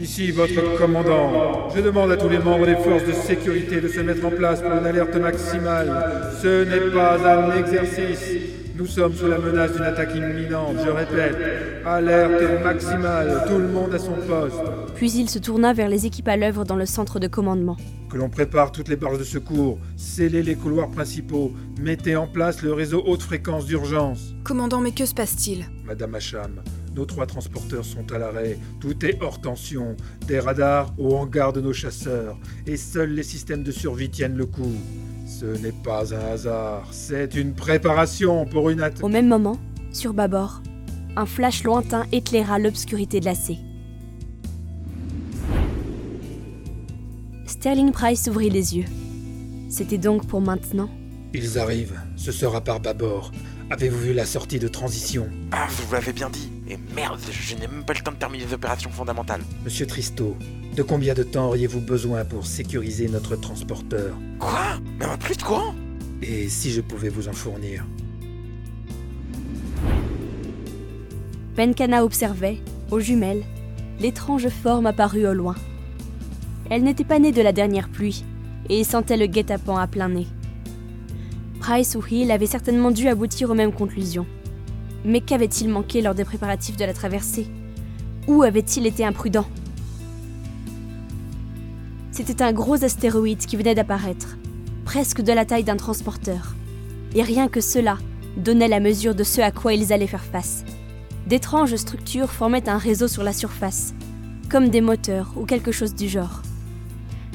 Ici 0.01 0.31
votre 0.31 0.79
commandant. 0.79 1.69
Je 1.77 1.83
demande 1.83 2.11
à 2.11 2.17
tous 2.17 2.31
les 2.31 2.39
membres 2.39 2.65
des 2.65 2.77
forces 2.77 3.05
de 3.05 3.13
sécurité 3.13 3.83
de 3.83 3.89
se 3.89 4.01
mettre 4.01 4.25
en 4.25 4.31
place 4.31 4.63
pour 4.63 4.73
une 4.73 4.87
alerte 4.87 5.17
maximale. 5.17 6.33
Ce 6.41 6.65
n'est 6.65 6.91
pas 6.91 7.19
un 7.19 7.59
exercice. 7.59 8.68
Nous 8.79 8.87
sommes 8.87 9.13
sous 9.13 9.27
la 9.27 9.39
menace 9.39 9.73
d'une 9.73 9.83
attaque 9.83 10.15
imminente, 10.15 10.77
je 10.85 10.89
répète. 10.89 11.37
Alerte 11.85 12.63
maximale, 12.63 13.45
tout 13.49 13.59
le 13.59 13.67
monde 13.67 13.93
à 13.93 13.99
son 13.99 14.15
poste. 14.15 14.55
Puis 14.95 15.11
il 15.11 15.29
se 15.29 15.41
tourna 15.41 15.73
vers 15.73 15.89
les 15.89 16.07
équipes 16.07 16.29
à 16.29 16.37
l'œuvre 16.37 16.63
dans 16.63 16.77
le 16.77 16.87
centre 16.87 17.19
de 17.19 17.27
commandement. 17.27 17.77
Que 18.09 18.17
l'on 18.17 18.31
prépare 18.31 18.71
toutes 18.71 18.87
les 18.87 18.95
barres 18.95 19.19
de 19.19 19.25
secours, 19.25 19.81
scellez 19.97 20.45
les 20.45 20.55
couloirs 20.55 20.93
principaux, 20.93 21.53
mettez 21.81 22.15
en 22.15 22.29
place 22.29 22.63
le 22.63 22.73
réseau 22.73 23.03
haute 23.05 23.23
fréquence 23.23 23.67
d'urgence. 23.67 24.33
Commandant, 24.45 24.81
mais 24.81 24.93
que 24.93 25.07
se 25.07 25.15
passe-t-il? 25.15 25.65
Madame 25.85 26.15
Hacham, 26.15 26.63
nos 26.95 27.05
trois 27.05 27.27
transporteurs 27.27 27.85
sont 27.85 28.13
à 28.13 28.19
l'arrêt, 28.19 28.59
tout 28.81 29.05
est 29.05 29.21
hors 29.21 29.41
tension, 29.41 29.97
des 30.29 30.39
radars 30.39 30.95
au 30.99 31.17
hangar 31.17 31.53
de 31.53 31.61
nos 31.61 31.73
chasseurs, 31.73 32.39
et 32.65 32.77
seuls 32.77 33.11
les 33.11 33.25
systèmes 33.25 33.65
de 33.65 33.73
survie 33.73 34.09
tiennent 34.09 34.37
le 34.37 34.47
coup. 34.47 34.77
Ce 35.29 35.45
n'est 35.45 35.73
pas 35.73 36.15
un 36.15 36.33
hasard, 36.33 36.89
c'est 36.91 37.35
une 37.35 37.53
préparation 37.53 38.47
pour 38.47 38.71
une 38.71 38.81
attaque. 38.81 39.05
Au 39.05 39.09
même 39.09 39.29
moment, 39.29 39.59
sur 39.93 40.15
bâbord, 40.15 40.63
un 41.17 41.27
flash 41.27 41.65
lointain 41.65 42.07
éclaira 42.13 42.59
l'obscurité 42.59 43.21
glacée. 43.21 43.59
Sterling 47.47 47.93
Price 47.93 48.27
ouvrit 48.27 48.49
les 48.49 48.79
yeux. 48.79 48.87
C'était 49.69 49.99
donc 49.99 50.27
pour 50.27 50.41
maintenant 50.41 50.89
Ils 51.35 51.59
arrivent, 51.59 52.01
ce 52.17 52.33
sera 52.33 52.63
par 52.63 52.81
bâbord. 52.81 53.31
Avez-vous 53.71 53.99
vu 53.99 54.13
la 54.15 54.25
sortie 54.25 54.59
de 54.59 54.67
transition? 54.67 55.29
Ah, 55.53 55.67
vous 55.69 55.93
l'avez 55.93 56.15
bien 56.15 56.31
dit. 56.31 56.51
Et 56.71 56.77
merde, 56.95 57.19
je 57.31 57.55
n'ai 57.55 57.67
même 57.67 57.83
pas 57.83 57.95
le 57.95 58.01
temps 58.01 58.13
de 58.13 58.19
terminer 58.19 58.45
les 58.45 58.53
opérations 58.53 58.91
fondamentales. 58.91 59.41
Monsieur 59.65 59.87
Tristo, 59.87 60.37
de 60.77 60.83
combien 60.83 61.15
de 61.15 61.23
temps 61.23 61.47
auriez-vous 61.47 61.81
besoin 61.81 62.27
pour 62.27 62.47
sécuriser 62.47 63.09
notre 63.09 63.37
transporteur? 63.37 64.15
Quoi? 64.39 64.79
Mais 64.99 65.07
on 65.07 65.13
a 65.13 65.17
plus 65.17 65.37
de 65.37 65.43
courant? 65.43 65.75
Et 66.21 66.51
si 66.51 66.71
je 66.71 66.83
pouvais 66.83 67.09
vous 67.09 67.27
en 67.27 67.33
fournir? 67.33 67.87
Penkana 71.57 72.05
observait, 72.05 72.59
aux 72.91 73.01
jumelles, 73.01 73.45
l'étrange 73.99 74.49
forme 74.49 74.87
apparue 74.87 75.27
au 75.27 75.33
loin. 75.33 75.57
Elle 76.71 76.85
n'était 76.85 77.03
pas 77.03 77.19
née 77.19 77.33
de 77.33 77.41
la 77.41 77.53
dernière 77.53 77.89
pluie, 77.89 78.25
et 78.69 78.85
sentait 78.85 79.17
le 79.17 79.27
guet-apens 79.27 79.79
à 79.79 79.87
plein 79.87 80.11
nez. 80.11 80.27
Price 81.61 81.97
ou 81.97 82.05
Hill 82.07 82.31
avaient 82.31 82.47
certainement 82.47 82.91
dû 82.91 83.09
aboutir 83.09 83.51
aux 83.51 83.55
mêmes 83.55 83.73
conclusions. 83.73 84.27
Mais 85.05 85.21
qu'avait-il 85.21 85.69
manqué 85.69 86.03
lors 86.03 86.15
des 86.15 86.25
préparatifs 86.25 86.77
de 86.77 86.85
la 86.85 86.93
traversée? 86.93 87.47
Où 88.27 88.43
avait-il 88.43 88.87
été 88.87 89.05
imprudent? 89.05 89.47
C'était 92.11 92.43
un 92.43 92.53
gros 92.53 92.85
astéroïde 92.85 93.47
qui 93.47 93.57
venait 93.57 93.75
d'apparaître, 93.77 94.37
presque 94.85 95.23
de 95.23 95.33
la 95.33 95.45
taille 95.45 95.65
d'un 95.65 95.77
transporteur. 95.77 96.55
Et 97.15 97.23
rien 97.23 97.49
que 97.49 97.61
cela 97.61 97.97
donnait 98.37 98.69
la 98.69 98.81
mesure 98.81 99.15
de 99.15 99.25
ce 99.25 99.41
à 99.41 99.51
quoi 99.51 99.73
ils 99.73 99.93
allaient 99.93 100.07
faire 100.07 100.25
face. 100.25 100.65
D'étranges 101.27 101.77
structures 101.77 102.31
formaient 102.31 102.69
un 102.69 102.79
réseau 102.79 103.07
sur 103.07 103.23
la 103.23 103.33
surface, 103.33 103.95
comme 104.51 104.69
des 104.69 104.81
moteurs 104.81 105.33
ou 105.37 105.45
quelque 105.45 105.73
chose 105.73 105.95
du 105.95 106.09
genre. 106.09 106.43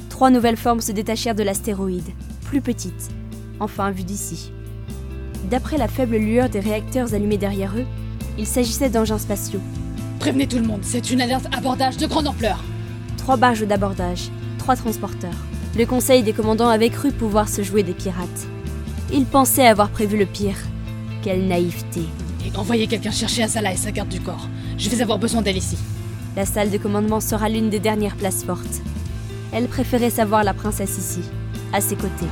Trois 0.09 0.29
nouvelles 0.29 0.57
formes 0.57 0.81
se 0.81 0.91
détachèrent 0.91 1.35
de 1.35 1.43
l'astéroïde, 1.43 2.09
plus 2.43 2.61
petites, 2.61 3.09
enfin 3.59 3.91
vues 3.91 4.03
d'ici. 4.03 4.51
D'après 5.49 5.77
la 5.77 5.87
faible 5.87 6.17
lueur 6.17 6.49
des 6.49 6.59
réacteurs 6.59 7.13
allumés 7.13 7.37
derrière 7.37 7.73
eux, 7.77 7.85
il 8.37 8.47
s'agissait 8.47 8.89
d'engins 8.89 9.17
spatiaux. 9.17 9.61
Prévenez 10.19 10.47
tout 10.47 10.57
le 10.57 10.67
monde, 10.67 10.81
c'est 10.83 11.11
une 11.11 11.21
alerte 11.21 11.47
abordage 11.55 11.97
de 11.97 12.07
grande 12.07 12.27
ampleur. 12.27 12.63
Trois 13.17 13.37
barges 13.37 13.65
d'abordage, 13.67 14.29
trois 14.57 14.75
transporteurs. 14.75 15.31
Le 15.77 15.85
conseil 15.85 16.23
des 16.23 16.33
commandants 16.33 16.69
avait 16.69 16.89
cru 16.89 17.11
pouvoir 17.11 17.49
se 17.49 17.61
jouer 17.61 17.83
des 17.83 17.93
pirates. 17.93 18.47
Ils 19.11 19.25
pensaient 19.25 19.67
avoir 19.67 19.89
prévu 19.89 20.17
le 20.17 20.25
pire. 20.25 20.57
Quelle 21.23 21.47
naïveté. 21.47 22.01
Et 22.45 22.57
envoyez 22.57 22.87
quelqu'un 22.87 23.11
chercher 23.11 23.43
Azala 23.43 23.73
et 23.73 23.77
sa 23.77 23.91
garde 23.91 24.09
du 24.09 24.19
corps. 24.19 24.47
Je 24.77 24.89
vais 24.89 25.01
avoir 25.01 25.19
besoin 25.19 25.41
d'elle 25.41 25.57
ici. 25.57 25.77
La 26.35 26.45
salle 26.45 26.71
de 26.71 26.77
commandement 26.77 27.19
sera 27.19 27.49
l'une 27.49 27.69
des 27.69 27.79
dernières 27.79 28.15
places 28.15 28.43
fortes. 28.43 28.81
Elle 29.51 29.67
préférait 29.67 30.09
savoir 30.09 30.43
la 30.43 30.53
princesse 30.53 30.97
ici, 30.97 31.21
à 31.73 31.79
ses 31.79 31.95
côtés. 31.95 32.25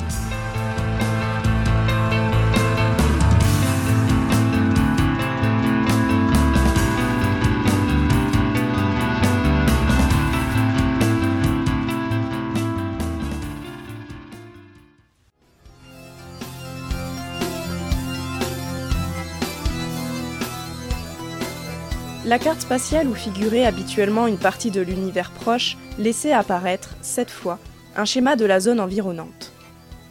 La 22.31 22.39
carte 22.39 22.61
spatiale 22.61 23.09
où 23.09 23.13
figurait 23.13 23.65
habituellement 23.65 24.25
une 24.25 24.37
partie 24.37 24.71
de 24.71 24.79
l'univers 24.79 25.31
proche 25.31 25.75
laissait 25.99 26.31
apparaître, 26.31 26.95
cette 27.01 27.29
fois, 27.29 27.59
un 27.97 28.05
schéma 28.05 28.37
de 28.37 28.45
la 28.45 28.61
zone 28.61 28.79
environnante. 28.79 29.51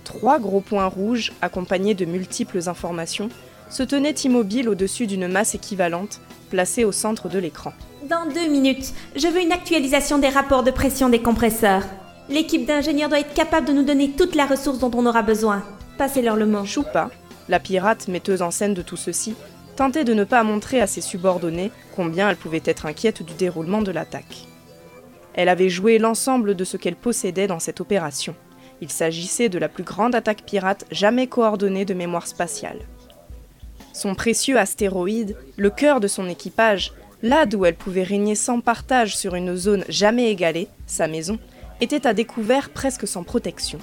Trois 0.04 0.38
gros 0.38 0.60
points 0.60 0.84
rouges, 0.84 1.32
accompagnés 1.40 1.94
de 1.94 2.04
multiples 2.04 2.68
informations, 2.68 3.30
se 3.70 3.82
tenaient 3.82 4.10
immobiles 4.10 4.68
au-dessus 4.68 5.06
d'une 5.06 5.28
masse 5.28 5.54
équivalente, 5.54 6.20
placée 6.50 6.84
au 6.84 6.92
centre 6.92 7.30
de 7.30 7.38
l'écran. 7.38 7.72
Dans 8.06 8.26
deux 8.26 8.48
minutes, 8.48 8.92
je 9.16 9.26
veux 9.26 9.40
une 9.40 9.52
actualisation 9.52 10.18
des 10.18 10.28
rapports 10.28 10.62
de 10.62 10.70
pression 10.70 11.08
des 11.08 11.22
compresseurs. 11.22 11.84
L'équipe 12.28 12.66
d'ingénieurs 12.66 13.08
doit 13.08 13.20
être 13.20 13.32
capable 13.32 13.66
de 13.66 13.72
nous 13.72 13.82
donner 13.82 14.10
toute 14.10 14.34
la 14.34 14.44
ressource 14.44 14.78
dont 14.78 14.90
on 14.92 15.06
aura 15.06 15.22
besoin. 15.22 15.64
Passez-leur 15.96 16.36
le 16.36 16.44
mot. 16.44 16.66
Choupa, 16.66 17.08
la 17.48 17.60
pirate 17.60 18.08
metteuse 18.08 18.42
en 18.42 18.50
scène 18.50 18.74
de 18.74 18.82
tout 18.82 18.98
ceci, 18.98 19.34
tentait 19.80 20.04
de 20.04 20.12
ne 20.12 20.24
pas 20.24 20.42
montrer 20.42 20.82
à 20.82 20.86
ses 20.86 21.00
subordonnés 21.00 21.70
combien 21.96 22.28
elle 22.28 22.36
pouvait 22.36 22.60
être 22.66 22.84
inquiète 22.84 23.22
du 23.22 23.32
déroulement 23.32 23.80
de 23.80 23.90
l'attaque. 23.90 24.44
Elle 25.32 25.48
avait 25.48 25.70
joué 25.70 25.96
l'ensemble 25.96 26.54
de 26.54 26.64
ce 26.64 26.76
qu'elle 26.76 26.96
possédait 26.96 27.46
dans 27.46 27.60
cette 27.60 27.80
opération. 27.80 28.34
Il 28.82 28.90
s'agissait 28.90 29.48
de 29.48 29.58
la 29.58 29.70
plus 29.70 29.82
grande 29.82 30.14
attaque 30.14 30.42
pirate 30.44 30.84
jamais 30.90 31.28
coordonnée 31.28 31.86
de 31.86 31.94
mémoire 31.94 32.26
spatiale. 32.26 32.80
Son 33.94 34.14
précieux 34.14 34.58
astéroïde, 34.58 35.34
le 35.56 35.70
cœur 35.70 36.00
de 36.00 36.08
son 36.08 36.28
équipage, 36.28 36.92
là 37.22 37.46
d'où 37.46 37.64
elle 37.64 37.74
pouvait 37.74 38.02
régner 38.02 38.34
sans 38.34 38.60
partage 38.60 39.16
sur 39.16 39.34
une 39.34 39.56
zone 39.56 39.86
jamais 39.88 40.30
égalée, 40.30 40.68
sa 40.86 41.08
maison, 41.08 41.38
était 41.80 42.06
à 42.06 42.12
découvert 42.12 42.68
presque 42.68 43.08
sans 43.08 43.22
protection. 43.22 43.78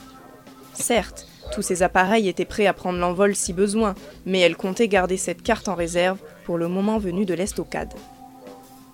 Certes, 0.75 1.26
tous 1.51 1.61
ces 1.61 1.83
appareils 1.83 2.27
étaient 2.27 2.45
prêts 2.45 2.67
à 2.67 2.73
prendre 2.73 2.99
l'envol 2.99 3.35
si 3.35 3.53
besoin, 3.53 3.95
mais 4.25 4.39
elle 4.39 4.55
comptait 4.55 4.87
garder 4.87 5.17
cette 5.17 5.43
carte 5.43 5.67
en 5.67 5.75
réserve 5.75 6.19
pour 6.45 6.57
le 6.57 6.67
moment 6.67 6.97
venu 6.97 7.25
de 7.25 7.33
l'estocade. 7.33 7.93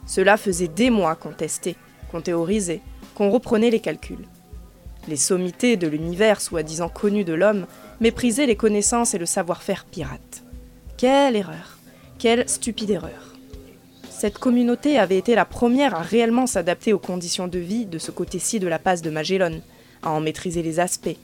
Cela 0.06 0.38
faisait 0.38 0.68
des 0.68 0.90
mois 0.90 1.16
qu'on 1.16 1.32
testait, 1.32 1.76
qu'on 2.12 2.22
théorisait, 2.22 2.82
qu'on 3.16 3.30
reprenait 3.30 3.70
les 3.70 3.80
calculs. 3.80 4.26
Les 5.08 5.18
sommités 5.18 5.76
de 5.76 5.88
l'univers 5.88 6.42
soi-disant 6.42 6.90
connu 6.90 7.24
de 7.24 7.34
l'homme 7.34 7.66
méprisaient 8.00 8.46
les 8.46 8.56
connaissances 8.56 9.14
et 9.14 9.18
le 9.18 9.26
savoir-faire 9.26 9.86
pirate. 9.86 10.44
Quelle 10.98 11.36
erreur 11.36 11.78
Quelle 12.20 12.48
stupide 12.48 12.92
erreur 12.92 13.36
Cette 14.10 14.38
communauté 14.38 14.98
avait 14.98 15.18
été 15.18 15.36
la 15.36 15.46
première 15.46 15.96
à 15.96 16.02
réellement 16.02 16.48
s'adapter 16.48 16.94
aux 16.94 17.00
conditions 17.00 17.48
de 17.48 17.60
vie 17.60 17.86
de 17.86 17.98
ce 17.98 18.12
côté-ci 18.12 18.60
de 18.60 18.68
la 18.68 18.80
passe 18.80 19.02
de 19.02 19.10
Magellan, 19.10 19.60
à 20.02 20.12
en 20.12 20.22
maîtriser 20.22 20.62
les 20.62 20.80
aspects, 20.80 21.18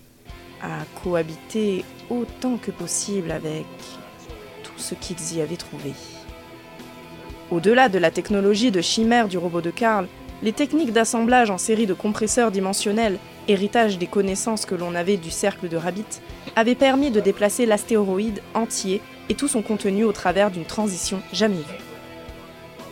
à 0.62 0.84
cohabiter 1.04 1.86
autant 2.10 2.58
que 2.58 2.72
possible 2.72 3.32
avec 3.32 3.66
tout 4.64 4.78
ce 4.78 4.96
qu'ils 4.96 5.38
y 5.38 5.42
avaient 5.42 5.58
trouvé. 5.58 5.94
Au-delà 7.52 7.90
de 7.90 7.98
la 7.98 8.12
technologie 8.12 8.72
de 8.72 8.82
chimère 8.82 9.28
du 9.28 9.38
robot 9.38 9.62
de 9.62 9.72
Karl, 9.72 10.08
les 10.42 10.54
techniques 10.54 10.94
d'assemblage 10.94 11.50
en 11.50 11.58
série 11.58 11.88
de 11.88 11.94
compresseurs 11.94 12.52
dimensionnels, 12.52 13.18
héritage 13.48 13.98
des 13.98 14.08
connaissances 14.08 14.66
que 14.66 14.76
l'on 14.76 14.96
avait 14.96 15.18
du 15.18 15.32
cercle 15.32 15.68
de 15.68 15.76
Rabbit, 15.76 16.22
avaient 16.56 16.76
permis 16.76 17.12
de 17.12 17.20
déplacer 17.20 17.66
l'astéroïde 17.66 18.42
entier 18.54 19.02
et 19.28 19.36
tout 19.36 19.48
son 19.48 19.62
contenu 19.62 20.04
au 20.04 20.12
travers 20.12 20.52
d'une 20.52 20.66
transition 20.66 21.22
jamais 21.34 21.56
vue. 21.56 21.84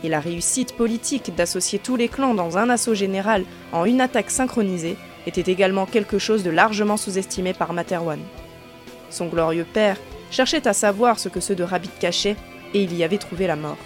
Et 0.03 0.09
la 0.09 0.19
réussite 0.19 0.75
politique 0.75 1.35
d'associer 1.35 1.79
tous 1.79 1.95
les 1.95 2.07
clans 2.07 2.33
dans 2.33 2.57
un 2.57 2.69
assaut 2.69 2.93
général 2.93 3.45
en 3.71 3.85
une 3.85 4.01
attaque 4.01 4.29
synchronisée 4.29 4.97
était 5.27 5.51
également 5.51 5.85
quelque 5.85 6.17
chose 6.17 6.43
de 6.43 6.49
largement 6.49 6.97
sous-estimé 6.97 7.53
par 7.53 7.73
Materwan. 7.73 8.19
Son 9.09 9.27
glorieux 9.27 9.65
père 9.71 9.97
cherchait 10.31 10.67
à 10.67 10.73
savoir 10.73 11.19
ce 11.19 11.29
que 11.29 11.39
ceux 11.39 11.55
de 11.55 11.63
Rabbit 11.63 11.91
cachaient 11.99 12.35
et 12.73 12.81
il 12.81 12.95
y 12.95 13.03
avait 13.03 13.17
trouvé 13.17 13.47
la 13.47 13.55
mort. 13.55 13.77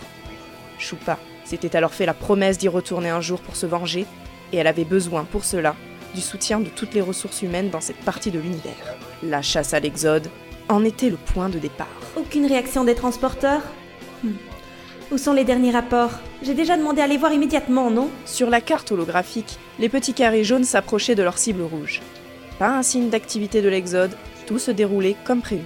Choupa 0.80 1.18
s'était 1.44 1.76
alors 1.76 1.94
fait 1.94 2.06
la 2.06 2.14
promesse 2.14 2.58
d'y 2.58 2.68
retourner 2.68 3.10
un 3.10 3.22
jour 3.22 3.42
pour 3.42 3.56
se 3.56 3.66
venger, 3.66 4.06
et 4.54 4.58
elle 4.58 4.68
avait 4.68 4.86
besoin 4.86 5.24
pour 5.24 5.44
cela 5.44 5.76
du 6.16 6.22
soutien 6.22 6.60
de 6.60 6.70
toutes 6.70 6.94
les 6.94 7.02
ressources 7.02 7.42
humaines 7.42 7.70
dans 7.70 7.82
cette 7.82 7.98
partie 7.98 8.32
de 8.32 8.40
l'univers. 8.40 8.96
La 9.24 9.42
chasse 9.42 9.74
à 9.74 9.80
l'exode 9.80 10.30
en 10.70 10.84
était 10.84 11.10
le 11.10 11.18
point 11.18 11.50
de 11.50 11.60
départ. 11.60 11.88
Aucune 12.16 12.46
réaction 12.46 12.84
des 12.84 12.96
transporteurs? 12.96 13.62
Hmm. 14.24 14.32
Où 15.12 15.18
sont 15.18 15.34
les 15.34 15.44
derniers 15.44 15.72
rapports 15.72 16.12
J'ai 16.42 16.54
déjà 16.54 16.78
demandé 16.78 17.02
à 17.02 17.08
les 17.08 17.18
voir 17.18 17.34
immédiatement, 17.34 17.92
non 17.92 18.10
Sur 18.26 18.50
la 18.50 18.62
carte 18.62 18.94
holographique, 18.94 19.60
les 19.78 19.90
petits 19.90 20.14
carrés 20.14 20.46
jaunes 20.46 20.64
s'approchaient 20.64 21.16
de 21.16 21.24
leur 21.24 21.38
cible 21.38 21.64
rouge. 21.64 22.00
Pas 22.60 22.78
un 22.78 22.82
signe 22.82 23.10
d'activité 23.10 23.62
de 23.62 23.68
l'exode, 23.68 24.16
tout 24.48 24.58
se 24.58 24.72
déroulait 24.72 25.18
comme 25.26 25.42
prévu. 25.42 25.66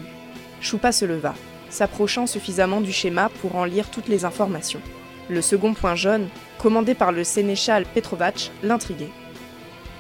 Choupa 0.61 0.91
se 0.91 1.05
leva, 1.05 1.35
s'approchant 1.69 2.25
suffisamment 2.25 2.81
du 2.81 2.91
schéma 2.91 3.29
pour 3.39 3.55
en 3.55 3.65
lire 3.65 3.91
toutes 3.91 4.07
les 4.07 4.25
informations. 4.25 4.81
Le 5.29 5.43
second 5.43 5.75
point 5.75 5.95
jaune, 5.95 6.27
commandé 6.57 6.95
par 6.95 7.11
le 7.11 7.23
sénéchal 7.23 7.85
Petrovac, 7.93 8.49
l'intriguait. 8.63 9.11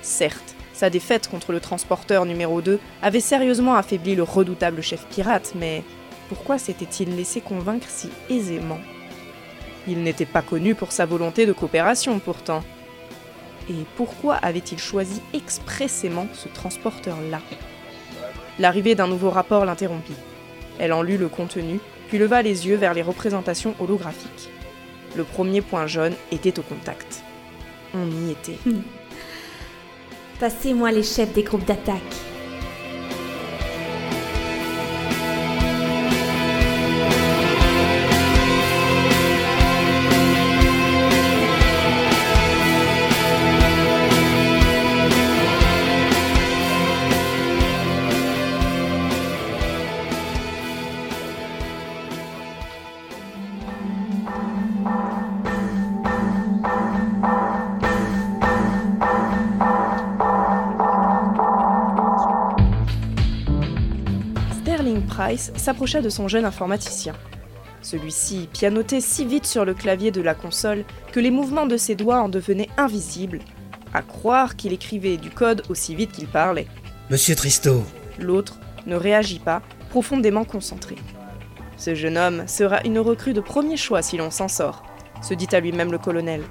Certes, 0.01 0.55
sa 0.73 0.89
défaite 0.89 1.27
contre 1.29 1.51
le 1.51 1.59
transporteur 1.59 2.25
numéro 2.25 2.61
2 2.61 2.79
avait 3.03 3.19
sérieusement 3.19 3.75
affaibli 3.75 4.15
le 4.15 4.23
redoutable 4.23 4.81
chef 4.81 5.05
pirate, 5.05 5.53
mais 5.55 5.83
pourquoi 6.29 6.57
s'était-il 6.57 7.15
laissé 7.15 7.41
convaincre 7.41 7.87
si 7.87 8.09
aisément? 8.31 8.79
Il 9.87 10.01
n'était 10.03 10.25
pas 10.25 10.41
connu 10.41 10.75
pour 10.75 10.91
sa 10.91 11.05
volonté 11.05 11.45
de 11.45 11.53
coopération 11.53 12.19
pourtant. 12.19 12.63
Et 13.69 13.85
pourquoi 13.95 14.35
avait-il 14.35 14.79
choisi 14.79 15.21
expressément 15.33 16.27
ce 16.33 16.47
transporteur-là? 16.49 17.41
L'arrivée 18.59 18.95
d'un 18.95 19.07
nouveau 19.07 19.29
rapport 19.29 19.65
l'interrompit. 19.65 20.15
Elle 20.79 20.93
en 20.93 21.01
lut 21.01 21.17
le 21.17 21.29
contenu, 21.29 21.79
puis 22.07 22.17
leva 22.17 22.41
les 22.41 22.67
yeux 22.67 22.75
vers 22.75 22.93
les 22.93 23.01
représentations 23.01 23.75
holographiques. 23.79 24.49
Le 25.15 25.23
premier 25.23 25.61
point 25.61 25.87
jaune 25.87 26.13
était 26.31 26.59
au 26.59 26.61
contact. 26.61 27.23
On 27.93 28.07
y 28.07 28.31
était. 28.31 28.59
Passez-moi 30.39 30.91
les 30.91 31.03
chefs 31.03 31.33
des 31.33 31.43
groupes 31.43 31.65
d'attaque. 31.65 32.01
Price 65.35 65.51
s'approcha 65.57 66.01
de 66.01 66.07
son 66.07 66.29
jeune 66.29 66.45
informaticien. 66.45 67.13
Celui-ci 67.81 68.47
pianotait 68.53 69.01
si 69.01 69.25
vite 69.25 69.45
sur 69.45 69.65
le 69.65 69.73
clavier 69.73 70.09
de 70.11 70.21
la 70.21 70.33
console 70.33 70.85
que 71.11 71.19
les 71.19 71.29
mouvements 71.29 71.65
de 71.65 71.75
ses 71.75 71.95
doigts 71.95 72.21
en 72.21 72.29
devenaient 72.29 72.69
invisibles, 72.77 73.39
à 73.93 74.01
croire 74.01 74.55
qu'il 74.55 74.71
écrivait 74.71 75.17
du 75.17 75.29
code 75.29 75.63
aussi 75.67 75.93
vite 75.93 76.13
qu'il 76.13 76.27
parlait. 76.27 76.67
Monsieur 77.09 77.35
Tristo, 77.35 77.83
L'autre 78.17 78.59
ne 78.85 78.95
réagit 78.95 79.39
pas, 79.39 79.61
profondément 79.89 80.45
concentré. 80.45 80.95
Ce 81.75 81.95
jeune 81.95 82.17
homme 82.17 82.47
sera 82.47 82.81
une 82.85 82.99
recrue 82.99 83.33
de 83.33 83.41
premier 83.41 83.75
choix 83.75 84.01
si 84.01 84.15
l'on 84.15 84.31
s'en 84.31 84.47
sort, 84.47 84.83
se 85.21 85.33
dit 85.33 85.49
à 85.51 85.59
lui-même 85.59 85.91
le 85.91 85.97
colonel. 85.97 86.43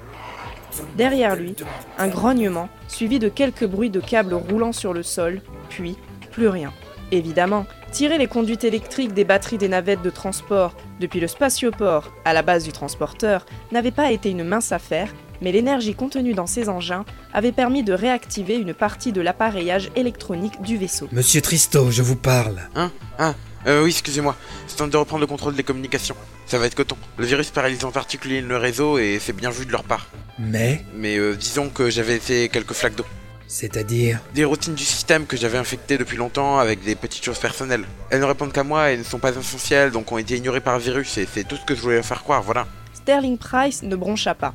Derrière 0.95 1.35
lui, 1.35 1.55
un 1.97 2.07
grognement, 2.07 2.69
suivi 2.87 3.17
de 3.17 3.29
quelques 3.29 3.65
bruits 3.65 3.89
de 3.89 3.99
câbles 3.99 4.35
roulant 4.35 4.73
sur 4.73 4.93
le 4.93 5.01
sol, 5.01 5.41
puis 5.69 5.97
plus 6.31 6.49
rien. 6.49 6.71
Évidemment, 7.11 7.65
tirer 7.95 8.17
les 8.17 8.27
conduites 8.27 8.65
électriques 8.65 9.13
des 9.13 9.23
batteries 9.23 9.57
des 9.57 9.69
navettes 9.69 10.01
de 10.01 10.09
transport 10.09 10.75
depuis 10.99 11.21
le 11.21 11.27
spatioport 11.27 12.11
à 12.25 12.33
la 12.33 12.41
base 12.41 12.65
du 12.65 12.73
transporteur 12.73 13.45
n'avait 13.71 13.91
pas 13.91 14.11
été 14.11 14.29
une 14.29 14.43
mince 14.43 14.73
affaire, 14.73 15.13
mais 15.41 15.53
l'énergie 15.53 15.95
contenue 15.95 16.33
dans 16.33 16.45
ces 16.45 16.67
engins 16.67 17.05
avait 17.33 17.53
permis 17.53 17.83
de 17.83 17.93
réactiver 17.93 18.55
une 18.55 18.73
partie 18.73 19.13
de 19.13 19.21
l'appareillage 19.21 19.91
électronique 19.95 20.61
du 20.61 20.75
vaisseau. 20.75 21.07
Monsieur 21.13 21.41
Tristo, 21.41 21.89
je 21.89 22.01
vous 22.01 22.17
parle. 22.17 22.59
Hein 22.75 22.91
Ah, 23.17 23.33
euh, 23.65 23.85
oui, 23.85 23.91
excusez-moi. 23.91 24.35
C'est 24.67 24.75
temps 24.75 24.87
de 24.87 24.97
reprendre 24.97 25.21
le 25.21 25.27
contrôle 25.27 25.55
des 25.55 25.63
communications. 25.63 26.17
Ça 26.47 26.59
va 26.59 26.65
être 26.65 26.75
coton. 26.75 26.97
Le 27.17 27.25
virus 27.25 27.49
paralyse 27.49 27.85
en 27.85 27.91
particulier 27.91 28.41
le 28.41 28.57
réseau 28.57 28.97
et 28.97 29.19
c'est 29.21 29.31
bien 29.33 29.51
vu 29.51 29.65
de 29.65 29.71
leur 29.71 29.85
part. 29.85 30.07
Mais 30.37 30.83
Mais 30.95 31.15
euh, 31.15 31.33
disons 31.33 31.69
que 31.69 31.89
j'avais 31.89 32.19
fait 32.19 32.49
quelques 32.49 32.73
flaques 32.73 32.95
d'eau. 32.95 33.05
C'est-à-dire 33.47 34.19
Des 34.33 34.45
routines 34.45 34.75
du 34.75 34.83
système 34.83 35.25
que 35.25 35.37
j'avais 35.37 35.57
infectées 35.57 35.97
depuis 35.97 36.17
longtemps 36.17 36.57
avec 36.57 36.83
des 36.83 36.95
petites 36.95 37.23
choses 37.23 37.39
personnelles. 37.39 37.85
Elles 38.09 38.19
ne 38.19 38.25
répondent 38.25 38.51
qu'à 38.51 38.63
moi 38.63 38.91
et 38.91 38.97
ne 38.97 39.03
sont 39.03 39.19
pas 39.19 39.31
essentielles, 39.31 39.91
donc 39.91 40.11
ont 40.11 40.17
été 40.17 40.35
ignorées 40.35 40.61
par 40.61 40.77
le 40.77 40.81
virus 40.81 41.17
et 41.17 41.27
c'est 41.31 41.43
tout 41.43 41.55
ce 41.55 41.65
que 41.65 41.75
je 41.75 41.81
voulais 41.81 41.95
leur 41.95 42.05
faire 42.05 42.23
croire, 42.23 42.41
voilà. 42.41 42.65
Sterling 42.93 43.37
Price 43.37 43.83
ne 43.83 43.95
broncha 43.95 44.33
pas. 44.33 44.53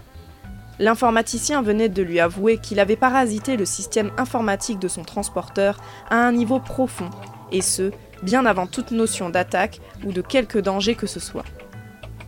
L'informaticien 0.80 1.62
venait 1.62 1.90
de 1.90 2.02
lui 2.02 2.20
avouer 2.20 2.58
qu'il 2.58 2.80
avait 2.80 2.96
parasité 2.96 3.56
le 3.56 3.66
système 3.66 4.10
informatique 4.16 4.78
de 4.78 4.88
son 4.88 5.04
transporteur 5.04 5.78
à 6.08 6.16
un 6.16 6.32
niveau 6.32 6.58
profond, 6.58 7.10
et 7.52 7.60
ce, 7.60 7.92
bien 8.22 8.46
avant 8.46 8.66
toute 8.66 8.90
notion 8.90 9.28
d'attaque 9.30 9.80
ou 10.04 10.12
de 10.12 10.22
quelque 10.22 10.58
danger 10.58 10.94
que 10.94 11.06
ce 11.06 11.20
soit. 11.20 11.44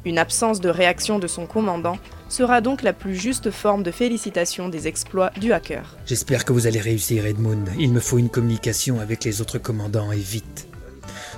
Une 0.04 0.18
absence 0.18 0.60
de 0.60 0.68
réaction 0.68 1.20
de 1.20 1.28
son 1.28 1.46
commandant 1.46 1.96
sera 2.28 2.60
donc 2.60 2.82
la 2.82 2.92
plus 2.92 3.14
juste 3.14 3.52
forme 3.52 3.84
de 3.84 3.92
félicitation 3.92 4.68
des 4.68 4.88
exploits 4.88 5.30
du 5.40 5.52
hacker. 5.52 5.96
J'espère 6.06 6.44
que 6.44 6.52
vous 6.52 6.66
allez 6.66 6.80
réussir, 6.80 7.24
Edmund. 7.24 7.68
Il 7.78 7.92
me 7.92 8.00
faut 8.00 8.18
une 8.18 8.28
communication 8.28 8.98
avec 8.98 9.22
les 9.22 9.40
autres 9.40 9.58
commandants 9.58 10.10
et 10.10 10.16
vite. 10.16 10.66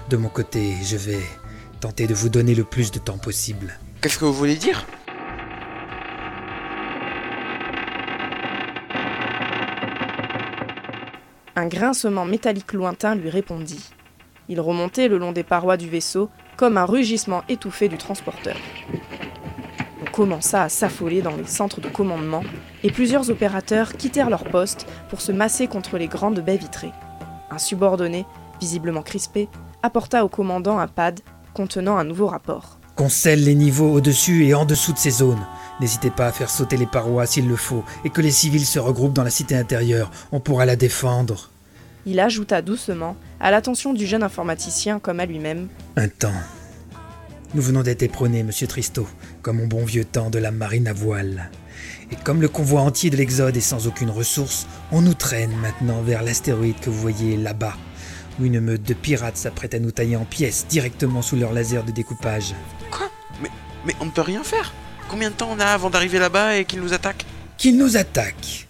De 0.09 0.17
mon 0.17 0.31
côté, 0.31 0.73
je 0.83 0.97
vais 0.97 1.21
tenter 1.81 2.07
de 2.07 2.15
vous 2.15 2.31
donner 2.31 2.55
le 2.55 2.65
plus 2.65 2.91
de 2.91 2.99
temps 2.99 3.19
possible. 3.19 3.79
Qu'est-ce 4.01 4.19
que 4.19 4.25
vous 4.25 4.33
voulez 4.33 4.57
dire? 4.57 4.87
Un 11.55 11.67
grincement 11.67 12.25
métallique 12.25 12.73
lointain 12.73 13.15
lui 13.15 13.29
répondit. 13.29 13.91
Il 14.49 14.61
remontait 14.61 15.09
le 15.09 15.19
long 15.19 15.33
des 15.33 15.45
parois 15.45 15.77
du 15.77 15.89
vaisseau 15.89 16.31
comme 16.57 16.77
un 16.79 16.85
rugissement 16.85 17.43
étouffé 17.49 17.89
du 17.89 17.97
transporteur. 17.97 18.57
On 20.03 20.11
commença 20.11 20.63
à 20.63 20.69
s'affoler 20.69 21.23
dans 21.23 21.37
les 21.37 21.47
centres 21.47 21.81
de 21.81 21.89
commandement 21.89 22.43
et 22.83 22.91
plusieurs 22.91 23.31
opérateurs 23.31 23.97
quittèrent 23.97 24.31
leur 24.31 24.45
poste 24.45 24.87
pour 25.09 25.21
se 25.21 25.33
masser 25.33 25.67
contre 25.67 25.99
les 25.99 26.09
grandes 26.09 26.41
baies 26.41 26.57
vitrées. 26.57 26.93
Un 27.51 27.59
subordonné, 27.59 28.27
visiblement 28.61 29.03
crispé, 29.03 29.49
apporta 29.83 30.25
au 30.25 30.29
commandant 30.29 30.79
un 30.79 30.89
pad 30.89 31.21
contenant 31.53 31.97
un 31.97 32.05
nouveau 32.05 32.27
rapport. 32.27 32.79
Qu'on 32.97 33.09
scelle 33.09 33.45
les 33.45 33.55
niveaux 33.55 33.93
au-dessus 33.93 34.47
et 34.47 34.55
en 34.55 34.65
dessous 34.65 34.93
de 34.93 34.99
ces 34.99 35.11
zones. 35.11 35.45
N'hésitez 35.81 36.11
pas 36.11 36.27
à 36.27 36.33
faire 36.33 36.51
sauter 36.51 36.77
les 36.77 36.87
parois 36.87 37.27
s'il 37.27 37.49
le 37.49 37.57
faut, 37.57 37.85
et 38.05 38.11
que 38.11 38.21
les 38.21 38.31
civils 38.31 38.67
se 38.67 38.79
regroupent 38.79 39.13
dans 39.13 39.25
la 39.25 39.31
cité 39.31 39.57
intérieure. 39.57 40.11
On 40.31 40.39
pourra 40.39 40.67
la 40.67 40.77
défendre. 40.77 41.51
Il 42.07 42.21
ajouta 42.21 42.63
doucement, 42.63 43.17
à 43.45 43.51
l'attention 43.51 43.93
du 43.93 44.07
jeune 44.07 44.23
informaticien 44.23 44.99
comme 44.99 45.21
à 45.21 45.27
lui-même 45.27 45.69
Un 45.97 46.09
temps. 46.09 46.33
Nous 47.53 47.61
venons 47.61 47.83
d'être 47.83 48.03
éperonnés, 48.03 48.43
monsieur 48.43 48.67
Tristo, 48.67 49.07
comme 49.43 49.61
au 49.61 49.67
bon 49.67 49.85
vieux 49.85 50.07
temps 50.07 50.31
de 50.31 50.39
la 50.39 50.51
marine 50.51 50.89
à 50.89 50.95
voile. 50.95 51.51
Et 52.11 52.17
comme 52.17 52.41
le 52.41 52.49
convoi 52.49 52.81
entier 52.81 53.11
de 53.11 53.19
l'Exode 53.19 53.55
est 53.55 53.61
sans 53.61 53.87
aucune 53.87 54.09
ressource, 54.09 54.67
on 54.93 55.03
nous 55.03 55.13
traîne 55.13 55.55
maintenant 55.57 56.01
vers 56.01 56.23
l'astéroïde 56.23 56.81
que 56.81 56.89
vous 56.89 56.99
voyez 56.99 57.37
là-bas, 57.37 57.75
où 58.41 58.47
une 58.47 58.61
meute 58.61 58.83
de 58.83 58.95
pirates 58.95 59.37
s'apprête 59.37 59.75
à 59.75 59.79
nous 59.79 59.93
tailler 59.93 60.17
en 60.17 60.25
pièces 60.25 60.65
directement 60.67 61.21
sous 61.21 61.37
leur 61.37 61.53
laser 61.53 61.85
de 61.85 61.93
découpage. 61.93 62.55
Quoi? 62.91 63.11
Mais, 63.43 63.51
mais 63.85 63.95
on 64.01 64.07
ne 64.07 64.11
peut 64.11 64.23
rien 64.23 64.43
faire 64.43 64.73
Combien 65.11 65.29
de 65.29 65.35
temps 65.35 65.51
on 65.53 65.61
a 65.61 65.67
avant 65.67 65.91
d'arriver 65.91 66.19
là-bas 66.19 66.57
et 66.57 66.65
qu'ils 66.65 66.81
nous 66.81 66.95
attaquent? 66.95 67.27
Qu'ils 67.59 67.77
nous 67.77 67.99
attaquent 67.99 68.64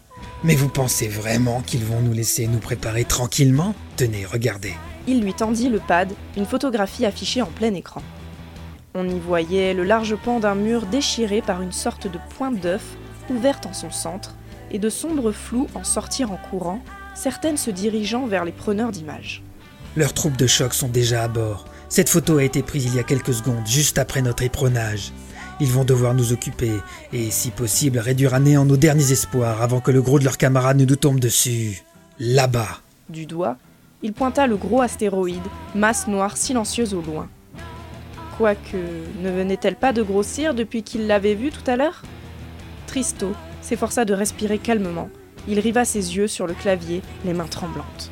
Mais 0.45 0.55
vous 0.55 0.69
pensez 0.69 1.09
vraiment 1.09 1.63
qu'ils 1.63 1.85
vont 1.85 2.03
nous 2.03 2.13
laisser 2.13 2.47
nous 2.47 2.59
préparer 2.59 3.07
tranquillement? 3.07 3.75
Tenez, 3.97 4.27
regardez. 4.27 4.75
il 5.07 5.23
lui 5.23 5.33
tendit 5.33 5.71
le 5.71 5.81
pad, 5.81 6.13
une 6.37 6.45
photographie 6.45 7.07
affichée 7.07 7.41
en 7.41 7.47
plein 7.47 7.73
écran. 7.73 8.03
On 8.95 9.09
y 9.09 9.19
voyait 9.19 9.73
le 9.73 9.85
large 9.85 10.17
pan 10.17 10.41
d'un 10.41 10.55
mur 10.55 10.85
déchiré 10.85 11.41
par 11.41 11.63
une 11.63 11.73
sorte 11.73 12.07
de 12.07 12.19
pointe 12.37 12.61
d'œuf 12.61 12.85
ouverte 13.31 13.65
en 13.65 13.73
son 13.73 13.91
centre, 13.91 14.37
et 14.71 14.79
de 14.79 14.91
sombres 14.91 15.33
flous 15.33 15.67
en 15.75 15.83
sortir 15.83 16.31
en 16.31 16.37
courant, 16.37 16.83
certaines 17.15 17.57
se 17.57 17.71
dirigeant 17.71 18.27
vers 18.27 18.45
les 18.45 18.53
preneurs 18.53 18.91
d'images. 18.91 19.43
Leurs 19.97 20.13
troupes 20.13 20.37
de 20.37 20.47
choc 20.47 20.75
sont 20.75 20.89
déjà 20.89 21.23
à 21.23 21.29
bord. 21.29 21.65
Cette 21.89 22.11
photo 22.11 22.37
a 22.37 22.45
été 22.45 22.63
prise 22.63 22.85
il 22.85 22.95
y 22.95 22.99
a 22.99 23.05
quelques 23.05 23.33
secondes, 23.33 23.67
juste 23.67 23.99
après 23.99 24.21
notre 24.21 24.43
épronnage. 24.43 25.13
Ils 25.61 25.71
vont 25.71 25.85
devoir 25.85 26.15
nous 26.15 26.33
occuper, 26.33 26.73
et 27.13 27.31
si 27.31 27.51
possible 27.51 27.99
réduire 27.99 28.35
à 28.35 28.41
néant 28.41 28.65
nos 28.65 28.77
derniers 28.77 29.13
espoirs 29.13 29.63
avant 29.63 29.81
que 29.81 29.91
le 29.91 30.03
gros 30.03 30.19
de 30.19 30.25
leurs 30.25 30.39
camarades 30.39 30.79
ne 30.79 30.85
nous 30.85 30.97
tombe 30.97 31.21
dessus. 31.21 31.85
Là-bas. 32.19 32.81
Du 33.09 33.27
doigt, 33.27 33.57
il 34.03 34.13
pointa 34.13 34.47
le 34.47 34.57
gros 34.57 34.81
astéroïde, 34.81 35.43
masse 35.75 36.09
noire 36.09 36.37
silencieuse 36.37 36.95
au 36.95 37.03
loin. 37.03 37.29
Quoique, 38.37 38.77
ne 39.23 39.31
venait-elle 39.31 39.77
pas 39.77 39.93
de 39.93 40.03
grossir 40.03 40.55
depuis 40.55 40.83
qu'il 40.83 41.07
l'avait 41.07 41.35
vue 41.35 41.51
tout 41.51 41.71
à 41.71 41.77
l'heure? 41.77 42.03
Tristo 42.87 43.33
s'efforça 43.63 44.05
de 44.05 44.13
respirer 44.13 44.59
calmement. 44.59 45.09
Il 45.47 45.61
riva 45.61 45.85
ses 45.85 46.17
yeux 46.17 46.27
sur 46.27 46.47
le 46.47 46.55
clavier, 46.55 47.01
les 47.25 47.33
mains 47.33 47.47
tremblantes. 47.47 48.11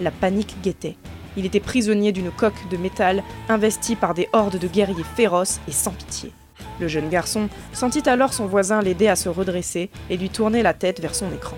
La 0.00 0.10
panique 0.10 0.56
guettait. 0.62 0.96
Il 1.36 1.44
était 1.44 1.60
prisonnier 1.60 2.12
d'une 2.12 2.30
coque 2.30 2.68
de 2.70 2.76
métal 2.76 3.22
investie 3.48 3.96
par 3.96 4.14
des 4.14 4.28
hordes 4.32 4.58
de 4.58 4.68
guerriers 4.68 5.04
féroces 5.16 5.60
et 5.68 5.72
sans 5.72 5.92
pitié. 5.92 6.32
Le 6.80 6.88
jeune 6.88 7.08
garçon 7.08 7.48
sentit 7.72 8.08
alors 8.08 8.32
son 8.32 8.46
voisin 8.46 8.80
l'aider 8.80 9.08
à 9.08 9.16
se 9.16 9.28
redresser 9.28 9.90
et 10.10 10.16
lui 10.16 10.30
tourner 10.30 10.62
la 10.62 10.74
tête 10.74 11.00
vers 11.00 11.14
son 11.14 11.32
écran. 11.32 11.56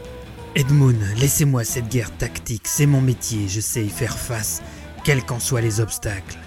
Edmund, 0.57 1.01
laissez-moi 1.19 1.63
cette 1.63 1.89
guerre 1.89 2.11
tactique, 2.17 2.67
c'est 2.67 2.87
mon 2.87 3.01
métier, 3.01 3.47
je 3.47 3.61
sais 3.61 3.85
y 3.85 3.89
faire 3.89 4.19
face, 4.19 4.63
quels 5.05 5.23
qu'en 5.25 5.39
soient 5.39 5.61
les 5.61 5.81
obstacles. 5.81 6.39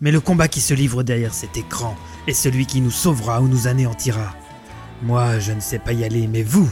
Mais 0.00 0.12
le 0.12 0.20
combat 0.20 0.48
qui 0.48 0.60
se 0.60 0.74
livre 0.74 1.02
derrière 1.02 1.32
cet 1.32 1.56
écran 1.56 1.96
est 2.26 2.34
celui 2.34 2.66
qui 2.66 2.80
nous 2.80 2.90
sauvera 2.90 3.40
ou 3.40 3.48
nous 3.48 3.66
anéantira. 3.66 4.34
Moi, 5.02 5.38
je 5.38 5.52
ne 5.52 5.60
sais 5.60 5.78
pas 5.78 5.92
y 5.92 6.04
aller, 6.04 6.26
mais 6.26 6.42
vous, 6.42 6.70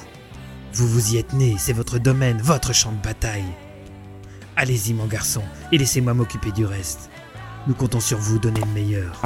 vous 0.74 0.86
vous 0.86 1.14
y 1.14 1.16
êtes 1.16 1.32
né, 1.32 1.54
c'est 1.58 1.72
votre 1.72 1.98
domaine, 1.98 2.38
votre 2.42 2.74
champ 2.74 2.92
de 2.92 3.02
bataille. 3.02 3.52
Allez-y, 4.56 4.92
mon 4.94 5.06
garçon, 5.06 5.42
et 5.72 5.78
laissez-moi 5.78 6.12
m'occuper 6.12 6.52
du 6.52 6.66
reste. 6.66 7.10
Nous 7.66 7.74
comptons 7.74 8.00
sur 8.00 8.18
vous 8.18 8.38
donner 8.38 8.60
le 8.60 8.72
meilleur. 8.72 9.22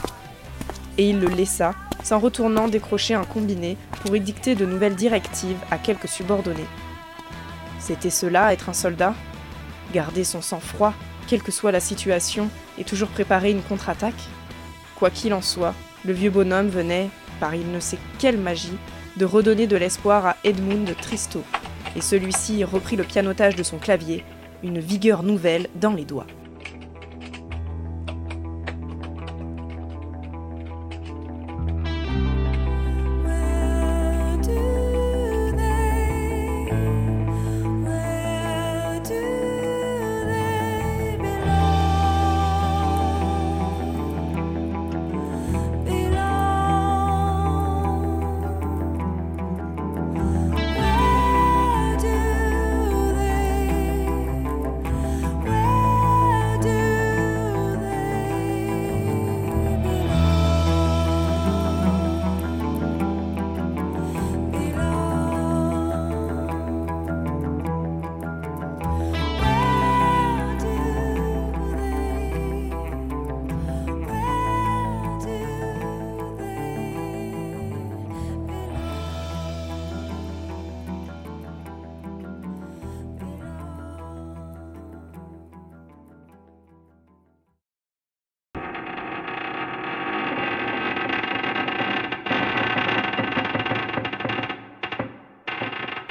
Et 0.99 1.11
il 1.11 1.21
le 1.21 1.29
laissa, 1.29 1.75
s'en 2.03 2.19
retournant 2.19 2.69
décrocher 2.69 3.15
un 3.15 3.25
combiné 3.25 3.77
pour 4.03 4.15
y 4.17 4.21
dicter 4.21 4.55
de 4.55 4.67
nouvelles 4.67 4.97
directives 4.97 5.59
à 5.71 5.79
quelques 5.79 6.09
subordonnés. 6.09 6.67
C'était 7.79 8.11
cela, 8.11 8.53
être 8.53 8.69
un 8.69 8.75
soldat? 8.75 9.15
Garder 9.93 10.25
son 10.25 10.43
sang-froid, 10.43 10.95
quelle 11.27 11.43
que 11.43 11.53
soit 11.53 11.73
la 11.73 11.81
situation, 11.81 12.49
et 12.79 12.85
toujours 12.85 13.09
préparer 13.09 13.51
une 13.51 13.63
contre-attaque? 13.63 14.23
Quoi 14.97 15.11
qu'il 15.11 15.35
en 15.35 15.43
soit, 15.43 15.75
le 16.05 16.13
vieux 16.13 16.31
bonhomme 16.31 16.69
venait, 16.69 17.11
par 17.41 17.55
il 17.55 17.71
ne 17.73 17.81
sait 17.81 17.99
quelle 18.19 18.39
magie, 18.39 18.77
de 19.17 19.25
redonner 19.25 19.67
de 19.67 19.77
l'espoir 19.77 20.27
à 20.27 20.37
Edmund 20.45 20.95
Tristo, 21.01 21.43
et 21.97 22.01
celui-ci 22.01 22.65
reprit 22.65 22.97
le 22.97 23.05
pianotage 23.05 23.57
de 23.57 23.63
son 23.63 23.79
clavier, 23.79 24.25
une 24.63 24.79
vigueur 24.79 25.23
nouvelle 25.23 25.69
dans 25.75 25.93
les 25.93 26.05
doigts. 26.05 26.27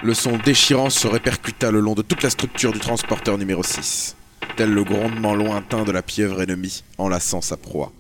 Le 0.10 0.16
son 0.16 0.40
déchirant 0.44 0.90
se 0.90 1.08
répercuta 1.08 1.70
le 1.70 1.82
long 1.82 1.94
de 1.94 2.02
toute 2.02 2.24
la 2.24 2.32
structure 2.32 2.72
du 2.72 2.80
transporteur 2.80 3.38
numéro 3.38 3.62
6, 3.62 4.16
tel 4.58 4.72
le 4.72 4.84
grondement 4.84 5.36
lointain 5.36 5.84
de 5.84 5.92
la 5.92 6.02
pieuvre 6.02 6.42
ennemie 6.42 6.84
enlaçant 6.98 7.42
sa 7.42 7.58
proie. 7.58 7.92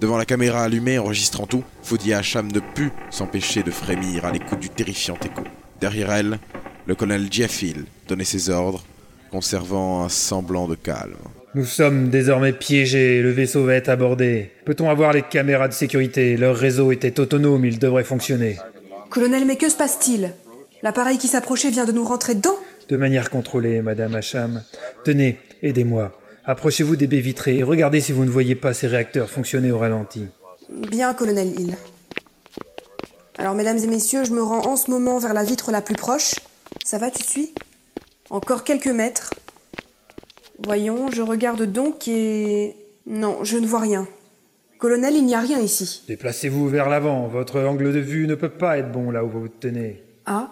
Devant 0.00 0.18
la 0.18 0.24
caméra 0.24 0.64
allumée 0.64 0.98
enregistrant 0.98 1.46
tout, 1.46 1.62
Foudi 1.84 2.12
Hacham 2.12 2.50
ne 2.50 2.58
put 2.58 2.90
s'empêcher 3.08 3.62
de 3.62 3.70
frémir 3.70 4.24
à 4.24 4.32
l'écoute 4.32 4.58
du 4.58 4.68
terrifiant 4.68 5.16
écho. 5.24 5.44
Derrière 5.80 6.10
elle, 6.10 6.40
le 6.86 6.96
colonel 6.96 7.28
Hill 7.32 7.84
donnait 8.08 8.24
ses 8.24 8.50
ordres, 8.50 8.82
conservant 9.30 10.02
un 10.02 10.08
semblant 10.08 10.66
de 10.66 10.74
calme. 10.74 11.14
Nous 11.54 11.66
sommes 11.66 12.08
désormais 12.08 12.52
piégés, 12.52 13.22
le 13.22 13.30
vaisseau 13.30 13.64
va 13.64 13.74
être 13.74 13.90
abordé. 13.90 14.50
Peut-on 14.64 14.90
avoir 14.90 15.12
les 15.12 15.22
caméras 15.22 15.68
de 15.68 15.72
sécurité? 15.72 16.36
Leur 16.36 16.56
réseau 16.56 16.90
était 16.90 17.20
autonome, 17.20 17.64
il 17.64 17.78
devrait 17.78 18.02
fonctionner. 18.02 18.56
Colonel, 19.08 19.44
mais 19.44 19.54
que 19.54 19.68
se 19.68 19.76
passe-t-il? 19.76 20.32
L'appareil 20.82 21.18
qui 21.18 21.28
s'approchait 21.28 21.70
vient 21.70 21.84
de 21.84 21.92
nous 21.92 22.04
rentrer 22.04 22.34
dedans 22.34 22.56
De 22.88 22.96
manière 22.96 23.28
contrôlée, 23.30 23.82
Madame 23.82 24.14
Hacham. 24.14 24.62
Tenez, 25.04 25.38
aidez-moi. 25.62 26.18
Approchez-vous 26.44 26.96
des 26.96 27.06
baies 27.06 27.20
vitrées 27.20 27.58
et 27.58 27.62
regardez 27.62 28.00
si 28.00 28.12
vous 28.12 28.24
ne 28.24 28.30
voyez 28.30 28.54
pas 28.54 28.72
ces 28.72 28.86
réacteurs 28.86 29.28
fonctionner 29.28 29.70
au 29.70 29.78
ralenti. 29.78 30.26
Bien, 30.70 31.12
colonel 31.12 31.48
Hill. 31.60 31.76
Alors, 33.36 33.54
mesdames 33.54 33.78
et 33.78 33.86
messieurs, 33.86 34.24
je 34.24 34.32
me 34.32 34.42
rends 34.42 34.66
en 34.66 34.76
ce 34.76 34.90
moment 34.90 35.18
vers 35.18 35.34
la 35.34 35.44
vitre 35.44 35.70
la 35.70 35.82
plus 35.82 35.94
proche. 35.94 36.36
Ça 36.84 36.98
va, 36.98 37.10
tu 37.10 37.22
suis? 37.22 37.54
Encore 38.30 38.64
quelques 38.64 38.86
mètres. 38.86 39.34
Voyons, 40.64 41.10
je 41.10 41.22
regarde 41.22 41.62
donc 41.62 42.08
et... 42.08 42.74
Non, 43.06 43.44
je 43.44 43.58
ne 43.58 43.66
vois 43.66 43.80
rien. 43.80 44.06
Colonel, 44.78 45.14
il 45.14 45.26
n'y 45.26 45.34
a 45.34 45.40
rien 45.40 45.58
ici. 45.58 46.04
Déplacez-vous 46.08 46.68
vers 46.68 46.88
l'avant. 46.88 47.28
Votre 47.28 47.60
angle 47.60 47.92
de 47.92 47.98
vue 47.98 48.26
ne 48.26 48.34
peut 48.34 48.50
pas 48.50 48.78
être 48.78 48.90
bon 48.90 49.10
là 49.10 49.24
où 49.24 49.28
vous 49.28 49.40
vous 49.42 49.48
tenez. 49.48 50.02
Ah 50.26 50.50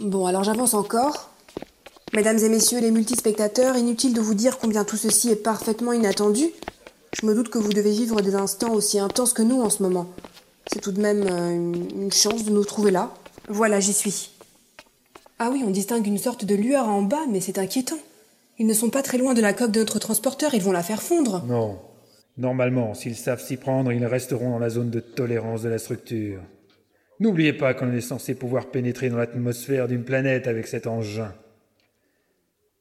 Bon, 0.00 0.24
alors 0.24 0.44
j'avance 0.44 0.72
encore. 0.72 1.30
Mesdames 2.14 2.38
et 2.38 2.48
messieurs 2.48 2.80
les 2.80 2.90
multispectateurs, 2.90 3.76
inutile 3.76 4.14
de 4.14 4.20
vous 4.20 4.34
dire 4.34 4.58
combien 4.58 4.84
tout 4.84 4.96
ceci 4.96 5.30
est 5.30 5.36
parfaitement 5.36 5.92
inattendu. 5.92 6.46
Je 7.20 7.26
me 7.26 7.34
doute 7.34 7.50
que 7.50 7.58
vous 7.58 7.72
devez 7.72 7.90
vivre 7.90 8.22
des 8.22 8.34
instants 8.34 8.72
aussi 8.72 8.98
intenses 8.98 9.34
que 9.34 9.42
nous 9.42 9.60
en 9.60 9.68
ce 9.68 9.82
moment. 9.82 10.06
C'est 10.72 10.80
tout 10.80 10.92
de 10.92 11.02
même 11.02 11.26
euh, 11.28 11.50
une, 11.50 12.02
une 12.04 12.12
chance 12.12 12.44
de 12.44 12.50
nous 12.50 12.64
trouver 12.64 12.90
là. 12.90 13.12
Voilà, 13.48 13.78
j'y 13.78 13.92
suis. 13.92 14.30
Ah 15.38 15.50
oui, 15.52 15.62
on 15.66 15.70
distingue 15.70 16.06
une 16.06 16.18
sorte 16.18 16.44
de 16.46 16.54
lueur 16.54 16.88
en 16.88 17.02
bas, 17.02 17.26
mais 17.28 17.40
c'est 17.40 17.58
inquiétant. 17.58 17.98
Ils 18.58 18.66
ne 18.66 18.74
sont 18.74 18.90
pas 18.90 19.02
très 19.02 19.18
loin 19.18 19.34
de 19.34 19.42
la 19.42 19.52
coque 19.52 19.72
de 19.72 19.80
notre 19.80 19.98
transporteur, 19.98 20.54
ils 20.54 20.62
vont 20.62 20.72
la 20.72 20.82
faire 20.82 21.02
fondre. 21.02 21.42
Non. 21.46 21.78
Normalement, 22.38 22.94
s'ils 22.94 23.16
savent 23.16 23.44
s'y 23.44 23.58
prendre, 23.58 23.92
ils 23.92 24.04
resteront 24.06 24.50
dans 24.50 24.58
la 24.58 24.70
zone 24.70 24.90
de 24.90 25.00
tolérance 25.00 25.62
de 25.62 25.68
la 25.68 25.78
structure. 25.78 26.40
N'oubliez 27.20 27.52
pas 27.52 27.74
qu'on 27.74 27.92
est 27.92 28.00
censé 28.00 28.34
pouvoir 28.34 28.70
pénétrer 28.70 29.10
dans 29.10 29.18
l'atmosphère 29.18 29.88
d'une 29.88 30.04
planète 30.04 30.48
avec 30.48 30.66
cet 30.66 30.86
engin. 30.86 31.34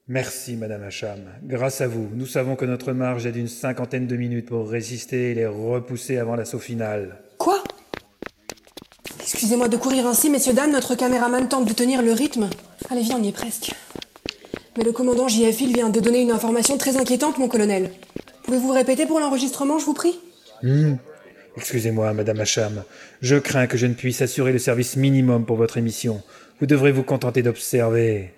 Merci, 0.07 0.56
Madame 0.56 0.82
Hacham. 0.82 1.20
Grâce 1.44 1.82
à 1.82 1.88
vous, 1.88 2.10
nous 2.16 2.26
savons 2.26 2.56
que 2.56 2.66
notre 2.66 2.94
marge 2.94 3.26
est 3.26 3.34
d'une 3.34 3.49
cinquantaine 3.49 4.07
de 4.07 4.16
minutes 4.16 4.48
pour 4.48 4.70
résister 4.70 5.32
et 5.32 5.36
les 5.36 5.45
repousser 5.45 6.18
avant 6.18 6.36
l'assaut 6.36 6.57
final. 6.57 7.22
Quoi? 7.38 7.61
Excusez-moi 9.20 9.68
de 9.68 9.78
courir 9.78 10.07
ainsi, 10.07 10.30
messieurs, 10.30 10.53
dames, 10.53 10.72
notre 10.72 10.95
caméraman 10.95 11.48
tente 11.48 11.68
de 11.68 11.74
tenir 11.74 12.02
le 12.02 12.14
rythme. 12.14 12.49
Allez, 12.90 13.02
viens, 13.02 13.18
on 13.20 13.24
y 13.24 13.28
est 13.28 13.34
presque. 13.34 13.72
Mais 14.78 14.84
le 14.84 14.94
commandant 14.94 15.28
JF 15.28 15.61
vient 15.61 15.90
de 15.90 15.99
donner 15.99 16.22
une 16.22 16.32
information 16.32 16.78
très 16.78 16.98
inquiétante, 16.98 17.38
mon 17.38 17.49
colonel. 17.49 17.91
Pouvez-vous 18.44 18.72
répéter 18.72 19.06
pour 19.06 19.20
l'enregistrement, 19.20 19.78
je 19.78 19.86
vous 19.86 19.94
prie? 19.94 20.18
Hmm. 20.64 20.95
Excusez-moi, 21.60 22.14
Madame 22.14 22.40
Hacham. 22.40 22.84
Je 23.22 23.36
crains 23.36 23.68
que 23.68 23.77
je 23.77 23.86
ne 23.86 23.94
puisse 23.94 24.22
assurer 24.22 24.53
le 24.53 24.60
service 24.60 24.95
minimum 24.95 25.45
pour 25.45 25.57
votre 25.57 25.77
émission. 25.77 26.23
Vous 26.61 26.65
devrez 26.65 26.94
vous 26.94 27.03
contenter 27.03 27.44
d'observer. 27.44 28.34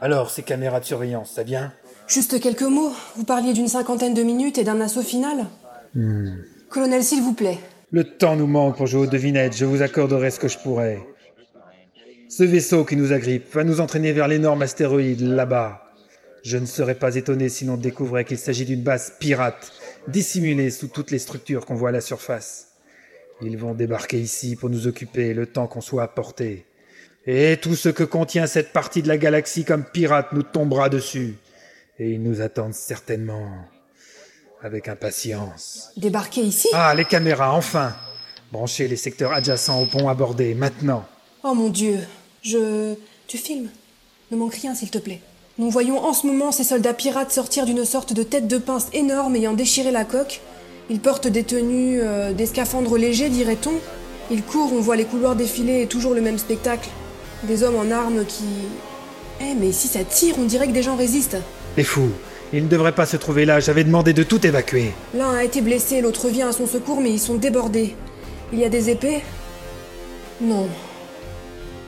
Alors, 0.00 0.30
ces 0.30 0.42
caméras 0.42 0.80
de 0.80 0.86
surveillance, 0.86 1.32
ça 1.34 1.42
vient? 1.42 1.70
Juste 2.06 2.40
quelques 2.40 2.62
mots. 2.62 2.92
Vous 3.16 3.24
parliez 3.24 3.52
d'une 3.52 3.68
cinquantaine 3.68 4.14
de 4.14 4.22
minutes 4.22 4.56
et 4.56 4.64
d'un 4.64 4.80
assaut 4.80 5.02
final? 5.02 5.48
Hmm. 5.94 6.36
Colonel, 6.70 7.04
s'il 7.04 7.20
vous 7.20 7.34
plaît. 7.34 7.58
Le 7.90 8.04
temps 8.04 8.36
nous 8.36 8.46
manque 8.46 8.78
pour 8.78 8.86
jouer 8.86 9.02
aux 9.02 9.06
devinettes, 9.06 9.56
je 9.56 9.66
vous 9.66 9.82
accorderai 9.82 10.30
ce 10.30 10.38
que 10.38 10.48
je 10.48 10.56
pourrais. 10.56 11.00
Ce 12.30 12.42
vaisseau 12.42 12.86
qui 12.86 12.96
nous 12.96 13.12
agrippe 13.12 13.52
va 13.52 13.64
nous 13.64 13.80
entraîner 13.80 14.12
vers 14.12 14.28
l'énorme 14.28 14.62
astéroïde 14.62 15.20
là-bas. 15.20 15.82
Je 16.42 16.56
ne 16.56 16.66
serais 16.66 16.94
pas 16.94 17.16
étonné 17.16 17.50
si 17.50 17.66
l'on 17.66 17.76
découvrait 17.76 18.24
qu'il 18.24 18.38
s'agit 18.38 18.64
d'une 18.64 18.82
base 18.82 19.12
pirate, 19.18 19.72
dissimulée 20.08 20.70
sous 20.70 20.88
toutes 20.88 21.10
les 21.10 21.18
structures 21.18 21.66
qu'on 21.66 21.74
voit 21.74 21.90
à 21.90 21.92
la 21.92 22.00
surface. 22.00 22.68
Ils 23.40 23.56
vont 23.56 23.74
débarquer 23.74 24.18
ici 24.18 24.56
pour 24.56 24.68
nous 24.68 24.86
occuper 24.86 25.32
le 25.32 25.46
temps 25.46 25.68
qu'on 25.68 25.80
soit 25.80 26.02
à 26.02 26.08
portée. 26.08 26.64
Et 27.26 27.58
tout 27.60 27.76
ce 27.76 27.88
que 27.88 28.04
contient 28.04 28.46
cette 28.46 28.72
partie 28.72 29.02
de 29.02 29.08
la 29.08 29.18
galaxie 29.18 29.64
comme 29.64 29.84
pirate 29.84 30.32
nous 30.32 30.42
tombera 30.42 30.88
dessus. 30.88 31.36
Et 31.98 32.10
ils 32.12 32.22
nous 32.22 32.40
attendent 32.40 32.74
certainement 32.74 33.48
avec 34.62 34.88
impatience. 34.88 35.90
Débarquer 35.96 36.40
ici? 36.40 36.68
Ah, 36.72 36.94
les 36.94 37.04
caméras, 37.04 37.52
enfin 37.54 37.94
Branchez 38.50 38.88
les 38.88 38.96
secteurs 38.96 39.32
adjacents 39.32 39.82
au 39.82 39.86
pont 39.86 40.08
abordé, 40.08 40.54
maintenant. 40.54 41.06
Oh 41.44 41.54
mon 41.54 41.68
dieu. 41.68 41.98
Je. 42.42 42.94
Tu 43.26 43.36
filmes? 43.36 43.68
Ne 44.30 44.36
manque 44.38 44.54
rien, 44.54 44.74
s'il 44.74 44.90
te 44.90 44.98
plaît. 44.98 45.20
Nous 45.58 45.70
voyons 45.70 45.98
en 46.04 46.12
ce 46.12 46.24
moment 46.24 46.52
ces 46.52 46.62
soldats 46.62 46.94
pirates 46.94 47.32
sortir 47.32 47.66
d'une 47.66 47.84
sorte 47.84 48.12
de 48.12 48.22
tête 48.22 48.46
de 48.46 48.58
pince 48.58 48.86
énorme 48.92 49.34
ayant 49.34 49.54
déchiré 49.54 49.90
la 49.90 50.04
coque. 50.04 50.40
Ils 50.88 51.00
portent 51.00 51.26
des 51.26 51.42
tenues, 51.42 51.98
euh, 52.00 52.32
des 52.32 52.46
scaphandres 52.46 52.96
légers, 52.96 53.28
dirait-on. 53.28 53.72
Ils 54.30 54.44
courent, 54.44 54.72
on 54.72 54.80
voit 54.80 54.94
les 54.94 55.04
couloirs 55.04 55.34
défiler 55.34 55.82
et 55.82 55.86
toujours 55.88 56.14
le 56.14 56.20
même 56.20 56.38
spectacle. 56.38 56.88
Des 57.42 57.64
hommes 57.64 57.74
en 57.74 57.90
armes 57.90 58.24
qui. 58.24 58.44
Eh, 59.40 59.54
mais 59.60 59.72
si 59.72 59.88
ça 59.88 60.04
tire, 60.04 60.36
on 60.38 60.44
dirait 60.44 60.68
que 60.68 60.72
des 60.72 60.84
gens 60.84 60.94
résistent. 60.94 61.38
Les 61.76 61.82
fous 61.82 62.12
Ils 62.52 62.62
ne 62.62 62.68
devraient 62.68 62.94
pas 62.94 63.06
se 63.06 63.16
trouver 63.16 63.44
là, 63.44 63.58
j'avais 63.58 63.82
demandé 63.82 64.12
de 64.12 64.22
tout 64.22 64.46
évacuer. 64.46 64.92
L'un 65.12 65.34
a 65.34 65.42
été 65.42 65.60
blessé, 65.60 66.00
l'autre 66.00 66.28
vient 66.28 66.50
à 66.50 66.52
son 66.52 66.68
secours, 66.68 67.00
mais 67.00 67.10
ils 67.10 67.18
sont 67.18 67.34
débordés. 67.34 67.96
Il 68.52 68.60
y 68.60 68.64
a 68.64 68.68
des 68.68 68.90
épées? 68.90 69.22
Non. 70.40 70.68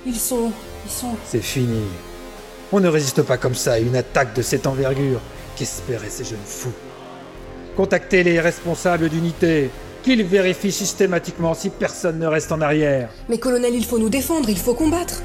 Ils 0.06 0.18
sont. 0.18 0.50
Ils 0.86 0.92
sont. 0.92 1.14
C'est 1.24 1.42
fini. 1.42 1.82
On 2.72 2.78
ne 2.78 2.88
résiste 2.88 3.22
pas 3.22 3.36
comme 3.36 3.54
ça 3.54 3.72
à 3.72 3.78
une 3.78 3.96
attaque 3.96 4.34
de 4.34 4.42
cette 4.42 4.66
envergure. 4.66 5.20
Qu'espéraient 5.56 6.08
ces 6.08 6.24
jeunes 6.24 6.38
fous 6.44 6.72
Contactez 7.76 8.22
les 8.22 8.40
responsables 8.40 9.08
d'unité, 9.08 9.70
qu'ils 10.02 10.22
vérifient 10.22 10.72
systématiquement 10.72 11.54
si 11.54 11.70
personne 11.70 12.18
ne 12.18 12.26
reste 12.26 12.52
en 12.52 12.60
arrière. 12.60 13.08
Mais 13.28 13.38
colonel, 13.38 13.74
il 13.74 13.84
faut 13.84 13.98
nous 13.98 14.08
défendre, 14.08 14.48
il 14.50 14.58
faut 14.58 14.74
combattre. 14.74 15.22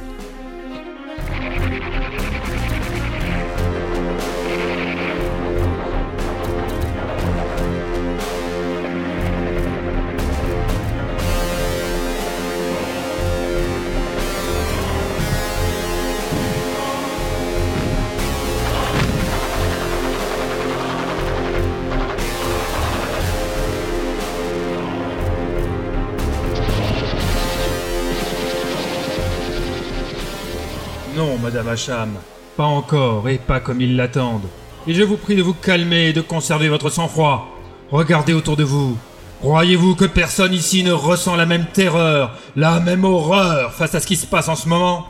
Madame 31.56 31.72
Hacham, 31.72 32.10
pas 32.58 32.66
encore 32.66 33.30
et 33.30 33.38
pas 33.38 33.62
comme 33.62 33.80
ils 33.80 33.96
l'attendent. 33.96 34.50
Et 34.88 34.94
je 34.94 35.04
vous 35.04 35.16
prie 35.16 35.38
de 35.38 35.42
vous 35.42 35.54
calmer 35.54 36.08
et 36.08 36.14
de 36.14 36.20
conserver 36.20 36.68
votre 36.68 36.90
sang-froid. 36.90 37.48
Regardez 37.92 38.34
autour 38.34 38.58
de 38.58 38.66
vous. 38.66 38.98
Croyez-vous 39.40 39.96
que 39.96 40.04
personne 40.04 40.54
ici 40.54 40.84
ne 40.84 40.92
ressent 40.92 41.38
la 41.38 41.46
même 41.46 41.66
terreur, 41.68 42.38
la 42.58 42.82
même 42.82 43.06
horreur 43.06 43.72
face 43.72 43.96
à 43.96 44.02
ce 44.02 44.08
qui 44.08 44.18
se 44.18 44.26
passe 44.26 44.50
en 44.50 44.58
ce 44.58 44.68
moment? 44.68 45.08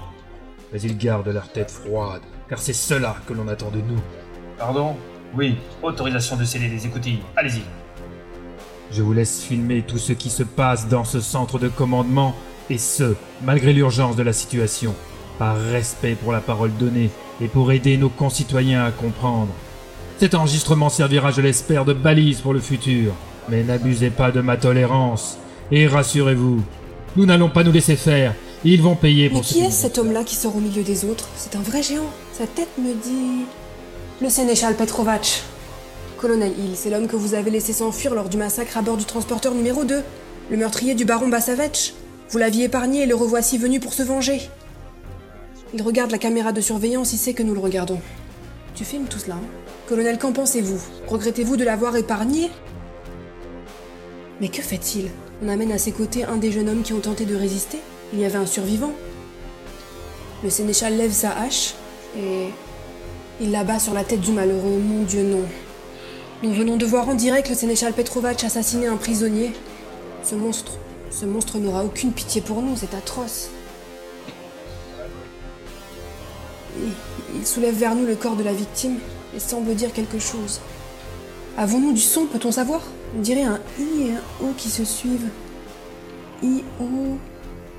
Mais 0.72 0.80
ils 0.82 0.96
gardent 0.96 1.30
leur 1.30 1.52
tête 1.52 1.72
froide, 1.72 2.22
car 2.48 2.60
c'est 2.60 2.74
cela 2.74 3.16
que 3.28 3.34
l'on 3.34 3.48
attend 3.48 3.72
de 3.72 3.78
nous. 3.78 4.00
Pardon? 4.60 4.96
Oui, 5.36 5.56
autorisation 5.82 6.36
de 6.36 6.46
sceller 6.46 6.68
les 6.68 6.86
écoutilles. 6.86 7.22
Allez-y. 7.36 7.64
Je 8.92 9.02
vous 9.02 9.14
laisse 9.14 9.42
filmer 9.42 9.82
tout 9.82 9.98
ce 9.98 10.14
qui 10.14 10.30
se 10.30 10.44
passe 10.44 10.88
dans 10.90 11.06
ce 11.06 11.22
centre 11.22 11.58
de 11.58 11.70
commandement, 11.70 12.36
et 12.70 12.78
ce, 12.78 13.16
malgré 13.44 13.74
l'urgence 13.74 14.16
de 14.16 14.22
la 14.22 14.34
situation, 14.34 14.94
par 15.38 15.58
respect 15.60 16.16
pour 16.16 16.32
la 16.32 16.40
parole 16.40 16.72
donnée 16.80 17.10
et 17.42 17.48
pour 17.48 17.72
aider 17.72 17.98
nos 17.98 18.10
concitoyens 18.10 18.86
à 18.86 18.92
comprendre. 18.92 19.52
Cet 20.20 20.34
enregistrement 20.34 20.90
servira, 20.90 21.32
je 21.32 21.42
l'espère, 21.42 21.86
de 21.86 21.94
balise 21.94 22.42
pour 22.42 22.54
le 22.54 22.60
futur, 22.60 23.14
mais 23.50 23.64
n'abusez 23.64 24.10
pas 24.10 24.32
de 24.32 24.42
ma 24.42 24.58
tolérance, 24.58 25.38
et 25.72 25.88
rassurez-vous, 25.88 26.62
nous 27.18 27.26
n'allons 27.26 27.50
pas 27.50 27.64
nous 27.64 27.72
laisser 27.72 27.96
faire, 27.96 28.34
ils 28.64 28.82
vont 28.82 28.96
payer 28.96 29.30
pour 29.30 29.40
Mais 29.40 29.44
ce 29.44 29.54
qui 29.54 29.60
est 29.60 29.70
cet 29.70 30.00
homme-là 30.00 30.24
qui 30.24 30.36
sort 30.36 30.56
au 30.56 30.60
milieu 30.60 30.82
des 30.82 31.06
autres? 31.06 31.30
C'est 31.38 31.56
un 31.56 31.62
vrai 31.62 31.84
géant. 31.84 32.10
Sa 32.34 32.48
tête 32.48 32.78
me 32.80 32.94
dit. 32.94 33.46
Le 34.22 34.30
sénéchal 34.30 34.76
Petrovac. 34.76 35.44
Colonel 36.18 36.52
Hill, 36.52 36.72
c'est 36.74 36.90
l'homme 36.90 37.08
que 37.08 37.16
vous 37.16 37.36
avez 37.36 37.52
laissé 37.52 37.74
s'enfuir 37.74 38.16
lors 38.16 38.28
du 38.28 38.38
massacre 38.38 38.78
à 38.78 38.82
bord 38.82 38.98
du 38.98 39.06
transporteur 39.06 39.54
numéro 39.54 39.86
2. 39.86 40.02
Le 40.50 40.58
meurtrier 40.58 40.96
du 40.96 41.06
baron 41.06 41.28
Bassavech. 41.28 41.94
Vous 42.32 42.40
l'aviez 42.40 42.66
épargné 42.66 43.04
et 43.04 43.06
le 43.06 43.14
revoici 43.14 43.60
venu 43.60 43.80
pour 43.80 43.94
se 43.94 44.02
venger. 44.02 44.50
Il 45.76 45.82
regarde 45.82 46.12
la 46.12 46.18
caméra 46.18 46.54
de 46.54 46.62
surveillance, 46.62 47.12
il 47.12 47.18
sait 47.18 47.34
que 47.34 47.44
nous 47.44 47.54
le 47.54 47.60
regardons. 47.60 48.00
Tu 48.76 48.86
filmes 48.86 49.08
tout 49.08 49.20
cela, 49.20 49.36
hein 49.36 49.48
Colonel, 49.90 50.18
qu'en 50.18 50.32
pensez-vous 50.32 50.80
Regrettez-vous 51.06 51.58
de 51.58 51.66
l'avoir 51.66 51.98
épargné 51.98 52.50
Mais 54.40 54.48
que 54.48 54.62
fait-il 54.62 55.10
On 55.44 55.50
amène 55.50 55.74
à 55.74 55.78
ses 55.78 55.92
côtés 55.92 56.24
un 56.24 56.38
des 56.38 56.54
jeunes 56.54 56.70
hommes 56.70 56.82
qui 56.82 56.94
ont 56.94 57.02
tenté 57.02 57.26
de 57.26 57.36
résister. 57.36 57.80
Il 58.14 58.22
y 58.22 58.24
avait 58.24 58.38
un 58.38 58.46
survivant. 58.46 58.94
Le 60.46 60.50
sénéchal 60.50 60.96
lève 60.96 61.12
sa 61.12 61.38
hache 61.38 61.74
et 62.18 62.52
il 63.42 63.52
l'abat 63.52 63.78
sur 63.78 63.94
la 63.94 64.06
tête 64.06 64.22
du 64.22 64.32
malheureux. 64.32 64.80
Mon 64.80 65.04
Dieu, 65.04 65.24
non. 65.24 65.44
Nous 66.42 66.54
venons 66.54 66.78
de 66.78 66.86
voir 66.86 67.10
en 67.10 67.16
direct 67.16 67.50
le 67.50 67.56
sénéchal 67.56 67.92
Petrovac 67.92 68.42
assassiner 68.46 68.88
un 68.88 68.96
prisonnier. 68.96 69.52
Ce 70.24 70.36
monstre, 70.36 70.78
ce 71.12 71.26
monstre 71.26 71.58
n'aura 71.58 71.84
aucune 71.84 72.14
pitié 72.14 72.40
pour 72.40 72.62
nous, 72.62 72.78
c'est 72.78 72.96
atroce. 72.96 73.50
Il 77.46 77.48
soulève 77.48 77.76
vers 77.76 77.94
nous 77.94 78.08
le 78.08 78.16
corps 78.16 78.36
de 78.36 78.44
la 78.44 78.54
victime 78.54 78.98
et 79.36 79.40
semble 79.40 79.76
dire 79.76 79.94
quelque 79.94 80.18
chose. 80.18 80.62
Avons-nous 81.58 81.94
du 81.94 82.02
son, 82.02 82.26
peut-on 82.26 82.52
savoir? 82.52 82.82
On 83.16 83.22
dirait 83.22 83.44
un 83.44 83.60
I 83.80 84.08
et 84.08 84.12
un 84.14 84.46
O 84.48 84.54
qui 84.58 84.68
se 84.68 84.84
suivent. 84.84 85.30
I, 86.42 86.64
O, 86.82 87.18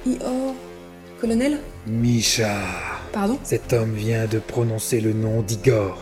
I, 0.07 0.19
O. 0.25 0.55
Colonel? 1.21 1.59
Misha. 1.89 2.61
Pardon? 3.13 3.41
Cet 3.43 3.73
homme 3.73 3.93
vient 3.93 4.27
de 4.27 4.39
prononcer 4.39 5.01
le 5.01 5.13
nom 5.13 5.43
d'Igor. 5.43 5.99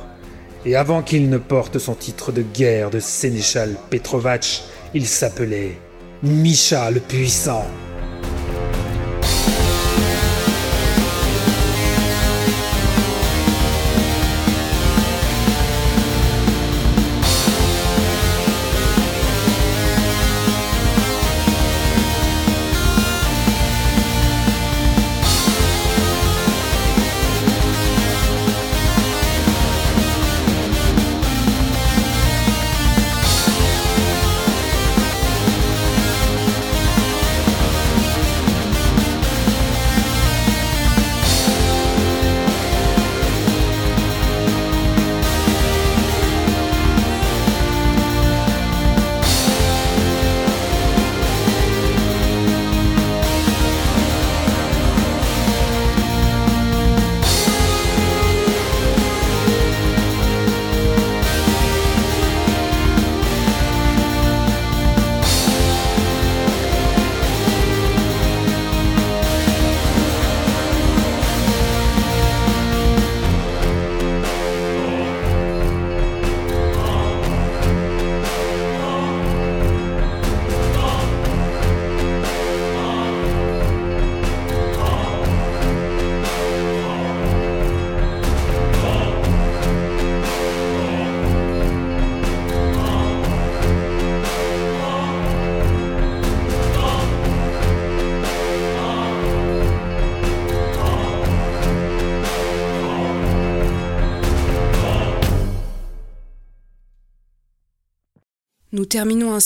Et 0.66 0.76
avant 0.76 1.00
qu'il 1.00 1.30
ne 1.30 1.38
porte 1.38 1.78
son 1.78 1.94
titre 1.94 2.32
de 2.32 2.42
guerre 2.42 2.90
de 2.90 3.00
sénéchal 3.00 3.76
Petrovac, 3.88 4.62
il 4.92 5.06
s'appelait 5.06 5.78
Misha 6.22 6.90
le 6.90 7.00
Puissant. 7.00 7.64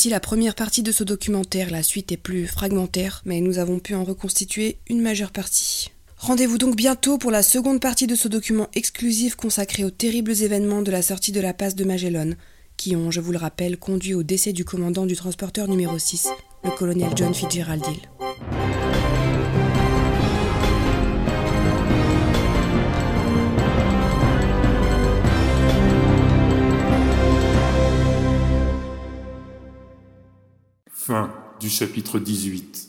La 0.07 0.21
première 0.21 0.55
partie 0.55 0.85
de 0.85 0.93
ce 0.93 1.03
documentaire. 1.03 1.71
La 1.71 1.83
suite 1.83 2.13
est 2.13 2.17
plus 2.17 2.47
fragmentaire, 2.47 3.21
mais 3.25 3.41
nous 3.41 3.59
avons 3.59 3.81
pu 3.81 3.97
en 3.97 4.05
reconstituer 4.05 4.79
une 4.89 5.03
majeure 5.03 5.33
partie. 5.33 5.91
Rendez-vous 6.17 6.57
donc 6.57 6.77
bientôt 6.77 7.19
pour 7.19 7.33
la 7.33 7.43
seconde 7.43 7.81
partie 7.81 8.07
de 8.07 8.15
ce 8.15 8.29
document 8.29 8.69
exclusif 8.75 9.35
consacré 9.35 9.83
aux 9.83 9.91
terribles 9.91 10.41
événements 10.43 10.83
de 10.83 10.93
la 10.93 11.03
sortie 11.03 11.33
de 11.33 11.41
la 11.41 11.53
passe 11.53 11.75
de 11.75 11.85
Magellan, 11.85 12.31
qui 12.77 12.95
ont, 12.95 13.11
je 13.11 13.21
vous 13.21 13.33
le 13.33 13.39
rappelle, 13.39 13.77
conduit 13.77 14.15
au 14.15 14.23
décès 14.23 14.53
du 14.53 14.65
commandant 14.65 15.05
du 15.05 15.17
transporteur 15.17 15.67
numéro 15.67 15.99
6, 15.99 16.29
le 16.63 16.71
colonel 16.71 17.11
John 17.17 17.35
Fitzgerald 17.35 17.85
Hill. 17.85 18.98
Fin 31.09 31.33
du 31.59 31.71
chapitre 31.71 32.19
18. 32.19 32.87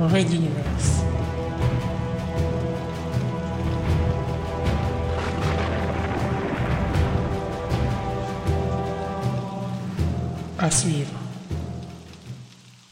Red 0.00 0.34
Universe. 0.34 1.02
À 10.58 10.68
suivre. 10.68 11.12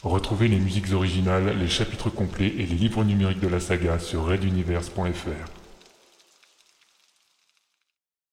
Retrouvez 0.03 0.47
les 0.47 0.59
musiques 0.59 0.93
originales, 0.93 1.57
les 1.59 1.67
chapitres 1.67 2.09
complets 2.09 2.53
et 2.57 2.65
les 2.65 2.77
livres 2.77 3.03
numériques 3.03 3.41
de 3.41 3.49
la 3.49 3.59
saga 3.59 3.99
sur 3.99 4.27
reduniverse.fr. 4.27 5.60